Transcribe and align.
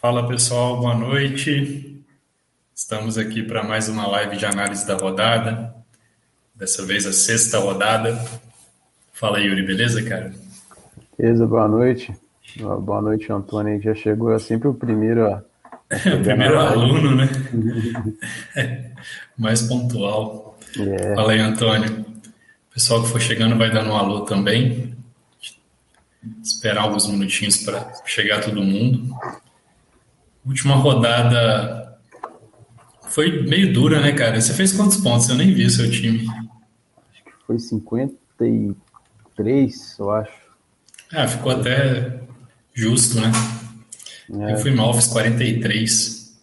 Fala 0.00 0.26
pessoal, 0.26 0.78
boa 0.80 0.94
noite. 0.94 2.02
Estamos 2.74 3.18
aqui 3.18 3.42
para 3.42 3.62
mais 3.62 3.86
uma 3.86 4.06
live 4.06 4.34
de 4.38 4.46
análise 4.46 4.86
da 4.86 4.96
rodada. 4.96 5.74
Dessa 6.54 6.86
vez 6.86 7.04
a 7.04 7.12
sexta 7.12 7.58
rodada. 7.58 8.18
Fala 9.12 9.38
Yuri, 9.38 9.62
beleza, 9.62 10.02
cara? 10.02 10.32
Beleza, 11.18 11.46
boa 11.46 11.68
noite. 11.68 12.14
Boa 12.56 13.02
noite, 13.02 13.30
Antônio. 13.30 13.78
Já 13.82 13.94
chegou 13.94 14.32
é 14.32 14.38
sempre 14.38 14.68
o 14.68 14.74
primeiro 14.74 15.26
a. 15.26 15.42
o 15.92 16.22
primeiro 16.24 16.58
aluno, 16.58 17.16
né? 17.16 17.28
Mais 19.36 19.60
pontual. 19.60 20.58
É. 20.78 21.14
Fala 21.14 21.32
aí, 21.32 21.40
Antônio. 21.40 22.06
Pessoal 22.72 23.02
que 23.02 23.08
for 23.08 23.20
chegando 23.20 23.58
vai 23.58 23.70
dando 23.70 23.90
um 23.90 23.96
alô 23.96 24.22
também. 24.22 24.96
Esperar 26.42 26.84
alguns 26.84 27.06
minutinhos 27.06 27.58
para 27.58 27.92
chegar 28.06 28.40
todo 28.40 28.62
mundo. 28.62 29.14
Última 30.44 30.74
rodada 30.74 31.98
foi 33.08 33.42
meio 33.42 33.72
dura, 33.72 34.00
né, 34.00 34.12
cara? 34.12 34.38
Você 34.40 34.54
fez 34.54 34.72
quantos 34.72 34.96
pontos? 34.98 35.28
Eu 35.28 35.36
nem 35.36 35.52
vi 35.52 35.66
o 35.66 35.70
seu 35.70 35.90
time. 35.90 36.26
Acho 36.28 37.24
que 37.24 37.32
foi 37.46 37.58
53, 37.58 39.98
eu 39.98 40.10
acho. 40.10 40.32
Ah, 41.12 41.26
ficou 41.26 41.50
até 41.52 42.20
justo, 42.72 43.20
né? 43.20 43.32
É. 44.48 44.52
Eu 44.52 44.58
fui 44.58 44.70
mal, 44.70 44.94
fiz 44.94 45.08
43. 45.08 46.38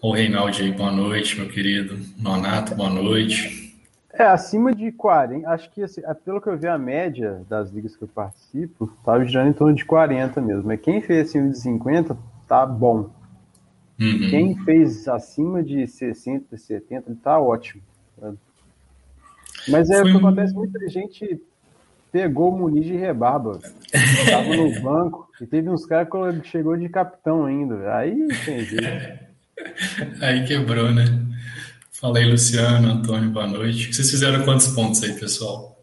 O 0.00 0.12
Reinaldo 0.12 0.56
aí, 0.58 0.72
boa 0.72 0.90
noite, 0.90 1.38
meu 1.38 1.48
querido. 1.48 1.98
Nonato, 2.18 2.74
boa 2.74 2.90
noite. 2.90 3.63
É, 4.16 4.22
acima 4.24 4.72
de 4.72 4.92
40, 4.92 5.48
acho 5.48 5.70
que 5.70 5.82
assim, 5.82 6.00
pelo 6.24 6.40
que 6.40 6.48
eu 6.48 6.56
vi 6.56 6.68
a 6.68 6.78
média 6.78 7.42
das 7.48 7.70
ligas 7.70 7.96
que 7.96 8.04
eu 8.04 8.08
participo, 8.08 8.86
tá 9.04 9.22
girando 9.24 9.50
em 9.50 9.52
torno 9.52 9.74
de 9.74 9.84
40 9.84 10.40
mesmo. 10.40 10.64
Mas 10.66 10.80
quem 10.80 11.02
fez 11.02 11.28
acima 11.28 11.50
de 11.50 11.58
50 11.58 12.16
tá 12.46 12.64
bom. 12.64 13.10
Uhum. 14.00 14.30
Quem 14.30 14.56
fez 14.64 15.08
acima 15.08 15.62
de 15.62 15.86
60, 15.86 16.56
70, 16.56 17.16
tá 17.22 17.40
ótimo. 17.40 17.82
Mas 19.68 19.90
é 19.90 20.00
o 20.00 20.04
que 20.04 20.16
acontece, 20.16 20.54
muita 20.54 20.88
gente 20.88 21.40
pegou 22.12 22.54
o 22.54 22.58
Muniz 22.58 22.84
de 22.84 22.96
rebarba. 22.96 23.58
Tava 24.30 24.56
no 24.56 24.70
banco 24.80 25.28
e 25.40 25.46
teve 25.46 25.68
uns 25.68 25.84
caras 25.84 26.08
que 26.40 26.48
chegou 26.48 26.76
de 26.76 26.88
capitão 26.88 27.46
ainda. 27.46 27.96
Aí 27.96 28.28
tem 28.44 28.60
jeito. 28.60 29.24
Aí 30.20 30.46
quebrou, 30.46 30.92
né? 30.92 31.04
Fala 32.04 32.18
aí, 32.18 32.30
Luciano, 32.30 32.86
Antônio, 32.86 33.30
boa 33.30 33.46
noite. 33.46 33.90
Vocês 33.90 34.10
fizeram 34.10 34.44
quantos 34.44 34.68
pontos 34.68 35.02
aí, 35.02 35.18
pessoal? 35.18 35.82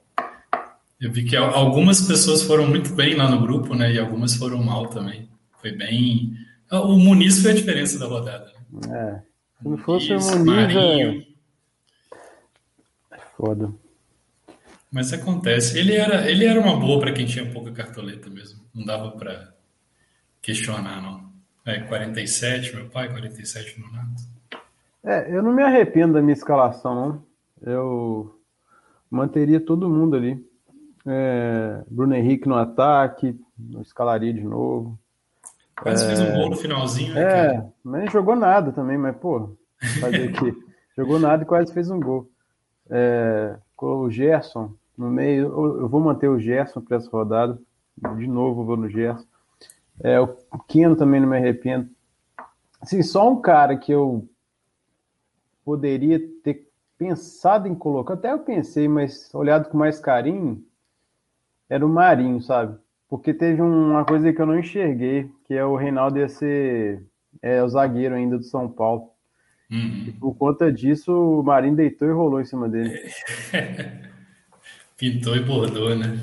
Eu 0.99 1.11
vi 1.11 1.25
que 1.25 1.35
algumas 1.35 2.01
pessoas 2.01 2.43
foram 2.43 2.67
muito 2.67 2.93
bem 2.93 3.15
lá 3.15 3.27
no 3.27 3.41
grupo, 3.41 3.73
né? 3.73 3.91
E 3.91 3.97
algumas 3.97 4.35
foram 4.35 4.63
mal 4.63 4.85
também. 4.85 5.27
Foi 5.59 5.71
bem. 5.71 6.37
O 6.71 6.95
Muniz 6.95 7.41
foi 7.41 7.49
a 7.49 7.55
diferença 7.55 7.97
da 7.97 8.05
rodada. 8.05 8.53
Né? 8.71 8.81
É. 8.91 9.19
Se 9.63 9.67
não 9.67 9.77
fosse 9.79 10.09
Muniz, 10.09 10.29
o 10.29 10.37
Muniz. 10.37 10.51
É 10.51 10.75
Marinho. 10.75 11.25
É 13.13 13.19
foda. 13.35 13.73
Mas 14.91 15.11
acontece. 15.13 15.75
Ele 15.75 15.95
era, 15.95 16.29
ele 16.29 16.45
era 16.45 16.61
uma 16.61 16.79
boa 16.79 16.99
para 16.99 17.13
quem 17.13 17.25
tinha 17.25 17.51
pouca 17.51 17.71
cartoleta 17.71 18.29
mesmo. 18.29 18.61
Não 18.75 18.85
dava 18.85 19.09
para 19.09 19.55
questionar, 20.39 21.01
não. 21.01 21.33
É, 21.65 21.79
47, 21.79 22.75
meu 22.75 22.89
pai, 22.89 23.09
47 23.09 23.79
no 23.79 23.91
Nato. 23.91 24.30
É, 25.03 25.35
eu 25.35 25.41
não 25.41 25.51
me 25.51 25.63
arrependo 25.63 26.13
da 26.13 26.21
minha 26.21 26.33
escalação, 26.33 26.95
não. 26.95 27.23
Eu 27.61 28.39
manteria 29.09 29.59
todo 29.59 29.89
mundo 29.89 30.15
ali. 30.15 30.43
É, 31.05 31.83
Bruno 31.89 32.13
Henrique 32.15 32.47
no 32.47 32.55
ataque, 32.55 33.39
eu 33.73 33.81
escalaria 33.81 34.33
de 34.33 34.43
novo. 34.43 34.97
Quase 35.81 36.03
é, 36.03 36.07
fez 36.07 36.19
um 36.21 36.33
gol 36.33 36.49
no 36.49 36.55
finalzinho, 36.55 37.13
né, 37.13 37.21
É, 37.21 37.47
cara? 37.53 37.73
nem 37.83 38.07
jogou 38.09 38.35
nada 38.35 38.71
também, 38.71 38.97
mas, 38.97 39.15
pô, 39.17 39.55
fazer 39.99 40.29
aqui. 40.29 40.53
jogou 40.95 41.19
nada 41.19 41.43
e 41.43 41.45
quase 41.45 41.73
fez 41.73 41.89
um 41.89 41.99
gol. 41.99 42.29
É, 42.89 43.57
o 43.79 44.09
Gerson 44.09 44.73
no 44.97 45.09
meio, 45.09 45.45
eu 45.79 45.89
vou 45.89 45.99
manter 45.99 46.27
o 46.27 46.39
Gerson 46.39 46.81
para 46.81 46.97
essa 46.97 47.09
rodada. 47.09 47.57
De 48.17 48.27
novo, 48.27 48.63
vou 48.63 48.77
no 48.77 48.89
Gerson. 48.89 49.25
É, 50.03 50.19
o 50.19 50.27
Keno 50.67 50.95
também 50.95 51.19
não 51.19 51.27
me 51.27 51.37
arrependo. 51.37 51.89
Assim, 52.79 53.01
só 53.01 53.29
um 53.29 53.41
cara 53.41 53.75
que 53.77 53.91
eu 53.91 54.27
poderia 55.63 56.19
ter 56.43 56.67
pensado 56.97 57.67
em 57.67 57.73
colocar, 57.75 58.13
até 58.13 58.31
eu 58.31 58.39
pensei, 58.39 58.87
mas 58.87 59.33
olhado 59.33 59.69
com 59.69 59.77
mais 59.77 59.99
carinho, 59.99 60.63
era 61.69 61.85
o 61.85 61.89
Marinho, 61.89 62.41
sabe? 62.41 62.77
Porque 63.09 63.33
teve 63.33 63.61
uma 63.61 64.05
coisa 64.05 64.31
que 64.31 64.41
eu 64.41 64.45
não 64.45 64.59
enxerguei, 64.59 65.29
que 65.45 65.53
é 65.53 65.65
o 65.65 65.75
Reinaldo 65.75 66.19
ia 66.19 66.29
ser 66.29 67.03
é, 67.41 67.63
o 67.63 67.69
zagueiro 67.69 68.13
ainda 68.13 68.37
do 68.37 68.43
São 68.43 68.69
Paulo. 68.69 69.09
Uhum. 69.71 70.05
E 70.07 70.11
por 70.11 70.35
conta 70.35 70.71
disso, 70.71 71.11
o 71.11 71.41
Marinho 71.41 71.75
deitou 71.75 72.07
e 72.07 72.11
rolou 72.11 72.41
em 72.41 72.45
cima 72.45 72.67
dele. 72.67 73.01
Pintou 74.97 75.35
e 75.35 75.43
bordou, 75.43 75.95
né? 75.95 76.19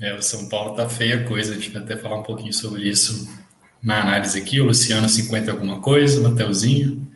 É, 0.00 0.14
o 0.14 0.20
São 0.20 0.48
Paulo 0.48 0.74
tá 0.74 0.88
feia 0.88 1.24
coisa, 1.24 1.52
a 1.52 1.54
gente 1.54 1.70
vai 1.70 1.82
até 1.82 1.96
falar 1.96 2.18
um 2.18 2.24
pouquinho 2.24 2.52
sobre 2.52 2.88
isso 2.88 3.32
na 3.80 4.02
análise 4.02 4.38
aqui. 4.38 4.60
O 4.60 4.64
Luciano 4.64 5.08
50 5.08 5.50
alguma 5.50 5.80
coisa, 5.80 6.20
o 6.20 6.24
Mateuzinho. 6.24 7.06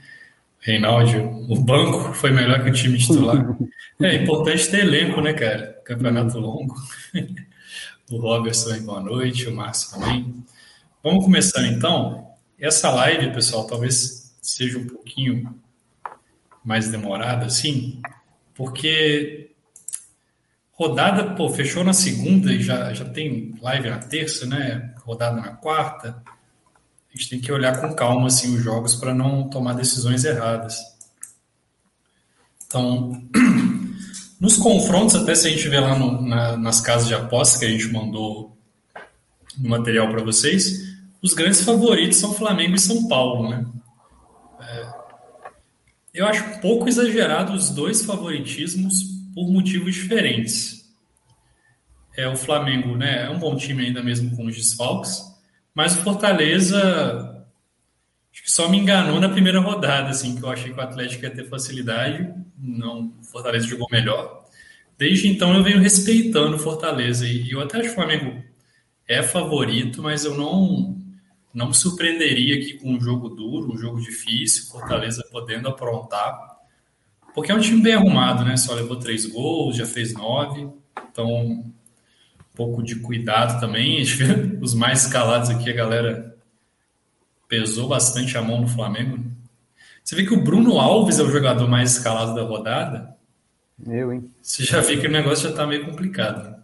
Reinaldo, 0.66 1.47
o 1.49 1.60
banco 1.60 2.12
foi 2.12 2.32
melhor 2.32 2.65
que 2.65 2.71
o 2.71 2.72
time 2.72 2.99
titular. 2.99 3.37
É 3.99 4.15
importante 4.15 4.69
ter 4.69 4.81
elenco, 4.81 5.22
né, 5.22 5.32
cara? 5.32 5.81
Campeonato 5.84 6.38
longo. 6.38 6.75
O 8.09 8.19
Robertson, 8.19 8.78
boa 8.84 9.00
noite, 9.00 9.49
o 9.49 9.56
Márcio 9.56 9.99
também. 9.99 10.44
Vamos 11.03 11.25
começar 11.25 11.66
então. 11.66 12.31
Essa 12.56 12.88
live, 12.91 13.32
pessoal, 13.32 13.66
talvez 13.66 14.37
seja 14.41 14.78
um 14.78 14.87
pouquinho 14.87 15.53
mais 16.65 16.88
demorada, 16.88 17.47
assim, 17.47 18.00
porque 18.54 19.50
rodada, 20.71 21.34
pô, 21.34 21.48
fechou 21.48 21.83
na 21.83 21.93
segunda 21.93 22.53
e 22.53 22.62
já, 22.62 22.93
já 22.93 23.04
tem 23.06 23.54
live 23.60 23.91
na 23.91 23.98
terça, 23.98 24.47
né? 24.47 24.94
Rodada 25.04 25.41
na 25.41 25.48
quarta 25.48 26.22
a 27.16 27.19
gente 27.19 27.31
tem 27.31 27.41
que 27.41 27.50
olhar 27.50 27.81
com 27.81 27.94
calma 27.94 28.27
assim 28.27 28.54
os 28.54 28.62
jogos 28.62 28.94
para 28.94 29.15
não 29.15 29.49
tomar 29.49 29.72
decisões 29.72 30.22
erradas. 30.22 30.78
Então, 32.66 33.22
nos 34.38 34.59
confrontos, 34.59 35.16
até 35.16 35.34
se 35.34 35.49
a 35.49 35.50
gente 35.50 35.66
vê 35.66 35.81
lá 35.81 35.99
no, 35.99 36.21
na, 36.21 36.59
nas 36.59 36.82
casas 36.82 37.09
de 37.09 37.15
apostas 37.15 37.59
que 37.59 37.65
a 37.65 37.71
gente 37.71 37.91
mandou 37.91 38.54
no 39.56 39.71
material 39.71 40.10
para 40.10 40.22
vocês, 40.22 40.94
os 41.22 41.32
grandes 41.32 41.62
favoritos 41.62 42.19
são 42.19 42.34
Flamengo 42.34 42.75
e 42.75 42.81
São 42.81 43.09
Paulo, 43.09 43.48
né? 43.48 43.65
É, 44.60 44.93
eu 46.12 46.27
acho 46.27 46.44
um 46.44 46.59
pouco 46.59 46.87
exagerado 46.87 47.54
os 47.54 47.71
dois 47.71 48.04
favoritismos 48.04 49.04
por 49.34 49.50
motivos 49.50 49.94
diferentes. 49.94 50.84
É 52.15 52.28
o 52.28 52.37
Flamengo, 52.37 52.94
né? 52.94 53.25
É 53.25 53.31
um 53.31 53.38
bom 53.38 53.56
time 53.56 53.87
ainda 53.87 54.03
mesmo 54.03 54.37
com 54.37 54.44
os 54.44 54.54
desfalques, 54.54 55.34
mas 55.77 55.95
o 55.95 56.03
Fortaleza 56.03 57.45
acho 58.33 58.43
que 58.43 58.51
só 58.51 58.67
me 58.67 58.79
enganou 58.79 59.21
na 59.21 59.29
primeira 59.29 59.61
rodada, 59.61 60.09
assim, 60.09 60.35
que 60.35 60.43
eu 60.43 60.49
achei 60.49 60.73
que 60.73 60.79
o 60.79 60.83
Atlético 60.83 61.25
ia 61.25 61.31
ter 61.31 61.51
facilidade. 61.51 62.33
Não, 62.59 63.13
o 63.21 63.25
Fortaleza 63.25 63.67
jogou 63.67 63.87
melhor. 63.93 64.47
Desde 64.97 65.29
então 65.29 65.55
eu 65.55 65.63
venho 65.63 65.79
respeitando 65.79 66.57
o 66.57 66.59
Fortaleza 66.59 67.27
e 67.29 67.51
eu 67.51 67.61
até 67.61 67.77
acho 67.77 67.89
que 67.89 67.93
o 67.93 67.95
Flamengo 67.95 68.43
é 69.07 69.23
favorito, 69.23 70.03
mas 70.03 70.25
eu 70.25 70.35
não 70.35 70.97
não 71.53 71.69
me 71.69 71.75
surpreenderia 71.75 72.57
aqui 72.57 72.75
com 72.79 72.93
um 72.93 73.01
jogo 73.01 73.29
duro, 73.29 73.75
um 73.75 73.79
jogo 73.79 74.01
difícil, 74.01 74.71
Fortaleza 74.71 75.23
podendo 75.31 75.69
aprontar, 75.69 76.57
porque 77.35 77.53
é 77.53 77.55
um 77.55 77.61
time 77.61 77.83
bem 77.83 77.95
arrumado, 77.95 78.47
né? 78.47 78.57
Só 78.57 78.73
levou 78.73 78.97
três 78.97 79.27
gols, 79.27 79.77
já 79.77 79.85
fez 79.85 80.15
nove, 80.15 80.69
então 81.13 81.71
pouco 82.56 82.83
de 82.83 82.97
cuidado 82.97 83.60
também. 83.60 84.03
Os 84.60 84.75
mais 84.75 85.04
escalados 85.04 85.51
aqui, 85.51 85.71
a 85.71 85.75
galera 85.75 86.36
pesou 87.47 87.86
bastante 87.86 88.36
a 88.36 88.42
mão 88.42 88.63
no 88.63 88.69
Flamengo. 88.69 89.22
Você 90.03 90.16
vê 90.16 90.25
que 90.25 90.34
o 90.34 90.42
Bruno 90.42 90.81
Alves 90.81 91.19
é 91.19 91.22
o 91.22 91.31
jogador 91.31 91.69
mais 91.69 91.92
escalado 91.92 92.34
da 92.34 92.42
rodada. 92.42 93.15
Eu, 93.86 94.13
hein? 94.13 94.31
Você 94.41 94.65
já 94.65 94.81
vê 94.81 94.97
que 94.97 95.07
o 95.07 95.10
negócio 95.10 95.45
já 95.45 95.51
está 95.51 95.66
meio 95.66 95.84
complicado. 95.84 96.57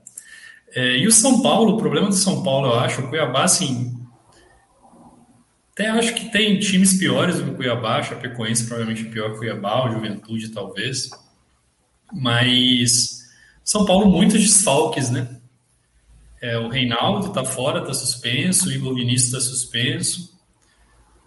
É, 0.74 0.96
e 0.96 1.06
o 1.06 1.12
São 1.12 1.42
Paulo, 1.42 1.74
o 1.74 1.76
problema 1.76 2.08
do 2.08 2.14
São 2.14 2.42
Paulo, 2.42 2.68
eu 2.68 2.80
acho, 2.80 3.02
o 3.02 3.08
Cuiabá, 3.08 3.44
assim. 3.44 4.00
Até 5.72 5.88
acho 5.88 6.14
que 6.14 6.30
tem 6.30 6.58
times 6.58 6.94
piores 6.98 7.36
do 7.36 7.44
que 7.44 7.50
o 7.50 7.56
Cuiabá, 7.56 7.98
a 7.98 8.02
Chapecoense 8.02 8.66
provavelmente 8.66 9.04
pior 9.04 9.30
que 9.30 9.36
o 9.36 9.38
Cuiabá, 9.38 9.86
o 9.86 9.92
Juventude 9.92 10.48
talvez. 10.48 11.10
Mas 12.12 13.28
São 13.64 13.84
Paulo, 13.84 14.06
muitos 14.06 14.40
desfalques, 14.40 15.10
né? 15.10 15.41
É, 16.42 16.58
o 16.58 16.68
Reinaldo 16.68 17.28
está 17.28 17.44
fora, 17.44 17.78
está 17.78 17.94
suspenso, 17.94 18.68
o 18.68 18.72
Igor 18.72 18.96
Vinícius 18.96 19.32
está 19.32 19.40
suspenso, 19.40 20.36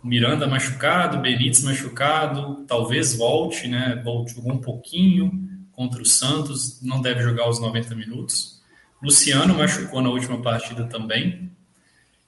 o 0.04 0.08
Miranda 0.08 0.46
machucado, 0.46 1.18
o 1.18 1.22
Benítez 1.22 1.64
machucado, 1.64 2.66
talvez 2.68 3.16
volte, 3.16 3.70
né? 3.70 4.02
Volte, 4.04 4.36
jogou 4.36 4.52
um 4.52 4.60
pouquinho 4.60 5.32
contra 5.72 6.02
o 6.02 6.06
Santos, 6.06 6.82
não 6.82 7.02
deve 7.02 7.24
jogar 7.24 7.48
os 7.48 7.62
90 7.62 7.96
minutos. 7.96 8.62
Luciano 9.02 9.56
machucou 9.56 10.02
na 10.02 10.10
última 10.10 10.42
partida 10.42 10.84
também. 10.84 11.50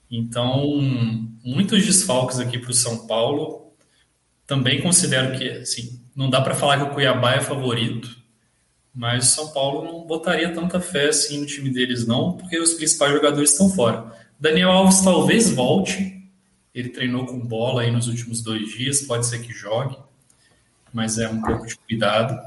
Então, 0.10 0.80
muitos 1.44 1.86
desfalques 1.86 2.40
aqui 2.40 2.58
para 2.58 2.72
o 2.72 2.74
São 2.74 3.06
Paulo. 3.06 3.74
Também 4.46 4.82
considero 4.82 5.38
que, 5.38 5.50
assim, 5.50 6.02
não 6.16 6.30
dá 6.30 6.40
para 6.40 6.56
falar 6.56 6.78
que 6.78 6.84
o 6.84 6.94
Cuiabá 6.94 7.34
é 7.34 7.42
favorito, 7.42 8.17
mas 8.98 9.26
o 9.26 9.36
São 9.36 9.48
Paulo 9.50 9.86
não 9.86 10.08
botaria 10.08 10.52
tanta 10.52 10.82
fé 10.82 11.10
assim 11.10 11.40
no 11.40 11.46
time 11.46 11.70
deles, 11.70 12.08
não, 12.08 12.34
porque 12.34 12.60
os 12.60 12.74
principais 12.74 13.14
jogadores 13.14 13.52
estão 13.52 13.70
fora. 13.70 14.12
Daniel 14.40 14.72
Alves 14.72 15.02
talvez 15.02 15.52
volte, 15.52 16.28
ele 16.74 16.90
treinou 16.90 17.28
com 17.28 17.38
bola 17.40 17.84
aí 17.84 17.92
nos 17.92 18.08
últimos 18.08 18.42
dois 18.42 18.70
dias, 18.70 19.04
pode 19.04 19.28
ser 19.28 19.38
que 19.38 19.54
jogue, 19.54 19.96
mas 20.92 21.20
é 21.20 21.30
um 21.30 21.40
pouco 21.40 21.68
de 21.68 21.76
cuidado. 21.78 22.40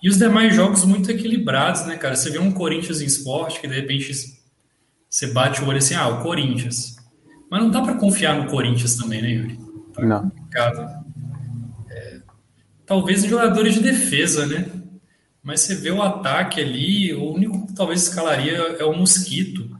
E 0.00 0.08
os 0.08 0.16
demais 0.16 0.54
jogos 0.54 0.84
muito 0.84 1.10
equilibrados, 1.10 1.84
né, 1.84 1.96
cara? 1.96 2.14
Você 2.14 2.30
vê 2.30 2.38
um 2.38 2.52
Corinthians 2.52 3.00
em 3.00 3.06
esporte 3.06 3.60
que 3.60 3.66
de 3.66 3.74
repente 3.74 4.38
você 5.10 5.26
bate 5.32 5.60
o 5.62 5.66
olho 5.66 5.78
assim, 5.78 5.94
ah, 5.94 6.06
o 6.06 6.22
Corinthians. 6.22 6.94
Mas 7.50 7.60
não 7.60 7.70
dá 7.72 7.82
para 7.82 7.94
confiar 7.94 8.36
no 8.40 8.48
Corinthians 8.48 8.94
também, 8.94 9.20
né, 9.20 9.30
Yuri? 9.30 9.58
Tá 9.92 10.02
não. 10.06 10.30
complicado. 10.30 11.04
É, 11.90 12.20
talvez 12.86 13.24
em 13.24 13.28
jogadores 13.28 13.74
de 13.74 13.80
defesa, 13.80 14.46
né? 14.46 14.76
Mas 15.46 15.60
você 15.60 15.76
vê 15.76 15.92
o 15.92 16.02
ataque 16.02 16.60
ali, 16.60 17.14
o 17.14 17.32
único 17.32 17.68
que 17.68 17.72
talvez 17.72 18.02
escalaria 18.02 18.56
é 18.80 18.84
o 18.84 18.92
Mosquito. 18.92 19.78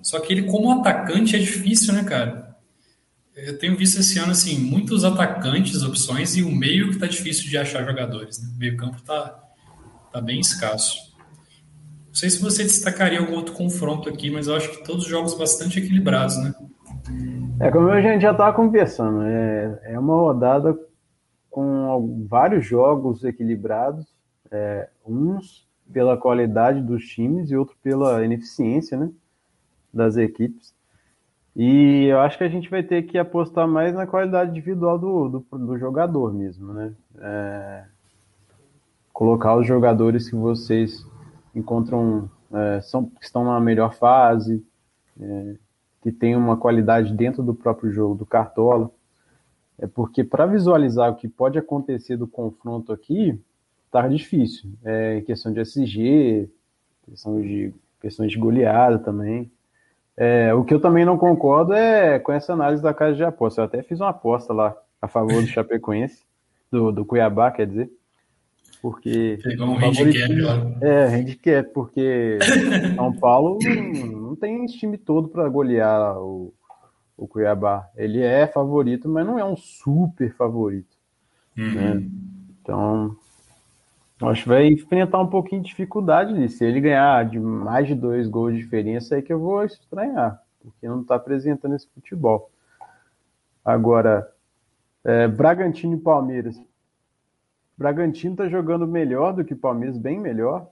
Só 0.00 0.18
que 0.18 0.32
ele, 0.32 0.44
como 0.44 0.72
atacante, 0.72 1.36
é 1.36 1.38
difícil, 1.38 1.92
né, 1.92 2.02
cara? 2.02 2.56
Eu 3.36 3.58
tenho 3.58 3.76
visto 3.76 4.00
esse 4.00 4.18
ano, 4.18 4.32
assim, 4.32 4.58
muitos 4.58 5.04
atacantes, 5.04 5.82
opções, 5.82 6.34
e 6.38 6.42
o 6.42 6.50
meio 6.50 6.90
que 6.90 6.98
tá 6.98 7.06
difícil 7.06 7.50
de 7.50 7.58
achar 7.58 7.84
jogadores. 7.84 8.42
Né? 8.42 8.48
O 8.56 8.58
meio 8.58 8.74
campo 8.78 9.02
tá, 9.02 9.38
tá 10.10 10.18
bem 10.18 10.40
escasso. 10.40 11.14
Não 12.06 12.14
sei 12.14 12.30
se 12.30 12.40
você 12.40 12.62
destacaria 12.62 13.18
algum 13.18 13.34
outro 13.34 13.52
confronto 13.52 14.08
aqui, 14.08 14.30
mas 14.30 14.46
eu 14.46 14.56
acho 14.56 14.70
que 14.70 14.82
todos 14.82 15.04
jogos 15.04 15.34
bastante 15.34 15.78
equilibrados, 15.78 16.38
né? 16.38 16.54
É, 17.60 17.70
como 17.70 17.90
a 17.90 18.00
gente 18.00 18.22
já 18.22 18.32
estava 18.32 18.56
conversando, 18.56 19.20
é, 19.24 19.78
é 19.92 19.98
uma 19.98 20.14
rodada 20.14 20.74
com 21.50 22.26
vários 22.26 22.64
jogos 22.64 23.24
equilibrados, 23.24 24.15
é, 24.50 24.88
uns 25.06 25.66
pela 25.92 26.16
qualidade 26.16 26.80
dos 26.82 27.06
times 27.06 27.50
e 27.50 27.56
outro 27.56 27.76
pela 27.82 28.24
ineficiência 28.24 28.98
né, 28.98 29.10
das 29.92 30.16
equipes. 30.16 30.74
E 31.54 32.06
eu 32.06 32.20
acho 32.20 32.36
que 32.36 32.44
a 32.44 32.48
gente 32.48 32.68
vai 32.68 32.82
ter 32.82 33.04
que 33.04 33.16
apostar 33.16 33.66
mais 33.66 33.94
na 33.94 34.06
qualidade 34.06 34.50
individual 34.50 34.98
do, 34.98 35.28
do, 35.28 35.58
do 35.58 35.78
jogador 35.78 36.34
mesmo, 36.34 36.72
né? 36.74 36.92
É, 37.18 37.84
colocar 39.10 39.56
os 39.56 39.66
jogadores 39.66 40.28
que 40.28 40.36
vocês 40.36 41.06
encontram 41.54 42.30
é, 42.52 42.82
são, 42.82 43.06
que 43.06 43.24
estão 43.24 43.44
na 43.44 43.58
melhor 43.58 43.94
fase, 43.94 44.62
é, 45.18 45.54
que 46.02 46.12
tem 46.12 46.36
uma 46.36 46.58
qualidade 46.58 47.14
dentro 47.14 47.42
do 47.42 47.54
próprio 47.54 47.90
jogo 47.90 48.14
do 48.14 48.26
Cartola. 48.26 48.90
É 49.78 49.86
porque 49.86 50.22
para 50.22 50.44
visualizar 50.44 51.10
o 51.10 51.16
que 51.16 51.26
pode 51.26 51.58
acontecer 51.58 52.18
do 52.18 52.26
confronto 52.26 52.92
aqui, 52.92 53.40
tá 53.90 54.06
difícil. 54.08 54.70
É 54.84 55.20
questão 55.22 55.52
de 55.52 55.60
SG, 55.60 56.48
questão 57.08 57.40
de 57.40 57.72
questões 58.00 58.30
de 58.30 58.38
goleada 58.38 58.98
também. 58.98 59.50
É, 60.16 60.54
o 60.54 60.64
que 60.64 60.72
eu 60.72 60.80
também 60.80 61.04
não 61.04 61.18
concordo 61.18 61.74
é 61.74 62.18
com 62.18 62.32
essa 62.32 62.52
análise 62.52 62.82
da 62.82 62.94
casa 62.94 63.14
de 63.14 63.24
aposta. 63.24 63.60
Eu 63.60 63.64
até 63.66 63.82
fiz 63.82 64.00
uma 64.00 64.10
aposta 64.10 64.52
lá 64.52 64.74
a 65.00 65.06
favor 65.06 65.42
do 65.42 65.46
Chapecoense, 65.48 66.24
do, 66.70 66.90
do 66.90 67.04
Cuiabá, 67.04 67.50
quer 67.50 67.66
dizer. 67.66 67.90
Porque. 68.80 69.38
Pegou 69.42 69.68
um 69.68 69.78
handicap 69.78 70.34
lá. 70.40 70.72
É, 70.80 71.06
handicap, 71.06 71.72
porque 71.72 72.38
São 72.94 73.12
Paulo 73.12 73.58
não, 73.62 74.06
não 74.20 74.36
tem 74.36 74.64
time 74.66 74.96
todo 74.96 75.28
para 75.28 75.48
golear 75.48 76.18
o, 76.18 76.54
o 77.16 77.26
Cuiabá. 77.26 77.88
Ele 77.96 78.22
é 78.22 78.46
favorito, 78.46 79.08
mas 79.08 79.26
não 79.26 79.38
é 79.38 79.44
um 79.44 79.56
super 79.56 80.34
favorito. 80.34 80.96
Uhum. 81.56 81.74
Né? 81.74 82.10
Então, 82.60 83.16
acho 84.22 84.44
que 84.44 84.48
vai 84.48 84.66
enfrentar 84.66 85.20
um 85.20 85.26
pouquinho 85.26 85.62
de 85.62 85.68
dificuldade 85.68 86.32
ali. 86.32 86.48
Se 86.48 86.64
ele 86.64 86.80
ganhar 86.80 87.24
de 87.28 87.38
mais 87.38 87.86
de 87.86 87.94
dois 87.94 88.28
gols 88.28 88.54
de 88.54 88.60
diferença, 88.60 89.16
é 89.16 89.22
que 89.22 89.32
eu 89.32 89.38
vou 89.38 89.62
estranhar, 89.64 90.40
porque 90.60 90.88
não 90.88 91.02
está 91.02 91.16
apresentando 91.16 91.74
esse 91.74 91.88
futebol. 91.88 92.50
Agora, 93.64 94.30
é, 95.04 95.28
Bragantino 95.28 95.94
e 95.94 96.00
Palmeiras. 96.00 96.60
Bragantino 97.76 98.32
está 98.32 98.48
jogando 98.48 98.86
melhor 98.86 99.34
do 99.34 99.44
que 99.44 99.54
Palmeiras, 99.54 99.98
bem 99.98 100.18
melhor, 100.18 100.66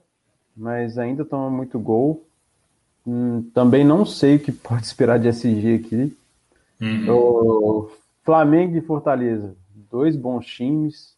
mas 0.55 0.97
ainda 0.97 1.23
toma 1.23 1.49
muito 1.49 1.79
gol. 1.79 2.25
Hum, 3.05 3.43
também 3.53 3.83
não 3.83 4.05
sei 4.05 4.37
o 4.37 4.39
que 4.39 4.51
pode 4.51 4.85
esperar 4.85 5.19
de 5.19 5.27
SG 5.27 5.75
aqui. 5.75 6.17
Uhum. 6.81 7.09
O 7.09 7.91
Flamengo 8.23 8.75
e 8.75 8.81
Fortaleza, 8.81 9.55
dois 9.89 10.15
bons 10.15 10.45
times. 10.45 11.14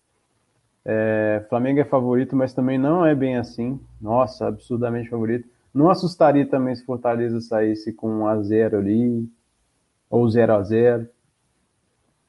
É, 0.89 1.45
Flamengo 1.49 1.81
é 1.81 1.83
favorito, 1.83 2.33
mas 2.33 2.53
também 2.53 2.77
não 2.77 3.05
é 3.05 3.13
bem 3.13 3.35
assim. 3.35 3.77
Nossa, 3.99 4.47
absurdamente 4.47 5.09
favorito. 5.09 5.45
Não 5.73 5.89
assustaria 5.89 6.47
também 6.47 6.73
se 6.73 6.85
Fortaleza 6.85 7.41
saísse 7.41 7.91
com 7.91 8.09
1 8.09 8.27
a 8.27 8.41
0 8.41 8.77
ali, 8.77 9.29
ou 10.09 10.29
0 10.29 10.53
a 10.53 10.63
0 10.63 11.09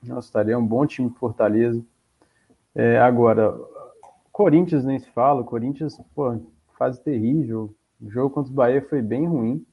Nossa, 0.03 0.27
estaria 0.27 0.59
um 0.59 0.67
bom 0.67 0.85
time 0.85 1.09
Fortaleza. 1.11 1.81
É, 2.75 2.99
agora, 2.99 3.57
Corinthians 4.33 4.85
nem 4.85 4.99
se 4.99 5.09
fala, 5.13 5.45
Corinthians, 5.45 5.97
pô, 6.13 6.41
fase 6.77 7.01
terrível. 7.01 7.73
O 8.01 8.11
jogo 8.11 8.35
contra 8.35 8.51
o 8.51 8.55
Bahia 8.55 8.83
foi 8.83 9.01
bem 9.01 9.29
ruim. 9.29 9.65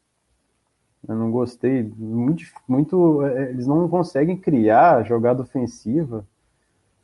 Eu 1.08 1.16
não 1.16 1.32
gostei. 1.32 1.84
Muito, 1.98 2.44
muito. 2.68 3.24
É, 3.24 3.50
eles 3.50 3.66
não 3.66 3.90
conseguem 3.90 4.38
criar 4.38 5.04
jogada 5.04 5.42
ofensiva. 5.42 6.24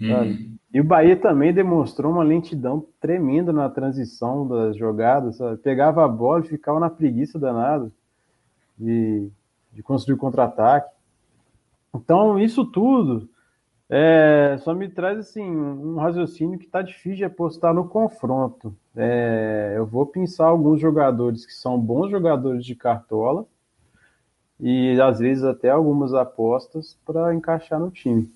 Hum. 0.01 0.57
E 0.73 0.79
o 0.79 0.83
Bahia 0.83 1.17
também 1.17 1.53
demonstrou 1.53 2.11
uma 2.11 2.23
lentidão 2.23 2.85
tremenda 2.99 3.51
na 3.51 3.69
transição 3.69 4.47
das 4.47 4.77
jogadas. 4.77 5.37
Sabe? 5.37 5.57
Pegava 5.57 6.05
a 6.05 6.07
bola 6.07 6.41
e 6.41 6.47
ficava 6.47 6.79
na 6.79 6.89
preguiça 6.89 7.37
danada 7.37 7.91
de, 8.77 9.29
de 9.73 9.83
construir 9.83 10.17
contra-ataque. 10.17 10.89
Então, 11.93 12.39
isso 12.39 12.65
tudo 12.65 13.29
é, 13.93 14.55
só 14.59 14.73
me 14.73 14.87
traz 14.87 15.19
assim 15.19 15.43
um 15.43 15.97
raciocínio 15.97 16.57
que 16.57 16.63
está 16.63 16.81
difícil 16.81 17.17
de 17.17 17.25
apostar 17.25 17.73
no 17.73 17.89
confronto. 17.89 18.73
É, 18.95 19.73
eu 19.75 19.85
vou 19.85 20.05
pensar 20.05 20.45
alguns 20.45 20.79
jogadores 20.79 21.45
que 21.45 21.51
são 21.51 21.77
bons 21.77 22.09
jogadores 22.09 22.65
de 22.65 22.73
cartola 22.73 23.45
e 24.57 24.97
às 25.01 25.19
vezes 25.19 25.43
até 25.43 25.69
algumas 25.69 26.13
apostas 26.13 26.97
para 27.05 27.35
encaixar 27.35 27.81
no 27.81 27.91
time. 27.91 28.31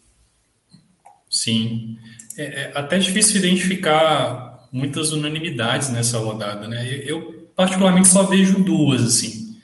Sim, 1.35 1.97
é, 2.37 2.43
é, 2.43 2.71
até 2.73 2.97
difícil 2.97 3.39
identificar 3.39 4.69
muitas 4.71 5.11
unanimidades 5.11 5.89
nessa 5.89 6.17
rodada, 6.17 6.65
né? 6.65 6.87
Eu 7.05 7.49
particularmente 7.53 8.07
só 8.07 8.23
vejo 8.23 8.63
duas 8.63 9.03
assim. 9.03 9.59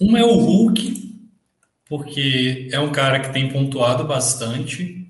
Uma 0.00 0.18
é 0.18 0.24
o 0.24 0.34
Hulk 0.34 1.08
porque 1.88 2.68
é 2.72 2.80
um 2.80 2.90
cara 2.90 3.20
que 3.20 3.32
tem 3.32 3.48
pontuado 3.48 4.02
bastante. 4.04 5.08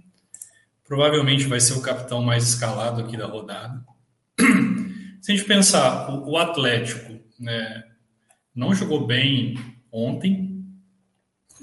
Provavelmente 0.87 1.47
vai 1.47 1.61
ser 1.61 1.73
o 1.73 1.83
capitão 1.83 2.23
mais 2.23 2.47
escalado 2.47 3.01
aqui 3.01 3.17
da 3.17 3.27
rodada. 3.27 3.83
Se 5.23 5.33
a 5.33 5.35
gente 5.35 5.49
pensar, 5.49 6.11
o, 6.11 6.37
Atlético 6.37 7.19
né, 7.41 7.85
não 8.55 8.75
jogou 8.75 9.07
bem 9.07 9.59
ontem. 9.91 10.63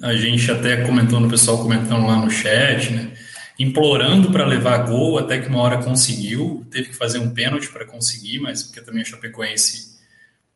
A 0.01 0.15
gente 0.15 0.51
até 0.51 0.84
comentou 0.86 1.20
no 1.20 1.30
pessoal 1.30 1.60
comentando 1.60 2.08
lá 2.08 2.18
no 2.18 2.32
chat, 2.32 2.92
né? 2.92 3.13
Implorando 3.57 4.31
para 4.31 4.45
levar 4.45 4.79
gol, 4.79 5.17
até 5.17 5.39
que 5.39 5.47
uma 5.47 5.62
hora 5.62 5.81
conseguiu. 5.81 6.65
Teve 6.69 6.89
que 6.89 6.95
fazer 6.95 7.19
um 7.19 7.33
pênalti 7.33 7.69
para 7.69 7.85
conseguir, 7.85 8.39
mas 8.39 8.63
porque 8.63 8.81
também 8.81 9.01
a 9.01 9.05
Chapecoense 9.05 9.95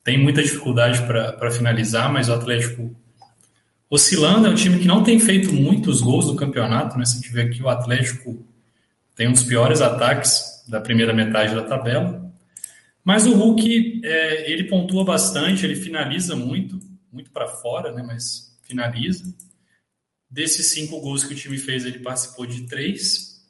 tem 0.04 0.18
muita 0.18 0.42
dificuldade 0.44 1.02
para 1.04 1.52
finalizar, 1.52 2.12
mas 2.12 2.30
o 2.30 2.34
Atlético 2.34 2.96
oscilando, 3.90 4.48
é 4.48 4.50
um 4.50 4.56
time 4.56 4.80
que 4.80 4.88
não 4.88 5.04
tem 5.04 5.20
feito 5.20 5.52
muitos 5.52 6.02
gols 6.02 6.28
no 6.28 6.36
campeonato, 6.36 6.98
né? 6.98 7.06
Se 7.06 7.18
a 7.18 7.22
gente 7.22 7.32
vê 7.32 7.42
aqui, 7.42 7.62
o 7.64 7.70
Atlético 7.70 8.46
tem 9.16 9.28
um 9.28 9.32
dos 9.32 9.44
piores 9.44 9.82
ataques 9.82 10.64
da 10.68 10.80
primeira 10.80 11.14
metade 11.14 11.56
da 11.56 11.64
tabela. 11.64 12.32
Mas 13.04 13.26
o 13.26 13.34
Hulk, 13.34 14.02
é, 14.04 14.52
ele 14.52 14.66
pontua 14.66 15.04
bastante, 15.04 15.66
ele 15.66 15.76
finaliza 15.76 16.36
muito, 16.36 16.80
muito 17.12 17.32
para 17.32 17.48
fora, 17.48 17.92
né? 17.92 18.04
Mas 18.06 18.56
finaliza. 18.64 19.34
Desses 20.30 20.68
cinco 20.68 21.00
gols 21.00 21.24
que 21.24 21.34
o 21.34 21.38
time 21.38 21.58
fez, 21.58 21.86
ele 21.86 22.00
participou 22.00 22.46
de 22.46 22.68
três. 22.68 23.42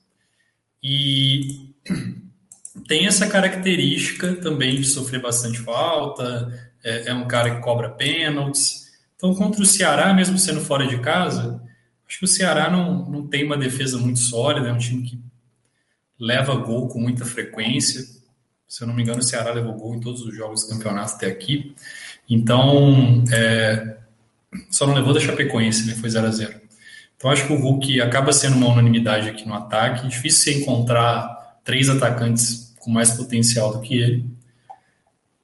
E 0.81 1.73
tem 2.87 3.05
essa 3.05 3.27
característica 3.27 4.35
também 4.35 4.75
de 4.75 4.85
sofrer 4.85 5.21
bastante 5.21 5.59
falta, 5.59 6.71
é, 6.83 7.09
é 7.09 7.13
um 7.13 7.27
cara 7.27 7.55
que 7.55 7.61
cobra 7.61 7.89
pênaltis. 7.89 8.89
Então, 9.15 9.35
contra 9.35 9.61
o 9.61 9.65
Ceará, 9.65 10.13
mesmo 10.13 10.37
sendo 10.37 10.61
fora 10.61 10.87
de 10.87 10.99
casa, 10.99 11.61
acho 12.07 12.19
que 12.19 12.25
o 12.25 12.27
Ceará 12.27 12.69
não, 12.69 13.09
não 13.09 13.27
tem 13.27 13.43
uma 13.43 13.57
defesa 13.57 13.97
muito 13.97 14.19
sólida, 14.19 14.69
é 14.69 14.73
um 14.73 14.77
time 14.77 15.03
que 15.03 15.19
leva 16.17 16.55
gol 16.55 16.87
com 16.87 16.99
muita 16.99 17.25
frequência. 17.25 18.01
Se 18.67 18.83
eu 18.83 18.87
não 18.87 18.93
me 18.93 19.03
engano, 19.03 19.19
o 19.19 19.23
Ceará 19.23 19.51
levou 19.51 19.73
gol 19.73 19.95
em 19.95 19.99
todos 19.99 20.21
os 20.21 20.35
jogos 20.35 20.63
do 20.63 20.69
campeonato 20.69 21.15
até 21.15 21.27
aqui. 21.27 21.75
Então, 22.29 23.23
é, 23.31 23.97
Só 24.69 24.85
não 24.87 24.93
levou 24.93 25.13
da 25.13 25.19
Chapecoense, 25.19 25.87
né? 25.87 25.95
Foi 25.95 26.09
0 26.09 26.27
a 26.27 26.31
0 26.31 26.68
Então 27.19 27.29
acho 27.29 27.45
que 27.47 27.51
o 27.51 27.59
Hulk 27.59 27.99
acaba 27.99 28.31
sendo 28.31 28.55
uma 28.55 28.69
unanimidade 28.69 29.27
aqui 29.27 29.45
no 29.45 29.53
ataque. 29.53 30.07
Difícil 30.07 30.53
você 30.53 30.61
encontrar 30.61 31.59
três 31.65 31.89
atacantes 31.89 32.73
com 32.79 32.89
mais 32.89 33.11
potencial 33.11 33.73
do 33.73 33.81
que 33.81 33.97
ele. 33.97 34.25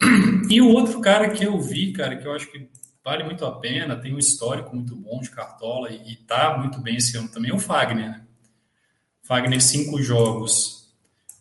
E 0.48 0.62
o 0.62 0.70
outro 0.70 1.02
cara 1.02 1.32
que 1.32 1.44
eu 1.44 1.60
vi, 1.60 1.92
cara, 1.92 2.16
que 2.16 2.26
eu 2.26 2.32
acho 2.32 2.50
que 2.52 2.70
vale 3.04 3.24
muito 3.24 3.44
a 3.44 3.52
pena, 3.52 3.96
tem 3.96 4.14
um 4.14 4.20
histórico 4.20 4.76
muito 4.76 4.96
bom 4.96 5.20
de 5.20 5.32
cartola 5.32 5.92
e, 5.92 6.16
tá 6.18 6.56
muito 6.58 6.80
bem 6.80 6.98
esse 6.98 7.18
ano 7.18 7.28
também, 7.28 7.50
é 7.50 7.54
o 7.54 7.60
Fagner. 7.60 8.10
Né? 8.10 8.22
Fagner, 9.24 9.60
cinco 9.60 10.02
jogos, 10.04 10.94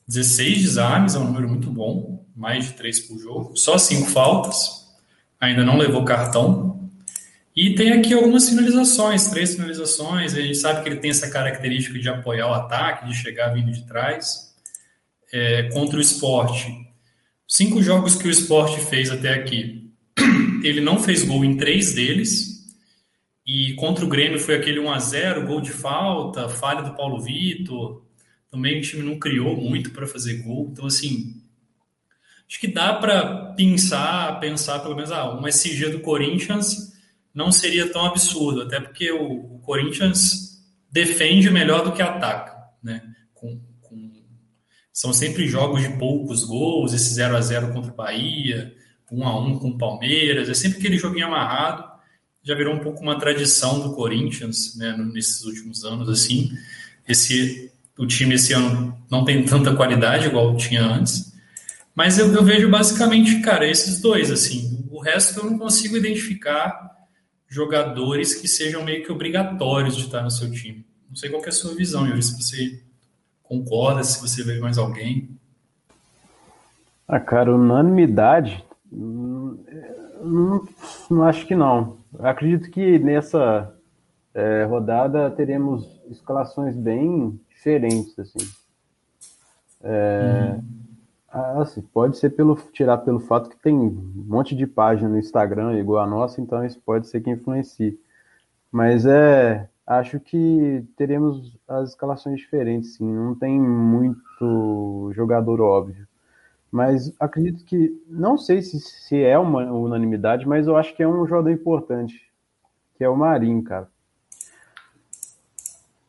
16 0.08 0.62
desarmes, 0.62 1.14
é 1.14 1.18
um 1.18 1.26
número 1.26 1.48
muito 1.48 1.70
bom, 1.70 2.26
mais 2.34 2.64
de 2.64 2.72
três 2.72 2.98
por 2.98 3.18
jogo, 3.18 3.56
só 3.56 3.76
cinco 3.76 4.10
faltas, 4.10 4.86
ainda 5.38 5.62
não 5.62 5.76
levou 5.76 6.02
cartão. 6.02 6.83
E 7.56 7.76
tem 7.76 7.92
aqui 7.92 8.12
algumas 8.12 8.48
finalizações, 8.48 9.28
três 9.28 9.54
finalizações. 9.54 10.34
A 10.34 10.40
gente 10.40 10.56
sabe 10.56 10.82
que 10.82 10.88
ele 10.88 10.98
tem 10.98 11.10
essa 11.10 11.30
característica 11.30 11.96
de 11.98 12.08
apoiar 12.08 12.48
o 12.48 12.54
ataque, 12.54 13.06
de 13.06 13.14
chegar 13.14 13.54
vindo 13.54 13.70
de 13.70 13.86
trás. 13.86 14.52
É, 15.32 15.64
contra 15.70 15.98
o 15.98 16.00
esporte, 16.00 16.68
cinco 17.46 17.82
jogos 17.82 18.14
que 18.14 18.28
o 18.28 18.30
esporte 18.30 18.80
fez 18.86 19.10
até 19.10 19.34
aqui, 19.34 19.90
ele 20.62 20.80
não 20.80 21.02
fez 21.02 21.24
gol 21.24 21.44
em 21.44 21.56
três 21.56 21.94
deles. 21.94 22.54
E 23.46 23.74
contra 23.74 24.04
o 24.04 24.08
Grêmio 24.08 24.38
foi 24.38 24.56
aquele 24.56 24.80
1 24.80 24.90
a 24.90 24.98
0 24.98 25.46
gol 25.46 25.60
de 25.60 25.70
falta, 25.70 26.48
falha 26.48 26.82
do 26.82 26.94
Paulo 26.94 27.20
Vitor. 27.20 28.02
Também 28.50 28.78
o 28.78 28.82
time 28.82 29.02
não 29.02 29.18
criou 29.18 29.56
muito 29.56 29.90
para 29.90 30.06
fazer 30.06 30.42
gol. 30.42 30.70
Então, 30.72 30.86
assim, 30.86 31.42
acho 32.48 32.58
que 32.58 32.68
dá 32.68 32.94
para 32.94 33.52
pensar, 33.54 34.40
pensar 34.40 34.80
pelo 34.80 34.94
menos, 34.96 35.12
ah, 35.12 35.30
uma 35.30 35.48
SG 35.48 35.90
do 35.90 36.00
Corinthians 36.00 36.93
não 37.34 37.50
seria 37.50 37.90
tão 37.90 38.04
absurdo, 38.04 38.62
até 38.62 38.80
porque 38.80 39.10
o, 39.10 39.56
o 39.56 39.58
Corinthians 39.60 40.62
defende 40.90 41.50
melhor 41.50 41.84
do 41.84 41.92
que 41.92 42.00
ataca, 42.00 42.54
né? 42.82 43.02
Com, 43.32 43.60
com, 43.80 44.12
são 44.92 45.12
sempre 45.12 45.48
jogos 45.48 45.82
de 45.82 45.88
poucos 45.98 46.44
gols, 46.44 46.92
esse 46.92 47.12
0 47.14 47.36
a 47.36 47.40
0 47.40 47.72
contra 47.72 47.92
o 47.92 47.96
Bahia, 47.96 48.72
1 49.10 49.26
a 49.26 49.40
1 49.40 49.58
com 49.58 49.68
o 49.70 49.78
Palmeiras, 49.78 50.48
é 50.48 50.54
sempre 50.54 50.78
aquele 50.78 50.96
joguinho 50.96 51.26
amarrado 51.26 51.94
já 52.44 52.54
virou 52.54 52.74
um 52.74 52.80
pouco 52.80 53.00
uma 53.00 53.18
tradição 53.18 53.80
do 53.80 53.94
Corinthians, 53.94 54.76
né, 54.76 54.94
nesses 55.12 55.44
últimos 55.44 55.82
anos, 55.82 56.10
assim. 56.10 56.52
Esse, 57.08 57.72
o 57.98 58.06
time 58.06 58.34
esse 58.34 58.52
ano 58.52 58.96
não 59.10 59.24
tem 59.24 59.42
tanta 59.44 59.74
qualidade 59.74 60.26
igual 60.26 60.54
tinha 60.56 60.82
antes, 60.82 61.32
mas 61.94 62.18
eu, 62.18 62.32
eu 62.32 62.44
vejo 62.44 62.68
basicamente, 62.68 63.40
cara, 63.40 63.66
esses 63.66 64.00
dois, 64.00 64.30
assim. 64.30 64.86
O 64.90 65.00
resto 65.00 65.40
eu 65.40 65.50
não 65.50 65.58
consigo 65.58 65.96
identificar 65.96 66.93
jogadores 67.48 68.34
que 68.34 68.48
sejam 68.48 68.84
meio 68.84 69.04
que 69.04 69.12
obrigatórios 69.12 69.96
de 69.96 70.04
estar 70.04 70.22
no 70.22 70.30
seu 70.30 70.50
time. 70.50 70.84
Não 71.08 71.16
sei 71.16 71.30
qual 71.30 71.44
é 71.44 71.48
a 71.48 71.52
sua 71.52 71.74
visão, 71.74 72.06
Yuri, 72.06 72.22
se 72.22 72.42
você 72.42 72.82
concorda, 73.42 74.02
se 74.02 74.20
você 74.20 74.42
vê 74.42 74.58
mais 74.58 74.78
alguém. 74.78 75.28
Ah, 77.06 77.20
cara, 77.20 77.54
unanimidade, 77.54 78.64
hum, 78.92 79.58
não, 80.22 80.68
não 81.10 81.22
acho 81.24 81.46
que 81.46 81.54
não. 81.54 81.98
Acredito 82.18 82.70
que 82.70 82.98
nessa 82.98 83.74
é, 84.34 84.64
rodada 84.64 85.30
teremos 85.30 85.88
escalações 86.10 86.74
bem 86.74 87.38
diferentes, 87.48 88.18
assim. 88.18 88.48
É, 89.82 90.54
uhum. 90.56 90.83
Assim. 91.34 91.82
Pode 91.82 92.16
ser 92.16 92.30
pelo 92.30 92.54
tirar 92.72 92.98
pelo 92.98 93.20
fato 93.20 93.50
que 93.50 93.56
tem 93.56 93.74
um 93.74 94.24
monte 94.26 94.54
de 94.54 94.66
página 94.66 95.08
no 95.08 95.18
Instagram 95.18 95.78
igual 95.78 96.02
a 96.02 96.06
nossa, 96.06 96.40
então 96.40 96.64
isso 96.64 96.80
pode 96.80 97.08
ser 97.08 97.20
que 97.20 97.30
influencie. 97.30 97.98
Mas 98.70 99.06
é, 99.06 99.68
acho 99.86 100.20
que 100.20 100.84
teremos 100.96 101.58
as 101.66 101.90
escalações 101.90 102.38
diferentes, 102.38 102.94
sim. 102.96 103.12
Não 103.12 103.34
tem 103.34 103.60
muito 103.60 105.10
jogador 105.14 105.60
óbvio. 105.60 106.06
Mas 106.70 107.14
acredito 107.20 107.64
que, 107.64 108.02
não 108.08 108.36
sei 108.36 108.60
se, 108.62 108.80
se 108.80 109.22
é 109.22 109.38
uma 109.38 109.62
unanimidade, 109.72 110.46
mas 110.46 110.66
eu 110.66 110.76
acho 110.76 110.94
que 110.96 111.02
é 111.02 111.08
um 111.08 111.26
jogador 111.26 111.50
importante, 111.50 112.20
que 112.96 113.04
é 113.04 113.08
o 113.08 113.16
Marinho, 113.16 113.62
cara. 113.62 113.88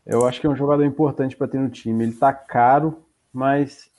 Eu 0.06 0.26
acho 0.28 0.40
que 0.40 0.48
é 0.48 0.50
um 0.50 0.56
jogador 0.56 0.84
importante 0.84 1.36
para 1.36 1.48
ter 1.48 1.60
no 1.60 1.70
time. 1.70 2.04
Ele 2.04 2.14
tá 2.14 2.32
caro, 2.34 2.98
mas 3.34 3.90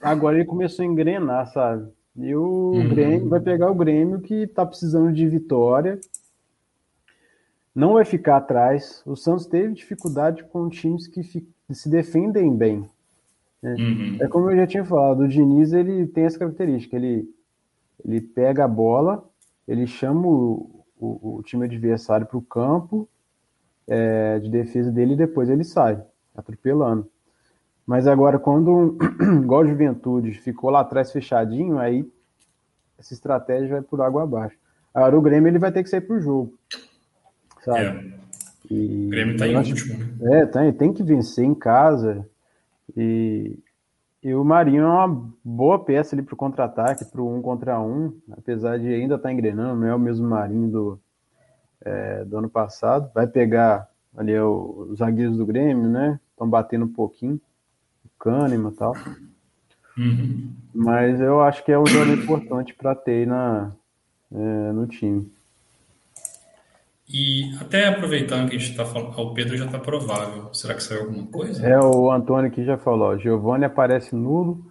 agora 0.00 0.36
ele 0.36 0.44
começou 0.44 0.82
a 0.82 0.86
engrenar, 0.86 1.46
sabe? 1.52 1.90
E 2.16 2.34
o 2.34 2.72
uhum. 2.72 2.88
Grêmio 2.88 3.28
vai 3.28 3.40
pegar 3.40 3.70
o 3.70 3.74
Grêmio 3.74 4.20
que 4.20 4.46
tá 4.46 4.66
precisando 4.66 5.12
de 5.12 5.26
vitória. 5.26 5.98
Não 7.74 7.94
vai 7.94 8.04
ficar 8.04 8.36
atrás. 8.36 9.02
O 9.06 9.16
Santos 9.16 9.46
teve 9.46 9.74
dificuldade 9.74 10.44
com 10.44 10.68
times 10.68 11.06
que 11.06 11.22
se 11.22 11.88
defendem 11.88 12.54
bem. 12.54 12.88
É, 13.62 13.74
uhum. 13.74 14.18
é 14.20 14.28
como 14.28 14.50
eu 14.50 14.56
já 14.56 14.66
tinha 14.66 14.84
falado, 14.84 15.20
o 15.20 15.28
Diniz 15.28 15.72
ele 15.72 16.06
tem 16.06 16.24
essa 16.24 16.38
característica, 16.38 16.96
ele, 16.96 17.28
ele 18.02 18.20
pega 18.20 18.64
a 18.64 18.68
bola, 18.68 19.22
ele 19.68 19.86
chama 19.86 20.26
o, 20.26 20.84
o, 20.98 21.36
o 21.36 21.42
time 21.42 21.66
adversário 21.66 22.26
para 22.26 22.38
o 22.38 22.42
campo 22.42 23.06
é, 23.86 24.38
de 24.38 24.48
defesa 24.48 24.90
dele 24.90 25.12
e 25.12 25.16
depois 25.16 25.50
ele 25.50 25.64
sai, 25.64 26.02
atropelando. 26.34 27.06
Mas 27.90 28.06
agora, 28.06 28.38
quando, 28.38 28.96
igual 29.42 29.62
a 29.62 29.66
Juventude, 29.66 30.30
ficou 30.34 30.70
lá 30.70 30.78
atrás 30.78 31.10
fechadinho, 31.10 31.76
aí 31.76 32.08
essa 32.96 33.12
estratégia 33.12 33.68
vai 33.68 33.82
por 33.82 34.00
água 34.00 34.22
abaixo. 34.22 34.56
Agora 34.94 35.18
o 35.18 35.20
Grêmio 35.20 35.48
ele 35.48 35.58
vai 35.58 35.72
ter 35.72 35.82
que 35.82 35.90
sair 35.90 36.00
para 36.00 36.14
o 36.14 36.20
jogo. 36.20 36.54
Sabe? 37.64 37.80
É. 37.80 38.72
E, 38.72 39.06
o 39.06 39.10
Grêmio 39.10 39.32
está 39.32 39.48
em 39.48 39.56
último, 39.56 39.98
né? 40.20 40.42
É, 40.42 40.46
tem, 40.46 40.72
tem 40.72 40.92
que 40.92 41.02
vencer 41.02 41.44
em 41.44 41.52
casa. 41.52 42.24
E, 42.96 43.58
e 44.22 44.34
o 44.34 44.44
Marinho 44.44 44.84
é 44.84 44.86
uma 44.86 45.28
boa 45.44 45.84
peça 45.84 46.14
ali 46.14 46.22
para 46.22 46.34
o 46.34 46.36
contra-ataque, 46.36 47.04
para 47.06 47.20
o 47.20 47.36
um 47.36 47.42
contra 47.42 47.80
um, 47.80 48.16
apesar 48.30 48.78
de 48.78 48.86
ainda 48.86 49.16
estar 49.16 49.30
tá 49.30 49.32
engrenando, 49.32 49.80
não 49.80 49.88
é 49.88 49.94
o 49.96 49.98
mesmo 49.98 50.28
Marinho 50.28 50.68
do, 50.68 51.00
é, 51.84 52.24
do 52.24 52.38
ano 52.38 52.48
passado. 52.48 53.10
Vai 53.12 53.26
pegar 53.26 53.88
ali 54.16 54.38
o, 54.38 54.86
os 54.90 55.00
zagueiros 55.00 55.36
do 55.36 55.44
Grêmio, 55.44 55.88
né? 55.88 56.20
Estão 56.30 56.48
batendo 56.48 56.84
um 56.84 56.92
pouquinho, 56.92 57.40
Kahneman 58.20 58.70
e 58.70 58.76
tal. 58.76 58.94
Uhum. 59.98 60.52
Mas 60.74 61.20
eu 61.20 61.42
acho 61.42 61.64
que 61.64 61.72
é 61.72 61.78
um 61.78 61.86
jogo 61.86 62.12
importante 62.12 62.74
para 62.74 62.94
ter 62.94 63.26
na, 63.26 63.72
é, 64.32 64.72
no 64.72 64.86
time. 64.86 65.30
E 67.12 67.52
até 67.60 67.88
aproveitando 67.88 68.48
que 68.48 68.56
a 68.56 68.58
gente 68.58 68.70
está 68.70 68.84
falando, 68.84 69.18
o 69.18 69.34
Pedro 69.34 69.56
já 69.56 69.66
está 69.66 69.80
provável. 69.80 70.54
Será 70.54 70.74
que 70.74 70.82
saiu 70.82 71.02
alguma 71.02 71.26
coisa? 71.26 71.66
É, 71.66 71.76
o 71.80 72.10
Antônio 72.10 72.52
que 72.52 72.64
já 72.64 72.78
falou. 72.78 73.18
Giovanni 73.18 73.64
aparece 73.64 74.14
nulo. 74.14 74.64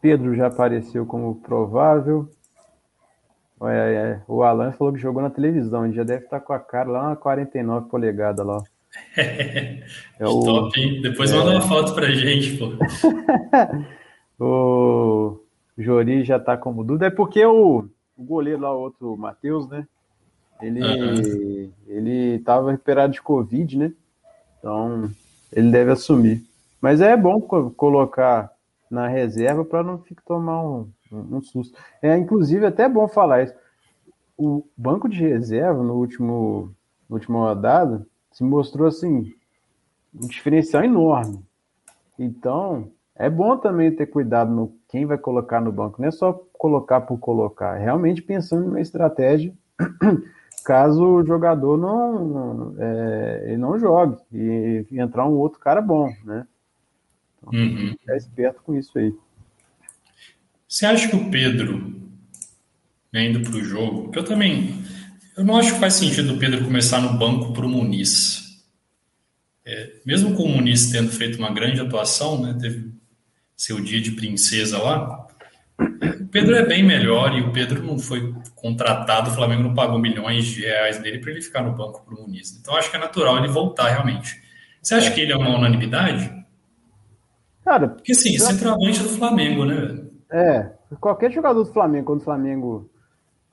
Pedro 0.00 0.36
já 0.36 0.46
apareceu 0.46 1.04
como 1.04 1.34
provável. 1.40 2.30
É, 3.62 3.94
é, 3.94 4.22
o 4.28 4.44
Alan 4.44 4.70
falou 4.72 4.92
que 4.92 5.00
jogou 5.00 5.20
na 5.20 5.30
televisão. 5.30 5.84
Ele 5.84 5.94
já 5.94 6.04
deve 6.04 6.24
estar 6.24 6.38
tá 6.38 6.46
com 6.46 6.52
a 6.52 6.60
cara 6.60 6.88
lá 6.88 7.08
na 7.10 7.16
49 7.16 7.88
polegadas 7.88 8.46
lá. 8.46 8.62
é 9.16 10.26
o... 10.26 10.40
Top, 10.40 10.80
hein? 10.80 11.00
Depois 11.02 11.30
é... 11.30 11.36
manda 11.36 11.50
uma 11.52 11.62
foto 11.62 11.94
pra 11.94 12.10
gente, 12.10 12.56
pô. 12.56 12.72
o 14.44 15.40
Jori 15.78 16.24
já 16.24 16.38
tá 16.38 16.56
como 16.56 16.84
Duda. 16.84 17.06
É 17.06 17.10
porque 17.10 17.44
o, 17.44 17.88
o 18.16 18.24
goleiro 18.24 18.60
lá, 18.60 18.74
o 18.74 18.80
outro 18.80 19.16
Matheus, 19.16 19.68
né? 19.68 19.86
Ele, 20.60 20.82
uhum. 20.82 21.72
ele 21.86 22.38
tava 22.40 22.70
recuperado 22.70 23.12
de 23.12 23.20
Covid, 23.20 23.76
né? 23.76 23.92
Então, 24.58 25.10
ele 25.52 25.70
deve 25.70 25.92
assumir. 25.92 26.42
Mas 26.80 27.00
é 27.00 27.16
bom 27.16 27.40
colocar 27.40 28.50
na 28.90 29.08
reserva 29.08 29.64
para 29.64 29.82
não 29.82 29.98
ficar 29.98 30.22
tomar 30.22 30.62
um, 30.62 30.88
um, 31.12 31.42
susto. 31.42 31.78
É, 32.00 32.16
inclusive, 32.16 32.64
é 32.64 32.68
até 32.68 32.88
bom 32.88 33.06
falar 33.08 33.44
isso. 33.44 33.54
O 34.36 34.66
banco 34.76 35.08
de 35.08 35.18
reserva, 35.18 35.82
no 35.82 35.94
último, 35.94 36.74
no 37.08 37.16
último 37.16 37.38
rodada, 37.38 38.06
se 38.36 38.44
mostrou 38.44 38.86
assim, 38.86 39.32
um 40.14 40.26
diferencial 40.28 40.84
enorme. 40.84 41.42
Então, 42.18 42.92
é 43.14 43.30
bom 43.30 43.56
também 43.56 43.90
ter 43.90 44.04
cuidado 44.04 44.52
no 44.52 44.76
quem 44.90 45.06
vai 45.06 45.16
colocar 45.16 45.58
no 45.58 45.72
banco. 45.72 46.02
Não 46.02 46.08
é 46.08 46.10
só 46.10 46.34
colocar 46.52 47.00
por 47.00 47.18
colocar, 47.18 47.80
é 47.80 47.84
realmente 47.84 48.20
pensando 48.20 48.66
numa 48.66 48.80
estratégia 48.80 49.54
caso 50.66 51.02
o 51.02 51.24
jogador 51.24 51.78
não, 51.78 52.74
é, 52.78 53.44
ele 53.46 53.56
não 53.56 53.78
jogue 53.78 54.18
e, 54.30 54.84
e, 54.90 55.00
entrar 55.00 55.24
um 55.24 55.32
outro 55.32 55.58
cara 55.58 55.80
bom, 55.80 56.12
né? 56.22 56.46
Então, 57.38 57.58
uhum. 57.58 57.94
ficar 57.98 58.16
esperto 58.16 58.60
com 58.62 58.76
isso 58.76 58.98
aí. 58.98 59.14
Você 60.68 60.84
acha 60.84 61.08
que 61.08 61.16
o 61.16 61.30
Pedro, 61.30 62.02
né, 63.10 63.30
indo 63.30 63.40
para 63.40 63.56
o 63.56 63.64
jogo, 63.64 64.10
que 64.10 64.18
eu 64.18 64.24
também, 64.24 64.84
eu 65.36 65.44
não 65.44 65.56
acho 65.56 65.74
que 65.74 65.80
faz 65.80 65.94
sentido 65.94 66.34
o 66.34 66.38
Pedro 66.38 66.64
começar 66.64 67.00
no 67.00 67.18
banco 67.18 67.52
para 67.52 67.66
o 67.66 67.68
Muniz. 67.68 68.64
É, 69.64 69.94
mesmo 70.04 70.34
com 70.34 70.44
o 70.44 70.48
Muniz 70.48 70.90
tendo 70.90 71.10
feito 71.10 71.38
uma 71.38 71.52
grande 71.52 71.80
atuação, 71.80 72.40
né, 72.40 72.56
teve 72.60 72.92
seu 73.56 73.80
dia 73.80 74.00
de 74.00 74.12
princesa 74.12 74.78
lá, 74.78 75.26
Pedro 76.30 76.54
é 76.54 76.64
bem 76.64 76.82
melhor 76.82 77.36
e 77.36 77.42
o 77.42 77.52
Pedro 77.52 77.82
não 77.82 77.98
foi 77.98 78.34
contratado, 78.54 79.30
o 79.30 79.34
Flamengo 79.34 79.62
não 79.62 79.74
pagou 79.74 79.98
milhões 79.98 80.46
de 80.46 80.62
reais 80.62 80.98
dele 80.98 81.18
para 81.18 81.30
ele 81.30 81.42
ficar 81.42 81.62
no 81.62 81.74
banco 81.74 82.04
para 82.04 82.14
o 82.14 82.22
Muniz. 82.22 82.58
Então 82.58 82.76
acho 82.76 82.90
que 82.90 82.96
é 82.96 83.00
natural 83.00 83.38
ele 83.38 83.48
voltar 83.48 83.88
realmente. 83.88 84.42
Você 84.82 84.94
acha 84.94 85.10
que 85.10 85.20
ele 85.20 85.32
é 85.32 85.36
uma 85.36 85.56
unanimidade? 85.56 86.32
Cara, 87.64 87.88
Porque 87.88 88.14
sim, 88.14 88.38
centroavante 88.38 89.02
do 89.02 89.08
Flamengo, 89.08 89.64
né? 89.64 90.04
É, 90.30 90.70
qualquer 91.00 91.32
jogador 91.32 91.64
do 91.64 91.72
Flamengo, 91.72 92.06
quando 92.06 92.20
o 92.20 92.24
Flamengo 92.24 92.90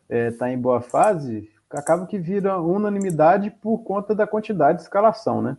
está 0.10 0.52
em 0.52 0.58
boa 0.58 0.82
fase, 0.82 1.50
acaba 1.74 2.06
que 2.06 2.18
vira 2.18 2.60
unanimidade 2.62 3.50
por 3.52 3.80
conta 3.80 4.14
da 4.16 4.28
quantidade 4.28 4.78
de 4.78 4.84
escalação, 4.84 5.42
né? 5.42 5.58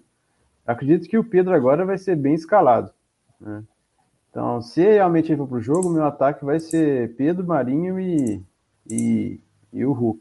Acredito 0.66 1.08
que 1.08 1.18
o 1.18 1.24
Pedro 1.24 1.54
agora 1.54 1.84
vai 1.84 1.98
ser 1.98 2.16
bem 2.16 2.34
escalado. 2.34 2.90
né? 3.40 3.62
Então, 4.30 4.60
se 4.62 4.80
realmente 4.82 5.30
ele 5.30 5.36
for 5.38 5.46
pro 5.46 5.60
jogo, 5.60 5.90
meu 5.90 6.04
ataque 6.04 6.44
vai 6.44 6.58
ser 6.58 7.14
Pedro, 7.16 7.46
Marinho 7.46 8.00
e, 8.00 8.42
e, 8.90 9.40
e 9.72 9.84
o 9.84 9.92
Hulk. 9.92 10.20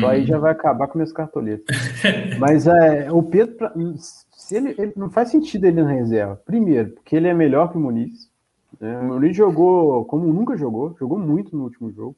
Só 0.00 0.08
aí 0.08 0.24
já 0.24 0.38
vai 0.38 0.52
acabar 0.52 0.86
com 0.86 0.96
meus 0.96 1.12
cartoletas. 1.12 1.66
Mas 2.38 2.66
é, 2.66 3.10
o 3.12 3.22
Pedro, 3.22 3.68
se 4.30 4.56
ele, 4.56 4.74
ele- 4.78 4.92
não 4.96 5.10
faz 5.10 5.30
sentido 5.30 5.64
ele 5.66 5.82
na 5.82 5.90
reserva. 5.90 6.40
Primeiro, 6.46 6.90
porque 6.92 7.16
ele 7.16 7.28
é 7.28 7.34
melhor 7.34 7.70
que 7.70 7.76
o 7.76 7.80
Muniz. 7.80 8.30
né? 8.80 8.98
O 9.00 9.04
Muniz 9.04 9.36
jogou 9.36 10.04
como 10.04 10.32
nunca 10.32 10.56
jogou, 10.56 10.94
jogou 10.98 11.18
muito 11.18 11.54
no 11.56 11.64
último 11.64 11.90
jogo. 11.90 12.16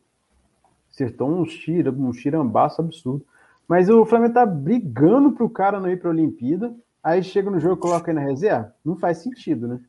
Acertou 0.94 1.28
uns 1.28 1.52
tira, 1.52 1.90
um 1.90 2.12
tirambaço 2.12 2.80
absurdo. 2.80 3.26
Mas 3.66 3.88
o 3.90 4.06
Flamengo 4.06 4.34
tá 4.34 4.46
brigando 4.46 5.32
pro 5.32 5.50
cara 5.50 5.80
não 5.80 5.90
ir 5.90 5.98
pra 5.98 6.10
Olimpíada. 6.10 6.72
Aí 7.02 7.20
chega 7.20 7.50
no 7.50 7.58
jogo 7.58 7.74
e 7.74 7.80
coloca 7.80 8.12
ele 8.12 8.20
na 8.20 8.24
reserva. 8.24 8.72
Não 8.84 8.96
faz 8.96 9.18
sentido, 9.18 9.66
né? 9.66 9.80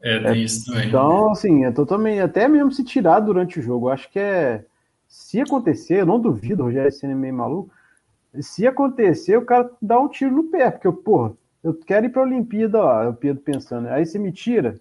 É, 0.00 0.20
tem 0.20 0.42
isso 0.42 0.66
também. 0.66 0.88
Então, 0.88 1.32
assim, 1.32 1.64
eu 1.64 1.74
tô 1.74 1.84
também, 1.84 2.20
até 2.20 2.46
mesmo 2.46 2.70
se 2.70 2.84
tirar 2.84 3.18
durante 3.18 3.58
o 3.58 3.62
jogo, 3.62 3.88
eu 3.88 3.92
acho 3.92 4.08
que 4.10 4.20
é. 4.20 4.64
Se 5.08 5.40
acontecer, 5.40 6.00
eu 6.00 6.06
não 6.06 6.20
duvido, 6.20 6.62
Rogério 6.62 6.90
sendo 6.92 7.16
meio 7.16 7.34
maluco. 7.34 7.70
Se 8.40 8.66
acontecer, 8.66 9.36
o 9.36 9.44
cara 9.44 9.70
dá 9.82 10.00
um 10.00 10.08
tiro 10.08 10.34
no 10.34 10.44
pé, 10.44 10.70
porque, 10.70 10.90
porra, 10.90 11.32
eu 11.62 11.74
quero 11.74 12.06
ir 12.06 12.08
pra 12.08 12.22
Olimpíada, 12.22 12.78
ó, 12.78 13.10
o 13.10 13.14
Pedro 13.14 13.42
pensando. 13.42 13.88
Aí 13.88 14.06
você 14.06 14.18
me 14.18 14.32
tira, 14.32 14.80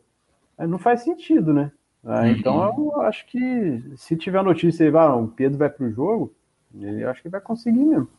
não 0.58 0.78
faz 0.78 1.02
sentido, 1.02 1.54
né? 1.54 1.72
Ah, 2.05 2.27
Então 2.29 2.74
eu 2.77 3.01
acho 3.01 3.25
que 3.27 3.84
se 3.96 4.15
tiver 4.17 4.43
notícia 4.43 4.86
aí, 4.86 4.96
ah, 4.96 5.15
o 5.15 5.27
Pedro 5.27 5.58
vai 5.58 5.70
pro 5.70 5.91
jogo, 5.91 6.34
eu 6.79 7.10
acho 7.10 7.22
que 7.22 7.29
vai 7.29 7.41
conseguir 7.41 7.84
mesmo. 7.84 8.10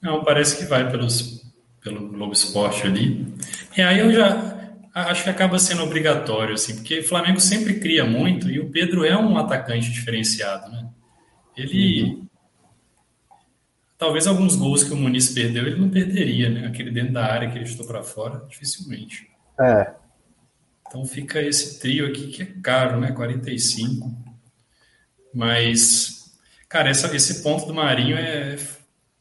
Não, 0.00 0.22
parece 0.24 0.58
que 0.58 0.64
vai 0.64 0.90
pelos, 0.90 1.50
pelo 1.82 2.08
Globo 2.08 2.32
Esporte 2.32 2.86
ali. 2.86 3.26
E 3.76 3.80
aí 3.82 4.00
eu 4.00 4.12
já 4.12 4.54
acho 4.94 5.24
que 5.24 5.30
acaba 5.30 5.58
sendo 5.58 5.82
obrigatório, 5.82 6.54
assim, 6.54 6.76
porque 6.76 7.00
o 7.00 7.08
Flamengo 7.08 7.40
sempre 7.40 7.80
cria 7.80 8.04
muito 8.04 8.50
e 8.50 8.60
o 8.60 8.70
Pedro 8.70 9.04
é 9.04 9.16
um 9.16 9.36
atacante 9.38 9.90
diferenciado, 9.90 10.70
né? 10.70 10.88
Ele. 11.56 12.22
Talvez 13.96 14.26
alguns 14.26 14.56
gols 14.56 14.84
que 14.84 14.92
o 14.92 14.96
Muniz 14.96 15.32
perdeu, 15.32 15.66
ele 15.66 15.80
não 15.80 15.88
perderia, 15.88 16.50
né? 16.50 16.66
Aquele 16.66 16.90
dentro 16.90 17.14
da 17.14 17.24
área 17.24 17.50
que 17.50 17.56
ele 17.56 17.66
chutou 17.66 17.86
para 17.86 18.02
fora, 18.02 18.44
dificilmente. 18.48 19.30
É, 19.58 19.94
Então 20.94 21.04
fica 21.04 21.42
esse 21.42 21.80
trio 21.80 22.06
aqui 22.06 22.28
que 22.28 22.42
é 22.44 22.46
caro, 22.62 23.00
né? 23.00 23.10
45. 23.10 24.14
Mas, 25.34 26.36
cara, 26.68 26.88
essa- 26.88 27.14
esse 27.16 27.42
ponto 27.42 27.66
do 27.66 27.74
Marinho 27.74 28.16
é, 28.16 28.56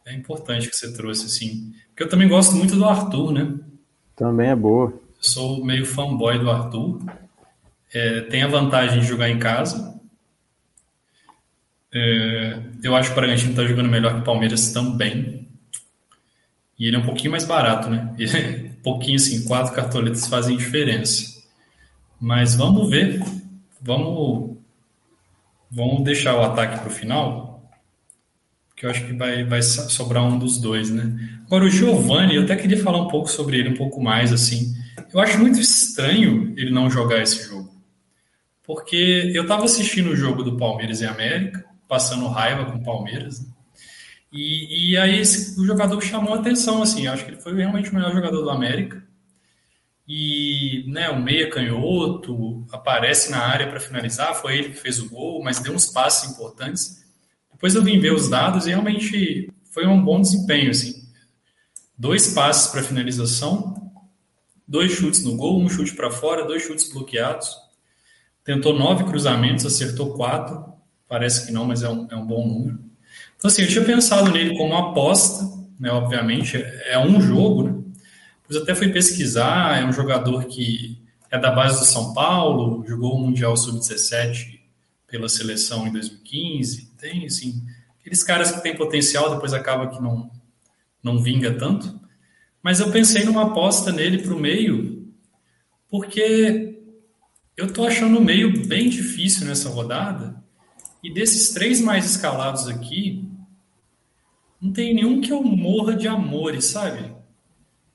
é 0.05 0.13
importante 0.13 0.69
que 0.69 0.75
você 0.75 0.93
trouxe, 0.93 1.25
assim. 1.25 1.73
Porque 1.87 2.03
eu 2.03 2.09
também 2.09 2.27
gosto 2.27 2.55
muito 2.55 2.75
do 2.75 2.85
Arthur, 2.85 3.31
né? 3.31 3.59
também 4.15 4.49
é 4.49 4.55
boa. 4.55 4.91
Eu 4.91 5.23
sou 5.23 5.65
meio 5.65 5.83
fanboy 5.83 6.37
do 6.37 6.51
Arthur. 6.51 7.01
É, 7.91 8.21
tem 8.21 8.43
a 8.43 8.47
vantagem 8.47 8.99
de 8.99 9.07
jogar 9.07 9.27
em 9.27 9.39
casa. 9.39 9.99
É, 11.91 12.59
eu 12.83 12.95
acho 12.95 13.09
que 13.09 13.13
o 13.13 13.15
Bragantino 13.15 13.49
está 13.49 13.65
jogando 13.65 13.89
melhor 13.89 14.13
que 14.13 14.19
o 14.21 14.23
Palmeiras 14.23 14.71
também. 14.71 15.47
E 16.77 16.85
ele 16.85 16.97
é 16.97 16.99
um 16.99 17.05
pouquinho 17.05 17.31
mais 17.31 17.45
barato, 17.45 17.89
né? 17.89 18.13
Ele 18.19 18.37
é 18.37 18.71
um 18.79 18.81
pouquinho 18.83 19.15
assim, 19.15 19.43
quatro 19.45 19.73
cartoletas 19.73 20.27
fazem 20.27 20.55
diferença. 20.55 21.33
Mas 22.25 22.55
vamos 22.55 22.89
ver. 22.89 23.21
Vamos, 23.81 24.55
vamos 25.69 26.03
deixar 26.03 26.35
o 26.35 26.41
ataque 26.41 26.79
para 26.79 26.87
o 26.87 26.91
final. 26.91 27.69
Porque 28.69 28.85
eu 28.85 28.89
acho 28.89 29.05
que 29.05 29.13
vai, 29.13 29.43
vai 29.43 29.61
so- 29.61 29.89
sobrar 29.89 30.23
um 30.23 30.39
dos 30.39 30.57
dois, 30.57 30.89
né? 30.89 31.41
Agora, 31.45 31.65
o 31.65 31.69
Giovani, 31.69 32.35
eu 32.35 32.43
até 32.43 32.55
queria 32.55 32.81
falar 32.81 33.01
um 33.01 33.09
pouco 33.09 33.29
sobre 33.29 33.57
ele, 33.57 33.69
um 33.69 33.77
pouco 33.77 34.01
mais, 34.01 34.31
assim. 34.31 34.73
Eu 35.13 35.19
acho 35.19 35.37
muito 35.37 35.59
estranho 35.59 36.53
ele 36.57 36.71
não 36.71 36.89
jogar 36.89 37.21
esse 37.21 37.43
jogo. 37.47 37.71
Porque 38.63 39.31
eu 39.35 39.43
estava 39.43 39.65
assistindo 39.65 40.11
o 40.11 40.15
jogo 40.15 40.43
do 40.43 40.55
Palmeiras 40.57 41.01
e 41.01 41.05
América, 41.05 41.65
passando 41.89 42.27
raiva 42.27 42.65
com 42.71 42.77
o 42.77 42.83
Palmeiras, 42.83 43.41
né? 43.41 43.47
E, 44.31 44.91
e 44.93 44.97
aí 44.97 45.19
esse- 45.19 45.59
o 45.59 45.65
jogador 45.65 46.01
chamou 46.01 46.33
a 46.33 46.39
atenção, 46.39 46.81
assim, 46.81 47.05
acho 47.05 47.25
que 47.25 47.31
ele 47.31 47.41
foi 47.41 47.53
realmente 47.55 47.91
o 47.91 47.95
melhor 47.95 48.13
jogador 48.13 48.41
do 48.41 48.49
América. 48.49 49.03
E 50.07 50.83
né, 50.87 51.09
o 51.09 51.21
meia 51.21 51.49
canhoto 51.49 52.65
aparece 52.71 53.31
na 53.31 53.39
área 53.39 53.67
para 53.67 53.79
finalizar, 53.79 54.35
foi 54.35 54.57
ele 54.57 54.69
que 54.69 54.79
fez 54.79 54.99
o 54.99 55.09
gol, 55.09 55.41
mas 55.41 55.59
deu 55.59 55.73
uns 55.73 55.85
passes 55.85 56.31
importantes. 56.31 57.03
Depois 57.51 57.73
eu 57.75 57.83
vim 57.83 57.99
ver 57.99 58.13
os 58.13 58.29
dados 58.29 58.67
e 58.67 58.71
realmente 58.71 59.49
foi 59.71 59.87
um 59.87 60.03
bom 60.03 60.19
desempenho, 60.19 60.71
assim. 60.71 61.03
Dois 61.97 62.33
passes 62.33 62.69
para 62.71 62.83
finalização, 62.83 63.93
dois 64.67 64.91
chutes 64.91 65.23
no 65.23 65.37
gol, 65.37 65.61
um 65.61 65.69
chute 65.69 65.95
para 65.95 66.11
fora, 66.11 66.45
dois 66.45 66.63
chutes 66.63 66.91
bloqueados. 66.91 67.55
Tentou 68.43 68.77
nove 68.77 69.05
cruzamentos, 69.05 69.65
acertou 69.65 70.13
quatro. 70.15 70.73
Parece 71.07 71.45
que 71.45 71.53
não, 71.53 71.65
mas 71.65 71.81
é 71.81 71.89
um, 71.89 72.07
é 72.11 72.15
um 72.15 72.25
bom 72.25 72.45
número. 72.45 72.79
Então, 73.37 73.47
assim, 73.47 73.61
eu 73.61 73.67
tinha 73.67 73.85
pensado 73.85 74.31
nele 74.31 74.57
como 74.57 74.75
aposta, 74.75 75.45
né? 75.79 75.91
Obviamente, 75.91 76.57
é 76.57 76.99
um 76.99 77.21
jogo, 77.21 77.63
né? 77.63 77.82
Depois 78.43 78.61
até 78.61 78.75
fui 78.75 78.89
pesquisar, 78.89 79.81
é 79.81 79.85
um 79.85 79.91
jogador 79.93 80.45
que 80.45 81.01
é 81.31 81.39
da 81.39 81.51
base 81.51 81.79
do 81.79 81.85
São 81.85 82.13
Paulo, 82.13 82.85
jogou 82.87 83.15
o 83.15 83.19
Mundial 83.19 83.57
Sub-17 83.57 84.59
pela 85.07 85.29
seleção 85.29 85.87
em 85.87 85.91
2015. 85.91 86.91
Tem, 86.97 87.25
assim, 87.25 87.63
aqueles 87.99 88.21
caras 88.23 88.51
que 88.51 88.61
têm 88.61 88.75
potencial, 88.75 89.33
depois 89.33 89.53
acaba 89.53 89.87
que 89.87 90.01
não, 90.01 90.29
não 91.01 91.21
vinga 91.21 91.57
tanto. 91.57 91.99
Mas 92.61 92.79
eu 92.79 92.91
pensei 92.91 93.23
numa 93.23 93.43
aposta 93.43 93.91
nele 93.91 94.19
para 94.19 94.33
o 94.33 94.39
meio, 94.39 95.11
porque 95.89 96.79
eu 97.55 97.71
tô 97.71 97.85
achando 97.85 98.17
o 98.17 98.23
meio 98.23 98.67
bem 98.67 98.89
difícil 98.89 99.45
nessa 99.45 99.69
rodada. 99.69 100.41
E 101.03 101.13
desses 101.13 101.53
três 101.53 101.81
mais 101.81 102.05
escalados 102.05 102.67
aqui, 102.67 103.29
não 104.61 104.71
tem 104.71 104.93
nenhum 104.93 105.19
que 105.19 105.31
eu 105.31 105.43
morra 105.43 105.95
de 105.95 106.07
amores, 106.07 106.65
sabe? 106.65 107.12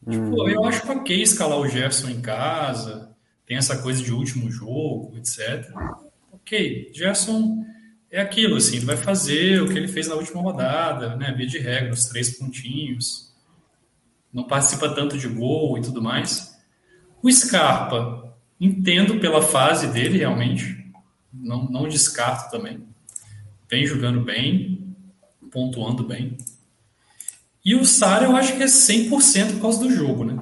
Tipo, 0.08 0.48
eu 0.48 0.64
acho 0.64 0.90
ok 0.90 1.22
escalar 1.22 1.58
o 1.58 1.68
Jefferson 1.68 2.11
em 2.11 2.20
casa, 2.20 3.14
tem 3.46 3.56
essa 3.56 3.78
coisa 3.78 4.02
de 4.02 4.12
último 4.12 4.50
jogo, 4.50 5.14
etc. 5.16 5.70
Ok, 6.32 6.90
Jefferson 6.94 7.64
é 8.11 8.20
aquilo, 8.20 8.56
assim, 8.56 8.76
ele 8.76 8.87
vai 8.87 8.96
fazer 8.96 9.62
o 9.62 9.68
que 9.68 9.76
ele 9.76 9.88
fez 9.88 10.08
na 10.08 10.14
última 10.14 10.40
rodada, 10.40 11.16
né? 11.16 11.32
Via 11.32 11.46
de 11.46 11.58
regra, 11.58 11.92
os 11.92 12.06
três 12.06 12.38
pontinhos. 12.38 13.34
Não 14.32 14.44
participa 14.44 14.94
tanto 14.94 15.18
de 15.18 15.28
gol 15.28 15.76
e 15.78 15.82
tudo 15.82 16.02
mais. 16.02 16.56
O 17.22 17.30
Scarpa, 17.30 18.34
entendo 18.61 19.18
pela 19.20 19.42
fase 19.42 19.88
dele, 19.88 20.18
realmente. 20.18 20.90
Não, 21.32 21.64
não 21.68 21.88
descarto 21.88 22.50
também. 22.50 22.82
Vem 23.70 23.84
jogando 23.87 24.22
bem, 24.22 24.94
pontuando 25.50 26.04
bem. 26.04 26.37
E 27.68 27.74
o 27.74 27.85
Sara 27.85 28.24
eu 28.24 28.35
acho 28.35 28.57
que 28.57 28.62
é 28.62 28.66
100% 28.66 29.52
por 29.52 29.61
causa 29.61 29.78
do 29.81 29.90
jogo, 29.90 30.24
né? 30.24 30.38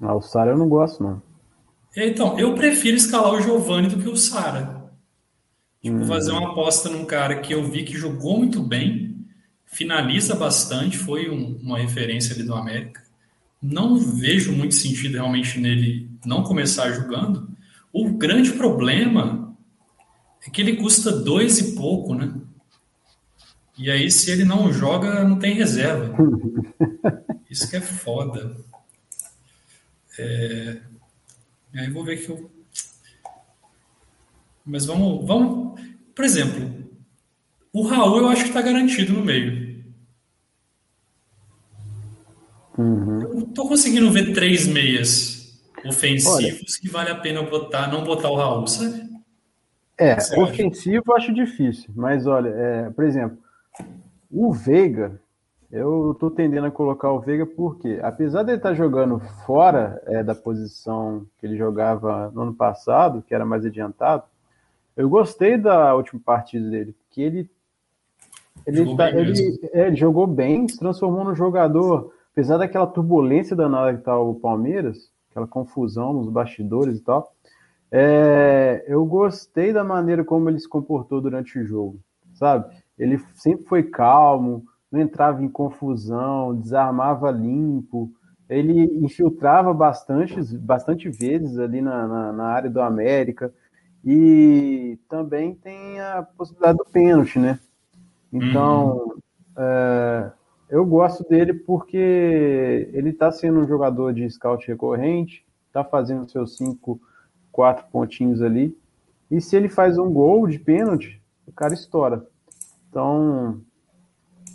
Ah, 0.00 0.14
o 0.14 0.22
Sara 0.22 0.52
eu 0.52 0.56
não 0.56 0.66
gosto, 0.66 1.02
não. 1.02 1.20
Então, 1.94 2.38
eu 2.38 2.54
prefiro 2.54 2.96
escalar 2.96 3.34
o 3.34 3.40
Giovani 3.42 3.88
do 3.88 3.98
que 3.98 4.08
o 4.08 4.16
Sara. 4.16 4.90
Tipo, 5.82 6.06
fazer 6.06 6.32
uma 6.32 6.52
aposta 6.52 6.88
num 6.88 7.04
cara 7.04 7.40
que 7.40 7.52
eu 7.52 7.62
vi 7.70 7.84
que 7.84 7.98
jogou 7.98 8.38
muito 8.38 8.62
bem, 8.62 9.26
finaliza 9.66 10.34
bastante, 10.34 10.96
foi 10.96 11.28
um- 11.28 11.58
uma 11.62 11.78
referência 11.78 12.34
ali 12.34 12.44
do 12.44 12.54
América. 12.54 13.02
Não 13.60 13.98
vejo 13.98 14.52
muito 14.52 14.74
sentido 14.74 15.16
realmente 15.16 15.60
nele 15.60 16.08
não 16.24 16.42
começar 16.42 16.92
jogando. 16.92 17.46
O 17.92 18.08
grande 18.08 18.52
problema 18.54 19.54
é 20.46 20.48
que 20.48 20.62
ele 20.62 20.76
custa 20.76 21.12
dois 21.12 21.58
e 21.58 21.74
pouco, 21.74 22.14
né? 22.14 22.32
E 23.78 23.90
aí, 23.90 24.10
se 24.10 24.30
ele 24.30 24.44
não 24.44 24.72
joga, 24.72 25.22
não 25.24 25.38
tem 25.38 25.54
reserva. 25.54 26.16
Isso 27.50 27.68
que 27.68 27.76
é 27.76 27.80
foda. 27.80 28.56
É... 30.18 30.80
E 31.74 31.78
aí 31.78 31.90
vou 31.90 32.04
ver 32.04 32.16
que 32.16 32.30
eu. 32.30 32.50
Mas 34.64 34.86
vamos, 34.86 35.26
vamos. 35.26 35.80
Por 36.14 36.24
exemplo, 36.24 36.90
o 37.72 37.82
Raul 37.86 38.18
eu 38.18 38.28
acho 38.28 38.42
que 38.44 38.48
está 38.48 38.62
garantido 38.62 39.12
no 39.12 39.24
meio. 39.24 39.84
Uhum. 42.78 43.20
Eu 43.20 43.34
não 43.34 43.46
tô 43.46 43.68
conseguindo 43.68 44.10
ver 44.10 44.32
três 44.32 44.66
meias 44.66 45.60
ofensivos 45.84 46.76
que 46.76 46.88
vale 46.88 47.10
a 47.10 47.14
pena 47.14 47.42
botar, 47.42 47.88
não 47.88 48.04
botar 48.04 48.30
o 48.30 48.36
Raul, 48.36 48.66
sabe? 48.66 49.06
É, 49.98 50.16
ofensivo 50.38 51.04
eu 51.06 51.16
acho 51.16 51.32
difícil, 51.32 51.90
mas 51.94 52.26
olha, 52.26 52.48
é, 52.48 52.90
por 52.90 53.04
exemplo, 53.04 53.38
o 54.30 54.52
Veiga, 54.52 55.20
eu 55.70 56.16
tô 56.18 56.30
tendendo 56.30 56.66
a 56.66 56.70
colocar 56.70 57.10
o 57.12 57.20
Veiga 57.20 57.44
porque, 57.44 57.98
apesar 58.02 58.42
de 58.42 58.50
ele 58.50 58.58
estar 58.58 58.70
tá 58.70 58.74
jogando 58.74 59.18
fora 59.44 60.00
é, 60.06 60.22
da 60.22 60.34
posição 60.34 61.26
que 61.38 61.46
ele 61.46 61.56
jogava 61.56 62.30
no 62.34 62.42
ano 62.42 62.54
passado, 62.54 63.22
que 63.22 63.34
era 63.34 63.44
mais 63.44 63.64
adiantado, 63.64 64.24
eu 64.96 65.08
gostei 65.08 65.58
da 65.58 65.94
última 65.94 66.20
partida 66.24 66.70
dele, 66.70 66.92
porque 66.92 67.20
ele 67.20 67.50
ele, 68.66 68.78
jogou, 68.78 68.96
tá, 68.96 69.10
bem 69.10 69.20
ele, 69.20 69.60
é, 69.72 69.86
ele 69.86 69.96
jogou 69.96 70.26
bem, 70.26 70.68
se 70.68 70.78
transformou 70.78 71.24
num 71.24 71.34
jogador, 71.34 72.12
apesar 72.32 72.56
daquela 72.58 72.86
turbulência 72.86 73.54
danada 73.54 73.96
que 73.96 74.02
tá 74.02 74.18
o 74.18 74.34
Palmeiras, 74.34 75.10
aquela 75.30 75.46
confusão 75.46 76.12
nos 76.12 76.28
bastidores 76.28 76.98
e 76.98 77.02
tal. 77.02 77.32
É, 77.90 78.84
eu 78.88 79.04
gostei 79.04 79.72
da 79.72 79.84
maneira 79.84 80.24
como 80.24 80.48
ele 80.48 80.58
se 80.58 80.68
comportou 80.68 81.20
durante 81.20 81.58
o 81.58 81.64
jogo, 81.64 82.00
sabe? 82.34 82.74
Ele 82.98 83.18
sempre 83.34 83.66
foi 83.66 83.82
calmo, 83.82 84.64
não 84.90 85.00
entrava 85.00 85.42
em 85.42 85.48
confusão, 85.48 86.54
desarmava 86.54 87.30
limpo, 87.30 88.10
ele 88.48 88.84
infiltrava 89.04 89.74
bastante, 89.74 90.40
bastante 90.56 91.08
vezes 91.08 91.58
ali 91.58 91.80
na, 91.80 92.06
na, 92.06 92.32
na 92.32 92.44
área 92.44 92.70
do 92.70 92.80
América 92.80 93.52
e 94.04 94.98
também 95.08 95.54
tem 95.54 96.00
a 96.00 96.22
possibilidade 96.22 96.78
do 96.78 96.84
pênalti, 96.84 97.38
né? 97.40 97.58
Então, 98.32 98.98
uhum. 98.98 99.18
é, 99.56 100.30
eu 100.70 100.84
gosto 100.86 101.28
dele 101.28 101.54
porque 101.54 102.88
ele 102.92 103.10
está 103.10 103.32
sendo 103.32 103.60
um 103.60 103.66
jogador 103.66 104.12
de 104.12 104.28
scout 104.30 104.66
recorrente, 104.68 105.44
está 105.66 105.82
fazendo 105.82 106.30
seus 106.30 106.56
cinco, 106.56 107.00
quatro 107.50 107.84
pontinhos 107.90 108.40
ali. 108.42 108.76
E 109.28 109.40
se 109.40 109.56
ele 109.56 109.68
faz 109.68 109.98
um 109.98 110.12
gol 110.12 110.46
de 110.46 110.58
pênalti, 110.58 111.20
o 111.46 111.52
cara 111.52 111.74
estoura. 111.74 112.24
Então, 112.96 113.60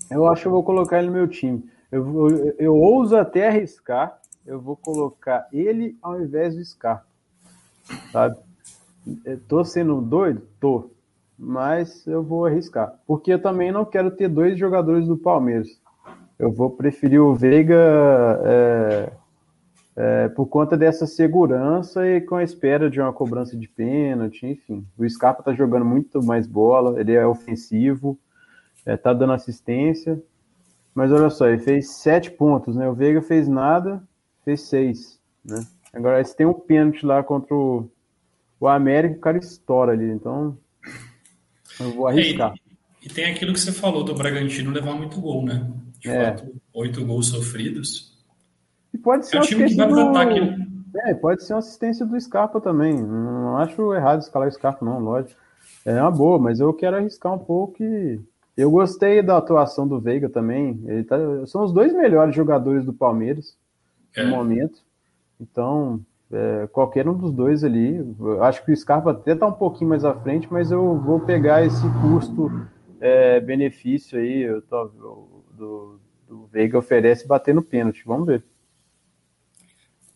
eu 0.10 0.28
acho 0.28 0.42
que 0.42 0.48
eu 0.48 0.52
vou 0.52 0.64
colocar 0.64 0.98
ele 0.98 1.10
no 1.10 1.14
meu 1.14 1.28
time. 1.28 1.64
Eu, 1.92 2.28
eu, 2.28 2.56
eu 2.58 2.76
ouso 2.76 3.16
até 3.16 3.48
arriscar, 3.48 4.20
eu 4.48 4.60
vou 4.60 4.76
colocar 4.76 5.48
ele 5.54 5.96
ao 6.02 6.20
invés 6.20 6.56
do 6.56 6.66
Scar. 6.66 7.06
Sabe? 8.12 8.36
Eu 9.24 9.40
tô 9.42 9.64
sendo 9.64 10.02
doido? 10.02 10.42
Tô. 10.60 10.90
Mas 11.38 12.08
eu 12.08 12.24
vou 12.24 12.48
arriscar. 12.48 13.00
Porque 13.06 13.32
eu 13.32 13.40
também 13.40 13.72
não 13.72 13.86
quero 13.86 14.10
ter 14.10 14.28
dois 14.28 14.58
jogadores 14.58 15.06
do 15.06 15.16
Palmeiras. 15.16 15.80
Eu 16.40 16.52
vou 16.52 16.72
preferir 16.72 17.22
o 17.22 17.36
Veiga 17.36 18.42
é, 18.44 19.12
é, 19.96 20.30
por 20.30 20.48
conta 20.48 20.76
dessa 20.76 21.06
segurança 21.06 22.08
e 22.08 22.20
com 22.22 22.38
a 22.38 22.44
espera 22.44 22.90
de 22.90 23.00
uma 23.00 23.14
cobrança 23.14 23.56
de 23.56 23.68
pênalti, 23.68 24.48
enfim. 24.48 24.84
O 24.98 25.08
Scarpa 25.08 25.44
tá 25.44 25.54
jogando 25.54 25.86
muito 25.86 26.24
mais 26.24 26.48
bola, 26.48 27.00
ele 27.00 27.14
é 27.14 27.24
ofensivo 27.24 28.18
é, 28.86 28.98
tá 28.98 29.14
dando 29.14 29.34
assistência. 29.34 30.22
Mas 30.94 31.12
olha 31.12 31.30
só, 31.30 31.48
ele 31.48 31.60
fez 31.60 31.92
sete 31.92 32.30
pontos, 32.32 32.76
né? 32.76 32.88
O 32.90 32.94
Veiga 32.94 33.22
fez 33.22 33.48
nada, 33.48 34.04
fez 34.44 34.62
seis, 34.62 35.20
né? 35.44 35.66
Agora, 35.94 36.24
se 36.24 36.36
tem 36.36 36.46
um 36.46 36.54
pênalti 36.54 37.06
lá 37.06 37.24
contra 37.24 37.54
o, 37.54 37.90
o 38.60 38.68
América, 38.68 39.16
o 39.16 39.20
cara 39.20 39.38
estoura 39.38 39.94
ali, 39.94 40.10
então 40.10 40.58
eu 41.80 41.92
vou 41.92 42.08
arriscar. 42.08 42.54
E, 43.02 43.08
e 43.08 43.10
tem 43.10 43.26
aquilo 43.26 43.54
que 43.54 43.60
você 43.60 43.72
falou 43.72 44.04
do 44.04 44.14
Bragantino 44.14 44.72
levar 44.72 44.96
muito 44.96 45.20
gol, 45.20 45.46
né? 45.46 45.70
De 46.00 46.10
é. 46.10 46.26
fato, 46.26 46.54
oito 46.74 47.06
gols 47.06 47.28
sofridos. 47.28 48.18
E 48.94 48.98
pode 48.98 49.28
ser 49.28 49.38
é 49.38 49.40
um 49.40 49.44
time 49.44 49.66
que 49.66 49.76
vai 49.76 49.88
do... 49.88 50.18
aqui. 50.18 50.72
É, 51.06 51.14
pode 51.14 51.44
ser 51.44 51.54
uma 51.54 51.60
assistência 51.60 52.06
do 52.06 52.20
Scarpa 52.20 52.60
também. 52.60 53.02
Não 53.02 53.58
acho 53.58 53.94
errado 53.94 54.22
escalar 54.22 54.50
o 54.50 54.52
Scarpa, 54.52 54.84
não, 54.84 55.00
lógico. 55.00 55.40
É 55.86 56.02
uma 56.02 56.12
boa, 56.12 56.38
mas 56.38 56.60
eu 56.60 56.74
quero 56.74 56.98
arriscar 56.98 57.34
um 57.34 57.40
pouco 57.40 57.82
e 57.82 58.20
eu 58.62 58.72
gostei 58.72 59.22
da 59.22 59.38
atuação 59.38 59.88
do 59.88 60.00
Veiga 60.00 60.28
também. 60.30 60.82
Ele 60.86 61.04
tá, 61.04 61.18
são 61.46 61.64
os 61.64 61.74
dois 61.74 61.94
melhores 61.94 62.36
jogadores 62.36 62.86
do 62.86 62.94
Palmeiras 62.94 63.58
é. 64.16 64.24
no 64.24 64.32
momento. 64.32 64.80
Então, 65.40 66.02
é, 66.32 66.68
qualquer 66.72 67.08
um 67.08 67.18
dos 67.18 67.32
dois 67.32 67.64
ali. 67.64 68.00
Acho 68.42 68.64
que 68.64 68.72
o 68.72 68.78
Scarpa 68.78 69.10
até 69.12 69.34
está 69.34 69.48
um 69.48 69.54
pouquinho 69.54 69.90
mais 69.90 70.06
à 70.06 70.14
frente, 70.14 70.48
mas 70.50 70.72
eu 70.72 70.96
vou 70.98 71.20
pegar 71.20 71.66
esse 71.66 71.84
custo-benefício 72.02 74.18
é, 74.18 74.22
aí 74.22 74.42
eu 74.42 74.62
tô, 74.62 74.86
do, 75.58 76.00
do 76.28 76.48
Veiga 76.48 76.78
oferece 76.78 77.28
bater 77.28 77.54
no 77.54 77.62
pênalti. 77.62 78.04
Vamos 78.06 78.28
ver. 78.28 78.44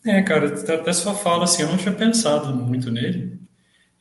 É, 0.05 0.21
cara, 0.21 0.47
até 0.47 0.93
sua 0.93 1.15
fala 1.15 1.43
assim, 1.45 1.63
eu 1.63 1.69
não 1.69 1.77
tinha 1.77 1.93
pensado 1.93 2.53
muito 2.53 2.91
nele. 2.91 3.39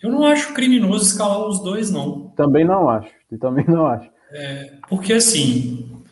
Eu 0.02 0.10
não 0.10 0.24
acho 0.24 0.52
criminoso 0.52 1.06
escalar 1.06 1.46
os 1.46 1.62
dois, 1.62 1.90
não. 1.90 2.28
Também 2.36 2.64
não 2.64 2.90
acho. 2.90 3.10
Também 3.40 3.64
não 3.66 3.86
acho. 3.86 4.10
É, 4.30 4.72
porque 4.88 5.12
assim, 5.12 6.02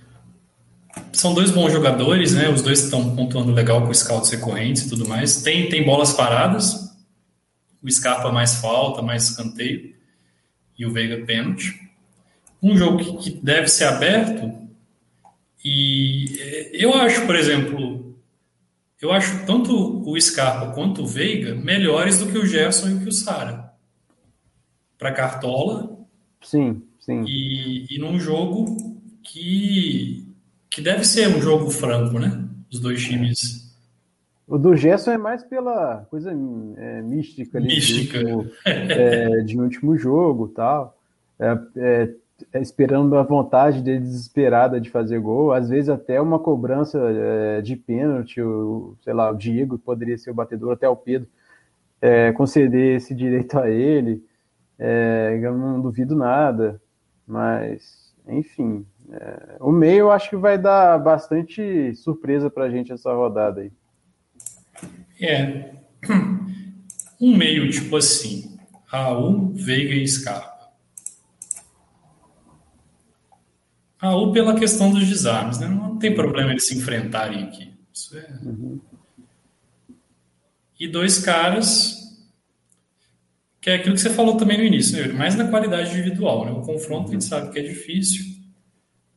são 1.13 1.35
dois 1.35 1.51
bons 1.51 1.73
jogadores, 1.73 2.35
né? 2.35 2.49
Os 2.49 2.63
dois 2.63 2.85
estão 2.85 3.15
pontuando 3.15 3.53
legal 3.53 3.85
com 3.87 3.93
scouts 3.93 4.31
recorrentes 4.31 4.83
e 4.83 4.89
tudo 4.89 5.09
mais. 5.09 5.43
Tem, 5.43 5.69
tem 5.69 5.85
bolas 5.85 6.13
paradas, 6.13 6.93
o 7.83 7.91
Scarpa 7.91 8.31
mais 8.31 8.57
falta, 8.57 9.03
mais 9.03 9.31
escanteio, 9.31 9.95
e 10.79 10.87
o 10.87 10.93
Veiga 10.93 11.25
pênalti. 11.25 11.81
Um 12.63 12.77
jogo 12.77 12.99
que, 12.99 13.17
que 13.19 13.31
deve 13.43 13.69
ser 13.69 13.85
aberto, 13.85 14.53
e 15.65 16.37
é, 16.39 16.71
eu 16.73 16.95
acho, 16.95 17.27
por 17.27 17.37
exemplo, 17.37 18.17
eu 19.01 19.13
acho 19.13 19.45
tanto 19.45 20.09
o 20.09 20.21
Scarpa 20.21 20.73
quanto 20.73 21.03
o 21.03 21.07
Veiga 21.07 21.55
melhores 21.55 22.19
do 22.19 22.27
que 22.27 22.39
o 22.39 22.47
Gerson 22.47 22.91
e 22.91 22.99
que 23.01 23.09
o 23.09 23.13
Sara. 23.13 23.73
Para 24.97 25.13
Cartola. 25.13 25.99
Sim. 26.41 26.83
Sim. 27.03 27.25
E, 27.27 27.87
e 27.91 27.99
num 27.99 28.19
jogo 28.19 28.77
que, 29.23 30.25
que 30.71 30.81
deve 30.81 31.05
ser 31.05 31.29
um 31.29 31.41
jogo 31.41 31.69
franco, 31.69 32.19
né? 32.19 32.49
Os 32.73 32.79
dois 32.79 33.03
times. 33.05 33.71
O 34.47 34.57
do 34.57 34.77
Gerson 34.77 35.11
é 35.11 35.19
mais 35.19 35.43
pela 35.43 36.07
coisa 36.09 36.31
é, 36.31 37.03
mística 37.03 37.59
ali 37.59 37.67
mística. 37.67 38.19
De, 38.19 38.33
último, 38.33 38.53
é, 38.65 39.41
de 39.41 39.59
último 39.59 39.97
jogo 39.97 40.49
tal. 40.49 40.97
É, 41.41 41.59
é, 41.77 42.15
é, 42.53 42.61
esperando 42.61 43.17
a 43.17 43.23
vontade 43.25 43.83
dele 43.83 44.01
desesperada 44.01 44.81
de 44.81 44.89
fazer 44.89 45.19
gol, 45.19 45.53
às 45.53 45.69
vezes 45.69 45.89
até 45.89 46.21
uma 46.21 46.39
cobrança 46.39 46.99
é, 46.99 47.61
de 47.63 47.75
pênalti, 47.75 48.41
o, 48.41 48.97
sei 49.03 49.13
lá, 49.13 49.31
o 49.31 49.37
Diego 49.37 49.77
poderia 49.77 50.17
ser 50.17 50.31
o 50.31 50.35
batedor, 50.35 50.73
até 50.73 50.89
o 50.89 50.97
Pedro 50.97 51.29
é, 52.01 52.33
conceder 52.33 52.97
esse 52.97 53.13
direito 53.13 53.59
a 53.59 53.69
ele, 53.69 54.25
é, 54.79 55.39
eu 55.43 55.57
não 55.57 55.81
duvido 55.81 56.15
nada. 56.15 56.81
Mas, 57.33 58.13
enfim, 58.29 58.85
é, 59.11 59.57
o 59.59 59.73
meio 59.73 60.01
eu 60.01 60.13
acho 60.13 60.29
que 60.29 60.37
vai 60.37 60.59
dar 60.59 60.99
bastante 60.99 61.95
surpresa 61.95 62.51
para 62.51 62.65
a 62.65 62.71
gente 62.71 62.93
essa 62.93 63.11
rodada 63.11 63.63
aí. 63.63 63.73
É. 65.19 65.73
Um 67.21 67.37
meio 67.37 67.71
tipo 67.71 67.97
assim: 67.97 68.59
Raul, 68.85 69.53
Veiga 69.55 69.95
e 69.95 70.09
Scarpa. 70.09 70.73
Raul, 73.97 74.33
pela 74.33 74.59
questão 74.59 74.91
dos 74.91 75.07
desarmes, 75.07 75.61
né? 75.61 75.69
não 75.69 75.97
tem 75.99 76.13
problema 76.13 76.51
eles 76.51 76.67
se 76.67 76.77
enfrentarem 76.77 77.45
aqui. 77.45 77.73
Isso 77.95 78.19
é. 78.19 78.29
Uhum. 78.43 78.81
E 80.81 80.89
dois 80.89 81.25
caras 81.25 82.02
que 83.63 83.71
é 83.71 83.77
aquilo 83.77 83.95
que 83.95 84.01
você 84.01 84.11
falou 84.11 84.37
também 84.37 84.59
no 84.59 84.65
início, 84.65 85.01
né? 85.01 85.13
mais 85.15 85.37
na 85.37 85.49
qualidade 85.49 85.93
individual. 85.93 86.45
Né? 86.45 86.51
O 86.51 86.63
confronto 86.63 87.11
a 87.11 87.13
gente 87.13 87.25
sabe 87.25 87.53
que 87.53 87.61
é 87.61 87.63
difícil, 87.63 88.25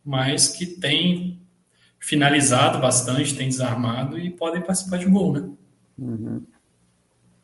mas 0.06 0.50
que 0.50 0.68
tem 0.68 1.42
finalizado 2.00 2.78
bastante, 2.78 3.36
tem 3.36 3.50
desarmado 3.50 4.20
e 4.20 4.30
podem 4.30 4.62
participar 4.62 5.00
de 5.00 5.08
gol, 5.08 5.34
né? 5.34 5.50
Uhum. 5.98 6.44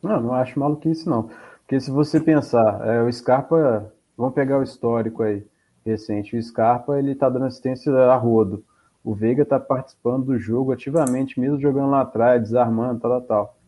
Não, 0.03 0.21
não 0.21 0.33
acho 0.33 0.59
maluquice 0.59 1.09
não. 1.09 1.31
Porque 1.61 1.79
se 1.79 1.89
você 1.89 2.19
pensar, 2.19 2.87
é, 2.87 3.01
o 3.01 3.11
Scarpa, 3.11 3.91
vamos 4.15 4.35
pegar 4.35 4.59
o 4.59 4.63
histórico 4.63 5.23
aí, 5.23 5.43
recente, 5.83 6.37
o 6.37 6.43
Scarpa 6.43 6.99
ele 6.99 7.15
tá 7.15 7.27
dando 7.29 7.45
assistência 7.45 7.91
a 7.91 8.15
rodo. 8.15 8.63
O 9.03 9.15
Veiga 9.15 9.43
tá 9.43 9.59
participando 9.59 10.25
do 10.25 10.37
jogo 10.37 10.71
ativamente, 10.71 11.39
mesmo 11.39 11.59
jogando 11.59 11.89
lá 11.89 12.01
atrás, 12.01 12.43
desarmando, 12.43 12.99
tal, 12.99 13.09
tal, 13.09 13.21
tal. 13.21 13.60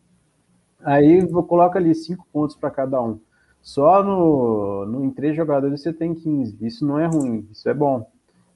Aí 0.84 1.26
vou 1.26 1.44
coloca 1.44 1.80
ali 1.80 1.94
cinco 1.96 2.28
pontos 2.32 2.56
para 2.56 2.70
cada 2.70 3.02
um. 3.02 3.20
Só 3.62 4.04
no, 4.04 4.86
no, 4.86 5.06
em 5.06 5.10
três 5.10 5.36
jogadores 5.36 5.82
você 5.82 5.94
tem 5.94 6.14
15. 6.14 6.58
Isso 6.62 6.86
não 6.86 7.00
é 7.00 7.06
ruim, 7.06 7.48
isso 7.52 7.68
é 7.70 7.74
bom. 7.74 8.06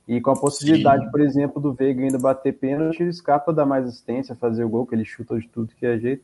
E 0.05 0.19
com 0.19 0.31
a 0.31 0.35
possibilidade, 0.35 1.05
Sim. 1.05 1.11
por 1.11 1.21
exemplo, 1.21 1.61
do 1.61 1.73
Veiga 1.73 2.01
ainda 2.01 2.19
bater 2.19 2.57
pênalti, 2.57 3.01
ele 3.01 3.09
escapa 3.09 3.53
dar 3.53 3.65
mais 3.65 3.85
assistência, 3.85 4.35
fazer 4.35 4.63
o 4.63 4.69
gol, 4.69 4.85
que 4.85 4.95
ele 4.95 5.05
chuta 5.05 5.39
de 5.39 5.47
tudo 5.47 5.73
que 5.75 5.85
é 5.85 5.97
jeito. 5.97 6.23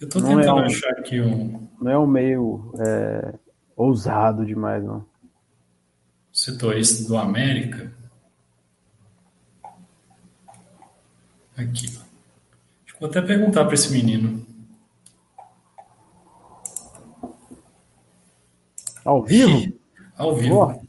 Eu 0.00 0.08
tô 0.08 0.20
não 0.20 0.32
é 0.32 0.42
tentando 0.42 0.58
é 0.58 0.62
um, 0.62 0.64
achar 0.64 0.90
aqui 0.92 1.20
um. 1.20 1.68
Não 1.80 1.90
é 1.90 1.98
um 1.98 2.06
meio 2.06 2.72
é, 2.78 3.34
ousado 3.76 4.46
demais, 4.46 4.82
não. 4.82 5.04
Esse 6.32 7.06
do 7.06 7.16
América. 7.18 7.92
Aqui. 11.56 12.09
Vou 13.00 13.08
até 13.08 13.22
perguntar 13.22 13.64
para 13.64 13.72
esse 13.72 13.90
menino. 13.90 14.44
Ao 19.02 19.24
vivo? 19.24 19.72
Ao 20.18 20.36
vivo. 20.36 20.68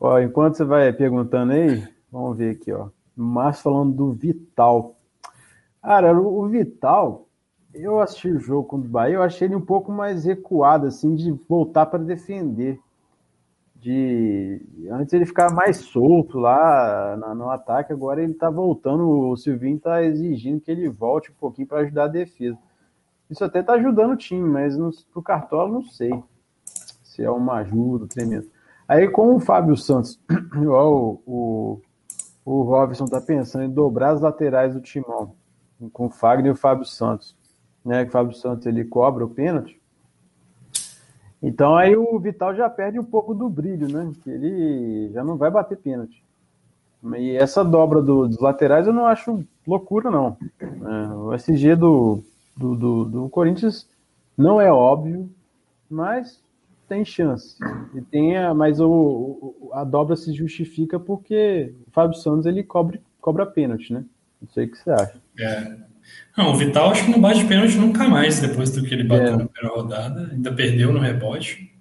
ó, 0.00 0.18
enquanto 0.18 0.56
você 0.56 0.64
vai 0.64 0.92
perguntando 0.92 1.52
aí, 1.52 1.86
vamos 2.10 2.36
ver 2.36 2.56
aqui, 2.56 2.72
ó. 2.72 2.88
Márcio 3.14 3.62
falando 3.62 3.94
do 3.94 4.12
Vital. 4.12 4.96
Cara, 5.80 6.20
o 6.20 6.48
Vital, 6.48 7.28
eu 7.72 8.00
assisti 8.00 8.28
o 8.28 8.40
jogo 8.40 8.66
contra 8.66 8.88
o 8.88 8.90
Bahia, 8.90 9.14
eu 9.14 9.22
achei 9.22 9.46
ele 9.46 9.54
um 9.54 9.64
pouco 9.64 9.92
mais 9.92 10.24
recuado, 10.24 10.88
assim, 10.88 11.14
de 11.14 11.30
voltar 11.48 11.86
para 11.86 12.02
defender. 12.02 12.80
De 13.80 14.60
antes 14.90 15.12
ele 15.12 15.24
ficava 15.24 15.54
mais 15.54 15.76
solto 15.76 16.38
lá 16.38 17.16
no, 17.34 17.48
ataque, 17.48 17.92
agora 17.92 18.22
ele 18.22 18.34
tá 18.34 18.50
voltando. 18.50 19.30
O 19.30 19.36
Silvinho 19.36 19.78
tá 19.78 20.02
exigindo 20.02 20.60
que 20.60 20.70
ele 20.70 20.88
volte 20.88 21.30
um 21.30 21.34
pouquinho 21.34 21.68
para 21.68 21.80
ajudar 21.80 22.04
a 22.04 22.08
defesa. 22.08 22.58
Isso 23.30 23.44
até 23.44 23.62
tá 23.62 23.74
ajudando 23.74 24.12
o 24.12 24.16
time, 24.16 24.48
mas 24.48 24.76
no, 24.76 24.90
pro 25.12 25.22
Cartola 25.22 25.70
não 25.70 25.84
sei 25.84 26.10
se 27.02 27.22
é 27.22 27.30
uma 27.30 27.58
ajuda 27.58 28.06
tremenda. 28.06 28.46
Aí 28.86 29.08
com 29.08 29.34
o 29.34 29.40
Fábio 29.40 29.76
Santos, 29.76 30.18
o, 30.56 31.20
o, 31.26 31.80
o 32.44 32.62
Robson 32.62 33.04
tá 33.04 33.20
pensando 33.20 33.64
em 33.64 33.70
dobrar 33.70 34.10
as 34.10 34.20
laterais 34.20 34.74
do 34.74 34.80
timão, 34.80 35.34
com 35.92 36.06
o 36.06 36.10
Fagner 36.10 36.46
e 36.46 36.50
o 36.50 36.56
Fábio 36.56 36.84
Santos. 36.84 37.36
Né, 37.84 38.02
que 38.02 38.08
o 38.08 38.12
Fábio 38.12 38.34
Santos 38.34 38.66
ele 38.66 38.84
cobra 38.84 39.24
o 39.24 39.30
pênalti. 39.30 39.77
Então 41.42 41.76
aí 41.76 41.96
o 41.96 42.18
Vital 42.18 42.54
já 42.54 42.68
perde 42.68 42.98
um 42.98 43.04
pouco 43.04 43.34
do 43.34 43.48
brilho, 43.48 43.88
né? 43.88 44.12
Ele 44.26 45.10
já 45.12 45.22
não 45.22 45.36
vai 45.36 45.50
bater 45.50 45.78
pênalti. 45.78 46.22
E 47.16 47.36
essa 47.36 47.64
dobra 47.64 48.02
do, 48.02 48.26
dos 48.26 48.40
laterais 48.40 48.86
eu 48.86 48.92
não 48.92 49.06
acho 49.06 49.44
loucura, 49.66 50.10
não. 50.10 50.36
É, 50.60 51.14
o 51.14 51.32
SG 51.34 51.76
do, 51.76 52.22
do, 52.56 52.74
do, 52.74 53.04
do 53.04 53.28
Corinthians 53.28 53.88
não 54.36 54.60
é 54.60 54.72
óbvio, 54.72 55.30
mas 55.88 56.42
tem 56.88 57.04
chance. 57.04 57.56
E 57.94 58.00
tem 58.00 58.36
a, 58.36 58.52
mas 58.52 58.80
o, 58.80 59.70
a 59.72 59.84
dobra 59.84 60.16
se 60.16 60.32
justifica 60.32 60.98
porque 60.98 61.72
o 61.86 61.90
Fábio 61.92 62.16
Santos 62.16 62.46
ele 62.46 62.64
cobra, 62.64 63.00
cobra 63.20 63.46
pênalti, 63.46 63.92
né? 63.92 64.04
Não 64.40 64.48
sei 64.48 64.64
o 64.64 64.70
que 64.70 64.78
você 64.78 64.90
acha. 64.90 65.20
É. 65.38 65.76
Não, 66.36 66.52
o 66.52 66.56
Vital 66.56 66.90
acho 66.90 67.04
que 67.04 67.10
não 67.10 67.20
bate 67.20 67.44
pênalti 67.46 67.76
nunca 67.76 68.08
mais 68.08 68.38
depois 68.38 68.70
do 68.70 68.82
que 68.82 68.94
ele 68.94 69.04
bateu 69.04 69.34
é. 69.34 69.36
na 69.36 69.46
primeira 69.46 69.76
rodada. 69.76 70.30
Ainda 70.32 70.52
perdeu 70.52 70.92
no 70.92 71.00
rebote. 71.00 71.72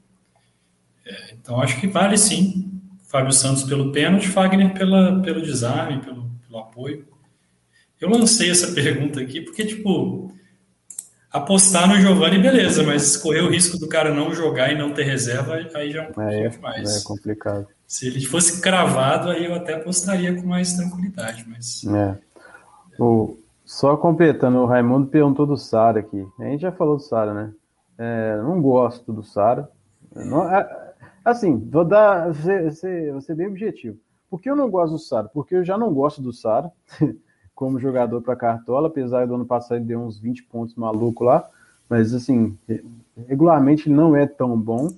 É, 1.06 1.34
então 1.34 1.62
acho 1.62 1.80
que 1.80 1.88
vale 1.88 2.18
sim. 2.18 2.72
Fábio 3.08 3.32
Santos 3.32 3.64
pelo 3.64 3.92
pênalti, 3.92 4.28
Fagner 4.28 4.74
pela, 4.74 5.22
pelo 5.22 5.42
desarme, 5.42 6.02
pelo, 6.02 6.30
pelo 6.46 6.60
apoio. 6.60 7.08
Eu 8.02 8.10
lancei 8.10 8.50
essa 8.50 8.72
pergunta 8.74 9.22
aqui 9.22 9.42
porque, 9.42 9.64
tipo, 9.64 10.34
apostar 11.32 11.88
no 11.88 12.00
Giovanni, 12.02 12.40
beleza, 12.40 12.84
mas 12.84 13.16
correr 13.16 13.42
o 13.42 13.50
risco 13.50 13.78
do 13.78 13.88
cara 13.88 14.14
não 14.14 14.34
jogar 14.34 14.72
e 14.72 14.78
não 14.78 14.92
ter 14.92 15.04
reserva, 15.04 15.56
aí 15.76 15.92
já 15.92 16.10
é, 16.18 16.46
é 16.46 16.58
mais. 16.58 16.98
É 16.98 17.04
complicado. 17.04 17.68
Se 17.86 18.08
ele 18.08 18.26
fosse 18.26 18.60
cravado, 18.60 19.30
aí 19.30 19.46
eu 19.46 19.56
até 19.56 19.76
apostaria 19.76 20.34
com 20.34 20.46
mais 20.46 20.74
tranquilidade, 20.74 21.46
mas. 21.48 21.84
É. 21.86 22.18
O, 23.00 23.38
só 23.68 23.96
completando, 23.96 24.58
o 24.60 24.66
Raimundo 24.66 25.08
perguntou 25.08 25.46
do 25.46 25.58
Sara 25.58 26.00
aqui. 26.00 26.26
A 26.40 26.46
gente 26.46 26.62
já 26.62 26.72
falou 26.72 26.96
do 26.96 27.04
Sara, 27.04 27.34
né? 27.34 27.54
É, 28.00 28.38
não 28.38 28.60
gosto 28.62 29.14
do 29.14 29.22
Sara. 29.22 29.70
É, 30.16 30.94
assim, 31.24 31.60
vou 31.70 31.86
dar. 31.86 32.32
Vou 32.32 32.72
ser, 32.72 33.12
vou 33.12 33.22
ser 33.22 33.36
bem 33.36 33.48
objetivo. 33.48 34.00
Por 34.30 34.42
que 34.42 34.50
eu 34.50 34.56
não 34.56 34.70
gosto 34.70 34.94
do 34.94 35.00
Sara? 35.00 35.30
Porque 35.34 35.56
eu 35.56 35.64
já 35.64 35.78
não 35.78 35.94
gosto 35.94 36.22
do 36.22 36.34
Sara. 36.34 36.72
como 37.58 37.80
jogador 37.80 38.22
para 38.22 38.36
Cartola, 38.36 38.88
apesar 38.88 39.26
do 39.26 39.34
ano 39.34 39.46
passado 39.48 39.80
ele 39.80 39.86
deu 39.86 40.00
uns 40.00 40.20
20 40.20 40.44
pontos 40.44 40.76
maluco 40.76 41.24
lá, 41.24 41.50
mas 41.90 42.14
assim, 42.14 42.56
regularmente 43.28 43.90
ele 43.90 43.96
não 43.96 44.16
é 44.16 44.28
tão 44.28 44.56
bom. 44.56 44.90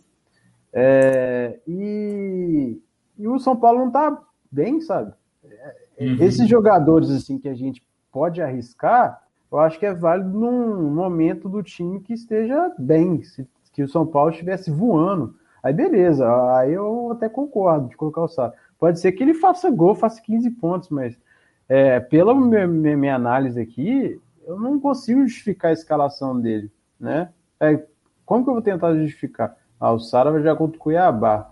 É, 0.74 1.58
e, 1.66 2.78
e, 3.18 3.28
o 3.30 3.40
São 3.40 3.56
Paulo 3.56 3.80
não 3.80 3.90
tá 3.90 4.22
bem, 4.52 4.82
sabe? 4.82 5.14
É, 5.42 5.76
uhum. 6.02 6.18
Esses 6.20 6.50
jogadores 6.50 7.10
assim 7.12 7.40
que 7.40 7.48
a 7.48 7.54
gente 7.54 7.82
pode 8.12 8.42
arriscar, 8.42 9.22
eu 9.52 9.60
acho 9.60 9.80
que 9.80 9.86
é 9.86 9.94
válido 9.94 10.30
num 10.30 10.92
momento 10.94 11.50
do 11.50 11.64
time 11.64 12.00
que 12.00 12.14
esteja 12.14 12.74
bem, 12.78 13.24
se, 13.24 13.48
que 13.74 13.84
o 13.84 13.90
São 13.90 14.06
Paulo 14.06 14.32
estivesse 14.32 14.70
voando. 14.70 15.36
Aí 15.62 15.74
beleza, 15.74 16.26
aí 16.56 16.74
eu 16.74 17.12
até 17.12 17.28
concordo 17.28 17.90
de 17.90 17.98
colocar 17.98 18.22
o 18.22 18.28
Sá. 18.28 18.54
Pode 18.78 19.00
ser 19.00 19.12
que 19.12 19.24
ele 19.24 19.34
faça 19.34 19.70
gol, 19.70 19.96
faça 19.96 20.22
15 20.22 20.52
pontos, 20.52 20.90
mas 20.90 21.20
é, 21.68 22.00
pela 22.00 22.34
minha, 22.34 22.68
minha, 22.68 23.16
análise 23.16 23.60
aqui, 23.60 24.20
eu 24.46 24.60
não 24.60 24.80
consigo 24.80 25.22
justificar 25.22 25.70
a 25.70 25.74
escalação 25.74 26.40
dele, 26.40 26.72
né? 27.00 27.30
É, 27.60 27.84
como 28.26 28.44
que 28.44 28.50
eu 28.50 28.54
vou 28.54 28.64
tentar 28.64 28.96
justificar? 28.96 29.56
Ah, 29.80 29.92
o 29.92 30.00
Sara 30.00 30.32
vai 30.32 30.42
jogar 30.42 30.56
contra 30.56 30.78
o 30.78 30.80
Cuiabá. 30.80 31.50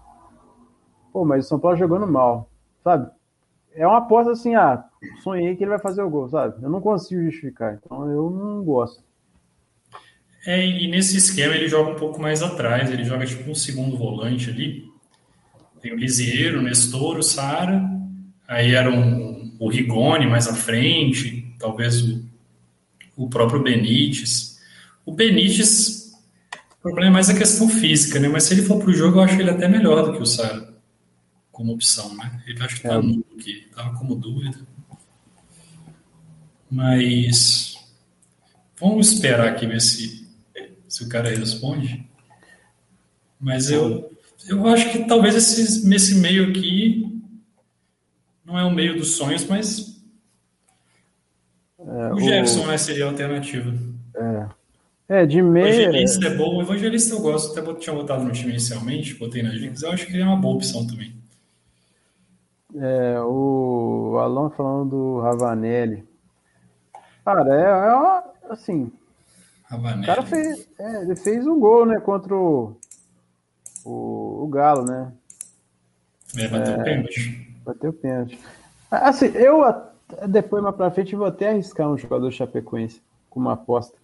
Pô, 1.11 1.25
mas 1.25 1.45
o 1.45 1.49
São 1.49 1.59
Paulo 1.59 1.77
jogando 1.77 2.07
mal, 2.07 2.49
sabe? 2.83 3.09
É 3.73 3.85
uma 3.85 3.97
aposta 3.97 4.31
assim, 4.31 4.55
ah, 4.55 4.86
sonhei 5.23 5.55
que 5.55 5.63
ele 5.63 5.71
vai 5.71 5.79
fazer 5.79 6.01
o 6.01 6.09
gol, 6.09 6.29
sabe? 6.29 6.61
Eu 6.61 6.69
não 6.69 6.81
consigo 6.81 7.21
justificar, 7.23 7.75
então 7.75 8.09
eu 8.09 8.29
não 8.29 8.63
gosto. 8.63 9.03
É, 10.45 10.65
e 10.65 10.87
nesse 10.87 11.17
esquema 11.17 11.55
ele 11.55 11.67
joga 11.67 11.91
um 11.91 11.95
pouco 11.95 12.21
mais 12.21 12.41
atrás, 12.41 12.89
ele 12.89 13.03
joga 13.03 13.25
tipo 13.25 13.49
um 13.49 13.55
segundo 13.55 13.97
volante 13.97 14.49
ali. 14.49 14.85
Tem 15.81 15.93
o 15.93 15.97
Lisieiro, 15.97 16.59
o 16.59 16.61
Nestor, 16.61 17.17
o 17.17 17.23
Sara, 17.23 17.83
aí 18.47 18.73
era 18.73 18.89
um, 18.89 19.55
o 19.59 19.69
Rigoni 19.69 20.25
mais 20.25 20.47
à 20.47 20.53
frente, 20.53 21.53
talvez 21.59 22.01
o, 22.01 22.25
o 23.15 23.29
próprio 23.29 23.61
Benítez. 23.61 24.59
O 25.05 25.11
Benítez, 25.11 26.13
o 26.79 26.81
problema 26.81 27.09
é 27.09 27.13
mais 27.13 27.29
a 27.29 27.37
questão 27.37 27.69
física, 27.69 28.19
né? 28.19 28.27
Mas 28.27 28.43
se 28.43 28.53
ele 28.53 28.63
for 28.63 28.79
para 28.79 28.89
o 28.89 28.93
jogo, 28.93 29.17
eu 29.17 29.23
acho 29.23 29.39
ele 29.39 29.49
até 29.49 29.67
melhor 29.67 30.05
do 30.05 30.13
que 30.13 30.21
o 30.21 30.25
Sara 30.25 30.77
como 31.57 31.73
opção, 31.73 32.15
né? 32.15 32.39
Ele 32.45 32.61
acho 32.61 32.75
que 32.75 32.83
tá 32.83 32.93
é. 32.93 32.99
aqui, 32.99 33.67
tava 33.75 33.97
como 33.97 34.13
dúvida. 34.13 34.59
Mas 36.69 37.77
vamos 38.79 39.13
esperar 39.13 39.47
aqui 39.47 39.65
ver 39.65 39.81
se, 39.81 40.27
se 40.87 41.03
o 41.03 41.09
cara 41.09 41.29
responde. 41.29 42.05
Mas 43.39 43.69
eu, 43.69 44.11
eu 44.47 44.65
acho 44.67 44.91
que 44.91 45.05
talvez 45.05 45.35
esse, 45.35 45.87
nesse 45.87 46.15
meio 46.15 46.49
aqui 46.49 47.21
não 48.43 48.57
é 48.57 48.63
o 48.63 48.73
meio 48.73 48.97
dos 48.97 49.11
sonhos, 49.11 49.45
mas 49.45 50.01
é, 51.79 52.13
o 52.13 52.19
Gerson 52.19 52.63
o... 52.63 52.67
né, 52.67 52.77
seria 52.77 53.05
a 53.05 53.09
alternativa. 53.09 53.73
É. 54.15 54.57
É, 55.09 55.25
de 55.25 55.41
meia. 55.41 55.83
Evangelista 55.83 56.27
é 56.27 56.35
bom. 56.35 56.57
O 56.57 56.61
Evangelista 56.61 57.15
eu 57.15 57.21
gosto. 57.21 57.57
Até 57.57 57.73
tinha 57.75 57.95
botado 57.95 58.25
no 58.25 58.31
time 58.31 58.51
inicialmente, 58.51 59.15
botei 59.15 59.41
nas 59.41 59.53
dicas. 59.53 59.81
Eu 59.81 59.91
acho 59.91 60.05
que 60.05 60.11
ele 60.13 60.21
é 60.21 60.25
uma 60.25 60.35
boa 60.35 60.55
opção 60.55 60.85
também. 60.85 61.13
É, 62.75 63.19
o 63.21 64.17
Alon 64.19 64.49
falando 64.49 64.89
do 64.89 65.19
Ravanelli. 65.21 66.03
Cara, 67.27 67.53
é, 67.53 67.89
é 67.89 67.93
uma, 67.93 68.23
assim. 68.49 68.89
Ravanelli. 69.65 70.03
O 70.03 70.05
cara 70.05 70.23
fez, 70.23 70.69
é, 70.79 71.01
ele 71.01 71.15
fez 71.17 71.45
um 71.45 71.59
gol, 71.59 71.85
né, 71.85 71.99
contra 71.99 72.33
o, 72.33 72.77
o, 73.83 74.45
o 74.45 74.47
Galo, 74.47 74.85
né? 74.85 75.11
É, 76.37 76.47
bateu 76.47 76.73
é, 76.73 76.83
pênalti. 76.85 77.53
Bateu 77.65 77.91
pênalti. 77.91 78.39
Assim, 78.89 79.25
eu 79.35 79.61
depois 80.29 80.63
mais 80.63 80.73
pra 80.73 80.89
frente 80.89 81.17
vou 81.17 81.27
até 81.27 81.49
arriscar 81.49 81.89
um 81.89 81.97
jogador 81.97 82.31
Chapecoense 82.31 83.01
com 83.29 83.41
uma 83.41 83.55
aposta. 83.55 83.97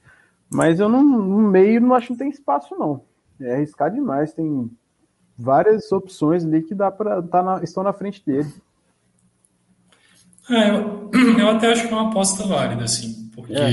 Mas 0.49 0.81
eu 0.81 0.89
não, 0.89 1.01
no 1.01 1.49
meio 1.49 1.79
não 1.79 1.95
acho 1.95 2.07
que 2.07 2.13
não 2.13 2.19
tem 2.19 2.29
espaço, 2.29 2.75
não. 2.75 3.05
É 3.39 3.53
arriscar 3.53 3.89
demais. 3.89 4.33
Tem 4.33 4.69
várias 5.39 5.89
opções 5.93 6.43
ali 6.43 6.61
que 6.61 6.75
dá 6.75 6.91
para 6.91 7.23
tá 7.23 7.41
na, 7.41 7.63
estão 7.63 7.83
na 7.83 7.93
frente 7.93 8.21
dele. 8.25 8.53
É, 10.49 10.69
eu, 10.69 11.09
eu 11.39 11.49
até 11.49 11.71
acho 11.71 11.87
que 11.87 11.93
é 11.93 11.97
uma 11.97 12.09
aposta 12.09 12.45
válida, 12.45 12.83
assim, 12.83 13.29
porque 13.33 13.53
é. 13.53 13.71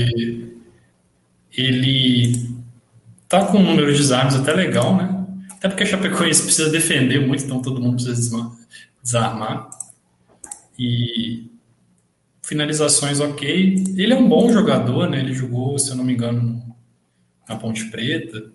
ele 1.57 2.55
tá 3.27 3.45
com 3.45 3.57
um 3.57 3.63
número 3.63 3.91
de 3.91 3.97
desarmes 3.97 4.35
até 4.35 4.53
legal, 4.53 4.95
né? 4.95 5.25
Até 5.51 5.69
porque 5.69 5.83
a 5.83 5.85
Chapecoense 5.85 6.43
precisa 6.43 6.69
defender 6.69 7.25
muito, 7.25 7.43
então 7.43 7.61
todo 7.61 7.81
mundo 7.81 8.03
precisa 8.03 8.51
desarmar 9.03 9.69
e 10.77 11.49
finalizações 12.41 13.19
ok. 13.19 13.83
Ele 13.95 14.13
é 14.13 14.17
um 14.17 14.27
bom 14.27 14.51
jogador, 14.51 15.09
né? 15.09 15.19
Ele 15.19 15.33
jogou, 15.33 15.77
se 15.77 15.91
eu 15.91 15.95
não 15.95 16.03
me 16.03 16.13
engano, 16.13 16.75
na 17.47 17.55
Ponte 17.55 17.85
Preta. 17.85 18.51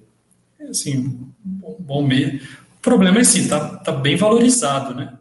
É, 0.59 0.69
assim, 0.69 1.29
bom, 1.45 1.77
bom 1.79 2.07
meio. 2.07 2.37
O 2.37 2.81
problema 2.83 3.19
é 3.19 3.21
assim, 3.21 3.47
tá, 3.47 3.77
tá 3.79 3.93
bem 3.93 4.17
valorizado, 4.17 4.95
né? 4.95 5.16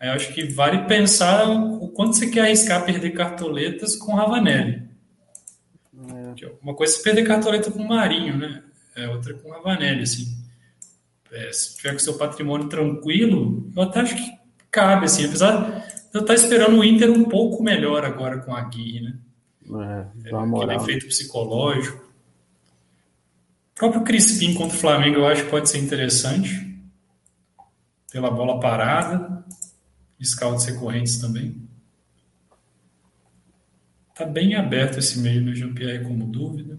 Eu 0.00 0.12
acho 0.12 0.32
que 0.32 0.44
vale 0.44 0.86
pensar 0.86 1.48
o 1.50 1.88
quanto 1.88 2.16
você 2.16 2.30
quer 2.30 2.42
arriscar 2.42 2.84
perder 2.84 3.10
cartoletas 3.10 3.96
com 3.96 4.14
Ravanelli. 4.14 4.88
É. 6.42 6.52
Uma 6.62 6.74
coisa 6.74 6.98
é 6.98 7.02
perder 7.02 7.26
cartoleta 7.26 7.70
com 7.70 7.84
Marinho, 7.84 8.38
né? 8.38 8.62
É 8.96 9.06
outra 9.08 9.34
com 9.34 9.50
Ravanelli, 9.50 10.02
assim. 10.02 10.26
É, 11.30 11.52
se 11.52 11.76
tiver 11.76 11.92
com 11.92 11.98
seu 11.98 12.16
patrimônio 12.16 12.68
tranquilo, 12.68 13.70
eu 13.76 13.82
até 13.82 14.00
acho 14.00 14.16
que 14.16 14.32
cabe, 14.70 15.04
assim, 15.04 15.26
apesar 15.26 15.84
de 16.10 16.14
eu 16.14 16.22
estar 16.22 16.34
esperando 16.34 16.78
o 16.78 16.84
Inter 16.84 17.10
um 17.10 17.24
pouco 17.24 17.62
melhor 17.62 18.04
agora 18.04 18.38
com 18.38 18.54
a 18.54 18.62
Gui, 18.62 19.00
né? 19.00 19.18
É, 20.24 20.30
é, 20.30 20.34
aquele 20.34 20.76
efeito 20.76 21.06
psicológico. 21.06 22.02
próprio 23.74 24.02
Crispim 24.02 24.54
contra 24.54 24.76
o 24.76 24.80
Flamengo 24.80 25.18
eu 25.18 25.26
acho 25.26 25.44
que 25.44 25.50
pode 25.50 25.68
ser 25.68 25.78
interessante. 25.78 26.68
Pela 28.10 28.30
bola 28.30 28.58
parada. 28.58 29.44
Scouts 30.22 30.64
recorrentes 30.66 31.18
também. 31.18 31.56
Tá 34.14 34.26
bem 34.26 34.54
aberto 34.54 34.98
esse 34.98 35.18
meio 35.18 35.40
no 35.40 35.54
Jean-Pierre 35.54 36.04
como 36.04 36.26
dúvida. 36.26 36.78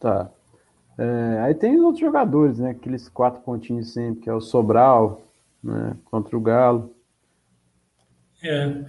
Tá. 0.00 0.30
É, 0.96 1.40
aí 1.40 1.54
tem 1.54 1.76
os 1.76 1.82
outros 1.82 2.00
jogadores, 2.00 2.58
né? 2.58 2.70
Aqueles 2.70 3.08
quatro 3.08 3.40
pontinhos 3.40 3.92
sempre, 3.92 4.22
que 4.22 4.30
é 4.30 4.32
o 4.32 4.40
Sobral, 4.40 5.22
né? 5.62 5.96
Contra 6.04 6.36
o 6.36 6.40
Galo. 6.40 6.94
É. 8.42 8.84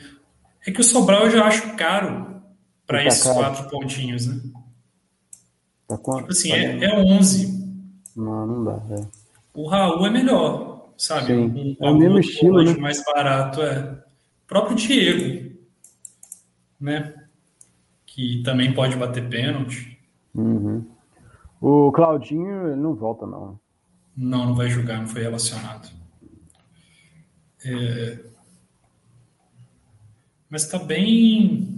É 0.67 0.71
que 0.71 0.81
o 0.81 0.83
Sobral 0.83 1.25
eu 1.25 1.31
já 1.31 1.45
acho 1.45 1.75
caro 1.75 2.41
para 2.85 2.99
tá 2.99 3.05
esses 3.05 3.23
caro. 3.23 3.38
quatro 3.38 3.69
pontinhos, 3.69 4.27
né? 4.27 4.41
Tá 5.88 5.97
quanto? 5.97 6.19
Tipo 6.19 6.31
assim, 6.31 6.49
tá 6.49 6.57
é, 6.57 6.83
é 6.85 6.99
11. 6.99 7.65
Não, 8.15 8.45
não 8.45 8.63
dá. 8.63 8.95
É. 8.95 9.05
O 9.53 9.67
Raul 9.67 10.05
é 10.05 10.09
melhor, 10.09 10.74
sabe? 10.97 11.27
Sim. 11.27 11.77
Um, 11.79 11.86
é 11.86 11.89
o 11.89 11.97
mesmo 11.97 12.19
estilo, 12.19 12.63
né? 12.63 12.75
mais 12.77 13.03
barato, 13.03 13.62
é. 13.62 13.91
O 13.91 14.47
próprio 14.47 14.75
Diego, 14.75 15.55
né? 16.79 17.13
Que 18.05 18.41
também 18.43 18.73
pode 18.73 18.95
bater 18.95 19.27
pênalti. 19.29 19.99
Uhum. 20.34 20.86
O 21.60 21.91
Claudinho, 21.91 22.75
não 22.75 22.93
volta, 22.93 23.25
não. 23.25 23.60
Não, 24.15 24.45
não 24.45 24.55
vai 24.55 24.69
jogar, 24.69 24.99
não 24.99 25.08
foi 25.08 25.23
relacionado. 25.23 25.89
É... 27.65 28.19
Mas 30.49 30.63
está 30.63 30.77
bem. 30.77 31.73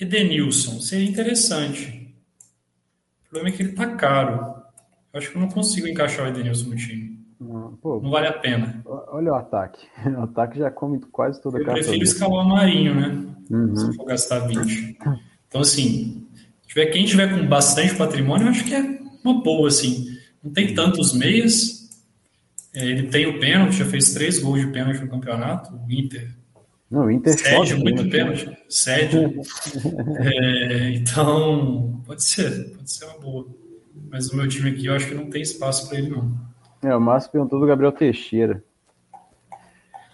Edenilson, 0.00 0.80
seria 0.80 1.08
interessante. 1.08 2.14
O 3.26 3.28
problema 3.28 3.54
é 3.54 3.56
que 3.56 3.62
ele 3.62 3.70
está 3.72 3.94
caro. 3.96 4.62
Eu 5.12 5.18
acho 5.18 5.30
que 5.30 5.36
eu 5.36 5.40
não 5.40 5.48
consigo 5.48 5.86
encaixar 5.86 6.24
o 6.24 6.28
Edenilson 6.28 6.70
no 6.70 6.76
time. 6.76 7.09
Não, 7.80 7.98
pô, 7.98 8.00
não 8.00 8.10
vale 8.10 8.26
a 8.26 8.32
pena. 8.32 8.82
Olha 8.84 9.32
o 9.32 9.34
ataque. 9.34 9.86
O 10.06 10.22
ataque 10.22 10.58
já 10.58 10.70
come 10.70 11.00
quase 11.10 11.40
toda 11.40 11.58
a 11.58 11.60
Eu 11.60 11.64
prefiro 11.64 12.04
escalar 12.04 12.44
o 12.44 12.48
Marinho, 12.48 12.94
né? 12.94 13.26
Uhum. 13.50 13.74
Se 13.74 13.96
for 13.96 14.04
gastar 14.04 14.40
20. 14.40 14.98
Então, 15.48 15.62
assim, 15.62 16.26
tiver, 16.66 16.86
quem 16.86 17.04
tiver 17.04 17.28
com 17.28 17.46
bastante 17.46 17.96
patrimônio, 17.96 18.46
eu 18.46 18.50
acho 18.50 18.64
que 18.64 18.74
é 18.74 19.00
uma 19.24 19.42
boa, 19.42 19.68
assim. 19.68 20.06
Não 20.42 20.52
tem 20.52 20.74
tantos 20.74 21.12
meias. 21.12 21.88
É, 22.74 22.84
ele 22.84 23.08
tem 23.08 23.26
o 23.26 23.40
pênalti, 23.40 23.76
já 23.76 23.84
fez 23.84 24.12
três 24.12 24.38
gols 24.38 24.60
de 24.60 24.68
pênalti 24.68 25.00
no 25.00 25.08
campeonato. 25.08 25.74
O 25.74 25.90
Inter. 25.90 26.30
Não, 26.90 27.06
o 27.06 27.10
Inter 27.10 27.36
cede 27.36 27.74
muito 27.74 28.08
pênalti. 28.08 28.44
pênalti. 28.44 28.62
Cede. 28.68 29.16
é, 30.20 30.90
então, 30.92 32.00
pode 32.06 32.22
ser. 32.22 32.70
Pode 32.76 32.90
ser 32.90 33.06
uma 33.06 33.18
boa. 33.18 33.46
Mas 34.10 34.30
o 34.30 34.36
meu 34.36 34.48
time 34.48 34.70
aqui, 34.70 34.86
eu 34.86 34.94
acho 34.94 35.08
que 35.08 35.14
não 35.14 35.30
tem 35.30 35.42
espaço 35.42 35.88
para 35.88 35.98
ele, 35.98 36.10
não. 36.10 36.49
É, 36.82 36.94
o 36.94 37.00
Márcio 37.00 37.30
perguntou 37.30 37.60
do 37.60 37.66
Gabriel 37.66 37.92
Teixeira. 37.92 38.64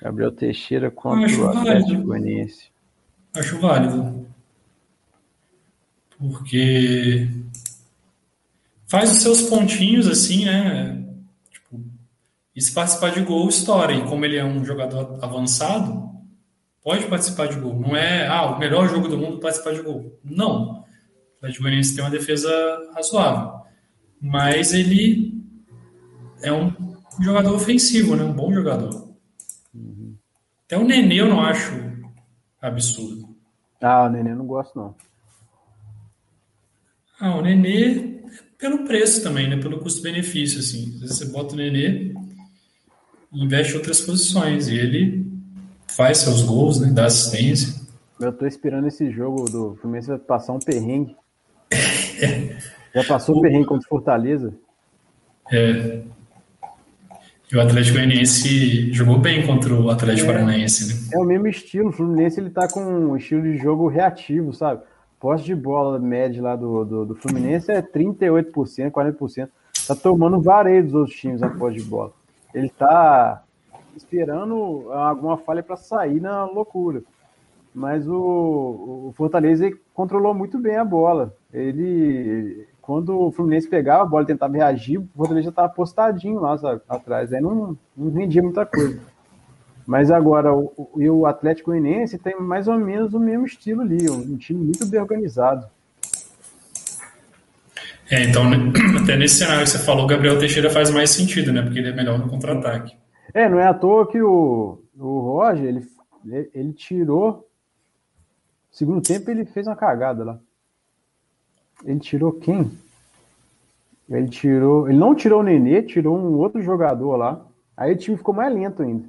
Gabriel 0.02 0.32
Teixeira 0.32 0.90
contra 0.90 1.30
o 1.40 1.48
Atlético 1.48 2.02
Goianiense. 2.02 2.70
Acho 3.34 3.58
válido. 3.60 4.26
Porque 6.18 7.28
faz 8.86 9.10
os 9.10 9.18
seus 9.18 9.42
pontinhos 9.42 10.08
assim, 10.08 10.46
né? 10.46 11.04
Tipo, 11.50 11.80
e 12.54 12.60
se 12.60 12.72
participar 12.72 13.10
de 13.10 13.20
gol, 13.20 13.48
estoura. 13.48 13.92
E 13.92 14.04
como 14.04 14.24
ele 14.24 14.36
é 14.36 14.44
um 14.44 14.64
jogador 14.64 15.18
avançado, 15.22 16.10
pode 16.82 17.06
participar 17.06 17.48
de 17.48 17.60
gol. 17.60 17.78
Não 17.78 17.94
é, 17.96 18.26
ah, 18.26 18.46
o 18.46 18.58
melhor 18.58 18.88
jogo 18.88 19.08
do 19.08 19.18
mundo 19.18 19.38
participar 19.38 19.74
de 19.74 19.82
gol. 19.82 20.18
Não. 20.24 20.80
O 20.80 20.84
Atlético 21.38 21.62
Goianiense 21.62 21.94
tem 21.94 22.02
uma 22.02 22.10
defesa 22.10 22.50
razoável. 22.94 23.60
Mas 24.20 24.72
ele 24.72 25.35
é 26.42 26.52
um 26.52 26.72
jogador 27.20 27.54
ofensivo, 27.54 28.16
né? 28.16 28.24
Um 28.24 28.32
bom 28.32 28.52
jogador. 28.52 29.08
Uhum. 29.74 30.14
Até 30.64 30.76
o 30.76 30.84
Nenê 30.84 31.20
eu 31.20 31.28
não 31.28 31.40
acho 31.40 31.72
absurdo. 32.60 33.28
Ah, 33.80 34.04
o 34.04 34.10
Nenê 34.10 34.32
eu 34.32 34.36
não 34.36 34.46
gosto, 34.46 34.76
não. 34.76 34.94
Ah, 37.20 37.36
o 37.36 37.42
Nenê 37.42 38.16
pelo 38.58 38.84
preço 38.84 39.22
também, 39.22 39.48
né? 39.48 39.56
Pelo 39.56 39.78
custo-benefício, 39.80 40.60
assim. 40.60 40.94
Às 40.94 41.00
vezes 41.00 41.18
você 41.18 41.26
bota 41.26 41.54
o 41.54 41.56
Nenê 41.56 42.14
e 43.32 43.44
investe 43.44 43.74
em 43.74 43.76
outras 43.76 44.00
posições. 44.00 44.68
E 44.68 44.76
ele 44.76 45.26
faz 45.88 46.18
seus 46.18 46.42
gols, 46.42 46.80
né? 46.80 46.90
Dá 46.90 47.06
assistência. 47.06 47.74
Eu 48.18 48.32
tô 48.32 48.46
esperando 48.46 48.88
esse 48.88 49.10
jogo 49.10 49.44
do 49.44 49.76
Fluminense 49.76 50.16
passar 50.18 50.54
um 50.54 50.58
perrengue. 50.58 51.14
Já 52.94 53.04
passou 53.04 53.36
o 53.36 53.40
perrengue 53.42 53.66
contra 53.66 53.86
o 53.86 53.88
Fortaleza? 53.88 54.54
É. 55.52 56.02
E 57.50 57.56
o 57.56 57.60
Atlético 57.60 57.96
Goianiense 57.96 58.92
jogou 58.92 59.18
bem 59.18 59.46
contra 59.46 59.72
o 59.72 59.88
Atlético 59.88 60.30
é, 60.30 60.32
Paranaense, 60.32 60.88
né? 60.88 61.10
É 61.14 61.18
o 61.18 61.24
mesmo 61.24 61.46
estilo. 61.46 61.90
O 61.90 61.92
Fluminense 61.92 62.40
ele 62.40 62.50
tá 62.50 62.68
com 62.68 62.80
um 62.80 63.16
estilo 63.16 63.42
de 63.42 63.56
jogo 63.56 63.86
reativo, 63.86 64.52
sabe? 64.52 64.82
Posse 65.20 65.44
de 65.44 65.54
bola 65.54 65.98
média 65.98 66.42
lá 66.42 66.56
do, 66.56 66.84
do, 66.84 67.06
do 67.06 67.14
Fluminense 67.14 67.70
é 67.70 67.80
38%, 67.80 68.90
40%. 68.90 69.48
Tá 69.86 69.94
tomando 69.94 70.40
vareio 70.40 70.82
dos 70.82 70.94
outros 70.94 71.16
times 71.16 71.42
a 71.42 71.48
posse 71.48 71.76
de 71.76 71.84
bola. 71.84 72.12
Ele 72.52 72.68
tá 72.68 73.44
esperando 73.96 74.90
alguma 74.92 75.38
falha 75.38 75.62
para 75.62 75.76
sair 75.76 76.20
na 76.20 76.44
loucura. 76.44 77.02
Mas 77.72 78.08
o, 78.08 79.08
o 79.08 79.14
Fortaleza 79.16 79.70
controlou 79.94 80.34
muito 80.34 80.58
bem 80.58 80.76
a 80.76 80.84
bola. 80.84 81.32
Ele, 81.52 82.66
quando 82.86 83.18
o 83.18 83.32
Fluminense 83.32 83.68
pegava 83.68 84.04
a 84.04 84.06
bola 84.06 84.22
e 84.22 84.26
tentava 84.26 84.54
reagir, 84.54 84.98
o 84.98 85.08
Fortaleza 85.16 85.46
já 85.46 85.50
estava 85.50 85.68
postadinho 85.68 86.38
lá 86.38 86.56
sabe, 86.56 86.80
atrás. 86.88 87.32
Aí 87.32 87.40
não, 87.40 87.76
não 87.96 88.12
rendia 88.12 88.40
muita 88.40 88.64
coisa. 88.64 89.00
Mas 89.84 90.08
agora, 90.08 90.54
o, 90.54 90.72
o, 90.76 91.10
o 91.10 91.26
Atlético 91.26 91.72
Goianiense 91.72 92.16
tem 92.16 92.40
mais 92.40 92.68
ou 92.68 92.78
menos 92.78 93.12
o 93.12 93.18
mesmo 93.18 93.44
estilo 93.44 93.82
ali, 93.82 94.08
um 94.08 94.36
time 94.36 94.62
muito 94.62 94.86
bem 94.86 95.00
organizado. 95.00 95.66
É, 98.08 98.22
então, 98.22 98.48
né, 98.48 98.56
até 99.02 99.16
nesse 99.16 99.38
cenário 99.38 99.64
que 99.64 99.70
você 99.70 99.80
falou, 99.80 100.04
o 100.04 100.08
Gabriel 100.08 100.38
Teixeira 100.38 100.70
faz 100.70 100.88
mais 100.88 101.10
sentido, 101.10 101.52
né? 101.52 101.62
Porque 101.62 101.80
ele 101.80 101.88
é 101.88 101.92
melhor 101.92 102.20
no 102.20 102.28
contra-ataque. 102.28 102.96
É, 103.34 103.48
não 103.48 103.58
é 103.58 103.66
à 103.66 103.74
toa 103.74 104.08
que 104.08 104.22
o, 104.22 104.80
o 104.96 105.20
Roger, 105.20 105.64
ele, 105.64 105.88
ele 106.54 106.72
tirou. 106.72 107.48
Segundo 108.70 109.02
tempo, 109.02 109.28
ele 109.28 109.44
fez 109.44 109.66
uma 109.66 109.74
cagada 109.74 110.22
lá. 110.22 110.38
Ele 111.84 112.00
tirou 112.00 112.32
quem? 112.32 112.70
Ele 114.08 114.28
tirou. 114.28 114.88
Ele 114.88 114.98
não 114.98 115.14
tirou 115.14 115.40
o 115.40 115.42
Nenê, 115.42 115.82
tirou 115.82 116.16
um 116.16 116.38
outro 116.38 116.62
jogador 116.62 117.16
lá. 117.16 117.46
Aí 117.76 117.92
o 117.92 117.96
time 117.96 118.16
ficou 118.16 118.34
mais 118.34 118.52
lento 118.54 118.82
ainda. 118.82 119.04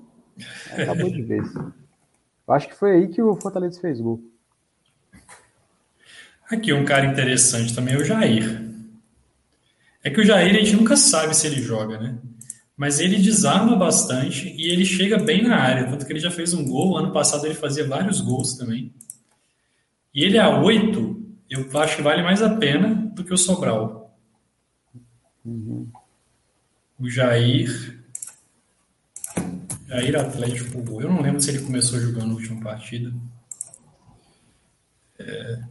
Acabou 0.72 1.10
de 1.10 1.22
vez. 1.22 1.54
Eu 1.56 2.54
acho 2.54 2.68
que 2.68 2.76
foi 2.76 2.92
aí 2.92 3.08
que 3.08 3.22
o 3.22 3.36
Fortaleza 3.36 3.80
fez 3.80 4.00
gol. 4.00 4.22
Aqui 6.50 6.72
um 6.72 6.86
cara 6.86 7.06
interessante 7.06 7.76
também 7.76 7.96
é 7.96 7.98
o 7.98 8.06
Jair. 8.06 8.66
É 10.04 10.10
que 10.10 10.22
o 10.22 10.26
Jair 10.26 10.56
a 10.56 10.60
gente 10.60 10.76
nunca 10.78 10.96
sabe 10.96 11.36
se 11.36 11.48
ele 11.48 11.62
joga, 11.62 12.00
né? 12.00 12.18
Mas 12.76 13.00
ele 13.00 13.18
desarma 13.18 13.76
bastante 13.76 14.54
e 14.56 14.72
ele 14.72 14.86
chega 14.86 15.18
bem 15.18 15.44
na 15.44 15.58
área. 15.58 15.90
Tanto 15.90 16.06
que 16.06 16.14
ele 16.14 16.20
já 16.20 16.32
fez 16.32 16.54
um 16.54 16.64
gol. 16.64 16.98
Ano 16.98 17.12
passado 17.12 17.46
ele 17.46 17.56
fazia 17.56 17.88
vários 17.88 18.22
gols 18.22 18.54
também. 18.54 18.94
E 20.14 20.24
ele 20.24 20.38
a 20.38 20.62
8, 20.62 21.27
eu 21.50 21.80
acho 21.80 21.98
que 21.98 22.02
vale 22.02 22.24
mais 22.24 22.42
a 22.42 22.56
pena 22.56 22.94
do 22.94 23.24
que 23.24 23.34
o 23.34 23.38
Sobral. 23.38 24.18
Uhum. 25.46 25.90
O 27.00 27.10
Jair 27.10 27.98
Jair 29.88 30.20
Atlético, 30.20 31.02
eu 31.02 31.10
não 31.10 31.22
lembro 31.22 31.40
se 31.40 31.50
ele 31.50 31.64
começou 31.64 32.00
jogando 32.00 32.28
na 32.28 32.34
última 32.34 32.62
partida. 32.62 33.14
É, 35.18 35.64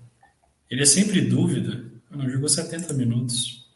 ele 0.70 0.83
é 0.83 0.87
sempre 0.87 1.20
dúvida. 1.20 1.85
Não 2.11 2.29
jogou 2.31 2.49
70 2.49 2.95
minutos. 2.95 3.68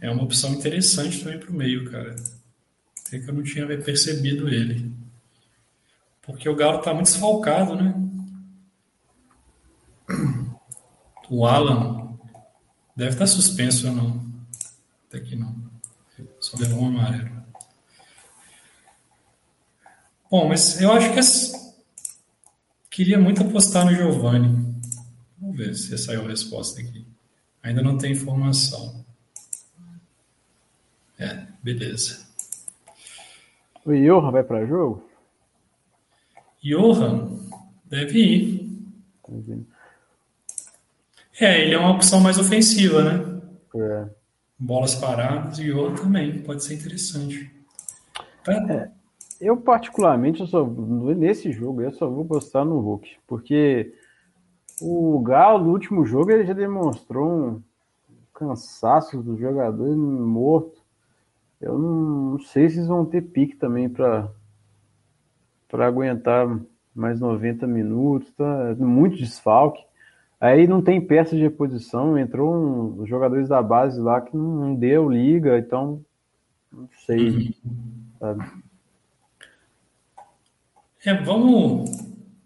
É 0.00 0.10
uma 0.10 0.22
opção 0.22 0.52
interessante 0.52 1.24
também 1.24 1.38
para 1.38 1.50
o 1.50 1.54
meio, 1.54 1.90
cara. 1.90 2.14
Até 3.06 3.18
que 3.18 3.28
eu 3.28 3.34
não 3.34 3.42
tinha 3.42 3.66
percebido 3.78 4.48
ele. 4.48 4.92
Porque 6.20 6.48
o 6.48 6.54
Galo 6.54 6.78
está 6.78 6.92
muito 6.92 7.06
desfalcado, 7.06 7.74
né? 7.74 7.94
O 11.30 11.46
Alan 11.46 12.18
deve 12.96 13.12
estar 13.12 13.28
suspenso 13.28 13.86
ou 13.86 13.94
não. 13.94 14.30
Até 15.08 15.20
que 15.20 15.36
não. 15.36 15.54
Só 16.40 16.58
levou 16.58 16.82
um 16.82 16.88
amarelo. 16.88 17.40
Bom, 20.28 20.48
mas 20.48 20.80
eu 20.80 20.92
acho 20.92 21.12
que 21.12 21.20
é... 21.20 21.22
queria 22.90 23.18
muito 23.18 23.42
apostar 23.42 23.84
no 23.86 23.94
Giovanni. 23.94 24.74
Vamos 25.38 25.56
ver 25.56 25.74
se 25.76 25.96
saiu 25.96 26.24
a 26.24 26.28
resposta 26.28 26.80
aqui. 26.80 27.06
Ainda 27.62 27.80
não 27.80 27.96
tem 27.96 28.12
informação. 28.12 29.04
É, 31.16 31.46
beleza. 31.62 32.26
O 33.84 33.92
Johan 33.92 34.32
vai 34.32 34.42
para 34.42 34.66
jogo? 34.66 35.08
Johan 36.62 37.38
deve 37.86 38.18
ir. 38.18 38.70
É, 41.40 41.62
ele 41.62 41.74
é 41.74 41.78
uma 41.78 41.92
opção 41.92 42.20
mais 42.20 42.38
ofensiva, 42.38 43.02
né? 43.02 43.40
É. 43.74 44.08
Bolas 44.58 44.94
paradas 44.94 45.58
e 45.58 45.72
outro 45.72 46.04
também, 46.04 46.42
pode 46.42 46.62
ser 46.62 46.74
interessante. 46.74 47.50
Tá? 48.44 48.52
É, 48.52 48.90
eu, 49.40 49.56
particularmente, 49.56 50.40
eu 50.40 50.46
só, 50.46 50.66
nesse 50.66 51.50
jogo, 51.50 51.80
eu 51.80 51.90
só 51.92 52.06
vou 52.08 52.26
postar 52.26 52.64
no 52.64 52.78
Hulk, 52.78 53.16
porque 53.26 53.94
o 54.82 55.18
Galo, 55.20 55.64
no 55.64 55.72
último 55.72 56.04
jogo, 56.04 56.30
ele 56.30 56.44
já 56.44 56.52
demonstrou 56.52 57.30
um 57.30 57.62
cansaço 58.34 59.22
do 59.22 59.38
jogador 59.38 59.96
morto. 59.96 60.80
Eu 61.58 61.78
não, 61.78 62.38
sei 62.40 62.68
se 62.68 62.76
eles 62.76 62.88
vão 62.88 63.04
ter 63.04 63.22
pique 63.22 63.56
também 63.56 63.88
para 63.88 64.28
para 65.68 65.86
aguentar 65.86 66.48
mais 66.92 67.20
90 67.20 67.64
minutos, 67.64 68.32
tá? 68.32 68.74
Muito 68.76 69.16
desfalque. 69.16 69.80
Aí 70.40 70.66
não 70.66 70.80
tem 70.80 70.98
peça 71.00 71.36
de 71.36 71.42
reposição, 71.42 72.16
entrou 72.16 72.54
um, 72.54 73.02
os 73.02 73.08
jogadores 73.08 73.48
da 73.48 73.62
base 73.62 74.00
lá 74.00 74.22
que 74.22 74.34
não, 74.34 74.74
deu 74.74 75.10
liga, 75.10 75.58
então 75.58 76.02
não 76.72 76.88
sei. 77.04 77.54
Sabe? 78.18 78.50
É, 81.04 81.14
vamos 81.22 81.90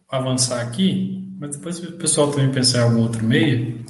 avançar 0.08 0.60
aqui, 0.60 1.32
mas 1.38 1.56
depois 1.56 1.78
o 1.78 1.92
pessoal 1.92 2.32
também 2.32 2.50
pensar 2.50 2.80
em 2.80 2.82
algum 2.82 3.02
outro 3.02 3.24
meio. 3.24 3.84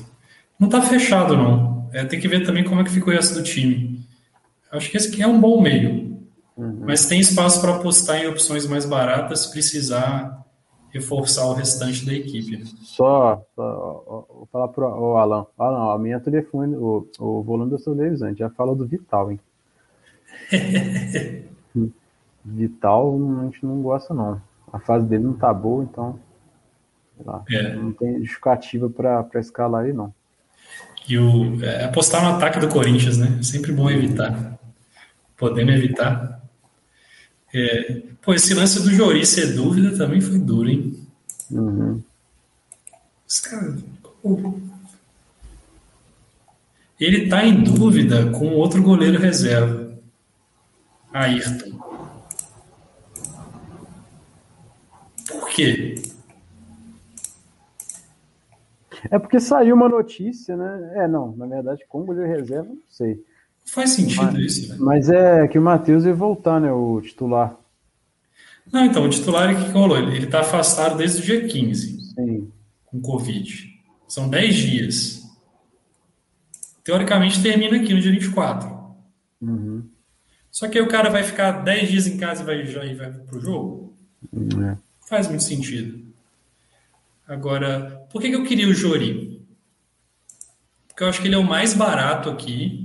Não 0.58 0.68
está 0.68 0.82
fechado, 0.82 1.34
não. 1.34 1.88
É, 1.92 2.04
tem 2.04 2.20
que 2.20 2.28
ver 2.28 2.44
também 2.44 2.64
como 2.64 2.82
é 2.82 2.84
que 2.84 2.90
ficou 2.90 3.12
essa 3.12 3.34
do 3.34 3.42
time. 3.42 4.04
Acho 4.70 4.90
que 4.90 4.96
esse 4.98 5.08
aqui 5.08 5.22
é 5.22 5.26
um 5.26 5.40
bom 5.40 5.62
meio. 5.62 6.18
Uhum. 6.56 6.80
Mas 6.86 7.06
tem 7.06 7.20
espaço 7.20 7.60
para 7.60 7.76
apostar 7.76 8.18
em 8.18 8.26
opções 8.26 8.66
mais 8.66 8.84
baratas 8.84 9.40
se 9.40 9.50
precisar 9.50 10.43
reforçar 10.94 11.44
o 11.46 11.52
restante 11.52 12.06
da 12.06 12.14
equipe. 12.14 12.56
Né? 12.56 12.64
Só, 12.82 13.44
só 13.54 14.26
vou 14.28 14.48
falar 14.50 14.68
para 14.68 14.86
o 14.86 15.16
Alan. 15.16 15.44
Alan, 15.58 15.94
a 15.94 15.98
minha 15.98 16.20
telefone, 16.20 16.74
o, 16.76 17.06
o 17.18 17.42
volume 17.42 17.70
da 17.70 17.78
sua 17.78 17.94
televisão, 17.94 18.34
já 18.34 18.48
fala 18.48 18.74
do 18.74 18.86
Vital, 18.86 19.32
hein? 19.32 19.40
Vital 22.44 23.18
a 23.40 23.44
gente 23.44 23.66
não 23.66 23.82
gosta, 23.82 24.14
não 24.14 24.40
a 24.74 24.80
fase 24.80 25.06
dele 25.06 25.22
não 25.22 25.34
tá 25.34 25.54
boa, 25.54 25.84
então 25.84 26.18
lá, 27.24 27.44
é. 27.48 27.74
não 27.74 27.92
tem 27.92 28.18
justificativa 28.18 28.90
para 28.90 29.28
escalar 29.36 29.84
aí, 29.84 29.92
não. 29.92 30.12
E 31.08 31.16
o, 31.16 31.62
é, 31.64 31.84
apostar 31.84 32.24
no 32.24 32.36
ataque 32.36 32.58
do 32.58 32.68
Corinthians, 32.68 33.16
né? 33.16 33.40
Sempre 33.40 33.70
bom 33.70 33.88
evitar. 33.88 34.58
Podendo 35.36 35.70
evitar. 35.70 36.42
É, 37.54 38.02
pô, 38.20 38.34
esse 38.34 38.52
lance 38.52 38.82
do 38.82 38.90
Jori 38.90 39.24
ser 39.24 39.54
dúvida 39.54 39.96
também 39.96 40.20
foi 40.20 40.38
duro, 40.38 40.68
hein? 40.68 41.06
Uhum. 41.50 42.02
Os 43.26 43.40
caras. 43.40 43.80
Ele 46.98 47.28
tá 47.28 47.44
em 47.44 47.62
dúvida 47.62 48.30
com 48.30 48.54
outro 48.54 48.82
goleiro 48.82 49.18
reserva, 49.18 49.96
Ayrton. 51.12 51.84
quê? 55.54 55.94
É 59.10 59.18
porque 59.18 59.38
saiu 59.38 59.76
uma 59.76 59.88
notícia, 59.88 60.56
né? 60.56 60.92
É, 60.96 61.08
não, 61.08 61.36
na 61.36 61.46
verdade, 61.46 61.84
com 61.88 62.04
goleiro 62.04 62.30
reserva, 62.30 62.68
não 62.68 62.82
sei. 62.88 63.22
Faz 63.64 63.90
sentido 63.90 64.32
mas, 64.32 64.38
isso, 64.38 64.68
né? 64.68 64.76
Mas 64.78 65.08
é 65.08 65.48
que 65.48 65.58
o 65.58 65.62
Matheus 65.62 66.04
ia 66.04 66.14
voltar, 66.14 66.60
né? 66.60 66.70
O 66.70 67.00
titular. 67.00 67.56
Não, 68.72 68.84
então, 68.84 69.04
o 69.04 69.10
titular 69.10 69.50
é 69.50 69.54
que 69.54 69.70
rolou. 69.70 69.98
Ele 69.98 70.24
está 70.24 70.40
afastado 70.40 70.96
desde 70.96 71.20
o 71.20 71.24
dia 71.24 71.46
15. 71.46 72.14
Sim. 72.14 72.50
Com 72.86 73.00
Covid. 73.00 73.72
São 74.06 74.28
10 74.28 74.54
dias. 74.54 75.22
Teoricamente 76.82 77.42
termina 77.42 77.76
aqui 77.76 77.94
no 77.94 78.00
dia 78.00 78.12
24. 78.12 78.68
Uhum. 79.40 79.82
Só 80.50 80.68
que 80.68 80.78
aí 80.78 80.84
o 80.84 80.88
cara 80.88 81.10
vai 81.10 81.22
ficar 81.22 81.64
10 81.64 81.88
dias 81.88 82.06
em 82.06 82.16
casa 82.16 82.42
e 82.42 82.46
vai, 82.46 82.66
já, 82.66 82.84
e 82.84 82.94
vai 82.94 83.10
pro 83.10 83.40
jogo? 83.40 83.94
É. 84.32 84.76
Faz 85.06 85.26
muito 85.28 85.42
sentido. 85.42 86.04
Agora, 87.26 88.06
por 88.10 88.20
que, 88.20 88.28
que 88.28 88.36
eu 88.36 88.44
queria 88.44 88.68
o 88.68 88.74
Jori? 88.74 89.42
Porque 90.86 91.02
eu 91.02 91.08
acho 91.08 91.20
que 91.20 91.26
ele 91.26 91.34
é 91.34 91.38
o 91.38 91.44
mais 91.44 91.74
barato 91.74 92.30
aqui, 92.30 92.83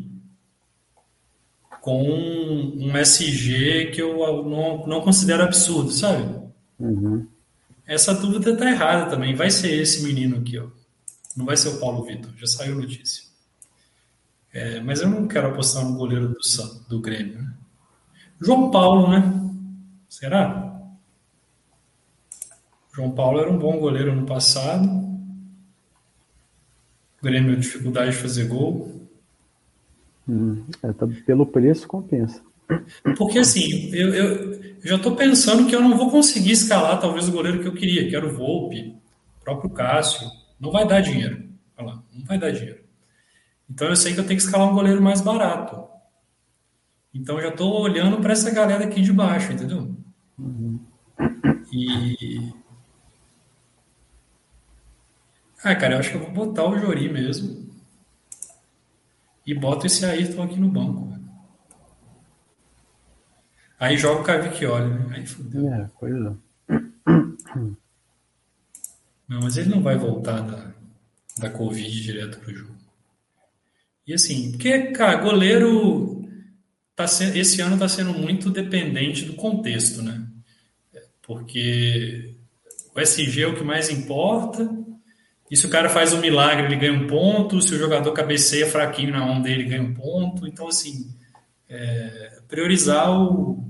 com 1.89 2.03
um 2.03 2.95
SG 2.97 3.89
que 3.91 3.99
eu 3.99 4.15
não, 4.45 4.85
não 4.85 5.01
considero 5.01 5.41
absurdo, 5.41 5.91
sabe? 5.91 6.39
Uhum. 6.79 7.27
Essa 7.87 8.13
dúvida 8.13 8.55
tá 8.55 8.69
errada 8.69 9.09
também. 9.09 9.33
Vai 9.33 9.49
ser 9.49 9.73
esse 9.73 10.03
menino 10.03 10.37
aqui, 10.37 10.59
ó. 10.59 10.67
Não 11.35 11.47
vai 11.47 11.57
ser 11.57 11.69
o 11.69 11.79
Paulo 11.79 12.05
Vitor, 12.05 12.31
já 12.37 12.45
saiu 12.45 12.75
notícia. 12.75 13.23
É, 14.53 14.79
mas 14.81 15.01
eu 15.01 15.09
não 15.09 15.27
quero 15.27 15.47
apostar 15.47 15.83
no 15.83 15.97
goleiro 15.97 16.27
do, 16.27 16.37
do 16.87 17.01
Grêmio. 17.01 17.41
Né? 17.41 17.53
João 18.39 18.69
Paulo, 18.69 19.09
né? 19.09 19.51
Será? 20.07 20.79
João 22.93 23.09
Paulo 23.11 23.39
era 23.39 23.51
um 23.51 23.57
bom 23.57 23.79
goleiro 23.79 24.15
no 24.15 24.27
passado. 24.27 24.87
O 27.19 27.23
Grêmio 27.23 27.59
dificuldade 27.59 28.11
de 28.11 28.17
fazer 28.17 28.47
gol. 28.47 28.98
Hum, 30.29 30.63
é, 30.83 30.93
tá, 30.93 31.07
pelo 31.25 31.43
preço 31.47 31.87
compensa. 31.87 32.39
Porque 33.17 33.39
assim, 33.39 33.89
eu, 33.95 34.13
eu, 34.13 34.61
já 34.83 34.95
estou 34.95 35.15
pensando 35.15 35.67
que 35.67 35.75
eu 35.75 35.81
não 35.81 35.97
vou 35.97 36.11
conseguir 36.11 36.51
escalar 36.51 36.99
talvez 36.99 37.27
o 37.27 37.31
goleiro 37.31 37.61
que 37.61 37.67
eu 37.67 37.73
queria, 37.73 38.07
que 38.07 38.15
era 38.15 38.27
o 38.27 38.35
Volpe, 38.35 38.95
o 39.39 39.43
próprio 39.43 39.71
Cássio. 39.71 40.29
Não 40.59 40.71
vai 40.71 40.87
dar 40.87 41.01
dinheiro. 41.01 41.49
Olha 41.75 41.87
lá, 41.87 42.03
não 42.13 42.25
vai 42.25 42.37
dar 42.37 42.51
dinheiro. 42.51 42.79
Então 43.67 43.87
eu 43.87 43.95
sei 43.95 44.13
que 44.13 44.19
eu 44.19 44.23
tenho 44.23 44.37
que 44.37 44.45
escalar 44.45 44.69
um 44.69 44.75
goleiro 44.75 45.01
mais 45.01 45.19
barato. 45.19 45.83
Então 47.11 47.37
eu 47.37 47.43
já 47.43 47.49
estou 47.49 47.81
olhando 47.81 48.17
para 48.17 48.33
essa 48.33 48.51
galera 48.51 48.85
aqui 48.85 49.01
de 49.01 49.11
baixo, 49.11 49.51
entendeu? 49.51 49.95
Uhum. 50.37 50.79
E 51.73 52.53
ah, 55.63 55.75
cara, 55.75 55.95
eu 55.95 55.99
acho 55.99 56.11
que 56.11 56.17
eu 56.17 56.21
vou 56.21 56.31
botar 56.31 56.65
o 56.65 56.77
Jori 56.77 57.11
mesmo. 57.11 57.68
E 59.49 59.53
boto 59.55 59.87
esse 59.87 60.05
Ayrton 60.05 60.43
aqui 60.43 60.59
no 60.59 60.69
banco. 60.69 61.11
Aí 63.79 63.97
joga 63.97 64.21
o 64.21 64.23
Cavicchioli, 64.23 64.93
né? 64.93 65.07
Aí 65.09 65.25
fudeu. 65.25 65.73
É, 65.73 65.89
pois 65.99 66.13
é. 66.13 66.35
Não, 69.27 69.39
mas 69.41 69.57
ele 69.57 69.69
não 69.69 69.81
vai 69.81 69.97
voltar 69.97 70.41
da, 70.41 70.71
da 71.39 71.49
Covid 71.49 71.89
direto 71.99 72.39
pro 72.41 72.53
jogo. 72.53 72.75
E 74.05 74.13
assim, 74.13 74.51
porque, 74.51 74.91
cara, 74.91 75.19
goleiro 75.19 76.29
tá 76.95 77.07
sendo, 77.07 77.35
esse 77.35 77.59
ano 77.59 77.75
tá 77.75 77.89
sendo 77.89 78.13
muito 78.13 78.51
dependente 78.51 79.25
do 79.25 79.33
contexto, 79.33 80.03
né? 80.03 80.27
Porque 81.23 82.35
o 82.93 82.99
SG 82.99 83.41
é 83.41 83.47
o 83.47 83.55
que 83.55 83.63
mais 83.63 83.89
importa, 83.89 84.69
e 85.49 85.57
se 85.57 85.65
o 85.65 85.69
cara 85.69 85.89
faz 85.89 86.13
um 86.13 86.19
milagre, 86.19 86.67
ele 86.67 86.75
ganha 86.75 86.93
um 86.93 87.07
ponto. 87.07 87.61
Se 87.61 87.73
o 87.73 87.77
jogador 87.77 88.11
cabeceia 88.11 88.67
fraquinho 88.67 89.11
na 89.11 89.25
mão 89.25 89.41
dele, 89.41 89.63
ganha 89.63 89.81
um 89.81 89.93
ponto. 89.93 90.47
Então, 90.47 90.67
assim, 90.67 91.09
é, 91.67 92.39
priorizar 92.47 93.09
o, 93.11 93.67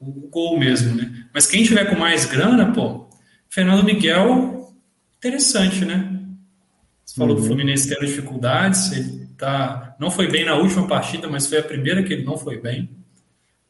o, 0.00 0.28
gol 0.30 0.58
mesmo, 0.58 0.94
né? 0.94 1.26
Mas 1.32 1.46
quem 1.46 1.64
tiver 1.64 1.86
com 1.86 1.98
mais 1.98 2.24
grana, 2.26 2.72
pô, 2.72 3.08
Fernando 3.48 3.84
Miguel, 3.84 4.72
interessante, 5.16 5.84
né? 5.84 6.20
Você 7.04 7.16
falou 7.16 7.34
uhum. 7.34 7.42
do 7.42 7.46
Fluminense 7.46 7.88
tendo 7.88 8.06
dificuldades, 8.06 8.92
ele 8.92 9.28
tá, 9.36 9.96
não 9.98 10.10
foi 10.10 10.30
bem 10.30 10.44
na 10.44 10.54
última 10.54 10.86
partida, 10.86 11.28
mas 11.28 11.46
foi 11.46 11.58
a 11.58 11.62
primeira 11.62 12.04
que 12.04 12.12
ele 12.12 12.24
não 12.24 12.38
foi 12.38 12.60
bem. 12.60 12.88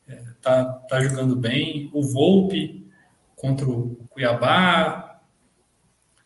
É, 0.07 0.21
tá, 0.43 0.65
tá 0.65 1.01
jogando 1.03 1.35
bem. 1.35 1.91
O 1.95 2.03
Volpe 2.03 2.87
contra 3.35 3.67
o 3.67 3.97
Cuiabá, 4.11 5.04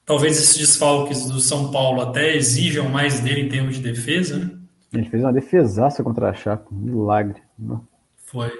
Talvez 0.08 0.38
esses 0.38 0.56
desfalques 0.56 1.26
do 1.26 1.38
São 1.38 1.70
Paulo 1.70 2.00
até 2.00 2.34
exijam 2.34 2.88
mais 2.88 3.20
dele 3.20 3.42
em 3.42 3.48
termos 3.50 3.76
de 3.76 3.82
defesa, 3.82 4.38
né? 4.38 4.50
Ele 4.90 5.04
fez 5.04 5.22
uma 5.22 5.34
defesaça 5.34 6.02
contra 6.02 6.30
a 6.30 6.34
Chape, 6.34 6.66
um 6.72 6.78
milagre. 6.78 7.42
Não? 7.58 7.86
Foi. 8.24 8.50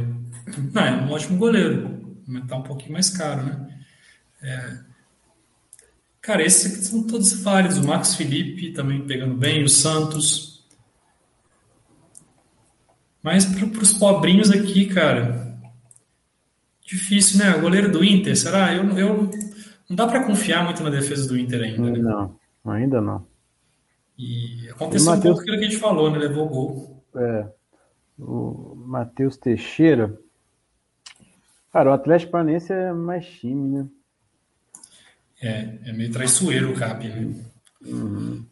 Não, 0.74 0.82
é 0.82 0.92
um 0.92 1.10
ótimo 1.10 1.38
goleiro, 1.38 2.18
mas 2.26 2.46
tá 2.46 2.54
um 2.54 2.62
pouquinho 2.62 2.92
mais 2.92 3.08
caro, 3.08 3.46
né? 3.46 3.66
É... 4.42 4.78
Cara, 6.20 6.44
esses 6.44 6.70
aqui 6.70 6.84
são 6.84 7.06
todos 7.06 7.32
válidos. 7.42 7.78
O 7.78 7.86
Marcos 7.86 8.14
Felipe 8.14 8.74
também 8.74 9.06
pegando 9.06 9.34
bem, 9.34 9.64
o 9.64 9.70
Santos. 9.70 10.66
Mas 13.22 13.46
para 13.46 13.82
os 13.82 13.94
pobrinhos 13.94 14.50
aqui, 14.50 14.84
cara, 14.84 15.58
difícil, 16.84 17.38
né? 17.38 17.56
O 17.56 17.62
goleiro 17.62 17.90
do 17.90 18.04
Inter, 18.04 18.36
será? 18.36 18.74
Eu, 18.74 18.98
eu 18.98 19.30
não 19.88 19.96
dá 19.96 20.06
para 20.06 20.24
confiar 20.24 20.64
muito 20.64 20.82
na 20.82 20.90
defesa 20.90 21.26
do 21.26 21.38
Inter 21.38 21.62
ainda. 21.62 21.90
Né? 21.90 21.98
Não, 21.98 22.38
ainda 22.66 23.00
não. 23.00 23.26
E 24.18 24.68
aconteceu 24.70 25.06
Mateus... 25.06 25.18
um 25.18 25.22
pouco 25.22 25.40
aquilo 25.40 25.58
que 25.58 25.64
a 25.64 25.70
gente 25.70 25.80
falou, 25.80 26.10
né? 26.10 26.18
Levou 26.18 26.46
o 26.46 26.48
gol. 26.48 27.04
É. 27.14 27.46
O 28.18 28.74
Matheus 28.76 29.36
Teixeira. 29.36 30.18
Cara, 31.72 31.90
o 31.90 31.92
Atlético 31.92 32.32
Paranaense 32.32 32.72
é 32.72 32.92
mais 32.92 33.26
time, 33.26 33.78
né? 33.78 33.88
É, 35.40 35.90
é 35.90 35.92
meio 35.92 36.10
traiçoeiro 36.10 36.72
o 36.72 36.74
Cap, 36.74 37.06
né? 37.06 37.34
Uhum. 37.86 38.44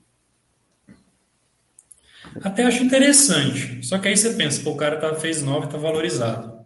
Até 2.42 2.64
acho 2.64 2.84
interessante. 2.84 3.84
Só 3.84 3.98
que 3.98 4.08
aí 4.08 4.16
você 4.16 4.34
pensa, 4.34 4.62
pô, 4.62 4.70
o 4.70 4.76
cara 4.76 4.98
tá, 4.98 5.14
fez 5.14 5.42
9 5.42 5.66
e 5.66 5.70
tá 5.70 5.78
valorizado. 5.78 6.64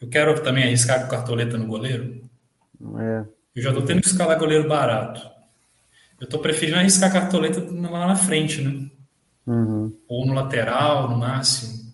Eu 0.00 0.08
quero 0.08 0.42
também 0.42 0.64
arriscar 0.64 1.02
com 1.02 1.08
cartoleta 1.08 1.58
no 1.58 1.66
goleiro? 1.66 2.27
É. 2.98 3.24
Eu 3.54 3.62
já 3.62 3.72
tô 3.72 3.82
tendo 3.82 4.00
que 4.00 4.06
escalar 4.06 4.38
goleiro 4.38 4.68
barato. 4.68 5.20
Eu 6.20 6.28
tô 6.28 6.38
preferindo 6.38 6.78
arriscar 6.78 7.12
cartoleta 7.12 7.60
lá 7.60 8.06
na 8.06 8.16
frente, 8.16 8.60
né? 8.60 8.90
Uhum. 9.46 9.92
Ou 10.08 10.26
no 10.26 10.34
lateral, 10.34 11.08
no 11.08 11.16
máximo. 11.16 11.92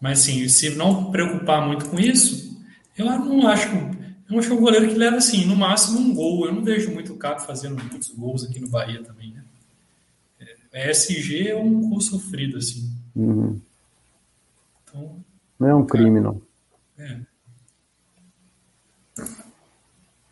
Mas 0.00 0.20
assim, 0.20 0.48
se 0.48 0.70
não 0.76 1.10
preocupar 1.10 1.66
muito 1.66 1.86
com 1.86 1.98
isso, 1.98 2.58
eu 2.96 3.04
não 3.06 3.46
acho. 3.48 3.68
Eu 4.30 4.38
acho 4.38 4.48
que 4.48 4.54
é 4.54 4.56
um 4.56 4.60
goleiro 4.60 4.88
que 4.88 4.94
leva 4.94 5.16
assim, 5.16 5.44
no 5.44 5.56
máximo 5.56 5.98
um 5.98 6.14
gol. 6.14 6.46
Eu 6.46 6.54
não 6.54 6.62
vejo 6.62 6.90
muito 6.92 7.12
o 7.12 7.16
Caco 7.16 7.40
fazendo 7.42 7.76
muitos 7.76 8.10
gols 8.10 8.44
aqui 8.44 8.60
no 8.60 8.68
Bahia 8.68 9.02
também, 9.02 9.32
né? 9.32 9.44
É, 10.72 10.90
SG 10.90 11.48
é 11.48 11.56
um 11.56 11.88
gol 11.88 12.00
sofrido, 12.00 12.56
assim. 12.56 12.90
Uhum. 13.14 13.60
Então, 14.84 15.16
Não 15.58 15.68
é 15.68 15.74
um 15.74 15.84
crime, 15.84 16.20
não. 16.20 16.40
é. 16.96 17.20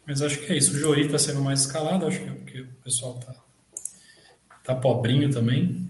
Mas 0.07 0.23
acho 0.23 0.39
que 0.39 0.53
é 0.53 0.57
isso. 0.57 0.75
O 0.75 0.79
Jori 0.79 1.07
está 1.07 1.19
sendo 1.19 1.41
mais 1.41 1.61
escalado, 1.61 2.07
acho 2.07 2.21
que, 2.21 2.31
que 2.51 2.61
o 2.63 2.69
pessoal 2.85 3.15
tá, 3.15 3.35
tá 4.65 4.75
pobrinho 4.75 5.31
também. 5.31 5.89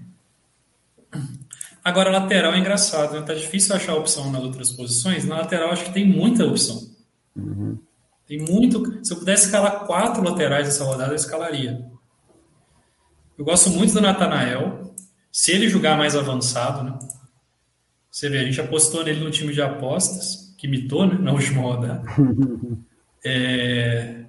Agora, 1.84 2.10
lateral 2.10 2.52
é 2.52 2.58
engraçado, 2.58 3.14
né? 3.14 3.22
Tá 3.22 3.32
difícil 3.32 3.74
achar 3.74 3.94
opção 3.94 4.30
nas 4.30 4.42
outras 4.42 4.72
posições. 4.72 5.24
Na 5.24 5.36
lateral, 5.36 5.70
acho 5.70 5.84
que 5.84 5.92
tem 5.92 6.06
muita 6.06 6.44
opção. 6.44 6.88
Tem 8.26 8.38
muito. 8.40 9.04
Se 9.04 9.12
eu 9.12 9.18
pudesse 9.18 9.46
escalar 9.46 9.86
quatro 9.86 10.22
laterais 10.22 10.66
nessa 10.66 10.84
rodada, 10.84 11.12
eu 11.12 11.16
escalaria. 11.16 11.82
Eu 13.38 13.44
gosto 13.44 13.70
muito 13.70 13.94
do 13.94 14.00
Natanael. 14.00 14.94
Se 15.32 15.52
ele 15.52 15.68
jogar 15.68 15.96
mais 15.96 16.16
avançado, 16.16 16.82
né? 16.82 16.98
Você 18.10 18.28
vê, 18.28 18.40
a 18.40 18.44
gente 18.44 18.60
apostou 18.60 19.04
nele 19.04 19.22
no 19.22 19.30
time 19.30 19.52
de 19.52 19.62
apostas, 19.62 20.47
que 20.58 20.68
mitou, 20.68 21.06
né? 21.06 21.16
Na 21.18 21.32
última 21.32 21.62
rodada. 21.62 22.02
É... 23.24 24.24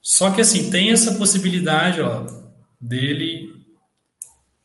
Só 0.00 0.32
que 0.32 0.40
assim, 0.40 0.70
tem 0.70 0.90
essa 0.90 1.14
possibilidade 1.14 2.02
ó, 2.02 2.26
dele 2.80 3.52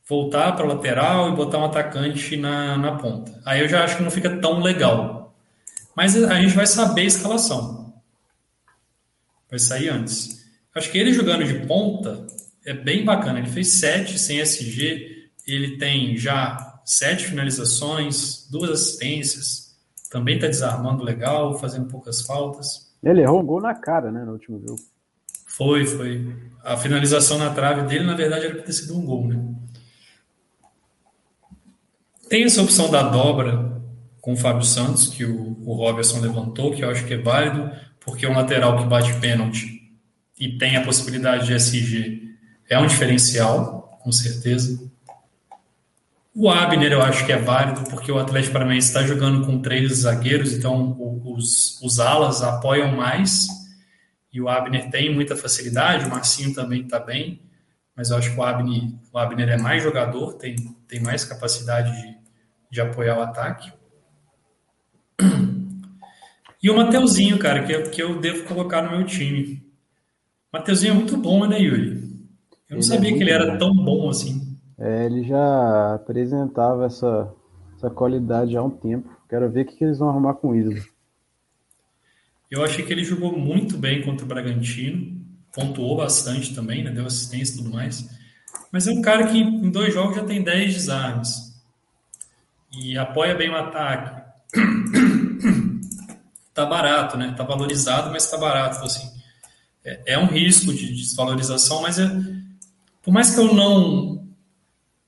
voltar 0.09 0.53
para 0.53 0.65
lateral 0.65 1.29
e 1.29 1.35
botar 1.35 1.59
um 1.59 1.65
atacante 1.65 2.35
na, 2.35 2.75
na 2.75 2.93
ponta. 2.93 3.39
Aí 3.45 3.61
eu 3.61 3.69
já 3.69 3.83
acho 3.83 3.97
que 3.97 4.03
não 4.03 4.09
fica 4.09 4.37
tão 4.39 4.59
legal. 4.59 5.35
Mas 5.95 6.15
a 6.15 6.41
gente 6.41 6.55
vai 6.55 6.65
saber 6.65 7.01
a 7.01 7.05
escalação. 7.05 8.01
Vai 9.49 9.59
sair 9.59 9.89
antes. 9.89 10.43
Acho 10.73 10.91
que 10.91 10.97
ele 10.97 11.13
jogando 11.13 11.45
de 11.45 11.65
ponta 11.67 12.25
é 12.65 12.73
bem 12.73 13.05
bacana. 13.05 13.39
Ele 13.39 13.49
fez 13.49 13.67
7 13.73 14.17
sem 14.17 14.39
SG. 14.39 15.29
Ele 15.45 15.77
tem 15.77 16.17
já 16.17 16.81
7 16.85 17.27
finalizações, 17.27 18.47
duas 18.49 18.71
assistências. 18.71 19.66
Também 20.09 20.35
está 20.35 20.47
desarmando 20.47 21.03
legal, 21.03 21.57
fazendo 21.57 21.87
poucas 21.87 22.21
faltas. 22.21 22.95
Ele 23.03 23.21
errou 23.21 23.41
um 23.41 23.45
gol 23.45 23.61
na 23.61 23.73
cara, 23.73 24.11
né, 24.11 24.23
no 24.23 24.33
último 24.33 24.59
jogo. 24.59 24.79
Foi, 25.45 25.85
foi. 25.85 26.35
A 26.63 26.77
finalização 26.77 27.37
na 27.37 27.49
trave 27.49 27.87
dele, 27.87 28.05
na 28.05 28.15
verdade, 28.15 28.45
era 28.45 28.55
para 28.55 28.63
ter 28.63 28.73
sido 28.73 28.97
um 28.97 29.05
gol, 29.05 29.27
né? 29.27 29.43
Tem 32.29 32.43
essa 32.43 32.61
opção 32.61 32.91
da 32.91 33.03
dobra 33.03 33.81
com 34.21 34.33
o 34.33 34.37
Fábio 34.37 34.63
Santos, 34.63 35.07
que 35.07 35.23
o, 35.23 35.57
o 35.65 35.73
Robertson 35.73 36.19
levantou, 36.19 36.73
que 36.73 36.83
eu 36.83 36.89
acho 36.89 37.05
que 37.05 37.13
é 37.13 37.17
válido, 37.17 37.71
porque 38.01 38.27
um 38.27 38.35
lateral 38.35 38.77
que 38.77 38.85
bate 38.85 39.17
pênalti 39.19 39.77
e 40.39 40.57
tem 40.57 40.75
a 40.75 40.83
possibilidade 40.83 41.47
de 41.47 41.53
SG 41.53 42.35
é 42.69 42.77
um 42.77 42.85
diferencial, 42.85 43.97
com 44.03 44.11
certeza. 44.11 44.91
O 46.39 46.51
Abner 46.51 46.91
eu 46.91 47.01
acho 47.01 47.25
que 47.25 47.31
é 47.31 47.37
válido, 47.37 47.89
porque 47.89 48.11
o 48.11 48.19
Atlético 48.19 48.53
Paranaense 48.53 48.89
está 48.89 49.01
jogando 49.01 49.43
com 49.43 49.59
três 49.59 49.91
zagueiros, 49.91 50.53
então 50.53 50.95
os, 51.25 51.81
os 51.81 51.99
alas 51.99 52.43
apoiam 52.43 52.95
mais, 52.95 53.47
e 54.31 54.39
o 54.39 54.47
Abner 54.47 54.87
tem 54.91 55.11
muita 55.11 55.35
facilidade, 55.35 56.05
o 56.05 56.09
Marcinho 56.11 56.53
também 56.53 56.83
está 56.83 56.99
bem, 56.99 57.41
mas 57.95 58.11
eu 58.11 58.17
acho 58.17 58.31
que 58.31 58.39
o 58.39 58.43
Abner, 58.43 58.83
o 59.11 59.17
Abner 59.17 59.49
é 59.49 59.57
mais 59.57 59.81
jogador, 59.81 60.33
tem, 60.33 60.55
tem 60.87 60.99
mais 61.01 61.25
capacidade 61.25 61.91
de, 61.99 62.15
de 62.69 62.81
apoiar 62.81 63.17
o 63.17 63.23
ataque. 63.23 63.73
E 66.61 66.69
o 66.69 66.75
Mateuzinho, 66.75 67.39
cara, 67.39 67.63
que 67.63 67.71
eu, 67.71 67.89
que 67.89 68.01
eu 68.03 68.19
devo 68.21 68.43
colocar 68.43 68.83
no 68.83 68.91
meu 68.95 69.03
time. 69.07 69.63
O 70.53 70.57
Mateuzinho 70.57 70.91
é 70.91 70.95
muito 70.95 71.17
bom, 71.17 71.47
né, 71.47 71.59
Yuri? 71.59 72.03
Eu 72.69 72.77
não 72.77 72.79
Ele 72.79 72.79
é 72.79 72.81
sabia 72.83 73.11
que 73.13 73.15
muito 73.15 73.23
ele 73.23 73.31
era 73.31 73.47
bom. 73.47 73.57
tão 73.57 73.73
bom 73.75 74.07
assim. 74.09 74.46
É, 74.79 75.05
ele 75.05 75.23
já 75.23 75.95
apresentava 75.95 76.85
essa, 76.85 77.33
essa 77.75 77.89
qualidade 77.89 78.55
há 78.55 78.61
um 78.61 78.69
tempo. 78.69 79.09
Quero 79.27 79.49
ver 79.49 79.63
o 79.63 79.65
que, 79.65 79.83
eles 79.83 79.97
vão 79.97 80.09
arrumar 80.09 80.35
com 80.35 80.49
o. 80.49 80.83
Eu 82.49 82.63
achei 82.63 82.85
que 82.85 82.93
ele 82.93 83.03
jogou 83.03 83.37
muito 83.37 83.77
bem 83.77 84.03
contra 84.03 84.23
o 84.23 84.27
Bragantino, 84.27 85.19
pontuou 85.53 85.97
bastante 85.97 86.53
também, 86.53 86.83
né? 86.83 86.91
deu 86.91 87.05
assistência 87.05 87.55
e 87.55 87.57
tudo 87.57 87.71
mais. 87.71 88.07
Mas 88.71 88.87
é 88.87 88.91
um 88.91 89.01
cara 89.01 89.27
que 89.27 89.37
em 89.37 89.69
dois 89.69 89.93
jogos 89.93 90.15
já 90.15 90.23
tem 90.23 90.41
10 90.41 90.73
desarmes 90.73 91.61
e 92.71 92.97
apoia 92.97 93.35
bem 93.35 93.49
o 93.49 93.55
ataque. 93.55 94.27
tá 96.53 96.65
barato, 96.65 97.17
né? 97.17 97.33
Tá 97.35 97.43
valorizado, 97.43 98.11
mas 98.11 98.29
tá 98.29 98.37
barato. 98.37 98.85
Assim, 98.85 99.09
é, 99.83 100.13
é 100.13 100.17
um 100.17 100.27
risco 100.27 100.73
de 100.73 100.93
desvalorização, 100.93 101.81
mas 101.81 101.99
é, 101.99 102.09
por 103.01 103.11
mais 103.11 103.33
que 103.33 103.39
eu 103.39 103.53
não 103.53 104.26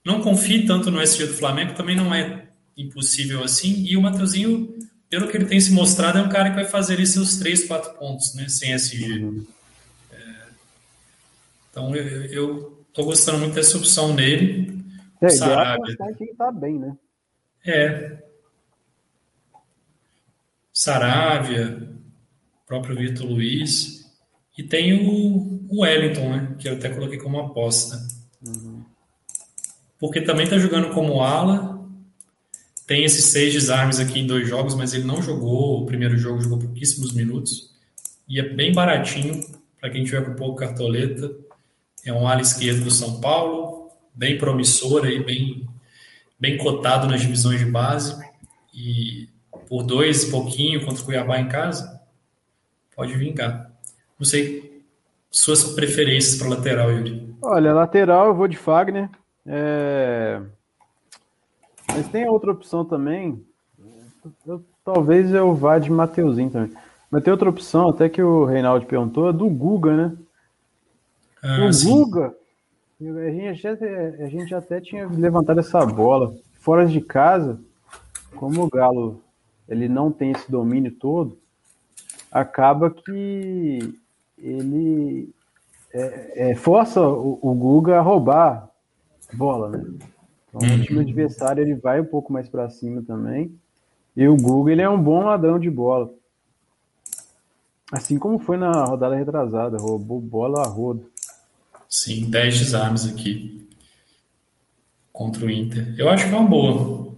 não 0.05 0.21
confie 0.21 0.65
tanto 0.65 0.89
no 0.89 1.01
SG 1.01 1.27
do 1.27 1.33
Flamengo, 1.33 1.73
também 1.73 1.95
não 1.95 2.13
é 2.13 2.47
impossível 2.77 3.43
assim. 3.43 3.83
E 3.85 3.97
o 3.97 4.01
Mateuzinho, 4.01 4.77
pelo 5.09 5.27
que 5.27 5.37
ele 5.37 5.45
tem 5.45 5.59
se 5.59 5.71
mostrado, 5.71 6.17
é 6.17 6.21
um 6.21 6.29
cara 6.29 6.49
que 6.49 6.55
vai 6.55 6.65
fazer 6.65 6.93
ali 6.93 7.05
seus 7.05 7.37
3, 7.37 7.65
4 7.65 7.93
pontos, 7.97 8.33
né? 8.35 8.47
Sem 8.47 8.73
SG. 8.73 9.45
Então 11.69 11.95
eu, 11.95 12.25
eu 12.25 12.85
tô 12.93 13.05
gostando 13.05 13.39
muito 13.39 13.53
dessa 13.55 13.77
opção 13.77 14.13
nele. 14.13 14.83
É, 15.21 15.25
O 15.25 15.27
é 15.27 15.29
Sarabia. 15.29 15.97
quem 16.17 16.35
tá 16.35 16.51
bem, 16.51 16.79
né? 16.79 16.97
É. 17.65 18.23
Saravia, 20.73 21.89
próprio 22.65 22.95
Vitor 22.95 23.27
Luiz. 23.27 23.99
E 24.57 24.63
tem 24.63 25.07
o, 25.07 25.65
o 25.69 25.81
Wellington, 25.81 26.29
né? 26.29 26.55
Que 26.57 26.69
eu 26.69 26.73
até 26.73 26.89
coloquei 26.89 27.17
como 27.17 27.39
aposta. 27.39 27.97
Porque 29.99 30.21
também 30.21 30.47
tá 30.47 30.57
jogando 30.57 30.93
como 30.93 31.21
ala. 31.21 31.79
Tem 32.87 33.03
esses 33.03 33.25
seis 33.25 33.53
desarmes 33.53 33.99
aqui 33.99 34.19
em 34.19 34.27
dois 34.27 34.47
jogos, 34.47 34.73
mas 34.73 34.93
ele 34.93 35.03
não 35.03 35.21
jogou. 35.21 35.81
O 35.81 35.85
primeiro 35.85 36.17
jogo 36.17 36.41
jogou 36.41 36.57
pouquíssimos 36.57 37.11
minutos. 37.11 37.75
E 38.27 38.39
é 38.39 38.43
bem 38.43 38.73
baratinho 38.73 39.43
para 39.79 39.89
quem 39.89 40.03
tiver 40.03 40.23
com 40.25 40.35
pouco 40.35 40.57
cartoleta. 40.57 41.31
É 42.05 42.13
um 42.13 42.27
ala 42.27 42.41
esquerdo 42.41 42.83
do 42.83 42.91
São 42.91 43.19
Paulo, 43.19 43.89
bem 44.13 44.37
promissor 44.37 45.05
aí, 45.05 45.23
bem, 45.23 45.67
bem 46.39 46.57
cotado 46.57 47.07
nas 47.07 47.21
divisões 47.21 47.59
de 47.59 47.65
base. 47.65 48.15
E 48.73 49.27
por 49.67 49.83
dois 49.83 50.25
pouquinho 50.25 50.83
contra 50.85 51.01
o 51.01 51.05
Cuiabá 51.05 51.39
em 51.39 51.47
casa, 51.47 52.01
pode 52.95 53.13
vingar. 53.15 53.71
Não 54.17 54.25
sei 54.25 54.83
suas 55.29 55.63
preferências 55.63 56.37
para 56.37 56.49
lateral, 56.49 56.91
Yuri. 56.91 57.35
Olha, 57.41 57.73
lateral 57.73 58.27
eu 58.27 58.35
vou 58.35 58.47
de 58.47 58.57
Fagner. 58.57 59.09
É, 59.51 60.39
Mas 61.87 62.07
tem 62.09 62.29
outra 62.29 62.51
opção 62.51 62.85
também. 62.85 63.43
Eu- 64.45 64.63
Talvez 64.85 65.33
eu 65.33 65.53
vá 65.55 65.79
de 65.79 65.91
Mateuzinho 65.91 66.49
também. 66.51 66.71
Mas 67.09 67.23
tem 67.23 67.31
outra 67.31 67.49
opção, 67.49 67.89
até 67.89 68.07
que 68.07 68.21
o 68.21 68.45
Reinaldo 68.45 68.85
perguntou, 68.85 69.29
é 69.29 69.33
do 69.33 69.49
Guga, 69.49 69.95
né? 69.95 70.17
Ah, 71.43 71.65
o 71.67 71.73
sim. 71.73 71.89
Guga, 71.89 72.35
a 73.01 73.31
gente, 73.31 73.67
até, 73.67 74.23
a 74.23 74.27
gente 74.27 74.53
até 74.53 74.81
tinha 74.81 75.07
levantado 75.07 75.59
essa 75.59 75.83
bola. 75.85 76.35
Fora 76.59 76.85
de 76.85 77.01
casa, 77.01 77.59
como 78.35 78.63
o 78.63 78.69
Galo 78.69 79.21
ele 79.67 79.87
não 79.87 80.11
tem 80.11 80.31
esse 80.31 80.51
domínio 80.51 80.91
todo, 80.91 81.37
acaba 82.31 82.89
que 82.91 83.95
ele 84.37 85.29
é, 85.93 86.51
é, 86.51 86.55
força 86.55 87.01
o, 87.01 87.39
o 87.41 87.53
Guga 87.53 87.97
a 87.97 88.01
roubar 88.01 88.68
bola, 89.33 89.69
né? 89.69 89.85
Então 90.47 90.75
o 90.75 90.81
time 90.81 91.01
adversário 91.01 91.61
ele 91.61 91.75
vai 91.75 92.01
um 92.01 92.05
pouco 92.05 92.33
mais 92.33 92.49
para 92.49 92.69
cima 92.69 93.01
também. 93.01 93.53
E 94.15 94.27
o 94.27 94.35
Guga 94.35 94.71
ele 94.71 94.81
é 94.81 94.89
um 94.89 95.01
bom 95.01 95.23
ladrão 95.23 95.59
de 95.59 95.69
bola. 95.69 96.11
Assim 97.91 98.19
como 98.19 98.39
foi 98.39 98.57
na 98.57 98.83
rodada 98.83 99.15
retrasada, 99.15 99.77
roubou 99.77 100.19
bola 100.19 100.61
a 100.61 100.67
rodo. 100.67 101.09
Sim, 101.87 102.29
10 102.29 102.59
desarmes 102.59 103.05
aqui 103.07 103.67
contra 105.11 105.45
o 105.45 105.49
Inter. 105.49 105.95
Eu 105.97 106.07
acho 106.09 106.27
que 106.27 106.33
é 106.33 106.37
uma 106.37 106.47
boa. 106.47 107.09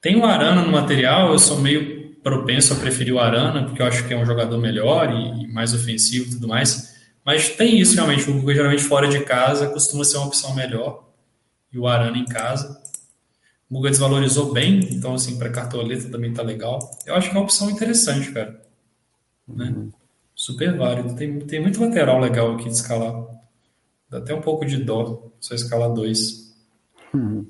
Tem 0.00 0.16
o 0.16 0.24
Arana 0.24 0.62
no 0.62 0.72
material, 0.72 1.32
eu 1.32 1.38
sou 1.38 1.58
meio 1.58 2.14
propenso 2.22 2.74
a 2.74 2.76
preferir 2.76 3.14
o 3.14 3.18
Arana, 3.18 3.64
porque 3.64 3.80
eu 3.80 3.86
acho 3.86 4.06
que 4.06 4.12
é 4.12 4.16
um 4.16 4.26
jogador 4.26 4.58
melhor 4.58 5.10
e, 5.10 5.44
e 5.44 5.48
mais 5.52 5.72
ofensivo 5.72 6.26
e 6.26 6.30
tudo 6.32 6.48
mais. 6.48 6.99
Mas 7.24 7.50
tem 7.50 7.78
isso 7.78 7.94
realmente, 7.94 8.30
o 8.30 8.34
Guga 8.34 8.54
geralmente 8.54 8.82
fora 8.82 9.08
de 9.08 9.20
casa 9.24 9.68
costuma 9.68 10.04
ser 10.04 10.16
uma 10.16 10.26
opção 10.26 10.54
melhor. 10.54 11.08
E 11.72 11.78
o 11.78 11.86
Arana 11.86 12.18
em 12.18 12.24
casa. 12.24 12.80
O 13.68 13.74
Guga 13.74 13.90
desvalorizou 13.90 14.52
bem, 14.52 14.80
então 14.90 15.14
assim, 15.14 15.38
para 15.38 15.50
cartoleta 15.50 16.08
também 16.08 16.32
tá 16.32 16.42
legal. 16.42 16.78
Eu 17.06 17.14
acho 17.14 17.30
que 17.30 17.36
é 17.36 17.38
uma 17.38 17.44
opção 17.44 17.70
interessante, 17.70 18.32
cara. 18.32 18.60
Né? 19.46 19.66
Uhum. 19.76 19.92
Super 20.34 20.76
válido. 20.76 21.14
Tem, 21.14 21.38
tem 21.40 21.60
muito 21.60 21.80
lateral 21.80 22.18
legal 22.18 22.52
aqui 22.54 22.64
de 22.64 22.74
escalar. 22.74 23.26
Dá 24.08 24.18
até 24.18 24.34
um 24.34 24.40
pouco 24.40 24.64
de 24.64 24.78
dó 24.78 25.30
só 25.38 25.54
escalar 25.54 25.92
dois. 25.92 26.56
Uhum. 27.14 27.46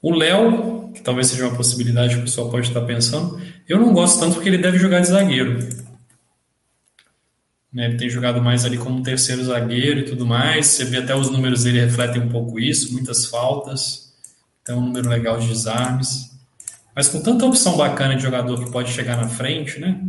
O 0.00 0.14
Léo, 0.14 0.90
que 0.92 1.02
talvez 1.02 1.26
seja 1.28 1.46
uma 1.46 1.56
possibilidade 1.56 2.14
que 2.14 2.20
o 2.20 2.24
pessoal 2.24 2.50
pode 2.50 2.68
estar 2.68 2.80
pensando, 2.82 3.40
eu 3.68 3.78
não 3.78 3.92
gosto 3.92 4.20
tanto 4.20 4.34
porque 4.34 4.48
ele 4.48 4.58
deve 4.58 4.78
jogar 4.78 5.00
de 5.00 5.08
zagueiro. 5.08 5.58
Né, 7.72 7.86
ele 7.86 7.96
tem 7.96 8.08
jogado 8.10 8.42
mais 8.42 8.64
ali 8.64 8.76
como 8.76 9.02
terceiro 9.02 9.42
zagueiro 9.44 10.00
e 10.00 10.04
tudo 10.04 10.26
mais. 10.26 10.66
Você 10.66 10.84
vê 10.84 10.98
até 10.98 11.14
os 11.14 11.30
números 11.30 11.64
dele 11.64 11.80
refletem 11.80 12.22
um 12.22 12.28
pouco 12.28 12.60
isso, 12.60 12.92
muitas 12.92 13.26
faltas. 13.26 14.14
Então, 14.62 14.78
um 14.78 14.86
número 14.86 15.08
legal 15.08 15.38
de 15.38 15.48
desarmes. 15.48 16.30
Mas 16.94 17.08
com 17.08 17.22
tanta 17.22 17.46
opção 17.46 17.76
bacana 17.76 18.14
de 18.14 18.22
jogador 18.22 18.62
que 18.62 18.70
pode 18.70 18.92
chegar 18.92 19.16
na 19.16 19.28
frente, 19.28 19.80
né? 19.80 20.06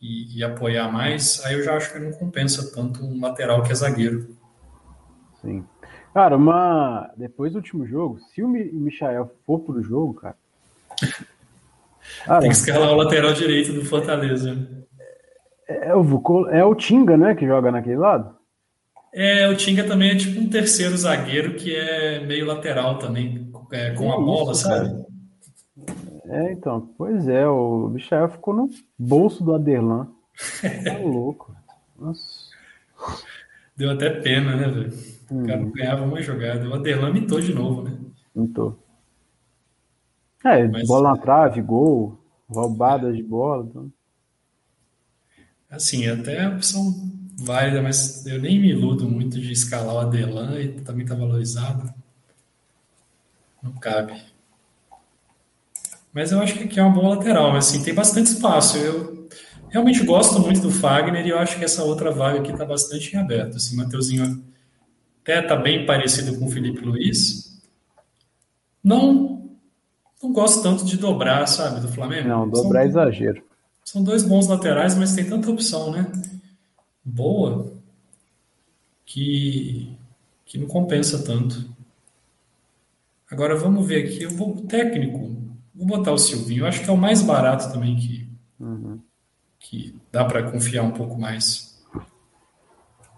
E, 0.00 0.38
e 0.38 0.44
apoiar 0.44 0.90
mais, 0.92 1.42
aí 1.44 1.54
eu 1.54 1.64
já 1.64 1.76
acho 1.76 1.92
que 1.92 1.98
não 1.98 2.12
compensa 2.12 2.70
tanto 2.74 3.02
um 3.04 3.20
lateral 3.20 3.62
que 3.62 3.72
é 3.72 3.74
zagueiro. 3.74 4.36
Sim. 5.40 5.64
Cara, 6.12 6.36
uma. 6.36 7.10
Depois 7.16 7.52
do 7.52 7.56
último 7.56 7.86
jogo, 7.86 8.20
se 8.20 8.42
o 8.42 8.48
Michael 8.48 9.30
for 9.46 9.60
pro 9.60 9.82
jogo, 9.82 10.14
cara. 10.14 10.36
Cara 12.24 12.40
Tem 12.40 12.50
que 12.50 12.56
escalar 12.56 12.92
o 12.92 12.96
lateral 12.96 13.32
direito 13.32 13.72
do 13.72 13.84
Fortaleza. 13.84 14.56
É, 15.68 15.88
é, 15.88 15.94
o, 15.94 16.48
é 16.48 16.64
o 16.64 16.74
Tinga, 16.74 17.16
né, 17.16 17.34
que 17.34 17.46
joga 17.46 17.70
naquele 17.70 17.96
lado? 17.96 18.34
É, 19.12 19.48
o 19.48 19.56
Tinga 19.56 19.84
também 19.84 20.10
é 20.10 20.16
tipo 20.16 20.40
um 20.40 20.48
terceiro 20.48 20.96
zagueiro 20.96 21.54
que 21.54 21.74
é 21.74 22.24
meio 22.24 22.46
lateral 22.46 22.98
também, 22.98 23.50
é, 23.72 23.90
com 23.90 24.12
a 24.12 24.16
bola, 24.16 24.52
isso, 24.52 24.62
sabe? 24.62 24.88
Cara. 24.88 25.14
É, 26.26 26.52
então, 26.52 26.88
pois 26.96 27.28
é, 27.28 27.46
o 27.46 27.88
Michael 27.88 28.30
ficou 28.30 28.54
no 28.54 28.70
bolso 28.98 29.44
do 29.44 29.54
Aderlan. 29.54 30.08
Tá 30.84 30.98
louco. 31.04 31.54
Nossa. 31.98 32.44
Deu 33.76 33.90
até 33.90 34.10
pena, 34.10 34.56
né, 34.56 34.68
velho? 34.68 34.92
O 35.30 35.46
cara 35.46 35.60
não 35.60 35.70
ganhava 35.70 36.04
uma 36.04 36.22
jogada. 36.22 36.68
O 36.68 36.74
Aderlan 36.74 37.12
mitou 37.12 37.40
de 37.40 37.52
novo, 37.52 37.82
né? 37.82 37.92
Mitou. 38.34 38.78
É, 40.44 40.68
Mas, 40.68 40.86
bola 40.86 41.12
na 41.12 41.16
trave, 41.16 41.62
gol, 41.62 42.18
roubada 42.48 43.12
de 43.12 43.22
bola. 43.22 43.66
Então... 43.68 43.92
Assim, 45.70 46.06
até 46.06 46.44
a 46.44 46.50
opção 46.50 46.94
válida, 47.38 47.82
mas 47.82 48.24
eu 48.26 48.40
nem 48.40 48.60
me 48.60 48.70
iludo 48.70 49.08
muito 49.08 49.40
de 49.40 49.52
escalar 49.52 49.94
o 49.94 49.98
Aderlan 49.98 50.60
e 50.60 50.80
também 50.80 51.06
tá 51.06 51.14
valorizado. 51.14 51.92
Não 53.62 53.72
cabe. 53.72 54.22
Mas 56.12 56.30
eu 56.30 56.40
acho 56.40 56.54
que 56.54 56.64
aqui 56.64 56.78
é 56.78 56.82
uma 56.82 56.94
boa 56.94 57.16
lateral, 57.16 57.50
mas 57.52 57.68
assim, 57.68 57.82
tem 57.82 57.94
bastante 57.94 58.26
espaço. 58.26 58.76
Eu 58.76 59.28
realmente 59.68 60.04
gosto 60.04 60.38
muito 60.38 60.60
do 60.60 60.70
Fagner 60.70 61.26
e 61.26 61.30
eu 61.30 61.38
acho 61.38 61.58
que 61.58 61.64
essa 61.64 61.82
outra 61.82 62.12
vaga 62.12 62.38
aqui 62.38 62.56
tá 62.56 62.64
bastante 62.64 63.16
em 63.16 63.18
aberto. 63.18 63.56
Assim, 63.56 63.74
Mateuzinho 63.74 64.44
até 65.22 65.40
está 65.42 65.56
bem 65.56 65.86
parecido 65.86 66.38
com 66.38 66.46
o 66.46 66.50
Felipe 66.50 66.84
Luiz. 66.84 67.60
Não, 68.82 69.33
não 70.24 70.32
gosto 70.32 70.62
tanto 70.62 70.84
de 70.84 70.96
dobrar, 70.96 71.46
sabe, 71.46 71.80
do 71.80 71.88
Flamengo. 71.88 72.28
Não, 72.28 72.48
dobrar 72.48 72.84
é 72.84 72.88
exagero. 72.88 73.42
São 73.84 74.02
dois 74.02 74.22
bons 74.22 74.48
laterais, 74.48 74.96
mas 74.96 75.14
tem 75.14 75.28
tanta 75.28 75.50
opção, 75.50 75.92
né? 75.92 76.10
Boa 77.04 77.74
que, 79.04 79.96
que 80.44 80.58
não 80.58 80.66
compensa 80.66 81.22
tanto. 81.22 81.68
Agora 83.30 83.54
vamos 83.54 83.86
ver 83.86 84.04
aqui 84.04 84.26
o 84.26 84.62
técnico. 84.62 85.18
Vou 85.74 85.86
botar 85.86 86.12
o 86.12 86.18
Silvinho. 86.18 86.62
Eu 86.62 86.66
acho 86.66 86.82
que 86.82 86.90
é 86.90 86.92
o 86.92 86.96
mais 86.96 87.20
barato 87.20 87.72
também 87.72 87.96
que, 87.96 88.28
uhum. 88.58 88.98
que 89.58 89.94
dá 90.10 90.24
para 90.24 90.50
confiar 90.50 90.82
um 90.82 90.92
pouco 90.92 91.20
mais. 91.20 91.82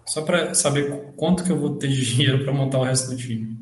Só 0.05 0.21
para 0.21 0.53
saber 0.53 1.13
quanto 1.15 1.43
que 1.43 1.51
eu 1.51 1.59
vou 1.59 1.77
ter 1.77 1.87
de 1.87 2.03
dinheiro 2.13 2.43
para 2.43 2.53
montar 2.53 2.79
o 2.79 2.83
resto 2.83 3.11
do 3.11 3.17
time. 3.17 3.56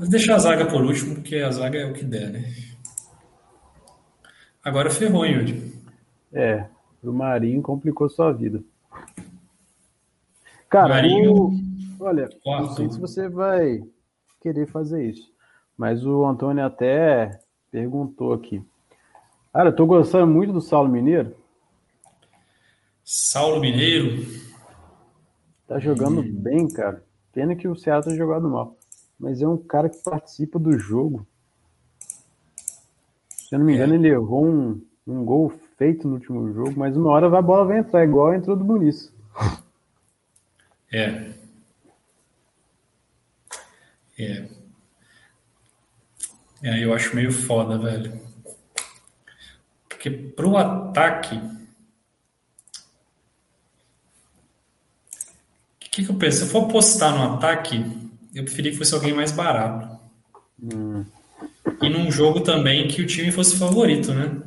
Vou 0.00 0.08
deixar 0.08 0.36
a 0.36 0.38
zaga 0.38 0.64
por 0.64 0.82
último, 0.82 1.16
porque 1.16 1.36
a 1.36 1.50
zaga 1.50 1.78
é 1.78 1.84
o 1.84 1.92
que 1.92 2.04
der, 2.04 2.30
né? 2.30 2.54
Agora 4.64 4.88
ferrou, 4.88 5.26
hein, 5.26 5.34
Yuri? 5.34 5.74
É, 6.32 6.64
o 7.04 7.12
Marinho 7.12 7.60
complicou 7.60 8.08
sua 8.08 8.32
vida. 8.32 8.64
Cara, 10.70 10.88
Marinho, 10.88 11.34
o... 11.34 11.52
olha, 12.00 12.30
não 12.46 12.74
sei 12.74 12.90
se 12.90 12.98
você 12.98 13.28
vai 13.28 13.82
querer 14.40 14.66
fazer 14.68 15.04
isso, 15.04 15.30
mas 15.76 16.06
o 16.06 16.24
Antônio 16.24 16.64
até 16.64 17.38
perguntou 17.70 18.32
aqui. 18.32 18.64
Cara, 19.52 19.68
eu 19.68 19.76
tô 19.76 19.84
gostando 19.84 20.28
muito 20.28 20.50
do 20.50 20.62
Saulo 20.62 20.88
Mineiro. 20.88 21.36
Saulo 23.04 23.60
Mineiro. 23.60 24.24
Tá 25.68 25.78
jogando 25.78 26.22
hum. 26.22 26.32
bem, 26.32 26.66
cara. 26.68 27.04
Pena 27.34 27.54
que 27.54 27.68
o 27.68 27.76
Ceará 27.76 28.00
tá 28.00 28.14
jogando 28.14 28.48
mal. 28.48 28.79
Mas 29.20 29.42
é 29.42 29.46
um 29.46 29.58
cara 29.58 29.90
que 29.90 29.98
participa 29.98 30.58
do 30.58 30.76
jogo. 30.78 31.26
Se 33.28 33.54
eu 33.54 33.58
não 33.58 33.66
me 33.66 33.74
engano, 33.74 33.92
é. 33.92 33.96
ele 33.96 34.08
errou 34.08 34.46
um, 34.46 34.80
um 35.06 35.24
gol 35.24 35.50
feito 35.76 36.08
no 36.08 36.14
último 36.14 36.52
jogo, 36.54 36.72
mas 36.76 36.96
uma 36.96 37.10
hora 37.10 37.26
a 37.26 37.42
bola 37.42 37.66
vai 37.66 37.78
entrar, 37.78 38.02
igual 38.02 38.34
entrou 38.34 38.56
do 38.56 38.64
Muniz. 38.64 39.12
É. 40.92 41.32
É. 44.18 44.48
É, 46.64 46.84
eu 46.84 46.92
acho 46.92 47.14
meio 47.14 47.30
foda, 47.30 47.78
velho. 47.78 48.20
Porque 49.88 50.10
pro 50.10 50.56
ataque 50.56 51.40
O 55.90 55.92
que, 55.92 56.04
que 56.04 56.10
eu 56.10 56.14
penso? 56.14 56.38
Se 56.38 56.44
eu 56.44 56.48
for 56.48 56.64
apostar 56.64 57.12
no 57.12 57.34
ataque, 57.34 57.84
eu 58.34 58.44
preferia 58.44 58.72
que 58.72 58.78
fosse 58.78 58.94
alguém 58.94 59.12
mais 59.12 59.32
barato. 59.32 59.98
Hum. 60.62 61.04
E 61.82 61.88
num 61.88 62.10
jogo 62.10 62.40
também 62.40 62.88
que 62.88 63.02
o 63.02 63.06
time 63.06 63.30
fosse 63.30 63.56
favorito, 63.56 64.12
né? 64.12 64.42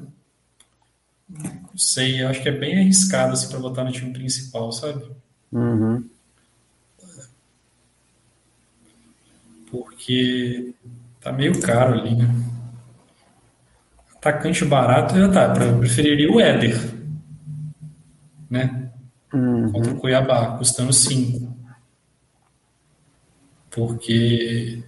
Não 1.29 1.77
sei, 1.77 2.23
acho 2.23 2.41
que 2.41 2.49
é 2.49 2.51
bem 2.51 2.79
arriscado 2.79 3.33
assim, 3.33 3.49
para 3.49 3.59
botar 3.59 3.83
no 3.83 3.91
time 3.91 4.13
principal, 4.13 4.71
sabe? 4.71 5.03
Uhum. 5.51 6.07
Porque 9.71 10.73
tá 11.19 11.31
meio 11.31 11.59
caro 11.61 11.99
ali, 11.99 12.15
né? 12.15 12.29
Atacante 14.15 14.63
barato, 14.63 15.15
já 15.15 15.29
tá. 15.29 15.55
Eu 15.65 15.79
preferiria 15.79 16.31
o 16.31 16.39
Éder, 16.39 16.79
né? 18.49 18.83
uhum. 19.33 19.71
contra 19.71 19.91
o 19.91 19.97
Cuiabá, 19.97 20.57
custando 20.57 20.93
5. 20.93 21.42
Porque 23.73 24.83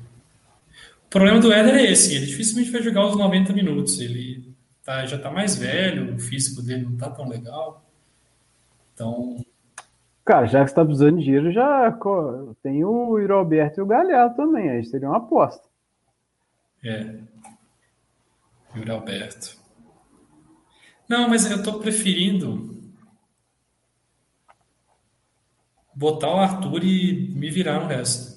o 1.06 1.10
problema 1.10 1.40
do 1.40 1.52
Éder 1.52 1.76
é 1.76 1.92
esse, 1.92 2.16
ele 2.16 2.28
dificilmente 2.28 2.70
vai 2.70 2.84
jogar 2.84 3.08
os 3.08 3.18
90 3.18 3.52
minutos. 3.52 4.00
Ele 4.00 4.54
tá, 4.84 5.06
já 5.08 5.18
está 5.18 5.32
mais 5.32 5.56
velho, 5.56 6.14
o 6.14 6.20
físico 6.20 6.62
dele 6.62 6.84
não 6.84 6.94
está 6.94 7.10
tão 7.10 7.28
legal. 7.28 7.84
Então. 8.94 9.44
Cara, 10.24 10.46
já 10.46 10.64
que 10.64 10.70
você 10.70 10.76
tá 10.76 10.86
precisando 10.86 11.18
de 11.18 11.24
dinheiro, 11.24 11.52
já 11.52 11.98
tem 12.62 12.84
o 12.86 13.18
Alberto 13.34 13.80
e 13.80 13.84
o 13.84 13.88
Galhardo 13.88 14.36
também. 14.36 14.70
Aí 14.70 14.86
seria 14.86 15.10
uma 15.10 15.18
aposta. 15.18 15.68
É. 16.84 17.16
Yuri 18.76 18.92
Alberto. 18.92 19.58
Não, 21.10 21.28
mas 21.28 21.50
eu 21.50 21.58
estou 21.58 21.80
preferindo 21.80 22.76
botar 25.96 26.36
o 26.36 26.38
Arthur 26.40 26.84
e 26.84 27.32
me 27.34 27.50
virar 27.50 27.80
no 27.80 27.88
resto. 27.88 28.35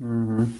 Uhum. 0.00 0.50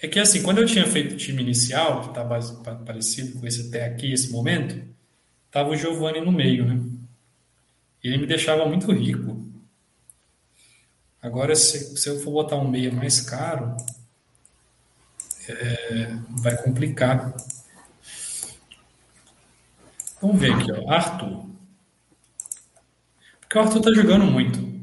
É 0.00 0.06
que 0.06 0.20
assim, 0.20 0.42
quando 0.42 0.58
eu 0.58 0.66
tinha 0.66 0.86
feito 0.86 1.14
o 1.14 1.16
time 1.16 1.42
inicial, 1.42 2.02
que 2.02 2.08
estava 2.08 2.38
parecido 2.84 3.38
com 3.38 3.46
esse 3.46 3.68
até 3.68 3.86
aqui, 3.86 4.12
esse 4.12 4.30
momento, 4.30 4.80
tava 5.50 5.70
o 5.70 5.76
Giovanni 5.76 6.20
no 6.20 6.30
meio, 6.30 6.66
né? 6.66 6.80
Ele 8.02 8.18
me 8.18 8.26
deixava 8.26 8.66
muito 8.66 8.92
rico. 8.92 9.42
Agora, 11.22 11.56
se, 11.56 11.96
se 11.96 12.08
eu 12.08 12.20
for 12.20 12.32
botar 12.32 12.56
um 12.56 12.68
meia 12.68 12.92
mais 12.92 13.22
caro, 13.22 13.74
é, 15.48 16.18
vai 16.28 16.54
complicar. 16.62 17.34
Vamos 20.20 20.38
ver 20.38 20.52
aqui, 20.52 20.70
ó. 20.70 20.90
Arthur. 20.90 21.46
Porque 23.40 23.58
o 23.58 23.60
Arthur 23.62 23.80
tá 23.80 23.92
jogando 23.92 24.26
muito. 24.26 24.73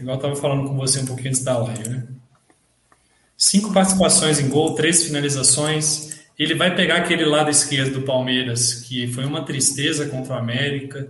Igual 0.00 0.16
eu 0.16 0.22
tava 0.22 0.36
falando 0.36 0.68
com 0.68 0.76
você 0.76 1.00
um 1.00 1.06
pouquinho 1.06 1.30
antes 1.30 1.42
da 1.42 1.58
live, 1.58 1.88
né? 1.88 2.06
Cinco 3.36 3.72
participações 3.72 4.40
em 4.40 4.48
gol, 4.48 4.74
três 4.74 5.04
finalizações. 5.04 6.18
ele 6.38 6.54
vai 6.54 6.74
pegar 6.74 6.96
aquele 6.96 7.24
lado 7.24 7.50
esquerdo 7.50 8.00
do 8.00 8.02
Palmeiras, 8.02 8.74
que 8.74 9.06
foi 9.08 9.24
uma 9.24 9.44
tristeza 9.44 10.08
contra 10.08 10.34
o 10.34 10.38
América. 10.38 11.08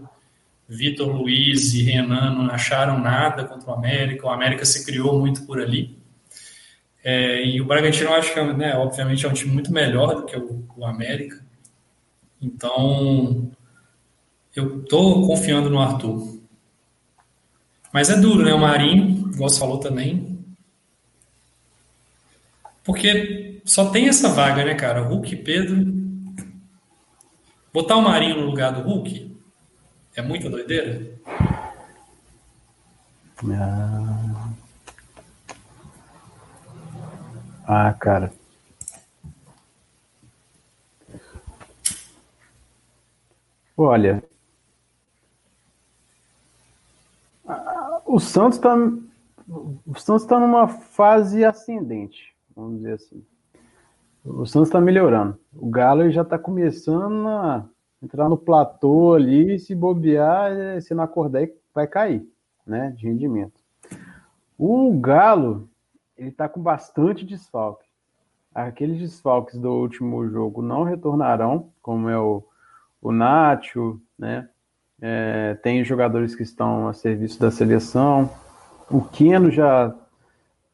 Vitor 0.68 1.08
Luiz 1.08 1.72
e 1.72 1.82
Renan 1.82 2.34
não 2.34 2.50
acharam 2.50 2.98
nada 2.98 3.44
contra 3.44 3.70
o 3.70 3.74
América. 3.74 4.26
O 4.26 4.30
América 4.30 4.64
se 4.64 4.84
criou 4.84 5.18
muito 5.18 5.46
por 5.46 5.60
ali. 5.60 5.96
É, 7.02 7.42
e 7.46 7.60
o 7.60 7.64
Bragantino, 7.64 8.10
eu 8.10 8.14
acho 8.14 8.34
que, 8.34 8.42
né, 8.52 8.74
obviamente, 8.76 9.24
é 9.24 9.28
um 9.28 9.32
time 9.32 9.52
muito 9.52 9.72
melhor 9.72 10.14
do 10.14 10.26
que 10.26 10.36
o, 10.36 10.66
o 10.76 10.84
América. 10.84 11.42
Então, 12.40 13.50
eu 14.54 14.82
tô 14.84 15.26
confiando 15.26 15.70
no 15.70 15.80
Arthur. 15.80 16.37
Mas 17.98 18.10
é 18.10 18.16
duro, 18.16 18.44
né? 18.44 18.54
O 18.54 18.60
Marinho, 18.60 19.28
igual 19.34 19.50
você 19.50 19.58
falou 19.58 19.80
também. 19.80 20.38
Porque 22.84 23.60
só 23.64 23.90
tem 23.90 24.08
essa 24.08 24.28
vaga, 24.28 24.64
né, 24.64 24.76
cara? 24.76 25.00
Hulk 25.00 25.34
e 25.34 25.36
Pedro. 25.42 25.84
Botar 27.72 27.96
o 27.96 28.02
Marinho 28.02 28.36
no 28.36 28.46
lugar 28.46 28.70
do 28.70 28.82
Hulk 28.82 29.36
é 30.14 30.22
muita 30.22 30.48
doideira? 30.48 31.10
Ah, 33.50 34.48
ah 37.66 37.92
cara. 37.94 38.32
Olha, 43.76 44.22
o 48.08 48.18
Santos 48.18 48.58
está 48.58 48.74
o 49.48 49.94
Santos 49.98 50.22
está 50.22 50.38
numa 50.38 50.68
fase 50.68 51.44
ascendente, 51.44 52.34
vamos 52.54 52.78
dizer 52.78 52.94
assim. 52.94 53.24
O 54.24 54.44
Santos 54.44 54.68
está 54.68 54.80
melhorando. 54.80 55.38
O 55.56 55.70
Galo 55.70 56.10
já 56.10 56.20
está 56.20 56.38
começando 56.38 57.26
a 57.26 57.66
entrar 58.02 58.28
no 58.28 58.36
platô 58.36 59.14
ali, 59.14 59.58
se 59.58 59.74
bobear, 59.74 60.52
é, 60.52 60.80
se 60.80 60.94
não 60.94 61.02
acordar, 61.02 61.48
vai 61.74 61.86
cair, 61.86 62.28
né, 62.66 62.92
de 62.96 63.06
rendimento. 63.06 63.58
O 64.58 64.98
Galo, 65.00 65.68
ele 66.16 66.28
está 66.28 66.46
com 66.48 66.60
bastante 66.60 67.24
desfalque. 67.24 67.88
Aqueles 68.54 68.98
desfalques 68.98 69.58
do 69.58 69.70
último 69.70 70.28
jogo 70.28 70.60
não 70.60 70.82
retornarão, 70.82 71.70
como 71.80 72.08
é 72.08 72.18
o, 72.18 72.44
o 73.00 73.12
Nacho, 73.12 74.00
né, 74.18 74.48
é, 75.00 75.54
tem 75.62 75.84
jogadores 75.84 76.34
que 76.34 76.42
estão 76.42 76.88
a 76.88 76.92
serviço 76.92 77.38
da 77.40 77.50
seleção. 77.50 78.30
O 78.90 79.02
Keno 79.02 79.50
já 79.50 79.94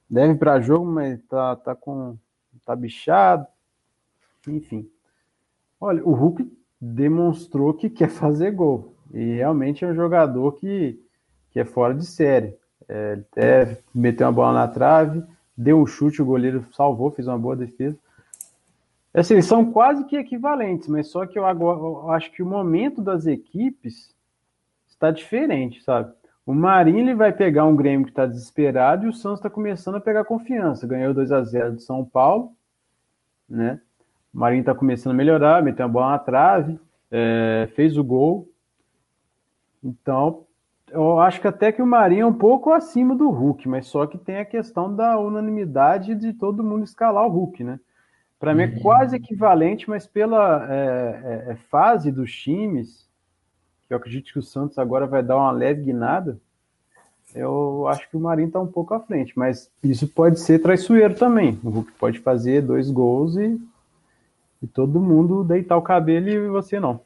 deve 0.09 0.35
para 0.35 0.61
jogo, 0.61 0.87
mas 0.87 1.23
tá, 1.25 1.57
tá 1.57 1.75
com 1.75 2.17
tá 2.65 2.75
bichado. 2.75 3.47
Enfim. 4.49 4.89
Olha, 5.81 6.03
o 6.05 6.13
Hulk 6.13 6.51
demonstrou 6.81 7.75
que 7.75 7.91
quer 7.91 8.09
fazer 8.09 8.53
gol. 8.53 8.95
E 9.13 9.37
realmente 9.37 9.85
é 9.85 9.89
um 9.89 9.95
jogador 9.95 10.53
que, 10.53 10.99
que 11.51 11.61
é 11.61 11.65
fora 11.65 11.95
de 11.95 12.07
série. 12.07 12.57
É, 12.89 13.13
ele 13.13 13.25
até 13.31 13.79
meteu 13.95 14.27
uma 14.27 14.33
bola 14.33 14.53
na 14.53 14.69
trave, 14.69 15.23
deu 15.57 15.81
um 15.81 15.87
chute, 15.87 16.23
o 16.23 16.27
goleiro 16.27 16.65
salvou, 16.73 17.11
fez 17.11 17.29
uma 17.29 17.39
boa 17.39 17.57
defesa. 17.57 17.97
Assim, 19.13 19.41
são 19.41 19.71
quase 19.71 20.05
que 20.07 20.17
equivalentes, 20.17 20.89
mas 20.89 21.07
só 21.07 21.25
que 21.25 21.39
eu, 21.39 21.47
agora, 21.47 21.79
eu 21.79 22.11
acho 22.11 22.33
que 22.33 22.43
o 22.43 22.47
momento 22.47 23.01
das 23.01 23.27
equipes 23.27 24.14
está 25.05 25.11
diferente, 25.11 25.83
sabe? 25.83 26.13
O 26.47 26.55
Marinho 26.55 27.01
ele 27.01 27.15
vai 27.15 27.33
pegar 27.33 27.65
um 27.65 27.77
Grêmio 27.77 28.05
que 28.05 28.13
está 28.13 28.27
desesperado 28.27 29.07
e 29.07 29.09
o 29.09 29.13
Santos 29.13 29.39
está 29.39 29.49
começando 29.49 29.97
a 29.97 30.01
pegar 30.01 30.25
confiança. 30.25 30.87
Ganhou 30.87 31.15
2 31.15 31.33
a 31.33 31.43
0 31.43 31.73
do 31.75 31.81
São 31.81 32.05
Paulo, 32.05 32.53
né? 33.49 33.81
O 34.33 34.39
Marinho 34.39 34.61
está 34.61 34.75
começando 34.75 35.13
a 35.13 35.17
melhorar, 35.17 35.63
meteu 35.63 35.87
uma 35.87 35.93
bola 35.93 36.11
na 36.11 36.19
trave, 36.19 36.79
é, 37.11 37.69
fez 37.75 37.97
o 37.97 38.05
gol. 38.05 38.49
Então, 39.83 40.45
eu 40.91 41.19
acho 41.19 41.41
que 41.41 41.49
até 41.49 41.73
que 41.73 41.83
o 41.83 41.87
Marinho 41.87 42.23
é 42.23 42.27
um 42.27 42.35
pouco 42.35 42.73
acima 42.73 43.15
do 43.15 43.31
Hulk, 43.31 43.69
mas 43.69 43.87
só 43.87 44.07
que 44.07 44.19
tem 44.19 44.39
a 44.39 44.45
questão 44.45 44.95
da 44.95 45.19
unanimidade 45.19 46.15
de 46.15 46.33
todo 46.33 46.65
mundo 46.65 46.85
escalar 46.85 47.27
o 47.27 47.31
Hulk, 47.31 47.65
né? 47.65 47.81
Para 48.39 48.55
mim 48.55 48.65
é 48.65 48.67
uhum. 48.67 48.81
quase 48.81 49.17
equivalente, 49.17 49.89
mas 49.89 50.07
pela 50.07 50.67
é, 50.71 50.77
é, 51.49 51.53
é, 51.53 51.57
fase 51.71 52.13
dos 52.13 52.31
times, 52.31 53.04
eu 53.95 53.99
acredito 53.99 54.33
que 54.33 54.39
o 54.39 54.43
Santos 54.43 54.79
agora 54.79 55.07
vai 55.07 55.23
dar 55.23 55.37
uma 55.37 55.51
leve 55.51 55.83
guinada, 55.83 56.39
eu 57.35 57.89
acho 57.89 58.09
que 58.09 58.17
o 58.17 58.21
Marinho 58.21 58.49
está 58.49 58.61
um 58.61 58.67
pouco 58.67 58.95
à 58.95 59.01
frente, 59.01 59.33
mas 59.37 59.71
isso 59.83 60.07
pode 60.07 60.39
ser 60.39 60.61
traiçoeiro 60.61 61.15
também. 61.15 61.59
O 61.65 61.71
Hulk 61.71 61.93
pode 61.93 62.19
fazer 62.21 62.63
dois 62.63 62.91
gols 62.91 63.37
e 63.37 63.61
e 64.65 64.67
todo 64.67 64.99
mundo 64.99 65.45
deitar 65.45 65.77
o 65.77 65.83
cabelo 65.83 66.27
e 66.27 66.49
você 66.49 66.81
não. 66.81 67.03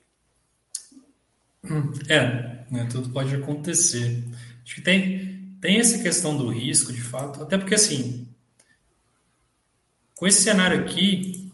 É, 2.08 2.64
né, 2.70 2.86
tudo 2.88 3.10
pode 3.10 3.34
acontecer. 3.34 4.22
Acho 4.64 4.76
que 4.76 4.80
tem, 4.80 5.56
tem 5.60 5.80
essa 5.80 6.00
questão 6.00 6.36
do 6.36 6.48
risco, 6.48 6.92
de 6.92 7.00
fato, 7.00 7.42
até 7.42 7.58
porque 7.58 7.74
assim, 7.74 8.28
com 10.14 10.24
esse 10.24 10.40
cenário 10.40 10.78
aqui, 10.78 11.50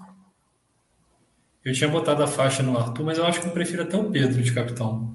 eu 1.64 1.72
tinha 1.72 1.89
botado 1.89 2.22
a 2.22 2.26
faixa 2.26 2.62
no 2.62 2.76
Arthur, 2.76 3.05
mas 3.05 3.16
eu 3.16 3.24
acho 3.24 3.41
que 3.41 3.47
eu 3.47 3.53
prefiro 3.53 3.82
até 3.82 3.97
o 3.97 4.11
Pedro 4.11 4.43
de 4.43 4.53
capitão. 4.53 5.14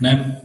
Né? 0.00 0.42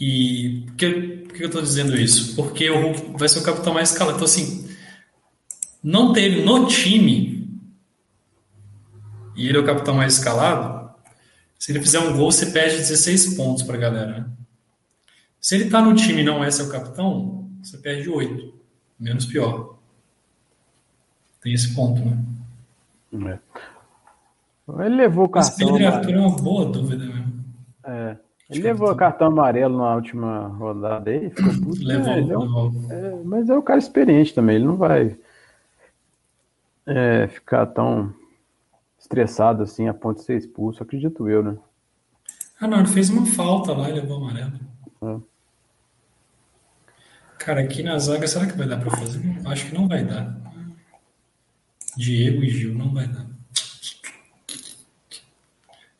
E 0.00 0.64
por 0.66 0.74
que, 0.76 0.90
por 0.90 1.34
que 1.34 1.42
eu 1.42 1.46
estou 1.46 1.62
dizendo 1.62 1.96
isso? 1.96 2.34
Porque 2.34 2.68
o 2.70 2.80
Hulk 2.80 3.18
vai 3.18 3.28
ser 3.28 3.38
o 3.38 3.44
capitão 3.44 3.74
mais 3.74 3.90
escalado. 3.90 4.16
Então, 4.16 4.24
assim, 4.24 4.68
não 5.82 6.12
ter 6.12 6.44
no 6.44 6.66
time, 6.66 7.48
e 9.36 9.48
ele 9.48 9.58
é 9.58 9.60
o 9.60 9.66
capitão 9.66 9.94
mais 9.94 10.14
escalado, 10.14 10.90
se 11.58 11.72
ele 11.72 11.80
fizer 11.80 11.98
um 12.00 12.16
gol, 12.16 12.30
você 12.30 12.46
perde 12.46 12.76
16 12.76 13.34
pontos 13.36 13.62
para 13.62 13.76
a 13.76 13.80
galera. 13.80 14.20
Né? 14.20 14.26
Se 15.40 15.54
ele 15.54 15.64
está 15.64 15.80
no 15.80 15.94
time 15.94 16.20
e 16.20 16.24
não 16.24 16.42
é 16.42 16.50
seu 16.50 16.68
capitão, 16.68 17.48
você 17.62 17.78
perde 17.78 18.08
8. 18.08 18.52
Menos 18.98 19.26
pior. 19.26 19.78
Tem 21.40 21.52
esse 21.52 21.74
ponto, 21.74 22.02
né? 22.04 23.40
É. 24.68 24.84
Ele 24.86 24.96
levou 24.96 25.26
o 25.26 25.28
cartão. 25.28 25.50
Mas 25.50 25.78
Pedro 25.78 25.86
Arthur 25.86 26.14
é 26.14 26.18
uma 26.18 26.36
boa 26.36 26.64
dúvida 26.66 27.04
mesmo. 27.04 27.23
É. 27.84 28.16
Ele 28.50 28.62
levou 28.62 28.90
o 28.90 28.96
cartão 28.96 29.28
amarelo 29.28 29.78
na 29.78 29.94
última 29.94 30.48
rodada 30.48 31.10
aí, 31.10 31.30
ficou 31.30 31.52
puto. 31.62 31.82
levou, 31.82 32.12
é, 32.12 32.16
levou. 32.16 32.72
É, 32.90 33.22
mas 33.24 33.48
é 33.48 33.56
o 33.56 33.62
cara 33.62 33.78
experiente 33.78 34.34
também, 34.34 34.56
ele 34.56 34.66
não 34.66 34.76
vai 34.76 35.16
é, 36.86 37.26
ficar 37.28 37.66
tão 37.66 38.14
estressado 38.98 39.62
assim 39.62 39.88
a 39.88 39.94
ponto 39.94 40.18
de 40.18 40.24
ser 40.24 40.36
expulso, 40.36 40.82
acredito 40.82 41.28
eu, 41.28 41.42
né? 41.42 41.56
Ah, 42.60 42.68
não, 42.68 42.78
ele 42.78 42.88
fez 42.88 43.10
uma 43.10 43.26
falta 43.26 43.72
lá 43.72 43.88
e 43.88 43.92
levou 43.92 44.18
amarelo. 44.18 44.52
É. 45.02 45.34
Cara, 47.38 47.60
aqui 47.60 47.82
na 47.82 47.98
zaga, 47.98 48.26
será 48.26 48.46
que 48.46 48.56
vai 48.56 48.66
dar 48.66 48.78
para 48.78 48.90
fazer? 48.90 49.20
Acho 49.46 49.66
que 49.66 49.74
não 49.74 49.88
vai 49.88 50.04
dar. 50.04 50.34
Diego 51.96 52.42
e 52.42 52.48
Gil, 52.48 52.74
não 52.74 52.92
vai 52.92 53.06
dar. 53.06 53.26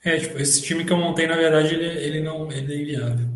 É, 0.05 0.19
tipo, 0.19 0.39
esse 0.39 0.61
time 0.61 0.85
que 0.85 0.93
eu 0.93 0.99
montei, 0.99 1.27
na 1.27 1.35
verdade, 1.35 1.75
ele, 1.75 1.87
ele 1.87 2.21
não 2.21 2.53
ele 2.53 2.75
é 2.75 2.83
inviável. 2.83 3.27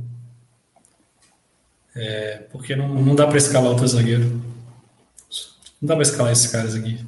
É, 1.97 2.39
porque 2.53 2.77
não, 2.77 2.89
não 2.89 3.14
dá 3.14 3.27
para 3.27 3.39
escalar 3.39 3.71
outro 3.71 3.89
zagueiro. 3.89 4.25
Não 5.81 5.89
dá 5.89 5.95
para 5.95 6.03
escalar 6.03 6.31
esses 6.31 6.51
caras 6.51 6.75
aqui. 6.75 7.05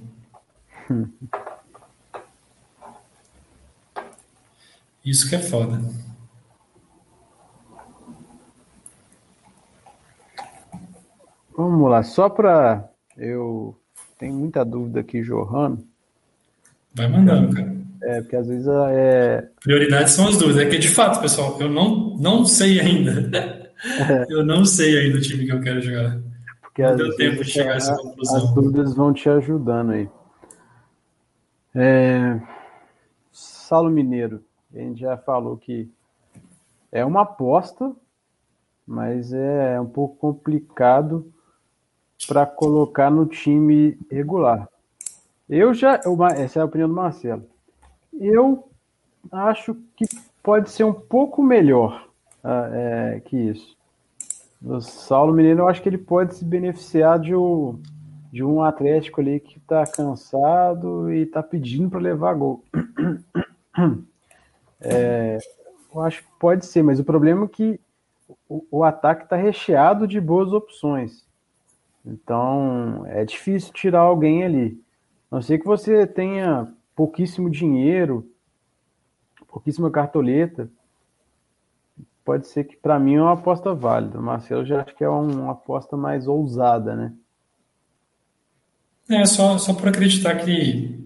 Isso 5.05 5.29
que 5.29 5.37
é 5.37 5.39
foda. 5.39 5.79
Vamos 11.55 11.91
lá, 11.91 12.03
só 12.03 12.31
para 12.31 12.89
eu 13.17 13.79
tenho 14.19 14.33
muita 14.33 14.65
dúvida 14.65 15.01
aqui, 15.01 15.21
Johan. 15.21 15.79
Vai 16.95 17.07
mandando, 17.07 17.55
cara. 17.55 17.80
É, 18.03 18.21
porque 18.23 18.37
às 18.37 18.47
vezes 18.47 18.67
é. 18.67 19.49
Prioridades 19.63 20.15
são 20.15 20.29
as 20.29 20.37
dúvidas. 20.37 20.63
É 20.63 20.67
que 20.69 20.79
de 20.79 20.89
fato, 20.89 21.21
pessoal, 21.21 21.57
eu 21.61 21.69
não, 21.69 22.17
não 22.19 22.45
sei 22.45 22.81
ainda. 22.81 23.31
É. 23.83 24.27
Eu 24.29 24.45
não 24.45 24.65
sei 24.65 24.99
ainda 24.99 25.19
o 25.19 25.21
time 25.21 25.47
que 25.47 25.53
eu 25.53 25.61
quero 25.61 25.81
jogar. 25.81 26.21
Porque 26.61 26.83
não 26.83 26.97
deu 26.97 27.17
tempo 27.17 27.45
de 27.45 27.51
chegar 27.51 27.73
a 27.73 27.77
essa 27.77 27.97
conclusão. 27.97 28.37
As 28.37 28.55
dúvidas 28.55 28.95
vão 28.95 29.13
te 29.13 29.29
ajudando 29.29 29.93
aí. 29.93 30.09
É, 31.75 32.41
Salo 33.33 33.89
Mineiro, 33.89 34.43
a 34.75 34.79
gente 34.79 35.01
já 35.01 35.17
falou 35.17 35.57
que 35.57 35.89
é 36.91 37.05
uma 37.05 37.23
aposta, 37.23 37.93
mas 38.87 39.33
é 39.33 39.81
um 39.81 39.87
pouco 39.87 40.17
complicado 40.17 41.33
para 42.27 42.45
colocar 42.45 43.11
no 43.11 43.27
time 43.27 43.97
regular. 44.11 44.69
Eu 45.49 45.73
já, 45.73 46.01
essa 46.37 46.59
é 46.59 46.63
a 46.63 46.65
opinião 46.65 46.89
do 46.89 46.95
Marcelo. 46.95 47.50
Eu 48.13 48.69
acho 49.31 49.75
que 49.97 50.05
pode 50.43 50.71
ser 50.71 50.85
um 50.85 50.93
pouco 50.93 51.43
melhor 51.43 52.09
uh, 52.45 52.75
é, 52.75 53.21
que 53.25 53.37
isso. 53.37 53.77
O 54.63 54.81
Saulo 54.81 55.33
Mineiro, 55.33 55.61
eu 55.61 55.69
acho 55.69 55.83
que 55.83 55.89
ele 55.89 55.99
pode 55.99 56.35
se 56.35 56.45
beneficiar 56.45 57.19
de, 57.19 57.33
de 58.33 58.45
um 58.45 58.63
Atlético 58.63 59.21
ali 59.21 59.41
que 59.41 59.59
está 59.59 59.87
cansado 59.87 61.13
e 61.13 61.23
está 61.23 61.43
pedindo 61.43 61.89
para 61.89 62.01
levar 62.01 62.35
gol. 62.35 62.65
É, 64.83 65.37
eu 65.95 66.01
acho 66.01 66.23
que 66.23 66.29
pode 66.39 66.65
ser, 66.65 66.83
mas 66.83 66.99
o 66.99 67.05
problema 67.05 67.45
é 67.45 67.49
que 67.49 67.79
o, 68.49 68.65
o 68.71 68.83
ataque 68.83 69.25
está 69.25 69.37
recheado 69.37 70.09
de 70.09 70.19
boas 70.19 70.55
opções. 70.55 71.27
Então 72.05 73.05
é 73.07 73.25
difícil 73.25 73.75
tirar 73.75 74.01
alguém 74.01 74.43
ali. 74.43 74.83
A 75.31 75.37
não 75.37 75.43
ser 75.43 75.59
que 75.59 75.67
você 75.67 76.07
tenha 76.07 76.73
pouquíssimo 76.95 77.51
dinheiro, 77.51 78.31
pouquíssima 79.49 79.91
cartoleta. 79.91 80.71
Pode 82.25 82.47
ser 82.47 82.65
que 82.65 82.77
para 82.77 82.99
mim 82.99 83.17
é 83.17 83.23
uma 83.23 83.33
aposta 83.33 83.75
válida. 83.75 84.19
O 84.19 84.23
Marcelo 84.23 84.65
já 84.65 84.83
acho 84.83 84.95
que 84.95 85.03
é 85.03 85.09
uma 85.09 85.53
aposta 85.53 85.97
mais 85.97 86.29
ousada, 86.29 86.95
né? 86.95 87.13
É, 89.09 89.25
só, 89.27 89.59
só 89.59 89.75
por 89.75 89.89
acreditar 89.89 90.37
que 90.37 91.05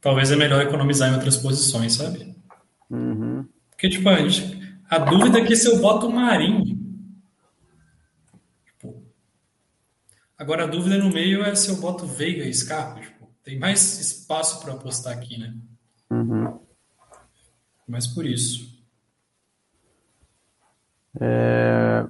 talvez 0.00 0.32
é 0.32 0.36
melhor 0.36 0.60
economizar 0.62 1.08
em 1.08 1.14
outras 1.14 1.36
posições, 1.36 1.94
sabe? 1.94 2.34
Uhum. 2.90 3.46
Porque, 3.70 3.88
tipo, 3.88 4.08
a, 4.08 4.16
gente, 4.16 4.78
a 4.90 4.98
dúvida 4.98 5.38
é 5.38 5.44
que 5.44 5.54
se 5.54 5.70
eu 5.70 5.78
boto 5.80 6.08
o 6.08 6.12
Marinho. 6.12 6.64
Tipo, 8.64 9.00
agora 10.36 10.64
a 10.64 10.66
dúvida 10.66 10.98
no 10.98 11.12
meio 11.12 11.44
é 11.44 11.54
se 11.54 11.68
eu 11.68 11.76
boto 11.76 12.04
Veiga 12.04 12.44
e 12.44 12.52
Scarpa. 12.52 13.00
Tipo, 13.00 13.13
tem 13.44 13.58
mais 13.58 14.00
espaço 14.00 14.60
para 14.62 14.72
apostar 14.72 15.16
aqui, 15.16 15.38
né? 15.38 15.54
Uhum. 16.10 16.58
Mas 17.86 18.06
por 18.06 18.24
isso. 18.24 18.82
É... 21.20 22.06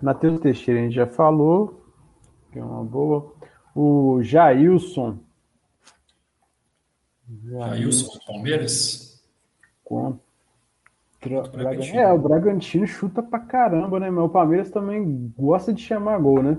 Matheus 0.00 0.40
Teixeira, 0.40 0.80
a 0.80 0.84
gente 0.84 0.94
já 0.94 1.06
falou, 1.06 1.92
que 2.52 2.58
é 2.58 2.64
uma 2.64 2.84
boa. 2.84 3.34
O 3.74 4.22
Jailson. 4.22 5.18
Jailson, 7.44 8.18
Palmeiras? 8.26 9.22
Contra. 9.82 10.24
Bragantino. 11.52 11.98
É, 11.98 12.12
o 12.12 12.18
Bragantino 12.18 12.86
chuta 12.86 13.20
pra 13.20 13.40
caramba, 13.40 13.98
né? 13.98 14.08
Mas 14.10 14.24
o 14.24 14.28
Palmeiras 14.28 14.70
também 14.70 15.32
gosta 15.36 15.72
de 15.72 15.82
chamar 15.82 16.20
gol, 16.20 16.40
né? 16.40 16.56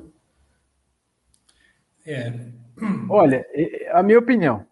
É. 2.06 2.52
Olha, 3.10 3.46
a 3.92 4.04
minha 4.04 4.20
opinião, 4.20 4.66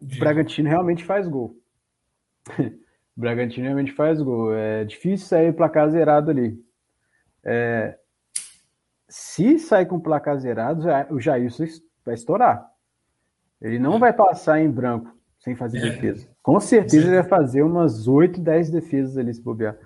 o 0.00 0.18
Bragantino 0.18 0.68
realmente 0.68 1.04
faz 1.04 1.26
gol. 1.26 1.56
o 2.58 2.62
Bragantino 3.16 3.64
realmente 3.64 3.92
faz 3.92 4.20
gol. 4.20 4.54
É 4.54 4.84
difícil 4.84 5.26
sair 5.26 5.52
placar 5.52 5.88
zerado 5.90 6.30
ali. 6.30 6.62
É, 7.44 7.98
se 9.08 9.58
sair 9.58 9.86
com 9.86 10.00
placar 10.00 10.38
zerado, 10.38 10.86
o 11.10 11.20
Jailson 11.20 11.64
vai 12.04 12.14
estourar. 12.14 12.70
Ele 13.60 13.78
não 13.78 13.98
vai 13.98 14.12
passar 14.12 14.60
em 14.60 14.70
branco 14.70 15.16
sem 15.38 15.54
fazer 15.54 15.78
é. 15.78 15.90
defesa. 15.90 16.28
Com 16.42 16.60
certeza 16.60 17.02
Sim. 17.02 17.08
ele 17.08 17.20
vai 17.20 17.28
fazer 17.28 17.62
umas 17.62 18.06
8, 18.08 18.40
10 18.40 18.70
defesas 18.70 19.16
ali 19.16 19.32
se 19.32 19.40
bobear. 19.40 19.76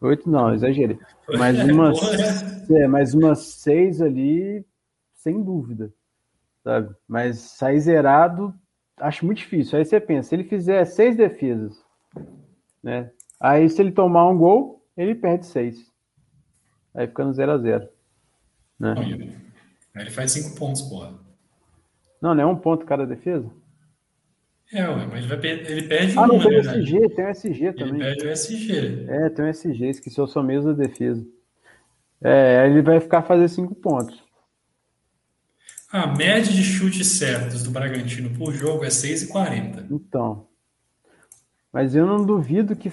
8 0.00 0.28
não, 0.28 0.52
exagerei. 0.52 0.98
Mas 1.38 1.58
umas, 1.60 1.98
é, 2.70 2.86
mais 2.88 3.14
umas 3.14 3.38
6 3.38 4.02
ali, 4.02 4.66
sem 5.14 5.42
dúvida. 5.42 5.92
Sabe? 6.62 6.94
Mas 7.08 7.38
sair 7.38 7.80
zerado, 7.80 8.54
acho 8.98 9.26
muito 9.26 9.38
difícil. 9.38 9.78
Aí 9.78 9.84
você 9.84 10.00
pensa, 10.00 10.28
se 10.28 10.34
ele 10.34 10.44
fizer 10.44 10.84
6 10.84 11.16
defesas, 11.16 11.84
né? 12.82 13.10
Aí 13.40 13.68
se 13.68 13.80
ele 13.82 13.92
tomar 13.92 14.28
um 14.28 14.38
gol, 14.38 14.84
ele 14.96 15.14
perde 15.14 15.46
6. 15.46 15.90
Aí 16.94 17.06
fica 17.06 17.24
no 17.24 17.32
0 17.32 17.52
a 17.52 17.58
0 17.58 17.88
né? 18.78 18.94
Aí 19.94 20.02
ele 20.02 20.10
faz 20.10 20.32
cinco 20.32 20.56
pontos, 20.56 20.82
porra. 20.82 21.14
Não, 22.20 22.34
não 22.34 22.42
é 22.42 22.46
um 22.46 22.56
ponto 22.56 22.86
cada 22.86 23.06
defesa? 23.06 23.50
É, 24.72 24.88
ué, 24.88 25.06
mas 25.06 25.18
ele, 25.18 25.26
vai 25.26 25.38
per 25.38 25.70
ele 25.70 25.82
perde 25.82 26.16
ah, 26.16 26.22
uma, 26.22 26.28
não, 26.28 26.38
tem 26.40 26.56
o 26.56 26.60
SG, 26.60 27.08
tem 27.10 27.24
o 27.24 27.28
SG 27.28 27.72
também. 27.74 28.00
Ele 28.00 28.04
perde 28.04 28.26
o 28.26 28.30
SG. 28.30 29.06
É, 29.08 29.28
tem 29.28 29.44
o 29.44 29.48
SG, 29.48 29.84
esqueci 29.88 30.20
o 30.20 30.26
sua 30.26 30.42
mesa 30.42 30.72
defesa. 30.72 31.24
É, 32.22 32.66
ele 32.66 32.80
vai 32.80 32.98
ficar 33.00 33.22
fazer 33.22 33.48
cinco 33.48 33.74
pontos. 33.74 34.22
A 35.92 36.06
média 36.06 36.50
de 36.50 36.64
chutes 36.64 37.06
certos 37.06 37.62
do 37.62 37.70
Bragantino 37.70 38.30
por 38.38 38.50
jogo 38.54 38.82
é 38.82 38.88
6,40. 38.88 39.84
Então. 39.90 40.46
Mas 41.70 41.94
eu 41.94 42.06
não 42.06 42.24
duvido 42.24 42.74
que. 42.74 42.90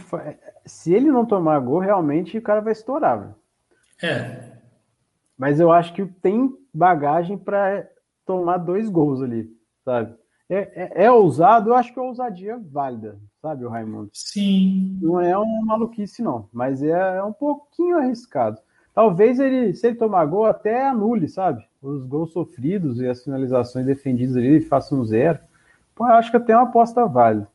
Se 0.65 0.93
ele 0.93 1.09
não 1.09 1.25
tomar 1.25 1.59
gol, 1.61 1.79
realmente 1.79 2.37
o 2.37 2.41
cara 2.41 2.59
vai 2.59 2.73
estourar. 2.73 3.19
Véio. 3.21 3.35
É. 4.03 4.51
Mas 5.37 5.61
eu 5.61 5.71
acho 5.71 5.93
que 5.93 6.05
tem 6.05 6.53
bagagem 6.73 7.37
para 7.37 7.89
tomar 8.25 8.57
dois 8.57 8.89
gols 8.89 9.21
ali, 9.21 9.49
sabe? 9.85 10.13
É, 10.49 10.57
é, 10.57 11.05
é, 11.05 11.11
ousado, 11.11 11.69
eu 11.69 11.75
acho 11.75 11.93
que 11.93 11.99
é 11.99 12.01
ousadia 12.01 12.59
válida, 12.69 13.17
sabe, 13.41 13.63
o 13.63 13.69
Raimundo? 13.69 14.09
Sim. 14.13 14.99
Não 15.01 15.21
é 15.21 15.37
uma 15.37 15.65
maluquice, 15.65 16.21
não, 16.21 16.49
mas 16.51 16.83
é, 16.83 16.89
é 16.89 17.23
um 17.23 17.31
pouquinho 17.31 17.97
arriscado. 17.97 18.59
Talvez 18.93 19.39
ele, 19.39 19.73
se 19.73 19.87
ele 19.87 19.95
tomar 19.95 20.25
gol, 20.25 20.45
até 20.45 20.85
anule, 20.87 21.29
sabe? 21.29 21.68
Os 21.81 22.05
gols 22.05 22.33
sofridos 22.33 22.99
e 22.99 23.07
as 23.07 23.23
finalizações 23.23 23.85
defendidas 23.85 24.35
ali, 24.35 24.59
faça 24.61 24.93
um 24.93 25.03
zero. 25.03 25.39
Pô, 25.95 26.05
eu 26.05 26.13
acho 26.13 26.31
que 26.31 26.37
até 26.37 26.55
uma 26.55 26.63
aposta 26.63 27.05
válida. 27.05 27.47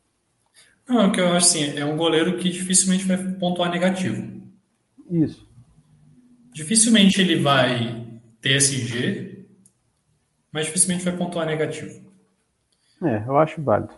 Não, 0.88 1.06
é 1.06 1.10
que 1.10 1.20
eu 1.20 1.28
acho 1.28 1.36
assim, 1.36 1.78
é 1.78 1.84
um 1.84 1.96
goleiro 1.96 2.36
que 2.36 2.50
dificilmente 2.50 3.06
vai 3.06 3.16
pontuar 3.16 3.70
negativo. 3.70 4.42
Isso. 5.10 5.48
Dificilmente 6.52 7.20
ele 7.20 7.36
vai 7.36 8.06
TSG, 8.40 9.46
mas 10.52 10.66
dificilmente 10.66 11.04
vai 11.04 11.16
pontuar 11.16 11.46
negativo. 11.46 12.00
É, 13.02 13.24
eu 13.26 13.36
acho 13.36 13.60
válido. 13.62 13.92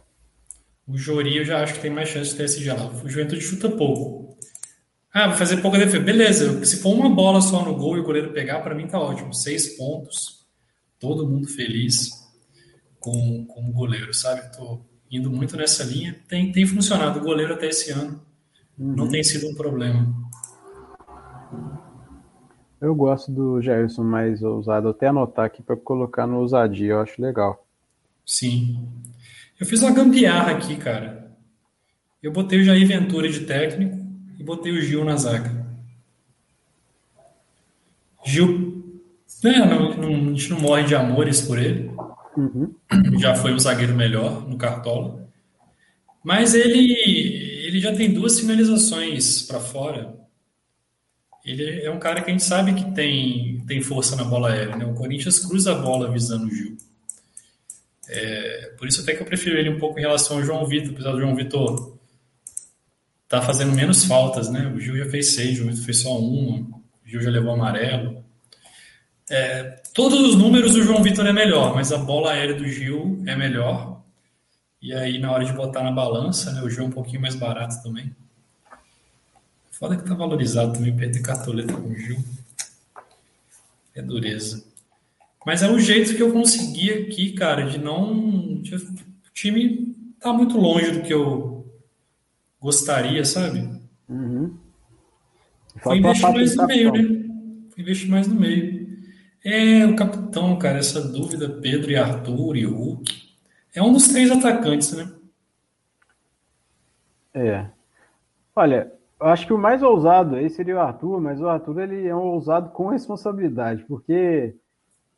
O 0.86 0.96
Jori 0.96 1.36
eu 1.36 1.44
já 1.44 1.62
acho 1.62 1.74
que 1.74 1.80
tem 1.80 1.90
mais 1.90 2.08
chance 2.08 2.30
de 2.30 2.36
TSG 2.36 2.72
lá. 2.72 2.86
O 2.86 3.08
Juventude 3.08 3.40
chuta 3.40 3.68
pouco. 3.68 4.35
Ah, 5.12 5.28
vai 5.28 5.36
fazer 5.36 5.58
pouca 5.58 5.78
defesa. 5.78 6.02
Beleza, 6.02 6.64
se 6.64 6.76
for 6.76 6.94
uma 6.94 7.08
bola 7.08 7.40
só 7.40 7.64
no 7.64 7.74
gol 7.74 7.96
e 7.96 8.00
o 8.00 8.04
goleiro 8.04 8.32
pegar, 8.32 8.60
para 8.60 8.74
mim 8.74 8.86
tá 8.86 8.98
ótimo. 8.98 9.32
Seis 9.32 9.76
pontos, 9.76 10.46
todo 10.98 11.26
mundo 11.26 11.48
feliz 11.48 12.10
com, 13.00 13.46
com 13.46 13.68
o 13.68 13.72
goleiro, 13.72 14.12
sabe? 14.12 14.54
Tô 14.54 14.80
indo 15.10 15.30
muito 15.30 15.56
nessa 15.56 15.84
linha. 15.84 16.16
Tem, 16.28 16.52
tem 16.52 16.66
funcionado. 16.66 17.18
O 17.18 17.22
goleiro 17.22 17.54
até 17.54 17.68
esse 17.68 17.90
ano 17.90 18.20
uhum. 18.78 18.94
não 18.94 19.08
tem 19.08 19.22
sido 19.22 19.48
um 19.48 19.54
problema. 19.54 20.14
Eu 22.80 22.94
gosto 22.94 23.32
do 23.32 23.60
Gerson 23.62 24.04
mais 24.04 24.42
ousado, 24.42 24.88
até 24.88 25.06
anotar 25.06 25.46
aqui 25.46 25.62
para 25.62 25.76
colocar 25.76 26.26
no 26.26 26.40
ousadia, 26.40 26.92
eu 26.92 27.00
acho 27.00 27.22
legal. 27.22 27.66
Sim. 28.24 28.86
Eu 29.58 29.64
fiz 29.64 29.80
uma 29.82 29.92
gambiarra 29.92 30.52
aqui, 30.52 30.76
cara. 30.76 31.32
Eu 32.22 32.32
botei 32.32 32.60
o 32.60 32.64
Jair 32.64 32.86
Ventura 32.86 33.28
de 33.28 33.40
técnico 33.40 34.05
e 34.38 34.42
botei 34.42 34.72
o 34.72 34.80
Gil 34.80 35.04
na 35.04 35.16
zaga. 35.16 35.66
Gil, 38.24 38.84
né, 39.42 39.58
não, 39.58 39.94
não, 39.96 40.10
a 40.10 40.34
gente 40.34 40.50
não 40.50 40.60
morre 40.60 40.84
de 40.84 40.94
amores 40.94 41.40
por 41.40 41.58
ele. 41.58 41.90
Uhum. 42.36 42.74
Já 43.18 43.34
foi 43.34 43.52
um 43.52 43.58
zagueiro 43.58 43.94
melhor 43.94 44.48
no 44.48 44.58
Cartola. 44.58 45.28
Mas 46.24 46.54
ele, 46.54 46.92
ele 47.66 47.80
já 47.80 47.94
tem 47.94 48.12
duas 48.12 48.40
finalizações 48.40 49.42
para 49.42 49.60
fora 49.60 50.16
ele 51.46 51.80
é 51.80 51.90
um 51.90 51.98
cara 52.00 52.20
que 52.20 52.28
a 52.28 52.32
gente 52.32 52.42
sabe 52.42 52.74
que 52.74 52.90
tem, 52.90 53.62
tem 53.68 53.80
força 53.80 54.16
na 54.16 54.24
bola 54.24 54.50
aérea. 54.50 54.74
Né? 54.74 54.84
O 54.84 54.94
Corinthians 54.94 55.38
cruza 55.38 55.72
a 55.72 55.76
bola 55.76 56.10
visando 56.10 56.46
o 56.46 56.50
Gil. 56.50 56.76
É, 58.08 58.72
por 58.76 58.88
isso 58.88 59.00
até 59.00 59.14
que 59.14 59.22
eu 59.22 59.26
prefiro 59.26 59.56
ele 59.56 59.70
um 59.70 59.78
pouco 59.78 59.96
em 59.98 60.02
relação 60.02 60.36
ao 60.38 60.42
João 60.42 60.66
Vitor, 60.66 60.90
apesar 60.92 61.12
do 61.12 61.20
João 61.20 61.36
Vitor 61.36 61.95
tá 63.28 63.42
fazendo 63.42 63.72
menos 63.72 64.04
faltas, 64.04 64.48
né? 64.48 64.72
O 64.74 64.80
Gil 64.80 64.96
já 64.96 65.10
fez 65.10 65.34
seis, 65.34 65.60
o 65.60 65.64
Vitor 65.64 65.84
fez 65.84 66.00
só 66.00 66.18
uma, 66.18 66.58
o 66.58 66.82
Gil 67.04 67.20
já 67.20 67.30
levou 67.30 67.52
amarelo. 67.52 68.24
É, 69.28 69.80
todos 69.92 70.20
os 70.20 70.36
números 70.36 70.74
o 70.76 70.82
João 70.82 71.02
Vitor 71.02 71.26
é 71.26 71.32
melhor, 71.32 71.74
mas 71.74 71.92
a 71.92 71.98
bola 71.98 72.32
aérea 72.32 72.54
do 72.54 72.68
Gil 72.68 73.22
é 73.26 73.34
melhor. 73.34 74.00
E 74.80 74.92
aí, 74.92 75.18
na 75.18 75.32
hora 75.32 75.44
de 75.44 75.52
botar 75.52 75.82
na 75.82 75.90
balança, 75.90 76.52
né, 76.52 76.62
o 76.62 76.70
Gil 76.70 76.84
é 76.84 76.86
um 76.86 76.92
pouquinho 76.92 77.20
mais 77.20 77.34
barato 77.34 77.82
também. 77.82 78.14
Foda 79.72 79.96
que 79.96 80.04
tá 80.04 80.14
valorizado 80.14 80.72
também 80.72 80.96
perder 80.96 81.20
cartoleta 81.20 81.72
com 81.72 81.88
o 81.88 81.94
Gil. 81.94 82.22
É 83.94 84.00
dureza. 84.00 84.64
Mas 85.44 85.62
é 85.62 85.70
um 85.70 85.78
jeito 85.78 86.14
que 86.14 86.22
eu 86.22 86.32
consegui 86.32 86.90
aqui, 86.92 87.32
cara, 87.32 87.62
de 87.62 87.78
não. 87.78 88.12
O 88.12 88.62
time 89.34 89.94
tá 90.20 90.32
muito 90.32 90.58
longe 90.58 90.92
do 90.92 91.02
que 91.02 91.12
eu 91.12 91.55
gostaria, 92.60 93.24
sabe? 93.24 93.68
Uhum. 94.08 94.56
Fui 95.82 95.98
investir 95.98 96.32
mais 96.32 96.56
no 96.56 96.66
meio, 96.66 96.92
né? 96.92 97.02
Fui 97.70 97.82
investir 97.82 98.10
mais 98.10 98.26
no 98.26 98.34
meio. 98.34 98.86
É, 99.44 99.86
o 99.86 99.94
capitão, 99.94 100.58
cara, 100.58 100.78
essa 100.78 101.00
dúvida, 101.00 101.48
Pedro 101.48 101.90
e 101.90 101.96
Arthur 101.96 102.56
e 102.56 102.64
Hulk. 102.64 103.26
É 103.74 103.82
um 103.82 103.92
dos 103.92 104.08
três 104.08 104.30
atacantes, 104.30 104.92
né? 104.92 105.12
É. 107.34 107.66
Olha, 108.54 108.90
eu 109.20 109.26
acho 109.26 109.46
que 109.46 109.52
o 109.52 109.58
mais 109.58 109.82
ousado 109.82 110.36
aí 110.36 110.48
seria 110.48 110.76
o 110.76 110.80
Arthur, 110.80 111.20
mas 111.20 111.40
o 111.40 111.48
Arthur 111.48 111.80
ele 111.80 112.06
é 112.06 112.16
um 112.16 112.22
ousado 112.22 112.70
com 112.70 112.88
responsabilidade, 112.88 113.84
porque 113.84 114.56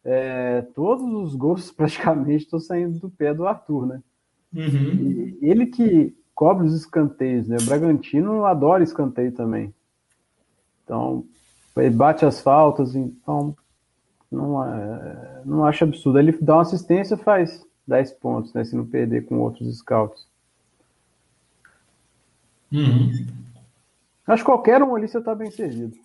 é, 0.05 0.63
todos 0.75 1.07
os 1.07 1.37
gols 1.37 1.71
praticamente 1.73 2.45
estão 2.45 2.59
saindo 2.59 2.99
do 2.99 3.09
pé 3.09 3.33
do 3.33 3.47
Arthur, 3.47 3.87
né? 3.87 4.03
Uhum. 4.53 5.37
E 5.41 5.51
ele 5.51 5.67
que 5.67 6.18
cobre 6.39 6.69
os 6.69 6.73
escanteios, 6.73 7.49
né? 7.49 7.57
O 7.61 7.65
Bragantino 7.65 8.45
adora 8.45 8.85
escanteio 8.85 9.33
também. 9.33 9.75
Então, 10.85 11.25
ele 11.77 11.91
bate 11.91 12.25
as 12.25 12.41
faltas, 12.41 12.95
então 12.95 13.57
não, 14.31 14.65
é, 14.65 15.43
não 15.45 15.65
acho 15.65 15.83
absurdo. 15.83 16.17
Ele 16.17 16.31
dá 16.41 16.55
uma 16.55 16.63
assistência, 16.63 17.17
faz 17.17 17.67
10 17.89 18.13
pontos, 18.13 18.55
né? 18.55 18.63
Se 18.63 18.77
não 18.77 18.87
perder 18.87 19.25
com 19.25 19.41
outros 19.41 19.79
scouts. 19.79 20.29
Uhum. 22.71 23.27
Acho 24.25 24.45
que 24.45 24.47
qualquer 24.47 24.81
um 24.81 24.95
ali 24.95 25.09
você 25.09 25.21
tá 25.21 25.35
bem 25.35 25.51
servido. 25.51 25.97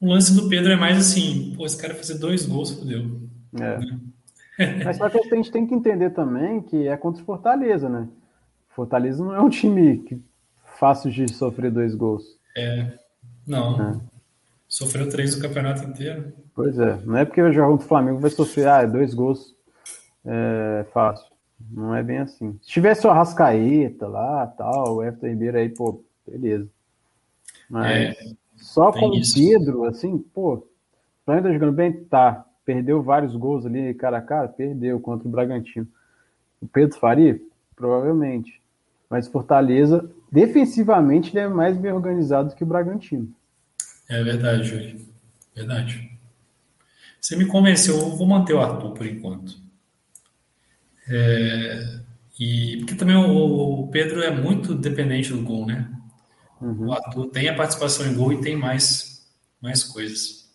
O 0.00 0.06
lance 0.06 0.32
do 0.32 0.48
Pedro 0.48 0.70
é 0.70 0.76
mais 0.76 0.96
assim, 0.96 1.54
pô, 1.56 1.66
esse 1.66 1.76
cara 1.76 1.92
fazer 1.92 2.18
dois 2.18 2.46
gols, 2.46 2.70
fodeu. 2.70 3.04
É. 3.60 4.84
Mas 4.84 4.96
só 4.98 5.10
que 5.10 5.18
a 5.18 5.36
gente 5.36 5.50
tem 5.50 5.66
que 5.66 5.74
entender 5.74 6.10
também 6.10 6.62
que 6.62 6.86
é 6.86 6.96
contra 6.96 7.20
o 7.20 7.26
Fortaleza, 7.26 7.88
né? 7.88 8.06
Fortaleza 8.76 9.24
não 9.24 9.34
é 9.34 9.40
um 9.40 9.48
time 9.48 9.96
que 10.00 10.22
fácil 10.78 11.10
de 11.10 11.32
sofrer 11.32 11.70
dois 11.70 11.94
gols. 11.94 12.38
É, 12.54 12.92
não. 13.46 13.80
É. 13.80 14.00
Sofreu 14.68 15.08
três 15.08 15.34
no 15.34 15.40
campeonato 15.40 15.82
inteiro. 15.82 16.30
Pois 16.54 16.78
é, 16.78 16.98
não 17.06 17.16
é 17.16 17.24
porque 17.24 17.40
o 17.40 17.52
jogo 17.52 17.78
do 17.78 17.84
Flamengo 17.84 18.18
vai 18.18 18.30
sofrer 18.30 18.68
ah, 18.68 18.84
dois 18.84 19.14
gols 19.14 19.56
é, 20.26 20.84
fácil. 20.92 21.26
Não 21.70 21.94
é 21.94 22.02
bem 22.02 22.18
assim. 22.18 22.58
Se 22.62 22.68
tivesse 22.68 23.06
o 23.06 23.10
Arrascaeta 23.10 24.06
lá, 24.06 24.46
tal, 24.46 24.96
o 24.96 25.02
Everton 25.02 25.28
Ribeiro 25.28 25.56
aí, 25.56 25.70
pô, 25.70 26.04
beleza. 26.26 26.68
Mas 27.70 27.90
é, 27.90 28.16
só 28.56 28.92
com 28.92 29.06
o 29.06 29.20
Pedro, 29.34 29.84
assim, 29.84 30.18
pô, 30.18 30.54
o 30.56 30.68
Flamengo 31.24 31.46
tá 31.46 31.52
jogando 31.54 31.72
bem? 31.72 32.04
Tá. 32.04 32.44
Perdeu 32.62 33.02
vários 33.02 33.34
gols 33.34 33.64
ali, 33.64 33.94
cara 33.94 34.18
a 34.18 34.22
cara? 34.22 34.48
Perdeu 34.48 35.00
contra 35.00 35.26
o 35.26 35.30
Bragantino. 35.30 35.86
O 36.60 36.66
Pedro 36.66 36.98
Faria? 36.98 37.40
Provavelmente. 37.74 38.60
Mas 39.08 39.28
Fortaleza, 39.28 40.10
defensivamente, 40.30 41.30
ele 41.30 41.40
é 41.40 41.48
mais 41.48 41.76
bem 41.76 41.92
organizado 41.92 42.54
que 42.54 42.64
o 42.64 42.66
Bragantino. 42.66 43.32
É 44.08 44.22
verdade, 44.22 44.64
Júlio. 44.64 45.06
Verdade. 45.54 46.10
Você 47.20 47.36
me 47.36 47.46
convenceu, 47.46 47.96
eu 47.98 48.16
vou 48.16 48.26
manter 48.26 48.54
o 48.54 48.60
Arthur 48.60 48.92
por 48.92 49.06
enquanto. 49.06 49.58
É, 51.08 52.00
e 52.38 52.76
porque 52.78 52.94
também 52.94 53.16
o, 53.16 53.80
o, 53.80 53.88
Pedro 53.88 54.22
é 54.22 54.30
muito 54.30 54.74
dependente 54.74 55.32
do 55.32 55.42
gol, 55.42 55.66
né? 55.66 55.90
Uhum. 56.60 56.86
O 56.86 56.92
Arthur 56.92 57.26
tem 57.28 57.48
a 57.48 57.54
participação 57.54 58.06
em 58.06 58.14
gol 58.14 58.32
e 58.32 58.40
tem 58.40 58.56
mais, 58.56 59.26
mais 59.60 59.82
coisas. 59.82 60.46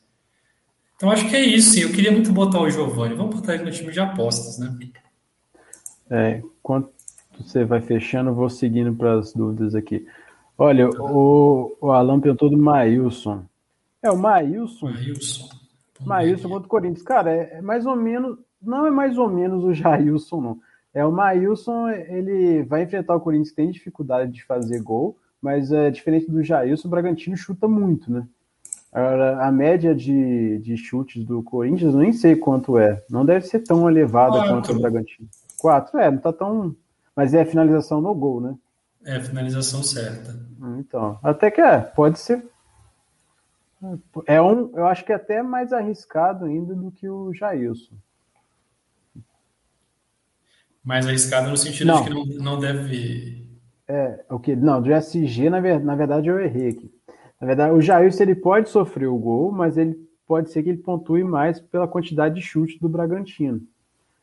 Então 0.95 1.10
acho 1.10 1.28
que 1.28 1.36
é 1.36 1.43
isso, 1.43 1.72
sim. 1.72 1.82
Eu 1.82 1.91
queria 1.91 2.12
muito 2.12 2.32
botar 2.32 2.62
o 2.62 2.70
Giovanni. 2.70 3.16
Vamos 3.16 3.36
botar 3.36 3.56
ele 3.56 3.64
no 3.64 3.72
time 3.72 3.91
de 3.91 3.99
apostas, 3.99 4.60
né? 4.60 4.78
É, 6.10 6.38
enquanto 6.60 6.91
você 7.41 7.65
vai 7.65 7.81
fechando, 7.81 8.33
vou 8.33 8.49
seguindo 8.49 8.93
para 8.93 9.19
as 9.19 9.33
dúvidas 9.33 9.75
aqui. 9.75 10.05
Olha, 10.57 10.89
o, 10.89 11.75
o 11.81 11.91
Alan 11.91 12.19
perguntou 12.19 12.49
do 12.49 12.57
Maílson. 12.57 13.43
É, 14.03 14.11
o 14.11 14.17
Maílson. 14.17 14.89
Maílson. 14.89 15.49
Maílson 16.05 16.49
contra 16.49 16.65
o 16.65 16.69
Corinthians. 16.69 17.03
Cara, 17.03 17.31
é, 17.31 17.57
é, 17.57 17.61
mais 17.61 17.85
ou 17.85 17.95
menos. 17.95 18.37
Não 18.61 18.85
é 18.85 18.91
mais 18.91 19.17
ou 19.17 19.29
menos 19.29 19.63
o 19.63 19.73
Jailson, 19.73 20.41
não. 20.41 20.59
É 20.93 21.05
o 21.05 21.11
Maílson, 21.11 21.87
ele 21.89 22.63
vai 22.63 22.83
enfrentar 22.83 23.15
o 23.15 23.21
Corinthians, 23.21 23.53
tem 23.53 23.71
dificuldade 23.71 24.31
de 24.31 24.43
fazer 24.43 24.81
gol, 24.83 25.17
mas 25.41 25.71
é 25.71 25.89
diferente 25.89 26.29
do 26.29 26.43
Jailson, 26.43 26.87
o 26.87 26.91
Bragantino 26.91 27.37
chuta 27.37 27.65
muito, 27.65 28.11
né? 28.11 28.27
Agora, 28.91 29.41
a 29.41 29.49
média 29.51 29.95
de, 29.95 30.59
de 30.59 30.75
chutes 30.75 31.23
do 31.23 31.41
Corinthians, 31.41 31.93
eu 31.93 31.99
nem 32.01 32.11
sei 32.11 32.35
quanto 32.35 32.77
é. 32.77 33.01
Não 33.09 33.25
deve 33.25 33.45
ser 33.47 33.59
tão 33.59 33.89
elevada 33.89 34.33
Quatro. 34.33 34.51
quanto 34.51 34.71
o 34.73 34.81
Bragantino. 34.81 35.29
Quatro, 35.57 35.97
é, 35.97 36.11
não 36.11 36.17
tá 36.17 36.33
tão. 36.33 36.75
Mas 37.16 37.34
é 37.34 37.41
a 37.41 37.45
finalização 37.45 38.01
no 38.01 38.14
gol, 38.14 38.41
né? 38.41 38.55
É 39.05 39.18
a 39.18 39.22
finalização 39.22 39.84
certa. 39.84 40.39
Então, 40.80 41.20
até 41.24 41.49
que 41.49 41.59
é, 41.59 41.80
pode 41.80 42.20
ser. 42.20 42.43
É 44.28 44.39
um, 44.39 44.70
eu 44.76 44.86
acho 44.86 45.03
que 45.03 45.12
é 45.12 45.16
até 45.16 45.41
mais 45.41 45.74
arriscado 45.74 46.45
ainda 46.45 46.76
do 46.76 46.91
que 46.91 47.09
o 47.09 47.34
Jailson. 47.34 47.95
Mais 50.84 51.07
arriscado 51.07 51.49
no 51.49 51.57
sentido 51.57 51.88
não. 51.88 52.03
de 52.03 52.07
que 52.07 52.14
não, 52.14 52.26
não 52.43 52.59
deve. 52.59 53.47
É, 53.88 54.24
o 54.30 54.39
que? 54.39 54.55
Não, 54.55 54.82
do 54.82 54.93
SG, 54.93 55.49
na, 55.49 55.59
ver, 55.59 55.80
na 55.80 55.95
verdade, 55.95 56.28
eu 56.28 56.39
errei 56.39 56.70
aqui. 56.70 56.91
Na 57.39 57.47
verdade, 57.47 57.74
o 57.74 57.82
Jailson 57.82 58.24
ele 58.24 58.36
pode 58.36 58.70
sofrer 58.70 59.07
o 59.07 59.18
gol, 59.18 59.51
mas 59.51 59.78
ele 59.78 59.97
pode 60.28 60.51
ser 60.51 60.62
que 60.62 60.70
ele 60.70 60.78
pontue 60.78 61.24
mais 61.24 61.59
pela 61.59 61.88
quantidade 61.88 62.36
de 62.36 62.41
chutes 62.41 62.80
do 62.80 62.88
Bragantino. 62.88 63.62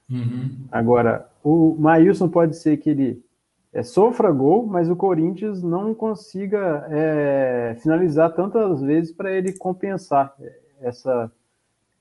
Uhum. 0.09 0.67
Agora, 0.71 1.29
o 1.49 1.77
Maílson 1.79 2.29
pode 2.29 2.57
ser 2.57 2.77
que 2.77 2.91
ele 2.91 3.25
é, 3.73 3.83
sofra 3.83 4.31
gol, 4.31 4.67
mas 4.67 4.91
o 4.91 4.97
Corinthians 4.97 5.63
não 5.63 5.95
consiga 5.95 6.87
é, 6.91 7.77
finalizar 7.81 8.35
tantas 8.35 8.83
vezes 8.83 9.13
para 9.13 9.33
ele 9.33 9.53
compensar 9.53 10.35
essa, 10.81 11.33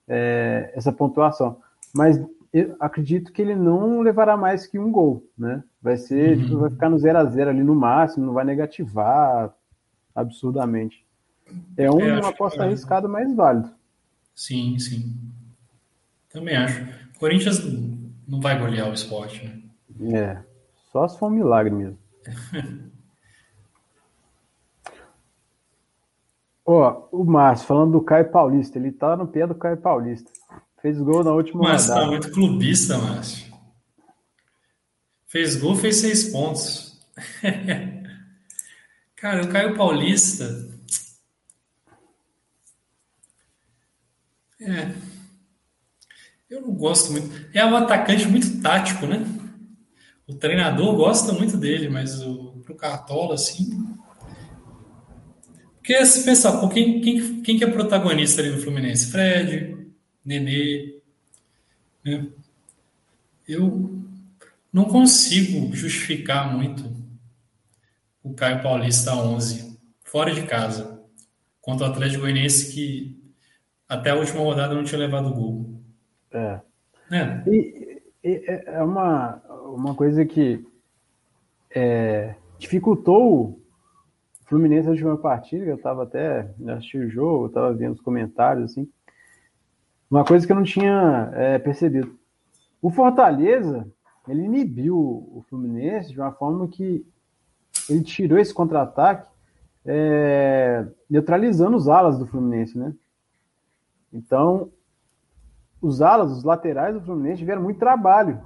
é, 0.06 0.72
essa 0.76 0.91
pontuação. 0.91 1.62
Mas 1.95 2.22
eu 2.52 2.76
acredito 2.78 3.32
que 3.32 3.41
ele 3.41 3.56
não 3.56 4.02
levará 4.02 4.36
mais 4.36 4.68
que 4.68 4.78
um 4.78 4.91
gol, 4.91 5.26
né? 5.38 5.64
Vai 5.82 5.95
ser, 5.95 6.38
uhum. 6.38 6.43
tipo, 6.43 6.58
vai 6.58 6.70
ficar 6.72 6.89
no 6.89 7.00
0 7.00 7.18
a 7.18 7.26
0 7.26 7.50
ali 7.50 7.64
no 7.64 7.76
máximo, 7.76 8.26
não 8.26 8.34
vai 8.34 8.43
negativar 8.43 9.54
absurdamente. 10.14 11.06
É 11.78 11.89
um, 11.89 12.20
uma 12.20 12.30
aposta 12.30 12.60
que... 12.60 12.66
arriscada, 12.66 13.08
mais 13.08 13.34
válido. 13.34 13.70
Sim, 14.36 14.78
sim. 14.78 15.16
Também 16.30 16.58
acho. 16.58 16.86
Corinthians 17.18 17.60
não 18.28 18.42
vai 18.42 18.60
golear 18.60 18.90
o 18.90 18.94
esporte, 18.94 19.46
né? 19.46 19.62
É. 20.18 20.44
Só 20.92 21.08
se 21.08 21.18
for 21.18 21.28
um 21.28 21.36
milagre 21.36 21.74
mesmo. 21.74 21.98
Ó, 26.66 27.08
oh, 27.12 27.22
o 27.22 27.24
Márcio, 27.24 27.66
falando 27.66 27.94
do 27.94 28.02
Caio 28.02 28.30
Paulista, 28.30 28.78
ele 28.78 28.92
tá 28.92 29.16
no 29.16 29.26
pé 29.26 29.48
do 29.48 29.56
Caio 29.56 29.78
Paulista. 29.78 30.30
Fez 30.82 31.00
gol 31.00 31.24
na 31.24 31.32
última 31.32 31.64
Mas 31.64 31.88
rodada. 31.88 32.02
tá 32.02 32.08
muito 32.12 32.30
clubista, 32.32 32.98
Márcio. 32.98 33.54
Fez 35.28 35.56
gol, 35.56 35.78
fez 35.78 35.96
seis 35.96 36.30
pontos. 36.30 37.00
Cara, 39.16 39.46
o 39.46 39.50
Caio 39.50 39.78
Paulista. 39.78 40.44
É. 44.60 45.07
Eu 46.50 46.62
não 46.62 46.74
gosto 46.74 47.12
muito. 47.12 47.30
É 47.54 47.66
um 47.66 47.76
atacante 47.76 48.28
muito 48.28 48.62
tático, 48.62 49.06
né? 49.06 49.26
o 50.28 50.34
treinador 50.34 50.95
gosta 50.95 51.32
muito 51.32 51.56
dele, 51.56 51.88
mas 51.88 52.22
o, 52.22 52.62
pro 52.64 52.76
Cartola, 52.76 53.36
assim. 53.36 53.95
Porque 55.78 56.06
se 56.06 56.26
pensar, 56.26 56.60
pô, 56.60 56.68
quem, 56.68 57.00
quem, 57.00 57.41
quem 57.41 57.58
que 57.58 57.64
é 57.64 57.72
protagonista 57.72 58.41
ali 58.41 58.52
no 58.52 58.62
Fluminense? 58.62 59.10
Fred, 59.10 59.78
Nenê. 60.26 61.00
Né? 62.04 62.28
Eu 63.48 64.04
não 64.72 64.84
consigo 64.84 65.74
justificar 65.74 66.54
muito 66.54 66.93
o 68.22 68.34
Caio 68.34 68.62
Paulista 68.62 69.16
11, 69.16 69.80
fora 70.04 70.34
de 70.36 70.41
casa, 70.41 71.02
contra 71.62 71.88
o 71.88 71.89
Atlético 71.89 72.24
Goianiense 72.24 72.74
que 72.74 73.18
até 73.88 74.10
a 74.10 74.16
última 74.16 74.41
rodada 74.41 74.76
não 74.76 74.84
tinha 74.84 75.00
levado 75.00 75.34
gol. 75.34 75.77
É. 76.32 76.60
é. 77.12 77.44
E, 77.48 78.02
e, 78.24 78.44
é 78.48 78.84
uma, 78.84 79.42
uma 79.74 79.96
coisa 79.96 80.26
que 80.26 80.66
é, 81.74 82.36
dificultou 82.58 83.34
o 83.42 83.62
Fluminense 84.46 84.86
na 84.86 84.92
última 84.92 85.18
partida, 85.18 85.66
eu 85.66 85.76
estava 85.76 86.04
até 86.04 86.50
assistindo 86.70 87.06
o 87.06 87.10
jogo, 87.10 87.48
estava 87.48 87.74
vendo 87.74 87.94
os 87.94 88.02
comentários, 88.02 88.72
assim. 88.72 88.90
Uma 90.10 90.24
coisa 90.24 90.46
que 90.46 90.52
eu 90.52 90.56
não 90.56 90.64
tinha 90.64 91.32
é, 91.34 91.60
percebido. 91.60 92.18
O 92.82 92.90
Fortaleza, 92.90 93.86
ele 94.28 94.44
inibiu 94.44 94.96
o 94.98 95.44
Fluminense 95.50 96.14
de 96.14 96.20
uma 96.20 96.32
forma 96.32 96.68
que 96.68 97.06
ele 97.90 98.02
tirou 98.04 98.40
esse 98.40 98.54
contra-ataque 98.54 99.30
é, 99.86 100.86
neutralizando 101.10 101.78
os 101.78 101.88
alas 101.88 102.18
do 102.18 102.26
Fluminense, 102.26 102.78
né? 102.78 102.94
Então, 104.12 104.70
os 105.82 106.02
alas, 106.02 106.32
os 106.32 106.44
laterais 106.44 106.96
do 106.96 107.02
Fluminense 107.02 107.40
tiveram 107.40 107.62
muito 107.62 107.80
trabalho 107.80 108.42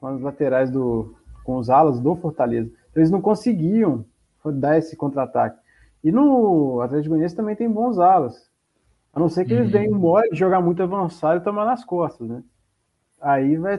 com 0.00 0.08
as 0.08 0.20
laterais 0.20 0.70
do. 0.70 1.14
com 1.44 1.56
os 1.56 1.70
alas 1.70 2.00
do 2.00 2.16
Fortaleza. 2.16 2.70
Então, 2.90 3.00
eles 3.00 3.10
não 3.10 3.20
conseguiam 3.20 4.04
dar 4.44 4.76
esse 4.76 4.96
contra-ataque. 4.96 5.58
E 6.02 6.10
no 6.10 6.80
Atlético 6.80 7.10
Goianiense 7.10 7.36
também 7.36 7.54
tem 7.54 7.70
bons 7.70 7.98
alas. 7.98 8.50
A 9.12 9.20
não 9.20 9.28
ser 9.28 9.44
que 9.44 9.52
eles 9.52 9.66
uhum. 9.66 9.72
deem 9.72 9.94
um 9.94 9.98
mole 9.98 10.30
de 10.30 10.38
jogar 10.38 10.60
muito 10.60 10.82
avançado 10.82 11.40
e 11.40 11.44
tomar 11.44 11.64
nas 11.64 11.84
costas, 11.84 12.28
né? 12.28 12.42
Aí 13.20 13.56
vai 13.56 13.78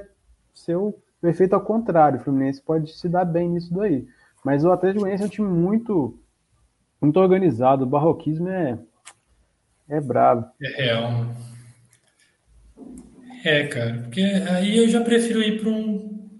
ser 0.53 0.77
o 0.77 0.95
efeito 1.21 1.53
ao 1.53 1.61
contrário. 1.61 2.19
O 2.19 2.23
Fluminense 2.23 2.61
pode 2.61 2.97
se 2.97 3.09
dar 3.09 3.25
bem 3.25 3.49
nisso 3.49 3.73
daí. 3.73 4.07
Mas 4.45 4.63
o 4.63 4.71
Atlético 4.71 5.01
Goianiense 5.01 5.23
é 5.23 5.27
um 5.27 5.29
time 5.29 5.47
muito, 5.49 6.17
muito 7.01 7.19
organizado. 7.19 7.83
O 7.83 7.87
barroquismo 7.87 8.47
é, 8.47 8.79
é 9.89 9.99
brabo. 9.99 10.45
É 10.61 10.81
real. 10.81 11.09
É, 11.09 11.52
cara, 13.67 13.99
porque 14.03 14.21
aí 14.21 14.77
eu 14.77 14.89
já 14.89 15.01
prefiro 15.01 15.43
ir 15.43 15.59
para 15.59 15.69
um, 15.69 16.39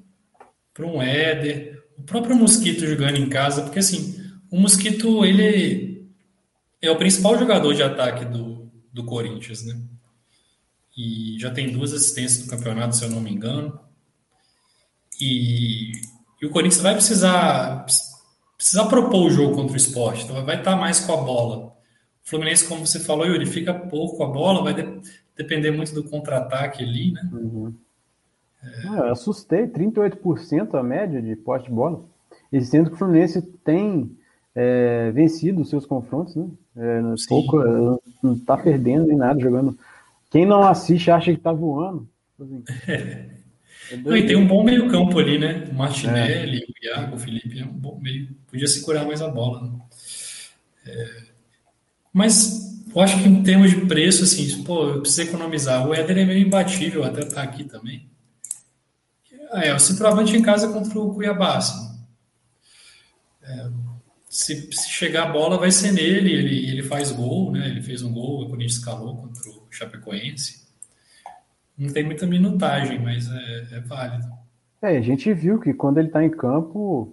para 0.74 0.86
um 0.86 1.02
Éder, 1.02 1.84
o 1.98 2.04
próprio 2.04 2.36
Mosquito 2.36 2.88
jogando 2.88 3.18
em 3.18 3.28
casa, 3.30 3.62
porque 3.62 3.80
assim, 3.80 4.22
o 4.50 4.58
Mosquito, 4.58 5.26
ele 5.26 6.08
é 6.82 6.90
o 6.90 6.98
principal 6.98 7.38
jogador 7.38 7.74
de 7.74 7.84
ataque 7.84 8.24
do, 8.24 8.72
do 8.92 9.04
Corinthians, 9.04 9.66
né? 9.66 9.80
E 10.96 11.38
já 11.40 11.52
tem 11.52 11.72
duas 11.72 11.92
assistências 11.92 12.46
do 12.46 12.50
campeonato, 12.50 12.96
se 12.96 13.04
eu 13.04 13.10
não 13.10 13.20
me 13.20 13.32
engano. 13.32 13.80
E, 15.20 15.92
e 16.42 16.46
o 16.46 16.50
Corinthians 16.52 16.82
vai 16.82 16.94
precisar 16.94 17.86
precisar 18.56 18.86
propor 18.86 19.26
o 19.26 19.30
jogo 19.30 19.56
contra 19.56 19.74
o 19.74 19.78
esporte, 19.78 20.24
então 20.24 20.46
vai 20.46 20.58
estar 20.58 20.78
mais 20.78 21.02
com 21.02 21.14
a 21.14 21.18
bola. 21.18 21.66
O 21.66 22.30
Fluminense, 22.30 22.66
como 22.66 22.88
você 22.88 23.00
falou, 23.00 23.26
Yuri, 23.26 23.46
fica 23.46 23.74
pouco 23.74 24.16
com 24.16 24.24
a 24.24 24.30
bola, 24.30 24.64
vai 24.64 24.74
de, 24.74 25.02
depender 25.36 25.72
muito 25.72 25.94
do 25.94 26.04
contra-ataque 26.04 26.84
ali, 26.84 27.12
né? 27.12 27.30
Uhum. 27.32 27.74
É... 28.64 28.88
Ah, 28.88 28.98
eu 28.98 29.12
assustei, 29.12 29.68
38% 29.68 30.76
a 30.76 30.84
média 30.84 31.22
de 31.22 31.36
poste 31.36 31.68
de 31.70 31.76
bola. 31.76 32.04
E 32.52 32.62
sendo 32.62 32.90
que 32.90 32.96
o 32.96 33.00
Fluminense 33.00 33.42
tem 33.42 34.16
é, 34.56 35.12
vencido 35.12 35.62
os 35.62 35.70
seus 35.70 35.86
confrontos, 35.86 36.36
né? 36.36 36.48
É, 36.76 37.02
pouco, 37.28 37.58
não 38.22 38.34
está 38.34 38.58
perdendo 38.58 39.08
nem 39.08 39.18
nada, 39.18 39.40
jogando. 39.40 39.78
Quem 40.30 40.46
não 40.46 40.64
assiste 40.64 41.12
acha 41.12 41.32
que 41.32 41.38
está 41.38 41.52
voando. 41.52 42.08
Assim. 42.40 42.64
É 42.68 43.44
e 43.92 44.26
tem 44.26 44.36
um 44.36 44.48
bom 44.48 44.64
meio 44.64 44.90
campo 44.90 45.20
ali, 45.20 45.38
né? 45.38 45.68
O 45.72 45.76
Martinelli, 45.76 46.60
é. 46.60 46.66
o 46.66 46.86
Iago, 46.86 47.16
o 47.16 47.20
Felipe, 47.20 47.60
é 47.60 47.66
um 47.66 47.74
bom 47.74 48.00
meio. 48.00 48.30
Podia 48.48 48.68
segurar 48.68 49.06
mais 49.06 49.22
a 49.22 49.28
bola. 49.28 49.62
Né? 49.62 49.72
É... 50.88 51.24
Mas 52.14 52.73
eu 52.96 53.02
acho 53.02 53.22
que 53.22 53.28
em 53.28 53.44
termos 53.44 53.72
de 53.72 53.86
preço, 53.86 54.24
assim, 54.24 54.64
pô, 54.64 54.88
eu 54.88 55.02
preciso 55.02 55.30
economizar. 55.30 55.88
O 55.88 55.94
Éder 55.94 56.18
é 56.20 56.26
meio 56.26 56.46
imbatível, 56.46 57.04
até 57.04 57.26
tá 57.26 57.42
aqui 57.42 57.64
também. 57.64 58.08
Ah, 59.52 59.66
é, 59.66 59.74
o 59.74 59.80
centroavante 59.80 60.36
em 60.36 60.42
casa 60.42 60.72
contra 60.72 61.00
o 61.00 61.14
Cuiabá, 61.14 61.58
assim. 61.58 61.94
É, 63.42 63.70
se, 64.30 64.72
se, 64.72 64.90
chegar 64.90 65.30
a 65.30 65.32
bola, 65.32 65.58
vai 65.58 65.72
ser 65.72 65.92
nele, 65.92 66.34
ele, 66.34 66.70
ele 66.70 66.84
faz 66.84 67.12
gol, 67.12 67.52
né? 67.52 67.68
Ele 67.68 67.82
fez 67.82 68.02
um 68.02 68.12
gol, 68.12 68.42
o 68.42 68.50
Corinthians 68.50 68.78
escalou 68.78 69.18
contra 69.18 69.50
o 69.50 69.68
Chapecoense. 69.70 70.64
Não 71.78 71.92
tem 71.92 72.04
muita 72.04 72.26
minutagem, 72.26 73.00
mas 73.00 73.30
é, 73.30 73.78
é 73.78 73.80
válido. 73.82 74.28
É, 74.82 74.98
a 74.98 75.02
gente 75.02 75.34
viu 75.34 75.60
que 75.60 75.74
quando 75.74 75.98
ele 75.98 76.08
está 76.08 76.24
em 76.24 76.30
campo, 76.30 77.12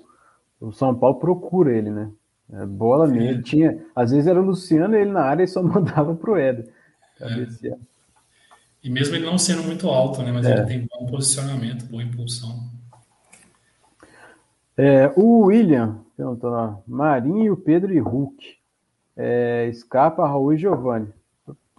o 0.61 0.73
São 0.73 0.95
Paulo 0.95 1.19
procura 1.19 1.77
ele, 1.77 1.91
né? 1.91 2.11
É, 2.53 2.67
bola 2.67 3.07
é. 3.07 3.11
nele. 3.11 3.43
Tinha, 3.43 3.85
às 3.95 4.11
vezes 4.11 4.27
era 4.27 4.41
o 4.41 4.45
Luciano 4.45 4.97
ele 4.97 5.11
na 5.11 5.23
área 5.23 5.45
e 5.45 5.49
só 5.49 5.63
mandava 5.63 6.15
pro 6.15 6.37
Éder. 6.37 6.69
É. 7.21 7.77
E 8.83 8.89
mesmo 8.89 9.15
ele 9.15 9.27
não 9.27 9.37
sendo 9.37 9.63
muito 9.63 9.89
alto, 9.89 10.23
né? 10.23 10.33
Mas 10.33 10.47
é. 10.47 10.53
ele 10.53 10.67
tem 10.67 10.89
bom 10.91 11.07
posicionamento, 11.07 11.87
boa 11.87 12.03
impulsão. 12.03 12.71
É, 14.77 15.13
o 15.17 15.47
William 15.47 16.01
perguntou 16.17 16.51
lá, 16.51 16.79
Marinho, 16.87 17.57
Pedro 17.57 17.93
e 17.93 17.99
Hulk. 17.99 18.59
É, 19.17 19.71
Scarpa, 19.75 20.27
Raul 20.27 20.55
e 20.55 20.59
Giovanni. 20.59 21.13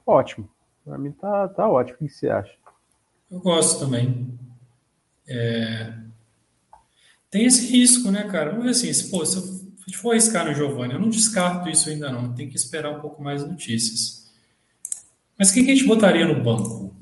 Ótimo. 0.06 0.48
Para 0.86 0.98
mim 0.98 1.12
tá, 1.12 1.48
tá 1.48 1.68
ótimo. 1.68 1.96
O 1.96 2.08
que 2.08 2.10
você 2.10 2.30
acha? 2.30 2.54
Eu 3.30 3.40
gosto 3.40 3.80
também. 3.80 4.38
É... 5.28 5.94
Tem 7.30 7.46
esse 7.46 7.72
risco, 7.72 8.12
né, 8.12 8.24
cara? 8.24 8.50
Vamos 8.50 8.66
ver 8.66 8.72
assim, 8.72 8.92
se, 8.92 9.10
pô, 9.10 9.26
se 9.26 9.38
eu 9.38 9.61
for 9.98 10.12
arriscar 10.12 10.46
no 10.46 10.54
Giovanni, 10.54 10.94
eu 10.94 11.00
não 11.00 11.10
descarto 11.10 11.70
isso 11.70 11.90
ainda 11.90 12.12
não. 12.12 12.34
Tem 12.34 12.50
que 12.50 12.56
esperar 12.56 12.92
um 12.92 13.00
pouco 13.00 13.24
mais 13.24 13.44
notícias. 13.44 14.32
Mas 15.38 15.52
quem 15.52 15.66
que 15.66 15.72
a 15.72 15.76
gente 15.76 15.88
botaria 15.88 16.28
no 16.28 16.44
banco? 16.44 16.96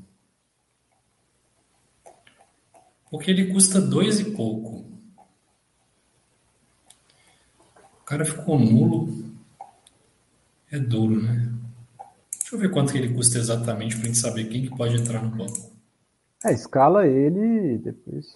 Porque 3.10 3.30
ele 3.30 3.52
custa 3.52 3.80
dois 3.80 4.20
e 4.20 4.30
pouco. 4.30 4.86
O 8.00 8.04
cara 8.04 8.24
ficou 8.24 8.58
nulo. 8.58 9.30
É 10.70 10.78
duro, 10.78 11.20
né? 11.20 11.52
Deixa 12.38 12.54
eu 12.54 12.58
ver 12.58 12.70
quanto 12.70 12.92
que 12.92 12.98
ele 12.98 13.12
custa 13.14 13.38
exatamente 13.38 13.96
para 13.96 14.04
a 14.04 14.06
gente 14.06 14.18
saber 14.18 14.44
quem 14.48 14.62
que 14.62 14.76
pode 14.76 14.94
entrar 14.94 15.22
no 15.22 15.30
banco. 15.30 15.70
É, 16.44 16.52
escala 16.52 17.06
ele 17.06 17.78
depois. 17.78 18.26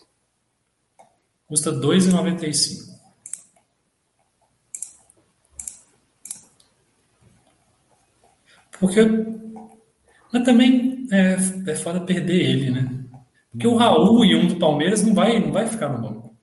Custa 1.47 1.71
R$ 1.71 1.79
2,95. 1.79 2.95
Porque. 8.79 9.01
Mas 10.33 10.45
também 10.45 11.07
é, 11.11 11.37
é 11.71 11.77
foda 11.77 12.01
perder 12.01 12.41
ele, 12.41 12.71
né? 12.71 13.05
Porque 13.51 13.67
o 13.67 13.77
Raul 13.77 14.25
e 14.25 14.35
um 14.35 14.49
do 14.49 14.57
Palmeiras 14.57 15.03
não 15.03 15.15
vai, 15.15 15.39
não 15.39 15.53
vai 15.53 15.67
ficar 15.69 15.89
no 15.89 16.03
banco. 16.03 16.37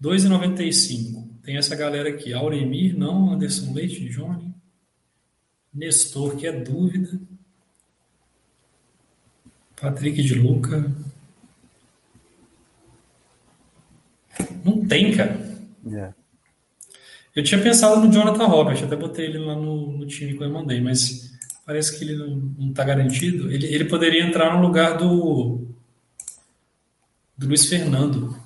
2,95. 0.00 1.28
Tem 1.42 1.56
essa 1.56 1.74
galera 1.74 2.08
aqui. 2.08 2.32
Auremir, 2.32 2.96
não. 2.96 3.32
Anderson 3.32 3.72
Leite, 3.72 4.08
Johnny. 4.08 4.54
Nestor, 5.74 6.36
que 6.36 6.46
é 6.46 6.52
dúvida. 6.52 7.20
Patrick 9.80 10.22
de 10.22 10.34
Luca. 10.34 10.92
Não 14.64 14.86
tem, 14.86 15.16
cara. 15.16 15.36
É. 15.92 16.17
Eu 17.38 17.44
tinha 17.44 17.62
pensado 17.62 18.00
no 18.00 18.12
Jonathan 18.12 18.46
Robert, 18.46 18.82
até 18.82 18.96
botei 18.96 19.26
ele 19.26 19.38
lá 19.38 19.54
no, 19.54 19.96
no 19.96 20.06
time 20.06 20.36
que 20.36 20.42
eu 20.42 20.50
mandei, 20.50 20.80
mas 20.80 21.30
parece 21.64 21.96
que 21.96 22.04
ele 22.04 22.16
não 22.16 22.70
está 22.70 22.82
garantido. 22.82 23.48
Ele, 23.52 23.64
ele 23.66 23.84
poderia 23.84 24.24
entrar 24.24 24.56
no 24.56 24.66
lugar 24.66 24.98
do, 24.98 25.68
do 27.36 27.46
Luiz 27.46 27.66
Fernando. 27.66 28.36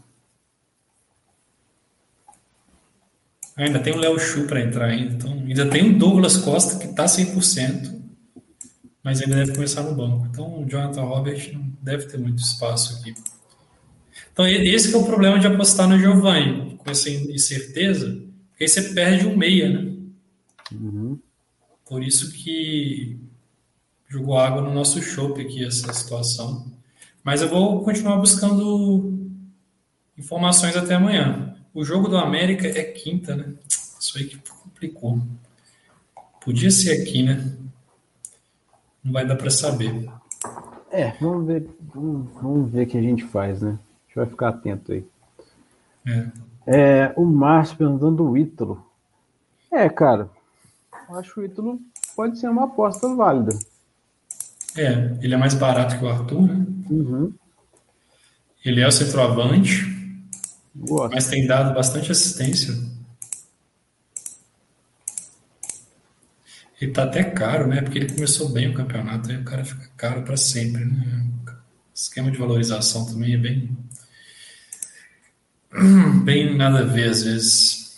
Ainda 3.56 3.78
tem 3.78 3.94
o 3.94 3.98
Léo 3.98 4.18
Chu 4.18 4.46
para 4.46 4.60
entrar 4.60 4.90
ainda. 4.90 5.14
Então, 5.14 5.32
ainda 5.32 5.66
tem 5.70 5.88
o 5.88 5.98
Douglas 5.98 6.36
Costa, 6.36 6.78
que 6.78 6.90
está 6.90 7.06
100% 7.06 8.02
mas 9.02 9.20
ele 9.20 9.34
deve 9.34 9.52
começar 9.52 9.82
no 9.82 9.96
banco. 9.96 10.28
Então, 10.30 10.62
o 10.62 10.64
Jonathan 10.64 11.02
Robert 11.02 11.52
não 11.52 11.72
deve 11.82 12.06
ter 12.06 12.18
muito 12.18 12.38
espaço 12.38 13.00
aqui. 13.00 13.12
Então, 14.32 14.46
esse 14.46 14.94
é 14.94 14.96
o 14.96 15.04
problema 15.04 15.40
de 15.40 15.46
apostar 15.48 15.88
no 15.88 15.98
Giovanni, 15.98 16.76
com 16.76 16.88
essa 16.88 17.10
incerteza, 17.10 18.22
porque 18.62 18.64
aí 18.64 18.68
você 18.68 18.94
perde 18.94 19.26
um 19.26 19.36
meia, 19.36 19.68
né? 19.68 19.92
Uhum. 20.72 21.18
Por 21.84 22.02
isso 22.02 22.32
que 22.32 23.18
jogou 24.08 24.38
água 24.38 24.62
no 24.62 24.72
nosso 24.72 25.02
chope 25.02 25.40
aqui, 25.40 25.64
essa 25.64 25.92
situação. 25.92 26.70
Mas 27.24 27.42
eu 27.42 27.48
vou 27.48 27.82
continuar 27.82 28.18
buscando 28.18 29.30
informações 30.16 30.76
até 30.76 30.94
amanhã. 30.94 31.56
O 31.74 31.84
jogo 31.84 32.08
do 32.08 32.16
América 32.16 32.68
é 32.68 32.84
quinta, 32.84 33.34
né? 33.34 33.52
Isso 33.68 34.18
aí 34.18 34.26
que 34.26 34.38
complicou. 34.38 35.20
Podia 36.40 36.70
ser 36.70 37.00
aqui, 37.00 37.22
né? 37.22 37.56
não 39.02 39.12
vai 39.12 39.26
dar 39.26 39.34
para 39.34 39.50
saber. 39.50 40.08
É, 40.90 41.10
vamos 41.20 41.46
ver, 41.46 41.68
vamos, 41.92 42.32
vamos 42.40 42.70
ver 42.70 42.86
o 42.86 42.86
que 42.86 42.98
a 42.98 43.02
gente 43.02 43.24
faz, 43.24 43.60
né? 43.60 43.70
A 43.70 44.06
gente 44.06 44.14
vai 44.14 44.26
ficar 44.26 44.48
atento 44.50 44.92
aí. 44.92 45.04
É. 46.06 46.51
é 46.66 47.12
o 47.16 47.24
Márcio 47.24 47.76
perguntando 47.76 48.24
do 48.24 48.36
Ítalo. 48.36 48.84
É, 49.70 49.88
cara, 49.88 50.28
acho 51.10 51.34
que 51.34 51.40
o 51.40 51.44
Ítalo 51.44 51.80
pode 52.14 52.38
ser 52.38 52.48
uma 52.48 52.64
aposta 52.64 53.14
válida. 53.14 53.58
É, 54.76 55.16
ele 55.20 55.34
é 55.34 55.36
mais 55.36 55.54
barato 55.54 55.98
que 55.98 56.04
o 56.04 56.08
Arthur, 56.08 56.42
né? 56.42 56.66
Uhum. 56.90 57.32
Ele 58.64 58.80
é 58.80 58.86
o 58.86 58.92
centroavante, 58.92 59.84
Gosto. 60.74 61.14
mas 61.14 61.28
tem 61.28 61.46
dado 61.46 61.74
bastante 61.74 62.12
assistência. 62.12 62.74
Ele 66.80 66.92
tá 66.92 67.04
até 67.04 67.22
caro, 67.22 67.68
né? 67.68 67.80
Porque 67.80 67.98
ele 67.98 68.12
começou 68.12 68.48
bem 68.48 68.68
o 68.68 68.74
campeonato, 68.74 69.30
aí 69.30 69.36
o 69.36 69.44
cara 69.44 69.64
fica 69.64 69.88
caro 69.96 70.22
para 70.22 70.36
sempre, 70.36 70.84
né? 70.84 71.26
O 71.46 71.52
esquema 71.94 72.30
de 72.30 72.38
valorização 72.38 73.04
também 73.06 73.34
é 73.34 73.38
bem. 73.38 73.76
Bem 76.24 76.56
nada 76.56 76.80
a 76.80 76.84
ver, 76.84 77.10
às 77.10 77.22
vezes. 77.22 77.96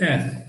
É. 0.00 0.46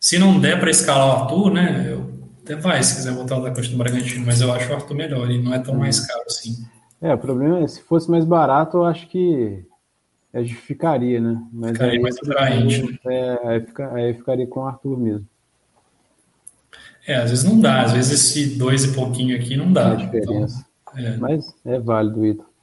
Se 0.00 0.18
não 0.18 0.40
der 0.40 0.58
para 0.58 0.70
escalar 0.70 1.06
o 1.06 1.22
Arthur, 1.22 1.52
né? 1.52 1.86
Eu 1.92 2.06
até 2.42 2.54
vai, 2.56 2.82
se 2.82 2.94
quiser 2.94 3.12
botar 3.12 3.38
o 3.38 3.42
da 3.42 3.50
Costa 3.50 3.72
do 3.72 3.78
Bragantino, 3.78 4.24
mas 4.24 4.40
eu 4.40 4.52
acho 4.52 4.70
o 4.70 4.74
Arthur 4.74 4.94
melhor, 4.94 5.28
ele 5.28 5.42
não 5.42 5.52
é 5.52 5.58
tão 5.58 5.74
mais 5.74 6.00
caro 6.00 6.22
assim. 6.26 6.64
É, 7.02 7.12
o 7.12 7.18
problema 7.18 7.60
é, 7.60 7.66
se 7.66 7.82
fosse 7.82 8.10
mais 8.10 8.24
barato, 8.24 8.78
eu 8.78 8.84
acho 8.84 9.08
que 9.08 9.64
é, 10.32 10.44
justificaria, 10.44 11.20
né? 11.20 11.42
Mas 11.52 11.72
ficaria 11.72 11.92
aí, 11.94 11.98
mais 11.98 12.16
atraente. 12.16 13.00
É, 13.06 13.48
aí, 13.48 13.60
fica, 13.60 13.92
aí 13.92 14.14
ficaria 14.14 14.46
com 14.46 14.60
o 14.60 14.66
Arthur 14.66 14.98
mesmo. 14.98 15.26
É, 17.06 17.16
às 17.16 17.30
vezes 17.30 17.44
não 17.44 17.60
dá, 17.60 17.82
às 17.82 17.92
vezes 17.92 18.12
esse 18.12 18.56
dois 18.56 18.84
e 18.84 18.92
pouquinho 18.92 19.36
aqui 19.36 19.56
não 19.56 19.72
dá. 19.72 19.90
É 19.90 19.92
a 19.92 19.94
diferença. 19.96 20.66
Então, 20.82 21.06
é. 21.06 21.16
Mas 21.16 21.54
é 21.64 21.78
válido, 21.78 22.24
Ito. 22.24 22.55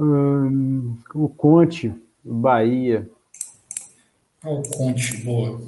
Hum, 0.00 0.96
o 1.12 1.28
Conte, 1.28 1.92
Bahia. 2.22 3.10
Ah, 4.44 4.50
o 4.50 4.62
Conte, 4.62 5.16
boa. 5.24 5.60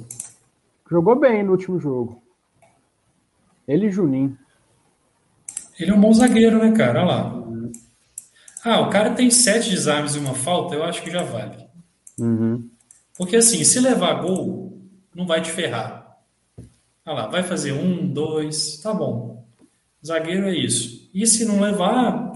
Jogou 0.89 1.19
bem 1.19 1.43
no 1.43 1.51
último 1.51 1.77
jogo. 1.77 2.23
Ele 3.67 3.87
e 3.87 3.91
Juninho. 3.91 4.37
Ele 5.77 5.91
é 5.91 5.93
um 5.93 5.99
bom 5.99 6.13
zagueiro, 6.13 6.59
né, 6.59 6.71
cara? 6.71 7.01
Olha 7.01 7.07
lá. 7.07 7.41
Ah, 8.63 8.79
o 8.79 8.89
cara 8.89 9.11
tem 9.11 9.29
sete 9.29 9.69
desarmes 9.69 10.15
e 10.15 10.19
uma 10.19 10.33
falta, 10.33 10.75
eu 10.75 10.83
acho 10.83 11.01
que 11.03 11.11
já 11.11 11.23
vale. 11.23 11.67
Uhum. 12.17 12.69
Porque 13.17 13.35
assim, 13.35 13.63
se 13.65 13.79
levar 13.81 14.21
gol, 14.21 14.79
não 15.13 15.25
vai 15.25 15.41
te 15.41 15.51
ferrar. 15.51 16.17
Olha 17.05 17.15
lá, 17.15 17.27
vai 17.27 17.43
fazer 17.43 17.73
um, 17.73 18.07
dois, 18.07 18.77
tá 18.77 18.93
bom. 18.93 19.45
Zagueiro 20.05 20.47
é 20.47 20.55
isso. 20.55 21.09
E 21.13 21.27
se 21.27 21.43
não 21.43 21.59
levar, 21.59 22.31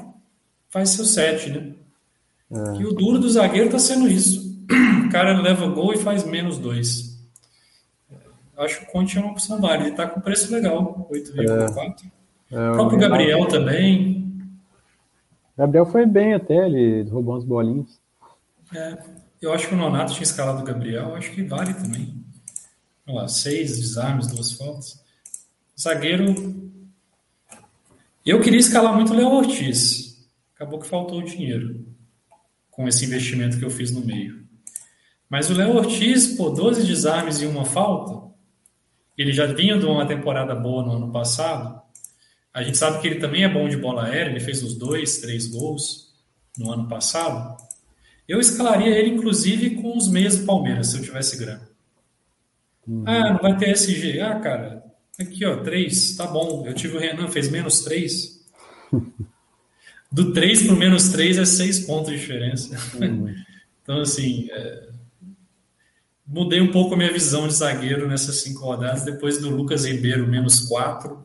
faz 0.67 0.89
seu 0.89 1.05
sete, 1.05 1.51
né? 1.51 1.73
É. 2.51 2.81
E 2.81 2.85
o 2.85 2.93
duro 2.93 3.19
do 3.19 3.29
zagueiro 3.29 3.69
tá 3.69 3.79
sendo 3.79 4.07
isso. 4.07 4.45
O 5.05 5.09
cara 5.15 5.39
leva 5.39 5.67
gol 5.67 5.93
e 5.93 5.97
faz 5.97 6.25
menos 6.25 6.57
dois. 6.57 7.15
Acho 8.57 8.79
que 8.79 8.85
o 8.85 8.91
Conte 8.91 9.17
é 9.17 9.21
uma 9.21 9.31
opção 9.31 9.61
válida. 9.61 9.87
Ele 9.87 9.95
tá 9.95 10.07
com 10.07 10.19
preço 10.19 10.51
legal, 10.51 11.07
8,4. 11.09 12.11
É, 12.51 12.69
O 12.71 12.73
próprio 12.73 12.99
Gabriel 12.99 13.47
também. 13.47 14.51
Gabriel 15.57 15.85
foi 15.85 16.05
bem 16.05 16.33
até, 16.33 16.65
ele 16.65 17.03
roubou 17.03 17.35
umas 17.35 17.45
bolinhas. 17.45 17.99
É, 18.73 18.97
eu 19.41 19.53
acho 19.53 19.69
que 19.69 19.73
o 19.73 19.77
Nonato 19.77 20.13
tinha 20.13 20.23
escalado 20.23 20.61
o 20.61 20.65
Gabriel, 20.65 21.15
acho 21.15 21.31
que 21.31 21.43
vale 21.43 21.73
também. 21.73 22.13
Olha 23.07 23.21
lá, 23.21 23.27
seis 23.27 23.77
desarmes, 23.77 24.27
duas 24.27 24.51
faltas. 24.51 25.01
Zagueiro. 25.79 26.33
Eu 28.25 28.41
queria 28.41 28.59
escalar 28.59 28.93
muito 28.95 29.13
o 29.13 29.15
Léo 29.15 29.29
Ortiz. 29.29 30.27
Acabou 30.55 30.79
que 30.79 30.87
faltou 30.87 31.19
o 31.19 31.23
dinheiro 31.23 31.94
com 32.75 32.87
esse 32.87 33.05
investimento 33.05 33.57
que 33.57 33.63
eu 33.63 33.69
fiz 33.69 33.89
no 33.89 34.01
meio. 34.01 34.45
Mas 35.29 35.49
o 35.49 35.53
Léo 35.53 35.75
Ortiz, 35.75 36.27
pô, 36.35 36.49
12 36.49 36.85
desarmes 36.85 37.41
e 37.41 37.45
uma 37.45 37.63
falta. 37.63 38.25
Ele 39.17 39.31
já 39.31 39.45
vinha 39.45 39.77
de 39.77 39.85
uma 39.85 40.05
temporada 40.05 40.53
boa 40.53 40.83
no 40.83 40.91
ano 40.91 41.11
passado. 41.11 41.81
A 42.53 42.61
gente 42.61 42.77
sabe 42.77 42.99
que 42.99 43.07
ele 43.07 43.19
também 43.19 43.43
é 43.43 43.49
bom 43.49 43.67
de 43.67 43.77
bola 43.77 44.05
aérea, 44.05 44.29
ele 44.29 44.39
fez 44.41 44.61
os 44.61 44.77
dois, 44.77 45.19
três 45.19 45.47
gols 45.47 46.13
no 46.57 46.71
ano 46.71 46.87
passado. 46.87 47.57
Eu 48.27 48.39
escalaria 48.39 48.97
ele, 48.97 49.11
inclusive, 49.11 49.81
com 49.81 49.95
os 49.95 50.09
meias 50.09 50.37
do 50.37 50.45
Palmeiras, 50.45 50.87
se 50.87 50.97
eu 50.97 51.01
tivesse 51.01 51.37
grana. 51.37 51.69
Ah, 53.05 53.33
não 53.33 53.39
vai 53.39 53.57
ter 53.57 53.69
SG. 53.69 54.19
Ah, 54.19 54.39
cara, 54.39 54.83
aqui, 55.19 55.45
ó, 55.45 55.57
três, 55.63 56.15
tá 56.15 56.27
bom. 56.27 56.65
Eu 56.65 56.73
tive 56.73 56.97
o 56.97 56.99
Renan, 56.99 57.29
fez 57.29 57.49
menos 57.49 57.81
três. 57.81 58.45
Do 60.11 60.31
3 60.33 60.63
para 60.63 60.73
o 60.75 60.77
menos 60.77 61.09
3 61.09 61.37
é 61.37 61.45
6 61.45 61.79
pontos 61.81 62.11
de 62.11 62.17
diferença. 62.19 62.75
Então, 63.85 64.01
assim, 64.01 64.47
é, 64.49 64.89
mudei 66.25 66.59
um 66.59 66.71
pouco 66.71 66.95
a 66.95 66.97
minha 66.97 67.13
visão 67.13 67.47
de 67.47 67.53
zagueiro 67.53 68.07
nessas 68.07 68.37
cinco 68.41 68.61
rodadas, 68.65 69.05
depois 69.05 69.37
do 69.37 69.51
Lucas 69.55 69.85
Ribeiro 69.85 70.25
menos 70.27 70.61
4 70.61 71.23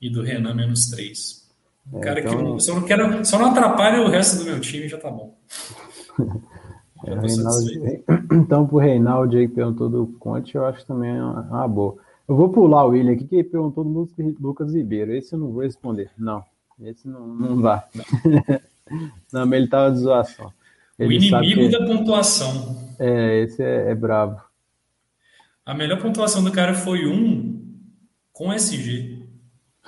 e 0.00 0.10
do 0.10 0.22
Renan 0.22 0.54
menos 0.54 0.86
3. 0.90 1.46
Um 1.92 1.98
É, 1.98 2.00
cara 2.00 2.20
que 2.20 2.26
então- 2.28 2.42
não, 2.42 2.58
só, 2.58 2.74
não 2.74 2.82
quero, 2.82 3.24
só 3.24 3.38
não 3.38 3.46
atrapalha 3.52 4.02
o 4.02 4.08
resto 4.10 4.38
do 4.38 4.44
meu 4.44 4.58
time, 4.60 4.88
já 4.88 4.98
tá 4.98 5.08
bom. 5.10 5.36
É. 7.06 7.14
Reinaldo- 7.14 7.70
Então, 8.42 8.66
pro 8.66 8.78
Reinaldo 8.78 9.36
aí 9.36 9.46
que 9.46 9.54
perguntou 9.54 9.88
do 9.88 10.08
Conte, 10.18 10.56
eu 10.56 10.64
acho 10.66 10.80
que 10.80 10.86
também 10.88 11.10
é 11.16 11.22
uma, 11.22 11.42
uma 11.42 11.68
boa. 11.68 11.96
Eu 12.28 12.34
vou 12.34 12.48
pular 12.48 12.84
o 12.84 12.88
William 12.88 13.12
aqui, 13.12 13.24
que 13.24 13.36
ele 13.36 13.44
perguntou 13.44 13.84
do 13.84 13.90
Lucas- 13.90 14.34
Lucas 14.40 14.74
Ribeiro. 14.74 15.12
Esse 15.14 15.32
eu 15.32 15.38
não 15.38 15.52
vou 15.52 15.62
responder. 15.62 16.10
Não, 16.18 16.42
esse 16.80 17.08
não, 17.08 17.26
não 17.26 17.60
vai. 17.60 17.82
não, 19.32 19.46
mas 19.46 19.52
ele 19.52 19.68
tava 19.68 19.92
de 19.92 19.98
zoação. 20.00 20.52
O 20.98 21.02
Ele 21.02 21.28
sabe 21.28 21.46
inimigo 21.46 21.70
da 21.70 21.86
pontuação. 21.86 22.92
É, 22.98 23.40
esse 23.40 23.62
é, 23.62 23.90
é 23.90 23.94
brabo. 23.94 24.40
A 25.64 25.74
melhor 25.74 26.00
pontuação 26.00 26.42
do 26.42 26.50
cara 26.50 26.74
foi 26.74 27.06
um 27.06 27.62
com 28.32 28.52
SG. 28.52 29.22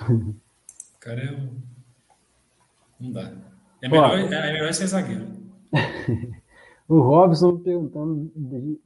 O 0.09 0.35
cara 0.99 1.21
é 1.21 1.31
um. 1.31 1.61
Não 2.99 3.11
dá. 3.11 3.31
É 3.81 3.89
melhor, 3.89 4.17
é 4.19 4.53
melhor 4.53 4.73
ser 4.73 4.87
zagueiro. 4.87 5.27
O 6.91 6.99
Robson 6.99 7.57
perguntando 7.57 8.29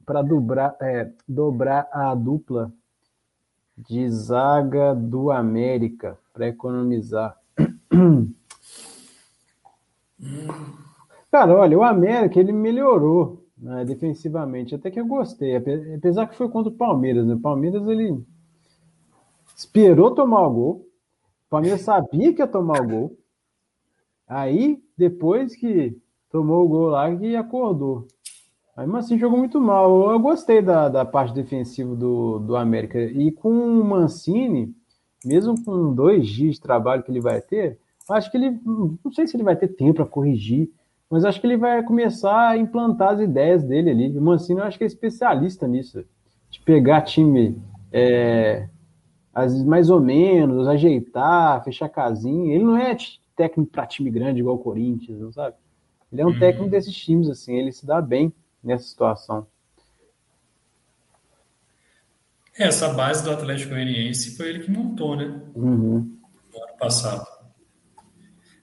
para 0.06 0.22
dobrar, 0.22 0.76
é, 0.80 1.10
dobrar 1.26 1.88
a 1.90 2.14
dupla 2.14 2.72
de 3.76 4.08
zaga 4.08 4.94
do 4.94 5.32
América 5.32 6.16
para 6.32 6.46
economizar. 6.46 7.35
Cara, 11.30 11.54
olha, 11.54 11.78
o 11.78 11.82
América 11.82 12.40
ele 12.40 12.52
melhorou 12.52 13.44
né, 13.58 13.84
defensivamente, 13.84 14.74
até 14.74 14.90
que 14.90 15.00
eu 15.00 15.06
gostei, 15.06 15.56
ape- 15.56 15.94
apesar 15.96 16.26
que 16.26 16.36
foi 16.36 16.48
contra 16.48 16.72
o 16.72 16.76
Palmeiras. 16.76 17.26
Né? 17.26 17.34
O 17.34 17.40
Palmeiras 17.40 17.86
ele 17.86 18.24
esperou 19.56 20.14
tomar 20.14 20.46
o 20.46 20.52
gol, 20.52 20.72
o 21.46 21.50
Palmeiras 21.50 21.82
sabia 21.82 22.32
que 22.34 22.40
ia 22.40 22.46
tomar 22.46 22.80
o 22.82 22.88
gol, 22.88 23.18
aí 24.26 24.82
depois 24.96 25.54
que 25.54 25.96
tomou 26.30 26.64
o 26.64 26.68
gol 26.68 26.86
lá 26.88 27.14
que 27.14 27.36
acordou. 27.36 28.06
Aí, 28.76 28.86
mas 28.86 29.06
assim, 29.06 29.18
jogou 29.18 29.38
muito 29.38 29.58
mal. 29.58 30.10
Eu 30.10 30.18
gostei 30.20 30.60
da, 30.60 30.88
da 30.90 31.04
parte 31.04 31.34
defensiva 31.34 31.94
do, 31.96 32.38
do 32.40 32.56
América. 32.56 33.00
E 33.00 33.32
com 33.32 33.48
o 33.50 33.82
Mancini, 33.82 34.74
mesmo 35.26 35.62
com 35.64 35.94
dois 35.94 36.26
dias 36.28 36.54
de 36.54 36.60
trabalho 36.60 37.02
que 37.02 37.10
ele 37.10 37.20
vai 37.20 37.40
ter, 37.40 37.78
acho 38.08 38.30
que 38.30 38.36
ele. 38.36 38.58
Não 38.64 39.12
sei 39.12 39.26
se 39.26 39.36
ele 39.36 39.42
vai 39.42 39.56
ter 39.56 39.68
tempo 39.68 39.94
para 39.94 40.06
corrigir, 40.06 40.70
mas 41.10 41.24
acho 41.24 41.40
que 41.40 41.46
ele 41.46 41.56
vai 41.56 41.82
começar 41.82 42.50
a 42.50 42.56
implantar 42.56 43.14
as 43.14 43.20
ideias 43.20 43.62
dele 43.62 43.90
ali. 43.90 44.18
O 44.18 44.22
Mancini, 44.22 44.60
eu 44.60 44.64
acho 44.66 44.78
que 44.78 44.84
é 44.84 44.86
especialista 44.86 45.66
nisso. 45.66 46.04
De 46.50 46.60
pegar 46.60 47.02
time 47.02 47.60
é, 47.92 48.68
às 49.34 49.52
vezes, 49.52 49.66
mais 49.66 49.90
ou 49.90 50.00
menos, 50.00 50.66
ajeitar, 50.66 51.62
fechar 51.64 51.88
casinha. 51.88 52.54
Ele 52.54 52.64
não 52.64 52.76
é 52.76 52.96
técnico 53.36 53.70
para 53.70 53.86
time 53.86 54.10
grande 54.10 54.40
igual 54.40 54.56
o 54.56 54.60
Corinthians, 54.60 55.20
não 55.20 55.32
sabe? 55.32 55.56
Ele 56.10 56.22
é 56.22 56.26
um 56.26 56.38
técnico 56.38 56.70
desses 56.70 56.96
times, 56.96 57.28
assim, 57.28 57.54
ele 57.54 57.72
se 57.72 57.84
dá 57.84 58.00
bem 58.00 58.32
nessa 58.62 58.84
situação. 58.84 59.46
É, 62.45 62.45
Essa 62.58 62.88
base 62.88 63.22
do 63.22 63.30
Atlético 63.30 63.70
Goianiense 63.70 64.36
foi 64.36 64.48
ele 64.48 64.60
que 64.60 64.70
montou, 64.70 65.14
né? 65.14 65.40
Uhum. 65.54 66.18
No 66.52 66.62
ano 66.62 66.76
passado. 66.78 67.26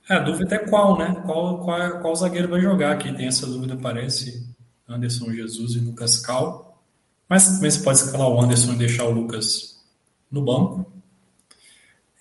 É, 0.09 0.15
a 0.15 0.19
dúvida 0.19 0.55
é 0.55 0.59
qual, 0.59 0.97
né? 0.97 1.15
Qual, 1.25 1.59
qual, 1.59 2.01
qual 2.01 2.15
zagueiro 2.15 2.49
vai 2.49 2.59
jogar 2.59 2.91
aqui? 2.93 3.13
Tem 3.13 3.27
essa 3.27 3.45
dúvida, 3.45 3.77
parece. 3.77 4.51
Anderson 4.87 5.31
Jesus 5.31 5.75
e 5.75 5.79
Lucas 5.79 6.19
Cal. 6.19 6.83
Mas 7.29 7.47
também 7.47 7.71
você 7.71 7.83
pode 7.83 7.99
escalar 7.99 8.27
o 8.27 8.41
Anderson 8.41 8.73
e 8.73 8.77
deixar 8.77 9.05
o 9.05 9.11
Lucas 9.11 9.81
no 10.29 10.43
banco. 10.43 10.91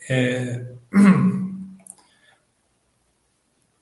É... 0.09 0.67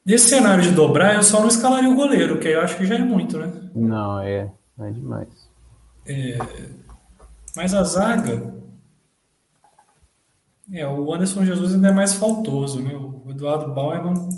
Nesse 0.06 0.28
cenário 0.28 0.62
de 0.62 0.70
dobrar, 0.70 1.14
eu 1.14 1.22
só 1.22 1.40
não 1.40 1.48
escalaria 1.48 1.90
o 1.90 1.94
goleiro, 1.94 2.38
que 2.40 2.48
eu 2.48 2.60
acho 2.62 2.76
que 2.76 2.86
já 2.86 2.94
é 2.96 2.98
muito, 2.98 3.38
né? 3.38 3.52
Não, 3.74 4.20
é, 4.20 4.50
é 4.80 4.90
demais. 4.90 5.28
Mas 7.54 7.74
a 7.74 7.82
zaga. 7.82 8.54
É, 10.72 10.86
o 10.86 11.12
Anderson 11.12 11.44
Jesus 11.44 11.74
ainda 11.74 11.88
é 11.88 11.92
mais 11.92 12.14
faltoso, 12.14 12.80
né? 12.80 12.94
O 12.94 13.30
Eduardo 13.30 13.74
Bauerman. 13.74 14.28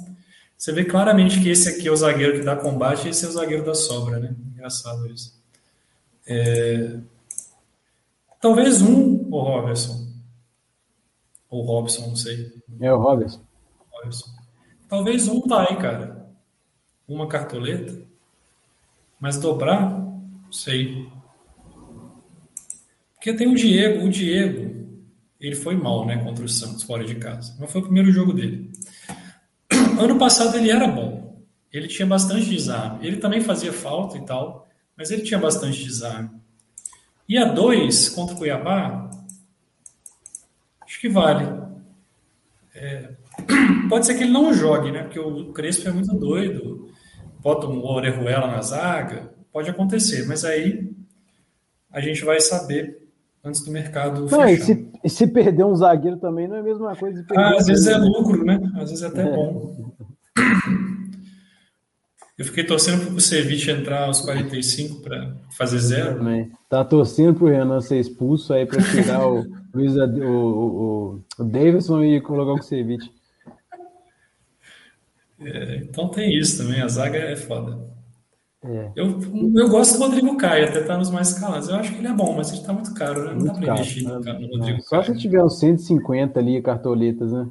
Você 0.57 0.73
vê 0.73 0.85
claramente 0.85 1.41
que 1.41 1.49
esse 1.49 1.69
aqui 1.69 1.89
é 1.89 1.91
o 1.91 1.97
zagueiro 1.97 2.39
que 2.39 2.45
dá 2.45 2.57
combate 2.57 3.07
e 3.07 3.11
esse 3.11 3.25
é 3.25 3.29
o 3.29 3.33
zagueiro 3.33 3.65
da 3.65 3.75
sobra, 3.75 4.19
né? 4.19 4.35
Engraçado 4.55 5.07
isso. 5.09 5.41
É, 6.27 7.01
Talvez 8.43 8.83
um, 8.83 9.25
o 9.31 9.41
Robertson. 9.41 10.05
Ou 11.49 11.63
Robson, 11.65 12.09
não 12.09 12.17
sei. 12.17 12.53
É 12.81 12.93
o 12.93 13.01
Robertson. 13.01 13.41
Robertson. 13.89 14.31
Talvez 14.89 15.29
um 15.29 15.41
vai, 15.43 15.79
cara. 15.79 16.29
Uma 17.07 17.29
cartoleta. 17.29 18.03
Mas 19.21 19.39
dobrar, 19.39 19.93
não 19.93 20.53
sei. 20.53 21.09
Porque 23.23 23.35
tem 23.35 23.47
o 23.47 23.55
Diego. 23.55 24.05
O 24.05 24.11
Diego, 24.11 24.85
ele 25.39 25.55
foi 25.55 25.77
mal, 25.77 26.05
né, 26.05 26.17
contra 26.25 26.45
o 26.45 26.49
Santos, 26.49 26.83
fora 26.83 27.05
de 27.05 27.15
casa. 27.15 27.57
Mas 27.61 27.71
foi 27.71 27.81
o 27.81 27.85
primeiro 27.85 28.11
jogo 28.11 28.33
dele. 28.33 28.73
Ano 29.97 30.19
passado 30.19 30.57
ele 30.57 30.71
era 30.71 30.89
bom. 30.89 31.41
Ele 31.73 31.87
tinha 31.87 32.05
bastante 32.05 32.51
desarme. 32.51 33.07
Ele 33.07 33.19
também 33.19 33.41
fazia 33.41 33.73
falta 33.73 34.19
e 34.19 34.25
tal, 34.25 34.69
mas 34.97 35.13
ele 35.13 35.23
tinha 35.23 35.39
bastante 35.39 35.85
desarme. 35.85 36.31
E 37.29 37.39
a 37.39 37.45
2 37.45 38.09
contra 38.09 38.35
o 38.35 38.39
Cuiabá, 38.39 39.09
acho 40.81 41.01
que 41.01 41.09
vale. 41.09 41.47
É, 42.75 43.11
pode 43.89 44.05
ser 44.05 44.17
que 44.17 44.25
ele 44.25 44.33
não 44.33 44.53
jogue, 44.53 44.91
né? 44.91 45.05
Porque 45.05 45.21
o 45.21 45.53
Crespo 45.53 45.89
é 45.89 45.93
muito 45.93 46.13
doido. 46.17 46.91
Bota 47.39 47.69
um 47.69 47.85
Orejuela 47.85 48.49
na 48.49 48.63
zaga. 48.63 49.33
Pode 49.53 49.71
acontecer, 49.71 50.27
mas 50.27 50.45
aí 50.45 50.91
a 51.93 52.01
gente 52.01 52.25
vai 52.25 52.41
saber 52.41 53.02
antes 53.45 53.65
do 53.65 53.71
mercado 53.71 54.27
Não, 54.31 54.49
e 54.49 54.57
se, 54.57 54.89
e 55.05 55.09
se 55.11 55.27
perder 55.27 55.65
um 55.65 55.75
zagueiro 55.75 56.17
também 56.19 56.47
não 56.49 56.57
é 56.57 56.61
a 56.61 56.63
mesma 56.63 56.95
coisa 56.97 57.25
Ah, 57.37 57.57
às 57.57 57.65
um 57.65 57.67
vezes 57.67 57.87
é 57.87 57.93
zagueiro. 57.93 58.13
lucro, 58.19 58.45
né? 58.45 58.61
Às 58.77 58.91
vezes 58.91 59.03
é 59.03 59.07
até 59.09 59.25
bom. 59.25 59.93
Eu 62.39 62.47
fiquei 62.47 62.65
torcendo 62.65 63.07
pro 63.07 63.21
Ceviche 63.21 63.71
entrar 63.71 64.07
aos 64.07 64.21
45 64.23 65.01
para 65.03 65.37
fazer 65.57 65.79
zero. 65.79 66.17
também. 66.19 66.51
Tá 66.69 66.83
torcendo 66.85 67.35
pro 67.35 67.47
Renan 67.47 67.81
ser 67.81 68.01
expulso 68.01 68.53
aí 68.55 68.65
pra 68.67 68.83
tirar 68.83 69.29
o 69.29 69.45
Luiz 69.73 69.95
o, 69.97 70.05
o, 70.27 71.21
o 71.39 71.45
Davidson 71.45 72.03
e 72.03 72.21
colocar 72.21 72.53
o 72.53 72.57
Kusevich. 72.59 73.13
É, 75.41 75.77
então 75.77 76.09
tem 76.09 76.37
isso 76.37 76.63
também, 76.63 76.81
a 76.81 76.89
zaga 76.89 77.19
é 77.19 77.37
foda. 77.37 77.79
É. 78.65 78.93
Eu, 78.95 79.19
eu 79.57 79.69
gosto 79.69 79.99
do 79.99 80.05
Rodrigo 80.05 80.37
Caio, 80.37 80.69
até 80.69 80.83
tá 80.85 80.97
nos 80.97 81.11
mais 81.11 81.31
escalados. 81.31 81.69
Eu 81.69 81.77
acho 81.77 81.93
que 81.93 81.99
ele 81.99 82.07
é 82.07 82.13
bom, 82.13 82.37
mas 82.37 82.53
ele 82.53 82.63
tá 82.63 82.73
muito 82.73 82.95
caro, 82.95 83.25
né? 83.25 83.31
Não 83.31 83.41
muito 83.41 83.61
dá 83.61 83.61
pra 83.61 83.75
investir 83.75 84.05
no, 84.05 84.21
no 84.21 84.59
Rodrigo 84.59 84.81
Só 84.83 84.91
Caio. 84.91 85.05
Só 85.07 85.13
se 85.13 85.19
tiver 85.19 85.43
uns 85.43 85.59
150 85.59 86.39
ali, 86.39 86.63
cartoletas, 86.63 87.33
né? 87.33 87.49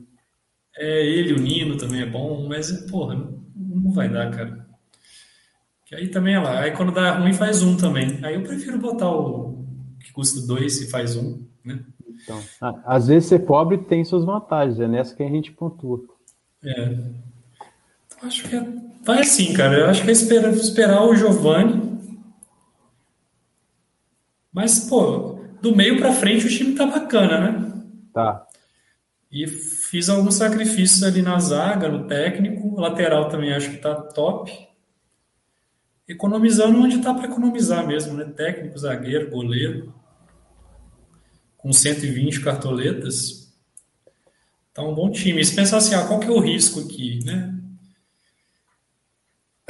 É, 0.77 1.05
ele, 1.05 1.33
o 1.33 1.39
Nino 1.39 1.77
também 1.77 2.01
é 2.01 2.05
bom, 2.05 2.47
mas, 2.47 2.71
porra, 2.89 3.15
não 3.55 3.91
vai 3.91 4.07
dar, 4.07 4.31
cara. 4.31 4.65
Que 5.85 5.95
aí 5.95 6.07
também 6.07 6.35
é 6.35 6.39
lá. 6.39 6.61
Aí 6.61 6.71
quando 6.71 6.93
dá 6.93 7.19
ruim, 7.19 7.33
faz 7.33 7.61
um 7.61 7.75
também. 7.75 8.23
Aí 8.23 8.35
eu 8.35 8.43
prefiro 8.43 8.79
botar 8.79 9.11
o 9.11 9.65
que 9.99 10.13
custa 10.13 10.47
dois 10.47 10.81
e 10.81 10.89
faz 10.89 11.17
um, 11.17 11.45
né? 11.63 11.83
Então, 12.23 12.39
às 12.85 13.07
vezes 13.07 13.27
ser 13.27 13.39
pobre 13.39 13.77
tem 13.77 14.05
suas 14.05 14.23
vantagens, 14.23 14.79
é 14.79 14.87
nessa 14.87 15.15
que 15.15 15.23
a 15.23 15.29
gente 15.29 15.51
pontua. 15.51 16.01
É. 16.63 16.99
Acho 18.21 18.47
que 18.47 18.55
é... 18.55 18.65
vai 19.03 19.21
assim, 19.21 19.53
cara. 19.53 19.79
Eu 19.79 19.85
acho 19.87 20.03
que 20.03 20.09
é 20.09 20.11
esperar, 20.11 20.53
esperar 20.53 21.03
o 21.03 21.15
Giovanni. 21.15 21.91
Mas, 24.51 24.81
pô, 24.89 25.39
do 25.61 25.75
meio 25.75 25.97
para 25.97 26.13
frente 26.13 26.45
o 26.45 26.49
time 26.49 26.75
tá 26.75 26.85
bacana, 26.85 27.39
né? 27.39 27.83
Tá. 28.13 28.45
E 29.31 29.47
fiz 29.47 30.09
alguns 30.09 30.35
sacrifícios 30.35 31.03
ali 31.03 31.21
na 31.21 31.39
zaga, 31.39 31.87
no 31.87 32.05
técnico. 32.05 32.79
Lateral 32.79 33.29
também 33.29 33.53
acho 33.53 33.71
que 33.71 33.77
tá 33.77 33.95
top. 33.95 34.51
Economizando 36.07 36.79
onde 36.79 37.01
tá 37.01 37.13
para 37.13 37.27
economizar 37.27 37.87
mesmo, 37.87 38.13
né? 38.13 38.25
Técnico, 38.25 38.77
zagueiro, 38.77 39.29
goleiro 39.29 39.93
com 41.61 41.71
120 41.71 42.41
cartoletas. 42.41 43.53
Tá 44.73 44.83
um 44.83 44.93
bom 44.95 45.11
time. 45.11 45.41
E 45.41 45.45
se 45.45 45.55
pensar 45.55 45.77
assim, 45.77 45.93
ah, 45.93 46.05
qual 46.05 46.19
que 46.19 46.27
é 46.27 46.31
o 46.31 46.39
risco 46.39 46.79
aqui, 46.79 47.23
né? 47.23 47.60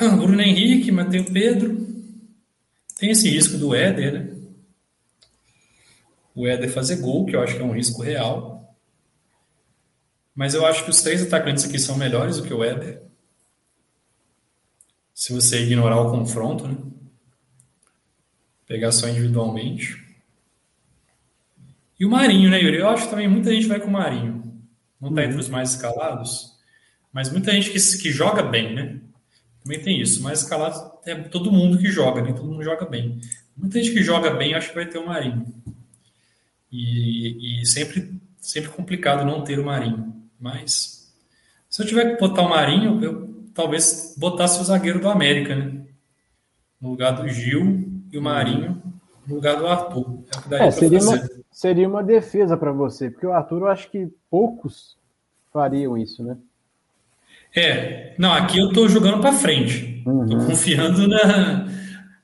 Ah, 0.04 0.16
Bruno 0.16 0.42
Henrique, 0.42 0.92
mas 0.92 1.10
tem 1.10 1.22
o 1.22 1.32
Pedro. 1.32 1.78
Tem 2.98 3.12
esse 3.12 3.30
risco 3.30 3.56
do 3.60 3.76
Éder, 3.76 4.14
né? 4.14 4.36
O 6.34 6.48
Éder 6.48 6.72
fazer 6.72 6.96
gol, 6.96 7.24
que 7.24 7.36
eu 7.36 7.42
acho 7.44 7.56
que 7.56 7.62
é 7.62 7.64
um 7.64 7.72
risco 7.72 8.02
real. 8.02 8.76
Mas 10.34 10.56
eu 10.56 10.66
acho 10.66 10.84
que 10.84 10.90
os 10.90 11.04
três 11.04 11.22
atacantes 11.22 11.66
aqui 11.66 11.78
são 11.78 11.96
melhores 11.96 12.38
do 12.38 12.44
que 12.44 12.54
o 12.54 12.64
Éder. 12.64 13.04
Se 15.14 15.34
você 15.34 15.62
ignorar 15.62 16.02
o 16.02 16.10
confronto, 16.10 16.68
né? 16.68 16.78
Pegar 18.66 18.92
só 18.92 19.08
individualmente. 19.08 20.04
E 22.00 22.08
o 22.08 22.10
Marinho, 22.10 22.50
né, 22.50 22.60
Yuri? 22.60 22.78
Eu 22.78 22.90
acho 22.90 23.04
que 23.04 23.12
também 23.12 23.28
muita 23.28 23.54
gente 23.54 23.68
vai 23.68 23.80
com 23.80 23.90
o 23.90 23.92
Marinho. 23.92 24.52
Não 25.00 25.10
está 25.10 25.26
entre 25.26 25.38
os 25.38 25.48
mais 25.48 25.74
escalados, 25.74 26.58
mas 27.14 27.32
muita 27.32 27.52
gente 27.52 27.70
que, 27.70 27.98
que 28.00 28.12
joga 28.12 28.42
bem, 28.42 28.74
né? 28.74 29.00
Também 29.64 29.82
tem 29.82 30.02
isso. 30.02 30.22
Mais 30.24 30.42
escalado 30.42 30.92
é 31.06 31.16
todo 31.16 31.52
mundo 31.52 31.78
que 31.78 31.88
joga, 31.88 32.22
nem 32.22 32.32
né? 32.32 32.38
todo 32.38 32.50
mundo 32.50 32.64
joga 32.64 32.86
bem. 32.86 33.20
Muita 33.56 33.82
gente 33.82 33.94
que 33.94 34.04
joga 34.04 34.32
bem, 34.32 34.54
acho 34.54 34.70
que 34.70 34.76
vai 34.76 34.86
ter 34.86 34.98
o 34.98 35.06
Marinho. 35.06 35.46
E, 36.72 37.62
e 37.62 37.66
sempre, 37.66 38.14
sempre 38.40 38.70
complicado 38.72 39.26
não 39.26 39.44
ter 39.44 39.60
o 39.60 39.66
Marinho. 39.66 40.14
Mas 40.40 41.14
se 41.70 41.82
eu 41.82 41.86
tiver 41.86 42.16
que 42.16 42.20
botar 42.20 42.44
o 42.44 42.50
Marinho, 42.50 43.04
eu 43.04 43.46
talvez 43.54 44.16
botasse 44.18 44.60
o 44.62 44.64
zagueiro 44.64 45.00
do 45.00 45.10
América, 45.10 45.56
né? 45.56 45.86
No 46.80 46.90
lugar 46.90 47.12
do 47.12 47.28
Gil 47.28 48.04
e 48.12 48.18
o 48.18 48.22
Marinho 48.22 48.82
no 49.28 49.36
lugar 49.36 49.58
do 49.58 49.68
Arthur. 49.68 50.24
É, 50.34 50.38
o 50.38 50.42
que 50.42 50.50
daria 50.50 50.68
é, 50.68 50.72
seria. 50.72 51.00
Uma 51.00 51.30
seria 51.52 51.88
uma 51.88 52.04
defesa 52.04 52.58
para 52.58 52.72
você, 52.72 53.10
porque 53.10 53.28
o 53.28 53.34
Arthur 53.34 53.62
eu 53.62 53.68
acho 53.68 53.90
que 53.92 54.08
poucos 54.30 54.98
fariam 55.52 55.98
isso, 55.98 56.24
né? 56.24 56.38
É, 57.56 58.14
não, 58.18 58.32
aqui 58.34 58.60
eu 58.60 58.70
estou 58.70 58.88
jogando 58.88 59.20
para 59.20 59.34
frente. 59.34 59.98
Estou 59.98 60.14
uhum. 60.14 60.48
confiando 60.48 61.08
na, 61.08 61.68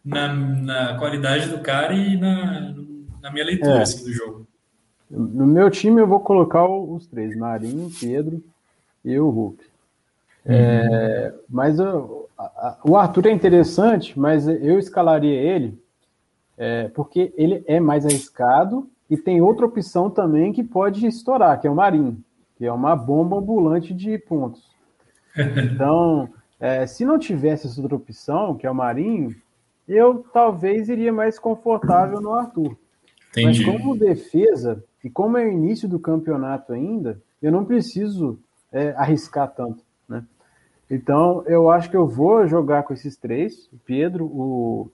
na, 0.03 0.33
na, 0.33 0.97
qualidade 0.97 1.49
do 1.49 1.59
cara 1.59 1.93
e 1.93 2.17
na, 2.17 2.73
na 3.21 3.31
minha 3.31 3.45
leitura 3.45 3.79
é. 3.79 3.81
assim, 3.81 4.03
do 4.03 4.11
jogo. 4.11 4.47
No 5.09 5.45
meu 5.45 5.69
time 5.69 6.01
eu 6.01 6.07
vou 6.07 6.19
colocar 6.19 6.65
os 6.65 7.07
três, 7.07 7.35
Marinho, 7.35 7.91
Pedro 7.99 8.43
e 9.03 9.17
o 9.19 9.29
Hulk. 9.29 9.63
Uhum. 10.45 10.53
É, 10.53 11.33
mas 11.49 11.79
o, 11.79 12.27
o 12.83 12.97
Arthur 12.97 13.27
é 13.27 13.31
interessante, 13.31 14.17
mas 14.17 14.47
eu 14.47 14.79
escalaria 14.79 15.33
ele 15.33 15.77
é, 16.57 16.87
porque 16.89 17.33
ele 17.37 17.63
é 17.67 17.79
mais 17.79 18.05
arriscado 18.05 18.89
e 19.09 19.15
tem 19.15 19.41
outra 19.41 19.65
opção 19.65 20.09
também 20.09 20.51
que 20.51 20.63
pode 20.63 21.05
estourar, 21.05 21.61
que 21.61 21.67
é 21.67 21.69
o 21.69 21.75
Marinho, 21.75 22.17
que 22.57 22.65
é 22.65 22.71
uma 22.71 22.95
bomba 22.95 23.37
ambulante 23.37 23.93
de 23.93 24.17
pontos. 24.17 24.76
Então, 25.73 26.29
é, 26.59 26.85
se 26.87 27.05
não 27.05 27.19
tivesse 27.19 27.67
essa 27.67 27.81
outra 27.81 27.95
opção, 27.95 28.55
que 28.55 28.65
é 28.65 28.71
o 28.71 28.75
Marinho, 28.75 29.35
eu 29.87 30.25
talvez 30.33 30.89
iria 30.89 31.13
mais 31.13 31.39
confortável 31.39 32.19
no 32.19 32.33
Arthur. 32.33 32.77
Entendi. 33.31 33.65
Mas 33.65 33.81
como 33.81 33.97
defesa, 33.97 34.83
e 35.03 35.09
como 35.09 35.37
é 35.37 35.45
o 35.45 35.51
início 35.51 35.87
do 35.87 35.99
campeonato 35.99 36.73
ainda, 36.73 37.21
eu 37.41 37.51
não 37.51 37.63
preciso 37.63 38.39
é, 38.71 38.89
arriscar 38.97 39.53
tanto. 39.53 39.83
Né? 40.09 40.23
Então, 40.89 41.43
eu 41.45 41.69
acho 41.69 41.89
que 41.89 41.97
eu 41.97 42.07
vou 42.07 42.47
jogar 42.47 42.83
com 42.83 42.93
esses 42.93 43.15
três: 43.15 43.69
o 43.71 43.77
Pedro, 43.85 44.25
o 44.25 44.91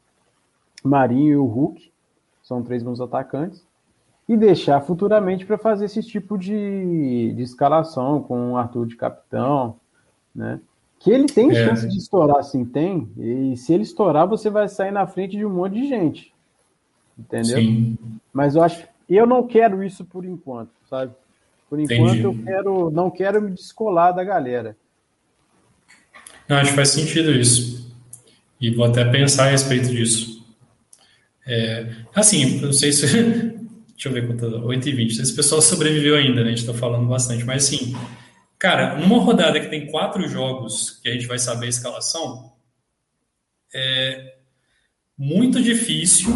Marinho 0.83 1.33
e 1.33 1.37
o 1.37 1.45
Hulk. 1.45 1.91
São 2.43 2.61
três 2.61 2.83
bons 2.83 2.99
atacantes 2.99 3.65
e 4.27 4.37
deixar 4.37 4.81
futuramente 4.81 5.45
para 5.45 5.57
fazer 5.57 5.85
esse 5.85 6.01
tipo 6.01 6.37
de, 6.37 7.33
de 7.33 7.41
escalação 7.41 8.21
com 8.21 8.53
o 8.53 8.57
Arthur 8.57 8.87
de 8.87 8.95
capitão, 8.95 9.77
né? 10.33 10.59
Que 10.99 11.11
ele 11.11 11.25
tem 11.25 11.51
é. 11.51 11.65
chance 11.65 11.87
de 11.87 11.97
estourar, 11.97 12.43
sim, 12.43 12.63
tem. 12.63 13.09
E 13.17 13.57
se 13.57 13.73
ele 13.73 13.83
estourar, 13.83 14.27
você 14.27 14.49
vai 14.49 14.69
sair 14.69 14.91
na 14.91 15.05
frente 15.05 15.35
de 15.35 15.45
um 15.45 15.49
monte 15.49 15.73
de 15.73 15.87
gente. 15.87 16.33
Entendeu? 17.17 17.57
Sim. 17.57 17.97
Mas 18.31 18.55
eu 18.55 18.63
acho 18.63 18.87
eu 19.09 19.27
não 19.27 19.45
quero 19.45 19.83
isso 19.83 20.05
por 20.05 20.25
enquanto, 20.25 20.71
sabe? 20.89 21.13
Por 21.69 21.79
enquanto 21.79 22.15
Entendi. 22.15 22.23
eu 22.23 22.37
quero, 22.43 22.91
não 22.91 23.11
quero 23.11 23.41
me 23.41 23.51
descolar 23.51 24.13
da 24.13 24.23
galera. 24.23 24.77
Não, 26.47 26.57
acho 26.57 26.71
que 26.71 26.75
faz 26.75 26.89
sentido 26.89 27.31
isso. 27.31 27.91
E 28.59 28.71
vou 28.71 28.85
até 28.85 29.03
pensar 29.05 29.47
a 29.47 29.51
respeito 29.51 29.89
disso. 29.89 30.45
É, 31.45 31.95
assim, 32.15 32.61
não 32.61 32.71
sei 32.71 32.91
se 32.91 33.05
Deixa 33.93 34.09
eu 34.09 34.13
ver 34.13 34.27
quanto. 34.27 34.45
8h20. 34.45 35.21
Esse 35.21 35.33
pessoal 35.33 35.61
sobreviveu 35.61 36.15
ainda, 36.15 36.43
né? 36.43 36.51
A 36.51 36.55
gente 36.55 36.65
tá 36.65 36.73
falando 36.73 37.07
bastante. 37.07 37.45
Mas 37.45 37.65
assim, 37.65 37.95
cara, 38.63 38.95
numa 38.95 39.19
rodada 39.19 39.59
que 39.59 39.67
tem 39.67 39.87
quatro 39.87 40.25
jogos 40.25 40.91
que 41.01 41.09
a 41.09 41.11
gente 41.11 41.27
vai 41.27 41.37
saber 41.37 41.65
a 41.65 41.69
escalação, 41.69 42.53
é 43.75 44.37
muito 45.17 45.61
difícil 45.61 46.31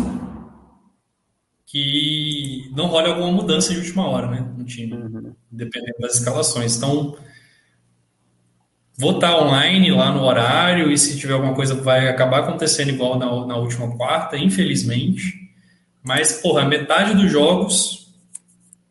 que 1.66 2.70
não 2.76 2.88
role 2.88 3.08
alguma 3.08 3.32
mudança 3.32 3.72
de 3.72 3.80
última 3.80 4.10
hora, 4.10 4.28
né? 4.28 4.42
No 4.58 4.66
time, 4.66 4.94
uhum. 4.94 5.34
dependendo 5.50 6.00
das 6.02 6.16
escalações. 6.16 6.76
Então, 6.76 7.18
votar 8.98 9.42
online 9.42 9.90
lá 9.92 10.12
no 10.12 10.26
horário 10.26 10.92
e 10.92 10.98
se 10.98 11.18
tiver 11.18 11.34
alguma 11.34 11.56
coisa 11.56 11.76
vai 11.76 12.10
acabar 12.10 12.40
acontecendo 12.40 12.90
igual 12.90 13.18
na, 13.18 13.46
na 13.46 13.56
última 13.56 13.96
quarta, 13.96 14.38
infelizmente. 14.38 15.50
Mas, 16.04 16.42
porra, 16.42 16.66
metade 16.66 17.14
dos 17.14 17.32
jogos 17.32 18.07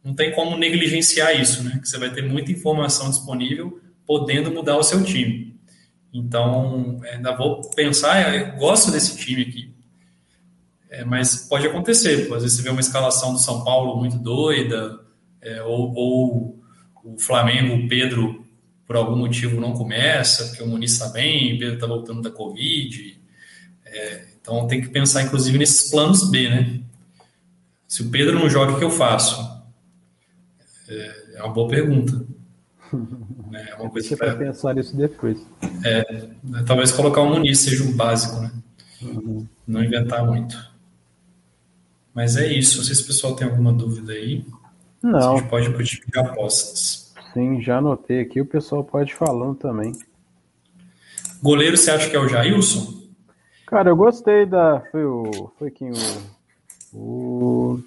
não 0.07 0.15
tem 0.15 0.31
como 0.31 0.57
negligenciar 0.57 1.39
isso, 1.39 1.65
né? 1.65 1.81
Que 1.83 1.89
você 1.89 1.99
vai 1.99 2.13
ter 2.13 2.23
muita 2.23 2.53
informação 2.53 3.11
disponível, 3.11 3.81
podendo 4.07 4.53
mudar 4.53 4.77
o 4.77 4.83
seu 4.85 5.03
time. 5.03 5.59
Então, 6.15 7.01
ainda 7.13 7.37
vou 7.37 7.61
pensar, 7.75 8.33
eu 8.33 8.57
gosto 8.57 8.93
desse 8.93 9.17
time 9.17 9.43
aqui. 9.43 9.75
É, 10.89 11.05
mas 11.05 11.49
pode 11.49 11.67
acontecer, 11.67 12.33
às 12.33 12.43
vezes 12.43 12.57
você 12.57 12.63
vê 12.63 12.71
uma 12.71 12.81
escalação 12.81 13.33
do 13.33 13.41
São 13.41 13.65
Paulo 13.65 13.97
muito 13.97 14.17
doida, 14.17 15.01
é, 15.43 15.61
ou, 15.65 15.93
ou, 15.93 16.63
o 17.03 17.19
Flamengo, 17.19 17.75
o 17.75 17.89
Pedro, 17.89 18.47
por 18.87 18.95
algum 18.95 19.17
motivo 19.17 19.61
não 19.61 19.73
começa, 19.73 20.47
porque 20.47 20.63
o 20.63 20.69
Muniz 20.69 20.93
está 20.93 21.09
bem, 21.09 21.57
o 21.57 21.59
Pedro 21.59 21.75
está 21.75 21.87
voltando 21.89 22.23
da 22.23 22.31
Covid. 22.31 23.21
É, 23.85 24.25
então 24.41 24.69
tem 24.69 24.81
que 24.81 24.89
pensar, 24.89 25.25
inclusive, 25.25 25.59
nesses 25.59 25.91
planos 25.91 26.31
B, 26.31 26.49
né? 26.49 26.81
Se 27.89 28.03
o 28.03 28.11
Pedro 28.11 28.39
não 28.39 28.49
joga, 28.49 28.73
o 28.73 28.79
que 28.79 28.85
eu 28.85 28.91
faço? 28.91 29.56
É, 30.89 31.37
é 31.37 31.43
uma 31.43 31.53
boa 31.53 31.69
pergunta. 31.69 32.25
É 33.53 33.75
uma 33.77 33.91
coisa 33.91 34.09
Você 34.09 34.17
que 34.17 34.25
vai 34.25 34.37
pensar 34.37 34.75
nisso 34.75 34.97
depois. 34.97 35.45
É, 35.85 36.29
talvez 36.67 36.93
colocar 36.93 37.21
o 37.21 37.29
Muniz 37.29 37.61
seja 37.61 37.83
o 37.83 37.93
básico, 37.93 38.41
né? 38.41 38.53
Uhum. 39.03 39.47
Não 39.67 39.83
inventar 39.83 40.25
muito. 40.25 40.57
Mas 42.15 42.37
é 42.37 42.47
isso. 42.47 42.79
Não 42.79 42.85
sei 42.85 42.95
se 42.95 43.03
o 43.03 43.07
pessoal 43.07 43.35
tem 43.35 43.49
alguma 43.49 43.73
dúvida 43.73 44.13
aí. 44.13 44.45
Não. 45.03 45.35
A 45.35 45.39
gente 45.39 45.49
pode 45.49 45.69
multiplicar 45.69 46.27
apostas. 46.27 47.13
Sim, 47.33 47.61
já 47.61 47.79
anotei 47.79 48.21
aqui. 48.21 48.41
O 48.41 48.47
pessoal 48.47 48.83
pode 48.83 49.13
ir 49.13 49.17
falando 49.17 49.57
também. 49.57 49.93
Goleiro, 51.43 51.77
você 51.77 51.91
acha 51.91 52.09
que 52.09 52.17
é 52.17 52.21
o 52.21 52.29
Jailson? 52.29 53.03
Cara, 53.67 53.91
eu 53.91 53.97
gostei 53.97 54.47
da. 54.47 54.81
Foi 54.91 55.05
o. 55.05 55.53
Foi 55.59 55.71
quem 55.71 55.91
o. 55.91 55.97
O... 56.95 57.81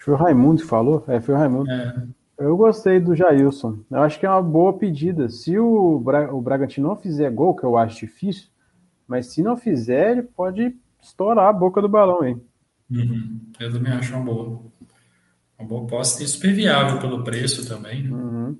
Foi 0.00 0.14
o 0.14 0.16
Raimundo 0.16 0.62
que 0.62 0.68
falou? 0.68 1.04
É, 1.06 1.20
foi 1.20 1.34
o 1.34 1.38
Raimundo. 1.38 1.70
É. 1.70 2.06
Eu 2.38 2.56
gostei 2.56 2.98
do 2.98 3.14
Jailson. 3.14 3.80
Eu 3.90 3.98
acho 4.02 4.18
que 4.18 4.24
é 4.24 4.30
uma 4.30 4.42
boa 4.42 4.72
pedida. 4.72 5.28
Se 5.28 5.58
o, 5.58 6.00
Bra 6.00 6.34
o 6.34 6.40
Bragantino 6.40 6.88
não 6.88 6.96
fizer 6.96 7.30
gol, 7.30 7.54
que 7.54 7.64
eu 7.64 7.76
acho 7.76 8.00
difícil, 8.00 8.48
mas 9.06 9.26
se 9.26 9.42
não 9.42 9.58
fizer, 9.58 10.12
ele 10.12 10.22
pode 10.22 10.74
estourar 11.02 11.48
a 11.48 11.52
boca 11.52 11.82
do 11.82 11.88
balão, 11.88 12.24
hein? 12.24 12.40
Uhum. 12.90 13.40
Eu 13.60 13.72
também 13.72 13.92
acho 13.92 14.14
uma 14.16 14.24
boa. 14.24 14.62
Uma 15.58 15.68
boa 15.68 15.84
aposta 15.84 16.22
e 16.22 16.26
super 16.26 16.54
viável 16.54 16.98
pelo 16.98 17.22
preço 17.22 17.68
também. 17.68 18.04
Né? 18.04 18.10
Uhum. 18.10 18.58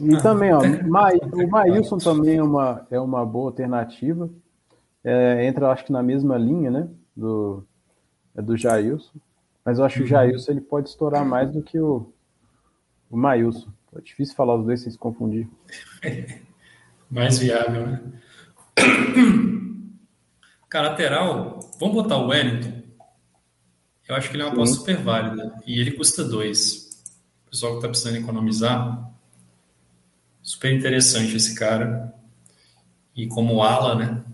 E 0.00 0.14
ah, 0.14 0.20
também, 0.20 0.52
ó, 0.52 0.60
o 0.60 1.50
Maílson 1.50 1.96
também 1.96 2.36
é 2.36 2.42
uma, 2.42 2.86
é 2.90 3.00
uma 3.00 3.24
boa 3.24 3.48
alternativa. 3.48 4.28
É, 5.02 5.46
entra, 5.46 5.70
acho 5.70 5.86
que 5.86 5.92
na 5.92 6.02
mesma 6.02 6.36
linha, 6.36 6.70
né? 6.70 6.88
Do, 7.16 7.66
é 8.36 8.42
do 8.42 8.56
Jailson. 8.56 9.12
Mas 9.64 9.78
eu 9.78 9.84
acho 9.84 9.96
que 9.96 10.00
o 10.00 10.04
uhum. 10.04 10.08
Jailson 10.08 10.52
ele 10.52 10.60
pode 10.60 10.88
estourar 10.88 11.24
mais 11.24 11.50
do 11.50 11.62
que 11.62 11.78
o, 11.78 12.12
o 13.10 13.16
Maílson. 13.16 13.68
É 13.96 14.00
difícil 14.00 14.34
falar 14.34 14.56
os 14.56 14.66
dois 14.66 14.80
sem 14.82 14.92
se 14.92 14.98
confundir. 14.98 15.48
mais 17.10 17.38
viável, 17.38 17.86
né? 17.86 18.02
Cara, 20.68 20.90
lateral, 20.90 21.60
vamos 21.78 21.94
botar 21.94 22.16
o 22.18 22.28
Wellington. 22.28 22.82
Eu 24.08 24.16
acho 24.16 24.28
que 24.28 24.36
ele 24.36 24.42
é 24.42 24.46
uma 24.46 24.52
aposta 24.52 24.76
super 24.76 24.96
válida. 24.96 25.62
E 25.64 25.80
ele 25.80 25.92
custa 25.92 26.24
dois. 26.24 27.02
O 27.46 27.50
pessoal 27.50 27.72
que 27.72 27.78
está 27.78 27.88
precisando 27.88 28.16
economizar. 28.16 29.10
Super 30.42 30.72
interessante 30.74 31.36
esse 31.36 31.54
cara. 31.54 32.12
E 33.16 33.26
como 33.28 33.62
ala, 33.62 33.94
né? 33.94 34.24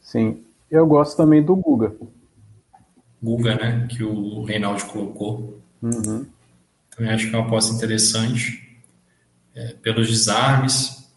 Sim. 0.00 0.44
Eu 0.70 0.86
gosto 0.86 1.16
também 1.16 1.42
do 1.42 1.56
Guga. 1.56 1.96
Guga, 3.24 3.54
né? 3.54 3.86
Que 3.88 4.04
o 4.04 4.44
Reinaldo 4.44 4.84
colocou. 4.84 5.60
Uhum. 5.80 6.26
Também 6.94 7.12
acho 7.12 7.28
que 7.28 7.34
é 7.34 7.38
uma 7.38 7.46
aposta 7.46 7.74
interessante. 7.74 8.62
É, 9.54 9.74
pelos 9.82 10.08
desarmes. 10.08 11.08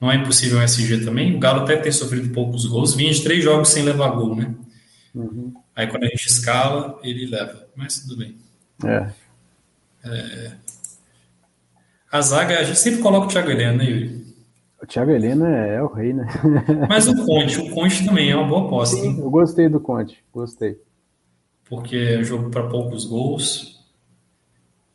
Não 0.00 0.10
é 0.10 0.16
impossível 0.16 0.58
um 0.58 0.62
SG 0.62 1.04
também. 1.04 1.36
O 1.36 1.38
Galo 1.38 1.62
até 1.62 1.76
tem 1.76 1.92
sofrido 1.92 2.32
poucos 2.34 2.66
gols. 2.66 2.94
Vinha 2.94 3.12
de 3.12 3.22
três 3.22 3.44
jogos 3.44 3.68
sem 3.68 3.84
levar 3.84 4.08
gol, 4.08 4.34
né? 4.34 4.52
Uhum. 5.14 5.54
Aí 5.76 5.86
quando 5.86 6.04
a 6.04 6.08
gente 6.08 6.26
escala, 6.26 6.98
ele 7.04 7.26
leva. 7.26 7.68
Mas 7.76 8.00
tudo 8.00 8.16
bem. 8.16 8.36
É. 8.84 9.10
é... 10.04 10.52
A 12.10 12.20
zaga, 12.20 12.58
a 12.58 12.64
gente 12.64 12.78
sempre 12.78 13.00
coloca 13.00 13.26
o 13.26 13.28
Thiago 13.28 13.50
Helena, 13.50 13.74
né, 13.74 13.84
Yuri? 13.84 14.21
O 14.82 14.86
Thiago 14.86 15.12
Helena 15.12 15.48
é, 15.48 15.76
é 15.76 15.82
o 15.82 15.86
rei, 15.86 16.12
né? 16.12 16.26
Mas 16.88 17.06
o 17.06 17.14
Conte, 17.24 17.60
o 17.60 17.70
Conte 17.70 18.04
também 18.04 18.30
é 18.30 18.36
uma 18.36 18.48
boa 18.48 18.66
aposta. 18.66 18.96
Sim, 18.96 19.20
eu 19.20 19.30
gostei 19.30 19.68
do 19.68 19.78
Conte, 19.78 20.22
gostei. 20.32 20.80
Porque 21.64 21.96
é 21.96 22.22
jogo 22.24 22.50
para 22.50 22.68
poucos 22.68 23.04
gols 23.04 23.80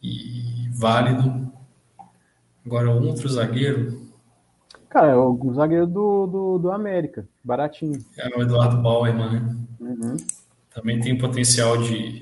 e 0.03 0.69
válido. 0.73 1.51
Agora, 2.65 2.91
outro 2.91 3.29
zagueiro, 3.29 4.07
Cara, 4.89 5.11
é 5.11 5.15
o 5.15 5.53
zagueiro 5.53 5.85
do, 5.85 6.27
do, 6.27 6.57
do 6.59 6.71
América, 6.71 7.27
baratinho. 7.43 8.03
É 8.17 8.27
o 8.37 8.41
Eduardo 8.41 8.81
Bauerman, 8.81 9.31
né? 9.31 9.55
Uhum. 9.79 10.17
Também 10.73 10.99
tem 10.99 11.17
potencial 11.17 11.77
de, 11.77 12.19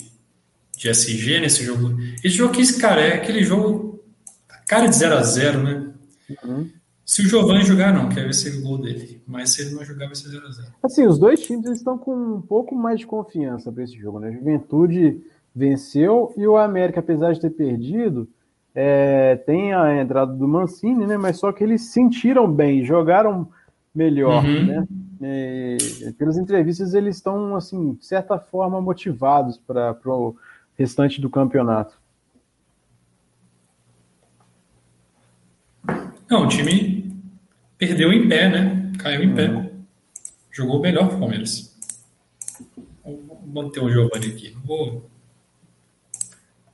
de 0.76 0.90
SG 0.90 1.40
nesse 1.40 1.64
jogo. 1.64 1.96
Esse 2.24 2.36
jogo 2.36 2.54
aqui, 2.54 2.80
cara, 2.80 3.02
é 3.02 3.14
aquele 3.16 3.44
jogo 3.44 4.04
cara 4.68 4.88
de 4.88 4.96
0 4.96 5.16
a 5.16 5.22
0 5.22 5.64
né? 5.64 5.94
Uhum. 6.44 6.70
Se 7.06 7.22
o 7.22 7.30
Giovanni 7.30 7.64
jogar, 7.64 7.94
não, 7.94 8.10
quer 8.10 8.24
ver 8.24 8.34
se 8.34 8.50
o 8.50 8.64
gol 8.64 8.80
dele. 8.80 9.22
Mas 9.28 9.52
se 9.52 9.62
ele 9.62 9.76
não 9.76 9.86
jogar, 9.86 10.08
vai 10.08 10.16
ser 10.16 10.30
0 10.30 10.48
a 10.48 10.52
0 10.52 10.68
Assim, 10.82 11.06
os 11.06 11.20
dois 11.20 11.40
times 11.40 11.70
estão 11.70 12.00
com 12.00 12.16
um 12.16 12.42
pouco 12.42 12.76
mais 12.76 13.00
de 13.00 13.06
confiança 13.06 13.72
para 13.72 13.84
esse 13.84 13.96
jogo, 13.96 14.20
né? 14.20 14.30
A 14.30 14.32
Juventude 14.32 15.22
venceu 15.56 16.34
e 16.36 16.48
o 16.48 16.58
América, 16.58 17.02
apesar 17.02 17.32
de 17.34 17.40
ter 17.40 17.52
perdido, 17.52 18.28
é, 18.74 19.36
tem 19.46 19.74
a 19.74 20.02
entrada 20.02 20.34
do 20.34 20.48
Mancini, 20.48 21.06
né? 21.06 21.16
Mas 21.16 21.38
só 21.38 21.52
que 21.52 21.64
eles 21.64 21.84
sentiram 21.92 22.52
bem, 22.52 22.84
jogaram 22.84 23.48
melhor, 23.94 24.44
uhum. 24.44 24.66
né? 24.66 24.88
E, 25.22 26.12
pelas 26.18 26.38
entrevistas 26.38 26.94
eles 26.96 27.18
estão 27.18 27.56
assim, 27.56 27.94
de 27.94 28.06
certa 28.06 28.40
forma 28.40 28.82
motivados 28.82 29.58
para 29.58 29.96
o 30.06 30.36
restante 30.78 31.22
do 31.22 31.30
campeonato. 31.30 31.96
Não, 36.30 36.46
o 36.46 36.48
time 36.48 37.14
perdeu 37.78 38.12
em 38.12 38.28
pé, 38.28 38.50
né? 38.50 38.92
Caiu 39.00 39.24
em 39.24 39.30
uhum. 39.30 39.36
pé. 39.36 39.72
Jogou 40.52 40.80
melhor 40.82 41.10
que 41.10 41.16
o 41.16 41.20
Palmeiras. 41.20 41.76
Vou 43.04 43.44
manter 43.46 43.82
o 43.82 43.92
Giovanni 43.92 44.28
aqui. 44.28 44.58
Vou 44.64 45.10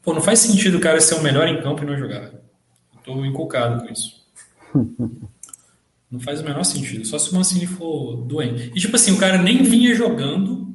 Pô, 0.01 0.13
não 0.13 0.21
faz 0.21 0.39
sentido 0.39 0.77
o 0.77 0.81
cara 0.81 0.99
ser 0.99 1.15
o 1.15 1.21
melhor 1.21 1.47
em 1.47 1.61
campo 1.61 1.83
e 1.83 1.85
não 1.85 1.97
jogar. 1.97 2.33
Eu 2.33 2.99
tô 3.03 3.23
inculcado 3.23 3.83
com 3.83 3.93
isso. 3.93 4.25
não 6.09 6.19
faz 6.19 6.41
o 6.41 6.43
menor 6.43 6.63
sentido. 6.63 7.05
Só 7.05 7.19
se 7.19 7.31
o 7.31 7.35
Mancini 7.35 7.67
for 7.67 8.17
doente. 8.17 8.71
E 8.75 8.79
tipo 8.79 8.95
assim, 8.95 9.11
o 9.11 9.19
cara 9.19 9.37
nem 9.37 9.61
vinha 9.61 9.93
jogando, 9.93 10.73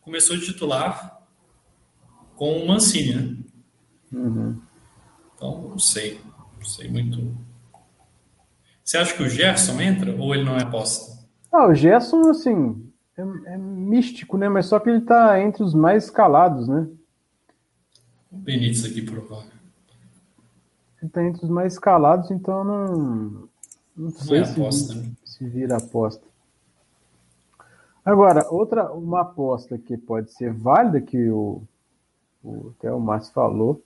começou 0.00 0.36
de 0.36 0.46
titular 0.46 1.22
com 2.36 2.58
o 2.58 2.66
Mancini, 2.66 3.14
né? 3.14 3.36
Uhum. 4.12 4.60
Então, 5.34 5.68
não 5.68 5.78
sei. 5.78 6.20
Não 6.64 6.70
sei 6.70 6.90
muito. 6.90 7.36
Você 8.82 8.96
acha 8.96 9.14
que 9.14 9.22
o 9.22 9.28
Gerson 9.28 9.78
entra 9.82 10.16
ou 10.16 10.34
ele 10.34 10.44
não 10.44 10.56
é 10.56 10.62
aposta? 10.62 11.22
Ah, 11.52 11.68
o 11.68 11.74
Gerson, 11.74 12.30
assim, 12.30 12.90
é, 13.18 13.52
é 13.52 13.58
místico, 13.58 14.38
né? 14.38 14.48
Mas 14.48 14.64
só 14.64 14.80
que 14.80 14.88
ele 14.88 15.02
tá 15.02 15.38
entre 15.42 15.62
os 15.62 15.74
mais 15.74 16.04
escalados, 16.04 16.66
né? 16.66 16.88
O 18.32 18.36
Benítez 18.38 18.82
aqui 18.86 19.02
provável. 19.02 19.52
Ele 21.02 21.06
está 21.06 21.22
entre 21.22 21.44
os 21.44 21.50
mais 21.50 21.74
escalados, 21.74 22.30
então 22.30 22.64
não, 22.64 23.48
não 23.94 24.10
sei 24.10 24.38
é 24.38 24.42
aposta, 24.42 24.94
se, 24.94 24.98
né? 24.98 25.12
se 25.22 25.46
vira 25.46 25.76
aposta. 25.76 26.26
Agora, 28.02 28.50
outra 28.50 28.90
uma 28.90 29.20
aposta 29.20 29.76
que 29.76 29.98
pode 29.98 30.32
ser 30.32 30.50
válida, 30.50 30.98
que 30.98 31.28
o, 31.28 31.62
o 32.42 32.72
até 32.78 32.90
o 32.90 32.98
Márcio 32.98 33.34
falou, 33.34 33.84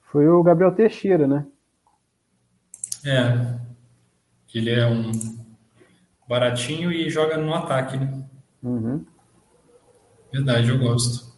foi 0.00 0.26
o 0.26 0.42
Gabriel 0.42 0.74
Teixeira, 0.74 1.26
né? 1.26 1.46
É. 3.04 3.58
Ele 4.54 4.70
é 4.70 4.86
um 4.86 5.12
baratinho 6.28 6.92
e 6.92 7.10
joga 7.10 7.36
no 7.36 7.52
ataque, 7.52 7.96
né? 7.96 8.24
Uhum. 8.62 9.04
Verdade, 10.32 10.68
eu 10.68 10.78
gosto. 10.78 11.34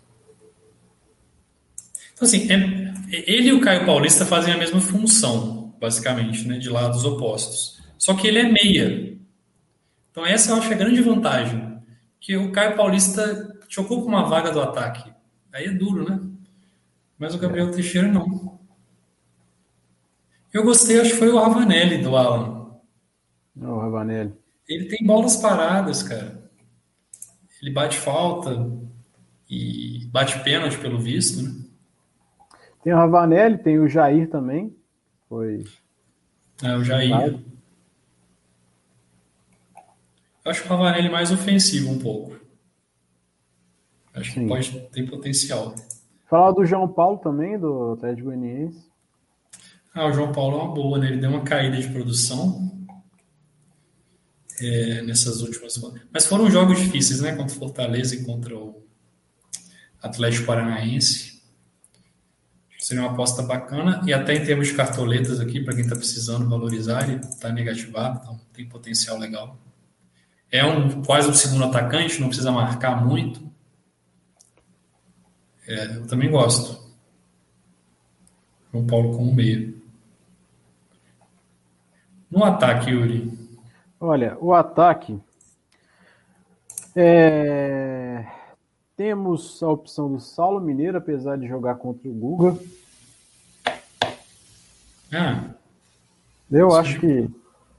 Então, 2.15 2.27
assim, 2.27 2.51
é, 2.51 2.95
ele 3.11 3.49
e 3.49 3.53
o 3.53 3.61
Caio 3.61 3.85
Paulista 3.85 4.25
fazem 4.25 4.55
a 4.55 4.57
mesma 4.57 4.81
função, 4.81 5.75
basicamente, 5.79 6.47
né, 6.47 6.59
de 6.59 6.71
lados 6.71 7.05
opostos. 7.05 7.83
Só 7.99 8.15
que 8.15 8.27
ele 8.27 8.39
é 8.39 8.49
meia. 8.49 9.19
Então, 10.11 10.25
essa 10.25 10.51
eu 10.51 10.57
acho 10.57 10.73
a 10.73 10.77
grande 10.77 11.03
vantagem. 11.03 11.77
Que 12.21 12.37
o 12.37 12.53
Caio 12.53 12.77
Paulista 12.77 13.55
chocou 13.69 14.03
com 14.03 14.09
uma 14.09 14.27
vaga 14.27 14.51
do 14.51 14.61
ataque. 14.61 15.13
Aí 15.53 15.67
é 15.67 15.73
duro, 15.73 16.09
né? 16.09 16.21
Mas 17.19 17.35
o 17.35 17.39
Gabriel 17.39 17.71
Teixeira 17.71 18.09
não. 18.09 18.56
Eu 20.57 20.65
gostei, 20.65 20.99
acho 20.99 21.11
que 21.11 21.19
foi 21.19 21.29
o 21.29 21.39
Ravanelli 21.39 21.99
do 21.99 22.17
Alan. 22.17 22.81
O 23.55 23.79
Ravanelli. 23.79 24.33
Ele 24.67 24.87
tem 24.87 25.07
bolas 25.07 25.37
paradas, 25.37 26.03
cara. 26.03 26.51
Ele 27.61 27.71
bate 27.75 27.99
falta 27.99 28.67
e 29.51 30.07
bate 30.11 30.43
pênalti, 30.43 30.79
pelo 30.79 30.99
visto, 30.99 31.43
né? 31.43 31.63
Tem 32.83 32.95
o 32.95 32.97
Ravanelli, 32.97 33.59
tem 33.59 33.79
o 33.79 33.87
Jair 33.87 34.31
também. 34.31 34.75
Foi. 35.29 35.63
É, 36.63 36.75
o 36.75 36.83
Jair. 36.83 37.39
Eu 40.43 40.51
acho 40.51 40.65
o 40.65 40.69
Ravanelli 40.69 41.11
mais 41.11 41.31
ofensivo 41.31 41.91
um 41.91 41.99
pouco. 41.99 42.35
Acho 44.15 44.33
Sim. 44.33 44.41
que 44.41 44.49
pode 44.49 44.81
ter 44.89 45.11
potencial. 45.11 45.75
Falar 46.31 46.53
do 46.53 46.65
João 46.65 46.89
Paulo 46.89 47.19
também, 47.19 47.59
do 47.59 47.93
Atlético 47.93 48.29
Goianiense. 48.29 48.96
Ah, 49.97 50.09
o 50.09 50.13
João 50.13 50.31
Paulo 50.31 50.59
é 50.59 50.63
uma 50.63 50.75
boa, 50.75 50.99
né? 50.99 51.07
Ele 51.07 51.17
deu 51.17 51.31
uma 51.31 51.41
caída 51.41 51.81
de 51.81 51.89
produção 51.89 52.87
é, 54.61 55.01
nessas 55.01 55.41
últimas. 55.41 55.81
Mas 56.13 56.27
foram 56.27 56.51
jogos 56.51 56.79
difíceis, 56.79 57.23
né? 57.23 57.35
Contra 57.35 57.57
o 57.57 57.59
Fortaleza 57.59 58.15
e 58.15 58.23
contra 58.23 58.55
o 58.55 58.87
Atlético 60.03 60.45
Paranaense. 60.45 61.43
Seria 62.79 63.05
uma 63.05 63.13
aposta 63.13 63.43
bacana. 63.43 64.03
E 64.05 64.13
até 64.13 64.35
em 64.35 64.45
termos 64.45 64.69
de 64.69 64.75
cartoletas 64.75 65.41
aqui, 65.41 65.63
para 65.65 65.73
quem 65.73 65.85
está 65.85 65.97
precisando 65.97 66.47
valorizar, 66.47 67.09
ele 67.09 67.21
está 67.21 67.51
negativado, 67.51 68.21
então 68.23 68.39
tem 68.53 68.69
potencial 68.69 69.17
legal. 69.17 69.59
É 70.53 70.63
um 70.63 71.03
quase 71.05 71.31
um 71.31 71.35
segundo 71.35 71.65
atacante, 71.65 72.21
não 72.21 72.29
precisa 72.29 72.53
marcar 72.53 73.03
muito. 73.03 73.51
É, 75.67 75.97
eu 75.97 76.07
também 76.07 76.31
gosto. 76.31 76.87
João 78.71 78.87
Paulo 78.87 79.17
como 79.17 79.35
meio. 79.35 79.76
No 82.31 82.45
ataque, 82.45 82.91
Yuri. 82.91 83.33
Olha, 84.01 84.37
o 84.41 84.53
ataque. 84.53 85.19
É... 86.95 88.25
Temos 88.97 89.63
a 89.63 89.69
opção 89.69 90.13
do 90.13 90.21
Saulo 90.21 90.61
Mineiro, 90.61 90.97
apesar 90.97 91.37
de 91.37 91.47
jogar 91.47 91.75
contra 91.77 92.09
o 92.09 92.13
Guga. 92.13 92.59
Ah, 95.13 95.51
Eu 96.51 96.71
Sim. 96.71 96.77
acho 96.79 97.01
que 97.01 97.31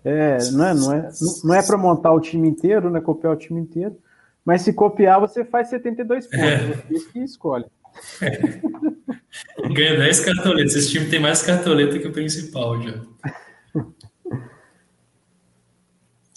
é, 0.05 0.37
não 0.51 0.65
é, 0.65 0.73
não 0.73 0.93
é, 0.93 1.09
não 1.43 1.53
é 1.53 1.61
para 1.61 1.77
montar 1.77 2.13
o 2.13 2.21
time 2.21 2.47
inteiro, 2.47 2.89
né? 2.89 3.01
Copiar 3.01 3.33
o 3.33 3.37
time 3.37 3.59
inteiro. 3.59 3.97
Mas 4.45 4.61
se 4.61 4.71
copiar, 4.71 5.19
você 5.19 5.43
faz 5.43 5.69
72 5.69 6.27
pontos. 6.27 6.39
É. 6.39 6.67
Você 6.89 7.11
que 7.11 7.19
escolhe. 7.19 7.65
ganha 9.73 9.97
10 9.97 10.19
cartoletas. 10.21 10.75
Esse 10.75 10.91
time 10.91 11.09
tem 11.09 11.19
mais 11.19 11.41
cartoleta 11.41 11.99
que 11.99 12.07
o 12.07 12.13
principal 12.13 12.81
já. 12.81 12.93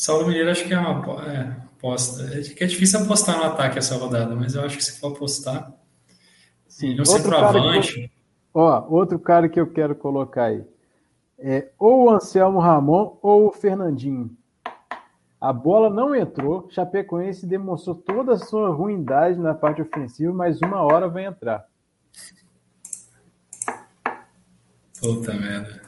Saulo 0.00 0.26
Mineiro 0.26 0.50
acho 0.50 0.64
que 0.66 0.72
é 0.72 0.78
uma 0.78 1.22
é, 1.30 1.40
aposta. 1.76 2.22
É 2.34 2.40
que 2.40 2.64
é 2.64 2.66
difícil 2.66 3.00
apostar 3.00 3.36
no 3.36 3.44
ataque 3.44 3.76
essa 3.76 3.98
rodada, 3.98 4.34
mas 4.34 4.54
eu 4.54 4.64
acho 4.64 4.78
que 4.78 4.82
se 4.82 4.98
for 4.98 5.14
apostar. 5.14 5.74
Sim. 6.66 6.96
cara, 6.96 6.96
que 6.96 7.00
eu, 7.02 7.04
centroavante. 7.04 8.12
ó, 8.54 8.86
outro 8.88 9.18
cara 9.18 9.46
que 9.46 9.60
eu 9.60 9.70
quero 9.70 9.94
colocar 9.94 10.44
aí 10.44 10.64
é 11.38 11.68
ou 11.78 12.04
o 12.06 12.10
Anselmo 12.10 12.60
Ramon 12.60 13.18
ou 13.20 13.48
o 13.48 13.52
Fernandinho. 13.52 14.34
A 15.38 15.52
bola 15.52 15.90
não 15.90 16.14
entrou, 16.14 16.66
Chapecoense 16.70 17.44
demonstrou 17.44 17.94
toda 17.94 18.32
a 18.32 18.38
sua 18.38 18.70
ruindade 18.70 19.38
na 19.38 19.52
parte 19.52 19.82
ofensiva, 19.82 20.32
mas 20.32 20.62
uma 20.62 20.80
hora 20.80 21.10
vai 21.10 21.26
entrar. 21.26 21.66
Puta 24.98 25.34
merda. 25.34 25.82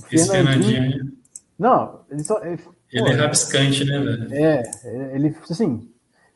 O 0.00 0.06
Esse 0.10 0.30
Fernandinho- 0.30 0.72
Fernandinho, 0.82 1.19
Não, 1.60 2.00
ele 2.10 2.24
só. 2.24 2.42
Ele, 2.42 2.58
ele 2.90 3.04
pô, 3.04 3.08
é 3.10 3.14
rabiscante, 3.16 3.84
né, 3.84 3.98
velho? 3.98 4.28
É, 4.34 4.62
ele, 5.14 5.36
assim, 5.50 5.86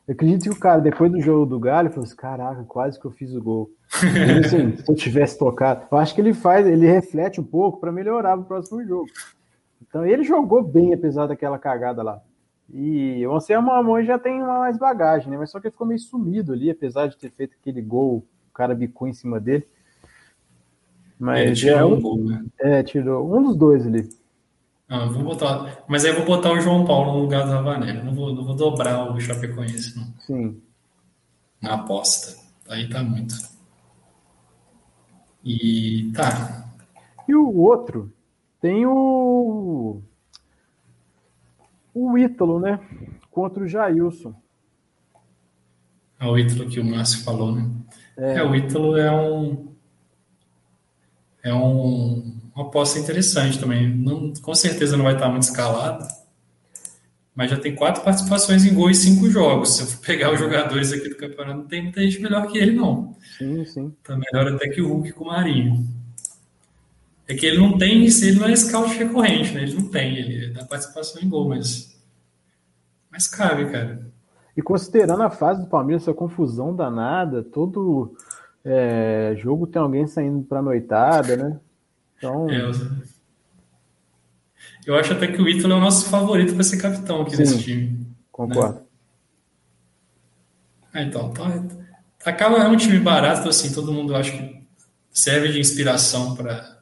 eu 0.07 0.13
acredito 0.13 0.43
que 0.43 0.49
o 0.51 0.59
cara, 0.59 0.79
depois 0.79 1.11
do 1.11 1.19
jogo 1.19 1.47
do 1.47 1.59
Galho, 1.59 1.89
falou 1.89 2.05
assim, 2.05 2.15
caraca, 2.15 2.63
quase 2.65 2.99
que 2.99 3.05
eu 3.05 3.11
fiz 3.11 3.33
o 3.33 3.41
gol. 3.41 3.71
Ele, 4.03 4.45
assim, 4.45 4.77
se 4.77 4.87
eu 4.91 4.95
tivesse 4.95 5.39
tocado, 5.39 5.81
eu 5.91 5.97
acho 5.97 6.13
que 6.13 6.21
ele 6.21 6.31
faz, 6.31 6.67
ele 6.67 6.85
reflete 6.85 7.41
um 7.41 7.43
pouco 7.43 7.79
para 7.79 7.91
melhorar 7.91 8.37
no 8.37 8.45
próximo 8.45 8.85
jogo. 8.85 9.07
Então 9.81 10.05
ele 10.05 10.23
jogou 10.23 10.63
bem, 10.63 10.93
apesar 10.93 11.25
daquela 11.25 11.57
cagada 11.57 12.03
lá. 12.03 12.21
E 12.71 13.25
o 13.25 13.33
Anselmo 13.35 13.71
Ramon 13.71 14.03
já 14.03 14.19
tem 14.19 14.39
mais 14.41 14.77
bagagem, 14.77 15.29
né? 15.31 15.37
Mas 15.37 15.49
só 15.49 15.59
que 15.59 15.67
ele 15.67 15.71
ficou 15.71 15.87
meio 15.87 15.99
sumido 15.99 16.53
ali, 16.53 16.69
apesar 16.69 17.07
de 17.07 17.17
ter 17.17 17.31
feito 17.31 17.55
aquele 17.59 17.81
gol, 17.81 18.17
o 18.49 18.53
cara 18.53 18.75
bicou 18.75 19.07
em 19.07 19.13
cima 19.13 19.39
dele. 19.39 19.65
Mas 21.19 21.39
Ele 21.41 21.51
é, 21.51 21.53
tirou 21.55 21.89
um 21.91 21.95
um- 21.95 22.01
gol, 22.01 22.17
né? 22.25 22.45
é, 22.59 22.83
tirou 22.83 23.35
um 23.37 23.41
dos 23.41 23.55
dois 23.55 23.87
ali. 23.87 24.07
Ah, 24.87 25.05
vou 25.05 25.23
botar. 25.23 25.83
Mas 25.87 26.05
aí 26.05 26.11
eu 26.11 26.17
vou 26.17 26.25
botar 26.25 26.51
o 26.51 26.61
João 26.61 26.85
Paulo 26.85 27.13
no 27.13 27.19
lugar 27.19 27.45
do 27.45 27.51
Ravanelli. 27.51 28.03
Não 28.03 28.13
vou, 28.13 28.33
não 28.33 28.43
vou 28.43 28.55
dobrar 28.55 29.11
o 29.11 29.19
Chapecoense, 29.19 29.97
não. 29.97 30.13
Sim. 30.19 30.61
Na 31.61 31.73
aposta. 31.73 32.39
Aí 32.69 32.87
tá 32.87 33.03
muito. 33.03 33.35
E 35.43 36.11
tá. 36.15 36.65
E 37.27 37.35
o 37.35 37.55
outro 37.57 38.11
tem 38.61 38.85
o. 38.85 40.01
O 41.93 42.17
Ítalo, 42.17 42.59
né? 42.59 42.79
Contra 43.31 43.63
o 43.63 43.67
Jailson. 43.67 44.35
É 46.19 46.25
o 46.25 46.37
Ítalo 46.37 46.69
que 46.69 46.79
o 46.79 46.85
Márcio 46.85 47.23
falou, 47.23 47.53
né? 47.53 47.69
É, 48.17 48.43
o 48.43 48.55
Ítalo 48.55 48.97
é 48.97 49.11
um. 49.11 49.67
É 51.43 51.53
um, 51.53 52.35
uma 52.55 52.67
aposta 52.67 52.97
interessante 52.97 53.59
também. 53.59 53.93
Não, 53.93 54.33
com 54.41 54.55
certeza 54.55 54.95
não 54.95 55.03
vai 55.03 55.13
estar 55.13 55.27
muito 55.27 55.43
escalado. 55.43 56.07
Mas 57.35 57.51
já 57.51 57.57
tem 57.57 57.75
quatro 57.75 58.01
participações 58.01 58.63
em 58.63 58.73
gol 58.73 58.89
e 58.89 58.95
cinco 58.95 59.29
jogos. 59.29 59.75
Se 59.75 59.81
eu 59.83 59.87
for 59.87 59.99
pegar 59.99 60.33
os 60.33 60.39
jogadores 60.39 60.93
aqui 60.93 61.09
do 61.09 61.17
campeonato, 61.17 61.57
não 61.57 61.67
tem 61.67 61.83
muita 61.83 62.01
gente 62.01 62.21
melhor 62.21 62.47
que 62.47 62.57
ele, 62.57 62.71
não. 62.71 63.13
Sim, 63.37 63.65
sim. 63.65 63.93
Tá 64.01 64.17
melhor 64.17 64.53
até 64.53 64.69
que 64.69 64.81
o 64.81 64.87
Hulk 64.87 65.11
com 65.11 65.25
o 65.25 65.27
Marinho. 65.27 65.85
É 67.27 67.35
que 67.35 67.45
ele 67.45 67.57
não 67.57 67.77
tem, 67.77 68.05
ele 68.05 68.39
não 68.39 68.47
é 68.47 68.55
scout 68.55 68.95
recorrente, 68.97 69.53
né? 69.53 69.63
Ele 69.63 69.73
não 69.73 69.89
tem, 69.89 70.15
ele 70.15 70.53
dá 70.53 70.63
participação 70.63 71.21
em 71.21 71.27
gol, 71.27 71.49
mas. 71.49 71.99
Mas 73.11 73.27
cabe, 73.27 73.69
cara. 73.69 74.07
E 74.55 74.61
considerando 74.61 75.23
a 75.23 75.29
fase 75.29 75.59
do 75.59 75.67
Palmeiras, 75.67 76.03
essa 76.03 76.13
confusão 76.13 76.73
danada, 76.73 77.43
todo 77.43 78.15
é, 78.63 79.35
jogo 79.37 79.67
tem 79.67 79.81
alguém 79.81 80.07
saindo 80.07 80.43
pra 80.43 80.61
noitada, 80.61 81.35
né? 81.35 81.59
Então, 82.17 82.49
É, 82.49 82.71
eu... 84.85 84.95
acho 84.95 85.13
até 85.13 85.27
que 85.27 85.41
o 85.41 85.47
Ítalo 85.49 85.73
é 85.73 85.77
o 85.77 85.81
nosso 85.81 86.05
favorito 86.09 86.53
para 86.53 86.63
ser 86.63 86.77
capitão 86.77 87.21
aqui 87.21 87.31
Sim. 87.31 87.37
desse 87.37 87.63
time. 87.63 88.07
concordo. 88.31 88.85
Ah, 90.93 91.01
então, 91.01 91.33
tá, 91.33 91.43
acaba 92.23 92.57
é 92.57 92.67
um 92.67 92.77
time 92.77 92.99
barato, 92.99 93.49
assim, 93.49 93.73
todo 93.73 93.91
mundo 93.91 94.15
acha 94.15 94.31
que 94.31 94.65
serve 95.11 95.51
de 95.51 95.59
inspiração 95.59 96.35
para 96.35 96.81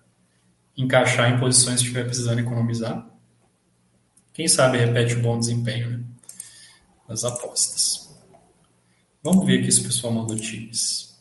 encaixar 0.77 1.31
em 1.31 1.39
posições 1.39 1.77
que 1.77 1.87
estiver 1.87 2.05
precisando 2.05 2.39
economizar. 2.39 3.07
Quem 4.33 4.47
sabe 4.47 4.77
repete 4.77 5.15
o 5.15 5.21
bom 5.21 5.37
desempenho 5.39 5.89
né, 5.97 6.03
das 7.07 7.23
apostas. 7.23 8.15
Vamos 9.23 9.45
ver 9.45 9.59
aqui 9.61 9.71
se 9.71 9.81
o 9.81 9.83
pessoal 9.85 10.11
mandou 10.13 10.35
times. 10.35 11.17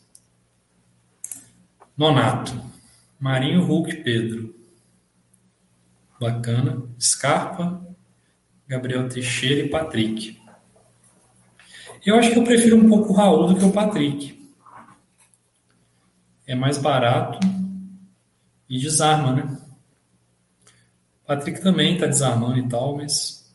Nonato, 1.95 2.59
Marinho, 3.23 3.63
Hulk, 3.63 4.03
Pedro. 4.03 4.53
Bacana. 6.19 6.83
Scarpa, 6.99 7.81
Gabriel 8.67 9.07
Teixeira 9.07 9.65
e 9.65 9.69
Patrick. 9.69 10.37
Eu 12.05 12.17
acho 12.17 12.33
que 12.33 12.39
eu 12.39 12.43
prefiro 12.43 12.75
um 12.75 12.89
pouco 12.89 13.13
o 13.13 13.15
Raul 13.15 13.47
do 13.47 13.55
que 13.55 13.63
o 13.63 13.71
Patrick. 13.71 14.45
É 16.45 16.53
mais 16.53 16.77
barato 16.77 17.39
e 18.67 18.77
desarma, 18.77 19.31
né? 19.31 19.57
O 21.23 21.27
Patrick 21.27 21.61
também 21.61 21.97
tá 21.97 22.07
desarmando 22.07 22.57
e 22.57 22.67
tal, 22.67 22.97
mas. 22.97 23.49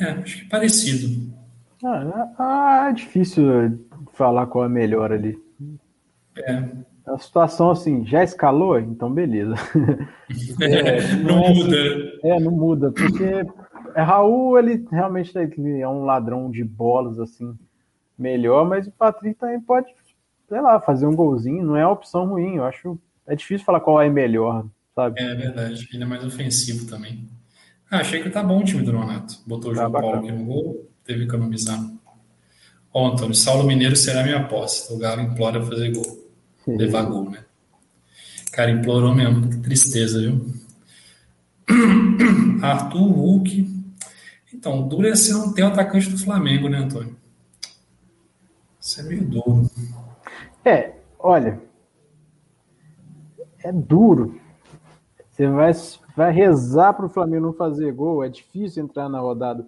É, 0.00 0.12
acho 0.12 0.38
que 0.38 0.46
é 0.46 0.48
parecido. 0.48 1.30
Ah, 1.84 2.32
ah, 2.38 2.88
é 2.88 2.94
difícil 2.94 3.86
falar 4.14 4.46
qual 4.46 4.64
é 4.64 4.68
melhor 4.68 5.12
ali. 5.12 5.38
É, 6.38 6.85
A 7.06 7.18
situação 7.18 7.70
assim, 7.70 8.04
já 8.04 8.24
escalou? 8.24 8.78
Então 8.78 9.12
beleza. 9.12 9.54
não 11.24 11.44
é 11.44 11.54
muda. 11.54 11.76
É, 12.24 12.40
não 12.40 12.50
muda, 12.50 12.90
porque 12.90 13.46
é, 13.94 14.02
Raul, 14.02 14.58
ele 14.58 14.86
realmente 14.90 15.32
ele 15.36 15.80
é 15.80 15.88
um 15.88 16.04
ladrão 16.04 16.50
de 16.50 16.62
bolas, 16.62 17.18
assim, 17.18 17.56
melhor, 18.18 18.68
mas 18.68 18.86
o 18.86 18.92
Patrick 18.92 19.38
também 19.38 19.60
pode, 19.60 19.86
sei 20.48 20.60
lá, 20.60 20.80
fazer 20.80 21.06
um 21.06 21.16
golzinho, 21.16 21.64
não 21.64 21.76
é 21.76 21.86
uma 21.86 21.92
opção 21.92 22.26
ruim, 22.26 22.56
eu 22.56 22.64
acho, 22.64 22.98
é 23.26 23.34
difícil 23.34 23.64
falar 23.64 23.80
qual 23.80 24.02
é 24.02 24.10
melhor, 24.10 24.66
sabe? 24.94 25.18
É 25.18 25.34
verdade, 25.34 25.88
ele 25.94 26.02
é 26.02 26.06
mais 26.06 26.24
ofensivo 26.24 26.86
também. 26.86 27.26
Ah, 27.90 28.00
achei 28.00 28.22
que 28.22 28.28
tá 28.28 28.42
bom 28.42 28.60
o 28.60 28.64
time 28.64 28.82
do 28.82 28.92
Nonato. 28.92 29.38
Botou 29.46 29.70
o 29.70 29.74
Tá 29.74 29.82
João 29.82 29.92
Paulo 29.92 30.18
aqui 30.18 30.32
no 30.32 30.44
gol, 30.44 30.90
teve 31.04 31.20
que 31.20 31.26
economizar. 31.26 31.78
Ó, 32.92 33.12
Antônio, 33.12 33.34
Saulo 33.34 33.64
Mineiro 33.64 33.94
será 33.94 34.22
minha 34.22 34.38
aposta. 34.38 34.92
O 34.92 34.98
Galo 34.98 35.22
implora 35.22 35.62
fazer 35.62 35.92
gol. 35.92 36.25
Levar 36.66 37.02
gol, 37.02 37.30
né? 37.30 37.44
Cara, 38.52 38.70
implorou 38.70 39.14
mesmo. 39.14 39.48
Que 39.48 39.58
tristeza, 39.58 40.20
viu? 40.20 40.46
Arthur 42.62 43.12
Hulk. 43.12 43.76
Então, 44.52 44.88
duro 44.88 45.06
é 45.06 45.14
você 45.14 45.32
não 45.32 45.52
ter 45.52 45.62
o 45.62 45.66
atacante 45.66 46.10
do 46.10 46.18
Flamengo, 46.18 46.68
né, 46.68 46.78
Antônio? 46.78 47.14
Isso 48.80 49.00
é 49.00 49.02
meio 49.04 49.24
duro. 49.24 49.70
É, 50.64 50.94
olha, 51.18 51.60
é 53.62 53.72
duro. 53.72 54.40
Você 55.30 55.46
vai, 55.48 55.72
vai 56.16 56.32
rezar 56.32 56.94
para 56.94 57.06
o 57.06 57.10
Flamengo 57.10 57.46
não 57.46 57.52
fazer 57.52 57.92
gol. 57.92 58.24
É 58.24 58.28
difícil 58.28 58.84
entrar 58.84 59.08
na 59.08 59.20
rodada 59.20 59.66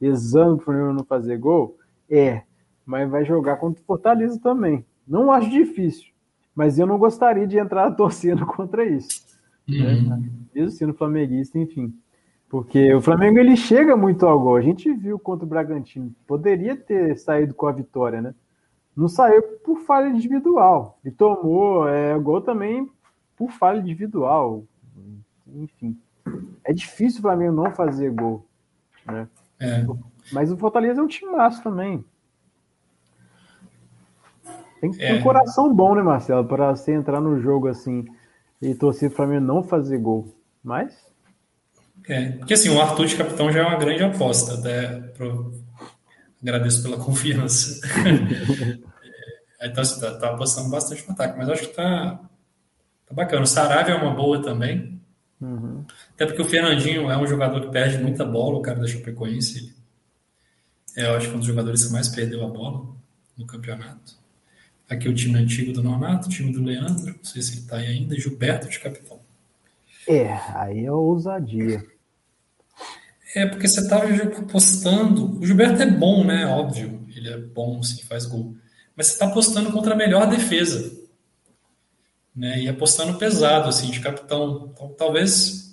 rezando 0.00 0.56
para 0.56 0.62
o 0.62 0.64
Flamengo 0.64 0.92
não 0.92 1.04
fazer 1.04 1.38
gol. 1.38 1.76
É, 2.08 2.42
mas 2.86 3.10
vai 3.10 3.24
jogar 3.24 3.56
contra 3.56 3.82
o 3.82 3.84
Fortaleza 3.84 4.38
também. 4.40 4.84
Não 5.06 5.30
acho 5.30 5.50
difícil, 5.50 6.11
mas 6.54 6.78
eu 6.78 6.86
não 6.86 6.98
gostaria 6.98 7.46
de 7.46 7.58
entrar 7.58 7.90
torcendo 7.92 8.44
contra 8.46 8.84
isso. 8.84 9.26
Uhum. 9.68 10.28
Mesmo 10.54 10.70
sendo 10.70 10.94
flamenguista, 10.94 11.58
enfim. 11.58 11.94
Porque 12.48 12.92
o 12.92 13.00
Flamengo 13.00 13.38
ele 13.38 13.56
chega 13.56 13.96
muito 13.96 14.26
ao 14.26 14.38
gol. 14.38 14.56
A 14.56 14.60
gente 14.60 14.92
viu 14.92 15.18
contra 15.18 15.46
o 15.46 15.48
Bragantino. 15.48 16.14
Poderia 16.26 16.76
ter 16.76 17.16
saído 17.16 17.54
com 17.54 17.66
a 17.66 17.72
vitória, 17.72 18.20
né? 18.20 18.34
Não 18.94 19.08
saiu 19.08 19.42
por 19.64 19.78
falha 19.78 20.08
individual. 20.08 20.98
E 21.02 21.10
tomou 21.10 21.88
é, 21.88 22.18
gol 22.18 22.42
também 22.42 22.90
por 23.36 23.50
falha 23.50 23.80
individual. 23.80 24.64
Enfim. 25.46 25.96
É 26.62 26.74
difícil 26.74 27.20
o 27.20 27.22
Flamengo 27.22 27.52
não 27.54 27.70
fazer 27.70 28.10
gol. 28.10 28.46
Né? 29.06 29.26
É. 29.58 29.86
Mas 30.30 30.52
o 30.52 30.56
Fortaleza 30.56 31.00
é 31.00 31.04
um 31.04 31.08
time 31.08 31.32
massa 31.32 31.62
também. 31.62 32.04
Tem 34.82 34.90
que 34.90 34.98
ter 34.98 35.04
É. 35.04 35.14
um 35.14 35.22
coração 35.22 35.72
bom, 35.72 35.94
né, 35.94 36.02
Marcelo? 36.02 36.44
Para 36.44 36.74
você 36.74 36.92
entrar 36.92 37.20
no 37.20 37.40
jogo 37.40 37.68
assim 37.68 38.04
e 38.60 38.74
torcer 38.74 39.08
para 39.10 39.16
Flamengo 39.18 39.46
não 39.46 39.62
fazer 39.62 39.96
gol. 39.96 40.34
Mas 40.62 40.92
É, 42.08 42.32
porque 42.32 42.54
assim, 42.54 42.68
o 42.68 42.80
Arthur 42.82 43.06
de 43.06 43.14
capitão 43.16 43.50
já 43.52 43.60
é 43.60 43.66
uma 43.66 43.78
grande 43.78 44.02
aposta, 44.02 44.54
até, 44.54 44.88
pro- 45.16 45.54
Agradeço 46.42 46.82
pela 46.82 46.96
confiança. 47.02 47.80
então, 49.62 49.84
você 49.84 49.94
está 49.94 50.18
tá 50.18 50.30
apostando 50.34 50.68
bastante 50.70 51.06
no 51.06 51.12
ataque, 51.12 51.38
mas 51.38 51.48
acho 51.48 51.62
que 51.62 51.68
está 51.70 52.18
tá 53.06 53.14
bacana. 53.14 53.42
O 53.42 53.46
Saravia 53.46 53.94
é 53.94 53.96
uma 53.96 54.12
boa 54.12 54.42
também. 54.42 55.00
Uhum. 55.40 55.84
Até 56.14 56.26
porque 56.26 56.42
o 56.42 56.44
Fernandinho 56.44 57.08
é 57.08 57.16
um 57.16 57.26
jogador 57.26 57.60
que 57.60 57.70
perde 57.70 57.98
muita 57.98 58.24
bola, 58.24 58.58
o 58.58 58.62
cara 58.62 58.80
da 58.80 58.88
Chapecoense. 58.88 59.72
É, 60.96 61.06
eu 61.06 61.14
acho 61.16 61.28
que 61.28 61.32
é 61.32 61.36
um 61.36 61.38
dos 61.38 61.46
jogadores 61.46 61.84
que 61.86 61.92
mais 61.92 62.08
perdeu 62.08 62.44
a 62.44 62.48
bola 62.48 62.86
no 63.38 63.46
campeonato. 63.46 64.20
Aqui 64.92 65.08
o 65.08 65.14
time 65.14 65.38
antigo 65.38 65.72
do 65.72 65.82
Nonato, 65.82 66.28
o 66.28 66.30
time 66.30 66.52
do 66.52 66.62
Leandro, 66.62 67.14
não 67.16 67.24
sei 67.24 67.40
se 67.40 67.52
ele 67.52 67.60
está 67.60 67.76
aí 67.78 67.86
ainda, 67.86 68.14
Gilberto 68.14 68.68
de 68.68 68.78
capitão. 68.78 69.18
É, 70.06 70.38
aí 70.54 70.84
é 70.84 70.92
ousadia. 70.92 71.82
É, 73.34 73.46
porque 73.46 73.66
você 73.66 73.80
estava 73.80 74.06
apostando. 74.38 75.40
O 75.40 75.46
Gilberto 75.46 75.80
é 75.80 75.86
bom, 75.86 76.22
né? 76.22 76.44
Óbvio. 76.44 77.06
Ele 77.16 77.30
é 77.30 77.38
bom, 77.38 77.82
sim, 77.82 78.02
faz 78.02 78.26
gol. 78.26 78.54
Mas 78.94 79.06
você 79.06 79.12
está 79.14 79.26
apostando 79.28 79.72
contra 79.72 79.94
a 79.94 79.96
melhor 79.96 80.28
defesa. 80.28 80.92
Né? 82.36 82.60
E 82.64 82.68
apostando 82.68 83.16
pesado, 83.16 83.70
assim, 83.70 83.90
de 83.90 84.00
capitão. 84.00 84.72
Então, 84.74 84.88
talvez. 84.90 85.72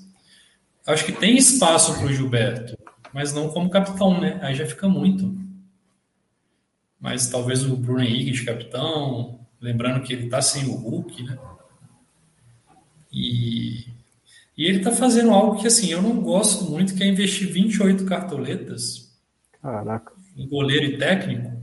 Acho 0.87 1.03
que 1.03 1.11
tem 1.11 1.35
espaço 1.35 1.93
para 1.95 2.05
o 2.05 2.13
Gilberto, 2.13 2.77
mas 3.13 3.33
não 3.33 3.49
como 3.49 3.69
capitão, 3.69 4.19
né? 4.19 4.39
Aí 4.41 4.55
já 4.55 4.65
fica 4.65 4.87
muito. 4.87 5.37
Mas 6.99 7.29
talvez 7.29 7.65
o 7.65 7.75
Bruno 7.75 8.01
Henrique 8.01 8.31
de 8.31 8.45
capitão. 8.45 9.39
Lembrando 9.61 10.03
que 10.03 10.13
ele 10.13 10.25
está 10.25 10.41
sem 10.41 10.65
o 10.65 10.73
Hulk, 10.73 11.23
né? 11.23 11.37
E 13.11 13.85
e 14.59 14.65
ele 14.65 14.79
está 14.79 14.91
fazendo 14.91 15.31
algo 15.31 15.57
que, 15.57 15.67
assim, 15.67 15.89
eu 15.89 16.01
não 16.01 16.19
gosto 16.19 16.65
muito, 16.65 16.93
que 16.93 17.01
é 17.01 17.07
investir 17.07 17.49
28 17.49 18.03
cartoletas 18.03 19.17
Caraca. 19.61 20.11
em 20.35 20.45
goleiro 20.49 20.83
e 20.83 20.97
técnico 20.97 21.57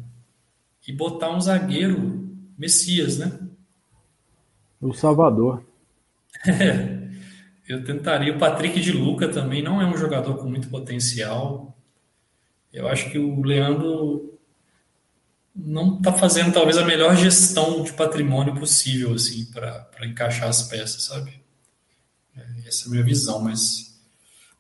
e 0.89 0.93
botar 0.93 1.29
um 1.29 1.39
zagueiro 1.39 2.27
Messias, 2.57 3.19
né? 3.19 3.39
O 4.81 4.95
Salvador. 4.95 5.63
É, 6.47 7.11
eu 7.69 7.85
tentaria. 7.85 8.35
O 8.35 8.39
Patrick 8.39 8.81
de 8.81 8.93
Luca 8.93 9.29
também 9.29 9.63
não 9.63 9.79
é 9.79 9.85
um 9.85 9.99
jogador 9.99 10.39
com 10.39 10.49
muito 10.49 10.71
potencial. 10.71 11.77
Eu 12.73 12.89
acho 12.89 13.11
que 13.11 13.19
o 13.19 13.43
Leandro 13.43 14.36
não 15.57 15.97
está 15.97 16.13
fazendo 16.13 16.53
talvez 16.53 16.77
a 16.77 16.85
melhor 16.85 17.17
gestão 17.17 17.83
de 17.83 17.93
patrimônio 17.93 18.55
possível 18.55 19.15
assim 19.15 19.47
para 19.47 20.07
encaixar 20.07 20.49
as 20.49 20.63
peças, 20.63 21.05
sabe? 21.05 21.41
Essa 22.67 22.85
é 22.85 22.89
a 22.89 22.91
minha 22.91 23.05
visão, 23.05 23.41
mas. 23.41 23.97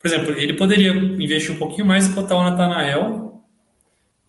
Por 0.00 0.06
exemplo, 0.06 0.32
ele 0.32 0.54
poderia 0.54 0.92
investir 0.92 1.50
um 1.50 1.58
pouquinho 1.58 1.84
mais 1.84 2.06
e 2.06 2.10
botar 2.10 2.36
o 2.36 2.42
Natanael 2.42 3.44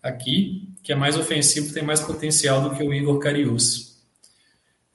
aqui, 0.02 0.74
que 0.82 0.92
é 0.92 0.96
mais 0.96 1.16
ofensivo, 1.16 1.72
tem 1.72 1.82
mais 1.82 2.00
potencial 2.00 2.62
do 2.62 2.74
que 2.74 2.82
o 2.82 2.92
Igor 2.92 3.18
Carius. 3.18 3.96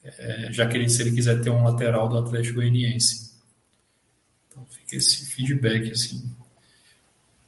É, 0.03 0.51
já 0.51 0.67
que 0.67 0.75
ele, 0.75 0.89
se 0.89 1.01
ele 1.01 1.13
quiser 1.13 1.41
ter 1.41 1.49
um 1.49 1.63
lateral 1.63 2.09
do 2.09 2.17
Atlético 2.17 2.55
Goianiense. 2.55 3.33
Então 4.47 4.65
fica 4.65 4.97
esse 4.97 5.25
feedback 5.27 5.91
assim. 5.91 6.29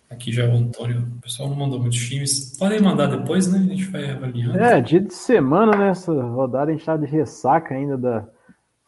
Aqui 0.09 0.31
já 0.31 0.47
o 0.47 0.55
Antônio, 0.55 1.01
o 1.17 1.21
pessoal 1.21 1.49
não 1.49 1.55
mandou 1.55 1.79
muitos 1.79 1.99
times. 2.07 2.55
Podem 2.57 2.79
mandar 2.79 3.07
depois, 3.07 3.51
né? 3.51 3.59
A 3.59 3.75
gente 3.75 3.85
vai 3.85 4.11
avaliando. 4.11 4.57
É, 4.57 4.79
dia 4.79 4.99
de 4.99 5.13
semana, 5.13 5.75
né? 5.75 5.89
Essa 5.89 6.13
rodada 6.13 6.71
a 6.71 6.73
gente 6.73 6.85
tá 6.85 6.95
de 6.95 7.05
ressaca 7.05 7.73
ainda 7.73 7.97
da, 7.97 8.27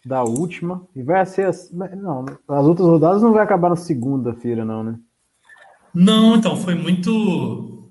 da 0.06 0.24
última. 0.24 0.88
E 0.96 1.02
vai 1.02 1.26
ser. 1.26 1.50
Não, 1.74 2.26
as 2.48 2.66
outras 2.66 2.88
rodadas 2.88 3.22
não 3.24 3.34
vai 3.34 3.44
acabar 3.44 3.70
na 3.70 3.76
segunda-feira, 3.76 4.64
não, 4.64 4.84
né? 4.84 5.00
Não, 5.94 6.36
então, 6.36 6.56
foi 6.56 6.76
muito. 6.76 7.90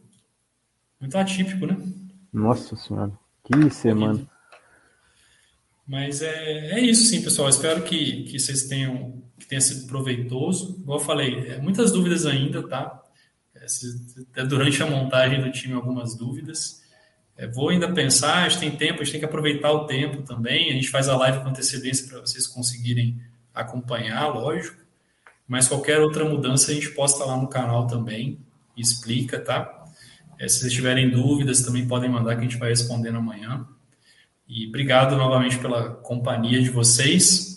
Muito 1.01 1.19
atípico, 1.19 1.66
né? 1.66 1.77
Nossa 2.32 2.77
senhora. 2.77 3.12
Que 3.43 3.70
semana. 3.70 4.20
Mas 5.86 6.23
é, 6.23 6.70
é 6.73 6.81
isso, 6.81 7.11
sim, 7.11 7.23
pessoal. 7.23 7.48
Espero 7.48 7.82
que, 7.82 8.24
que 8.24 8.39
vocês 8.39 8.65
tenham 8.65 9.23
que 9.39 9.47
tenha 9.47 9.61
sido 9.61 9.86
proveitoso. 9.86 10.78
Igual 10.81 10.98
eu 10.98 11.05
falei, 11.05 11.48
é, 11.48 11.59
muitas 11.59 11.93
dúvidas 11.93 12.27
ainda, 12.27 12.66
tá? 12.66 13.03
É, 14.35 14.45
durante 14.45 14.83
a 14.83 14.87
montagem 14.87 15.41
do 15.43 15.51
time, 15.51 15.75
algumas 15.75 16.15
dúvidas. 16.15 16.83
É, 17.37 17.47
vou 17.47 17.69
ainda 17.69 17.93
pensar, 17.93 18.45
a 18.45 18.49
gente 18.49 18.61
tem 18.61 18.71
tempo, 18.71 19.01
a 19.01 19.05
gente 19.05 19.13
tem 19.13 19.21
que 19.21 19.27
aproveitar 19.27 19.71
o 19.73 19.87
tempo 19.87 20.23
também. 20.23 20.71
A 20.71 20.75
gente 20.75 20.89
faz 20.89 21.09
a 21.09 21.17
live 21.17 21.41
com 21.41 21.49
antecedência 21.49 22.09
para 22.09 22.21
vocês 22.21 22.47
conseguirem 22.47 23.21
acompanhar, 23.55 24.29
lógico. 24.29 24.77
Mas 25.47 25.69
qualquer 25.69 26.01
outra 26.01 26.25
mudança 26.25 26.71
a 26.71 26.75
gente 26.75 26.91
posta 26.91 27.25
lá 27.25 27.37
no 27.37 27.49
canal 27.49 27.87
também 27.87 28.39
e 28.77 28.81
explica, 28.81 29.39
tá? 29.39 29.85
É, 30.39 30.49
se 30.49 30.61
vocês 30.61 30.73
tiverem 30.73 31.11
dúvidas, 31.11 31.63
também 31.63 31.87
podem 31.87 32.11
mandar 32.11 32.35
que 32.35 32.41
a 32.41 32.45
gente 32.45 32.59
vai 32.59 32.71
respondendo 32.71 33.17
amanhã. 33.17 33.67
E 34.49 34.69
obrigado 34.69 35.17
novamente 35.17 35.59
pela 35.59 35.91
companhia 35.91 36.63
de 36.63 36.71
vocês. 36.71 37.57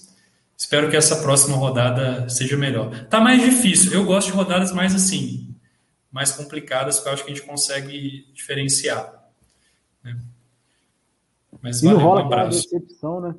Espero 0.58 0.90
que 0.90 0.98
essa 0.98 1.18
próxima 1.18 1.56
rodada 1.56 2.28
seja 2.30 2.58
melhor. 2.58 3.06
Tá 3.06 3.20
mais 3.20 3.42
difícil. 3.42 3.94
Eu 3.94 4.06
gosto 4.06 4.28
de 4.28 4.34
rodadas 4.34 4.72
mais 4.72 4.94
assim, 4.94 5.49
mais 6.12 6.32
complicadas, 6.32 6.96
porque 6.96 7.10
eu 7.10 7.14
acho 7.14 7.26
que 7.26 7.32
a 7.32 7.36
gente 7.36 7.46
consegue 7.46 8.28
diferenciar. 8.34 9.14
Né? 10.04 10.18
Mas 11.62 11.82
valeu, 11.82 12.00
rola 12.00 12.24
um 12.24 12.26
abraço. 12.26 12.70
decepção, 12.70 13.22
né? 13.22 13.36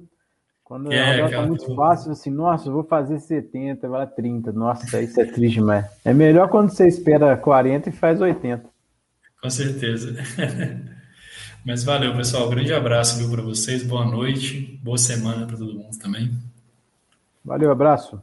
Quando 0.64 0.92
é, 0.92 1.28
tá 1.28 1.42
muito 1.44 1.74
fácil, 1.74 2.12
assim, 2.12 2.30
nossa, 2.30 2.68
eu 2.68 2.72
vou 2.72 2.84
fazer 2.84 3.18
70, 3.18 3.88
vai 3.88 4.06
30. 4.06 4.52
Nossa, 4.52 5.00
isso 5.00 5.20
é 5.20 5.24
triste 5.24 5.54
demais. 5.54 5.84
É 6.04 6.14
melhor 6.14 6.48
quando 6.48 6.70
você 6.70 6.86
espera 6.86 7.36
40 7.36 7.88
e 7.88 7.92
faz 7.92 8.20
80. 8.20 8.64
Com 9.42 9.50
certeza. 9.50 10.14
Mas 11.66 11.82
valeu, 11.82 12.14
pessoal. 12.14 12.48
Grande 12.48 12.72
abraço 12.72 13.18
viu 13.18 13.28
para 13.30 13.42
vocês. 13.42 13.82
Boa 13.82 14.04
noite. 14.04 14.78
Boa 14.80 14.96
semana 14.96 15.44
para 15.44 15.56
todo 15.56 15.74
mundo 15.74 15.98
também. 15.98 16.30
Valeu, 17.44 17.72
abraço. 17.72 18.22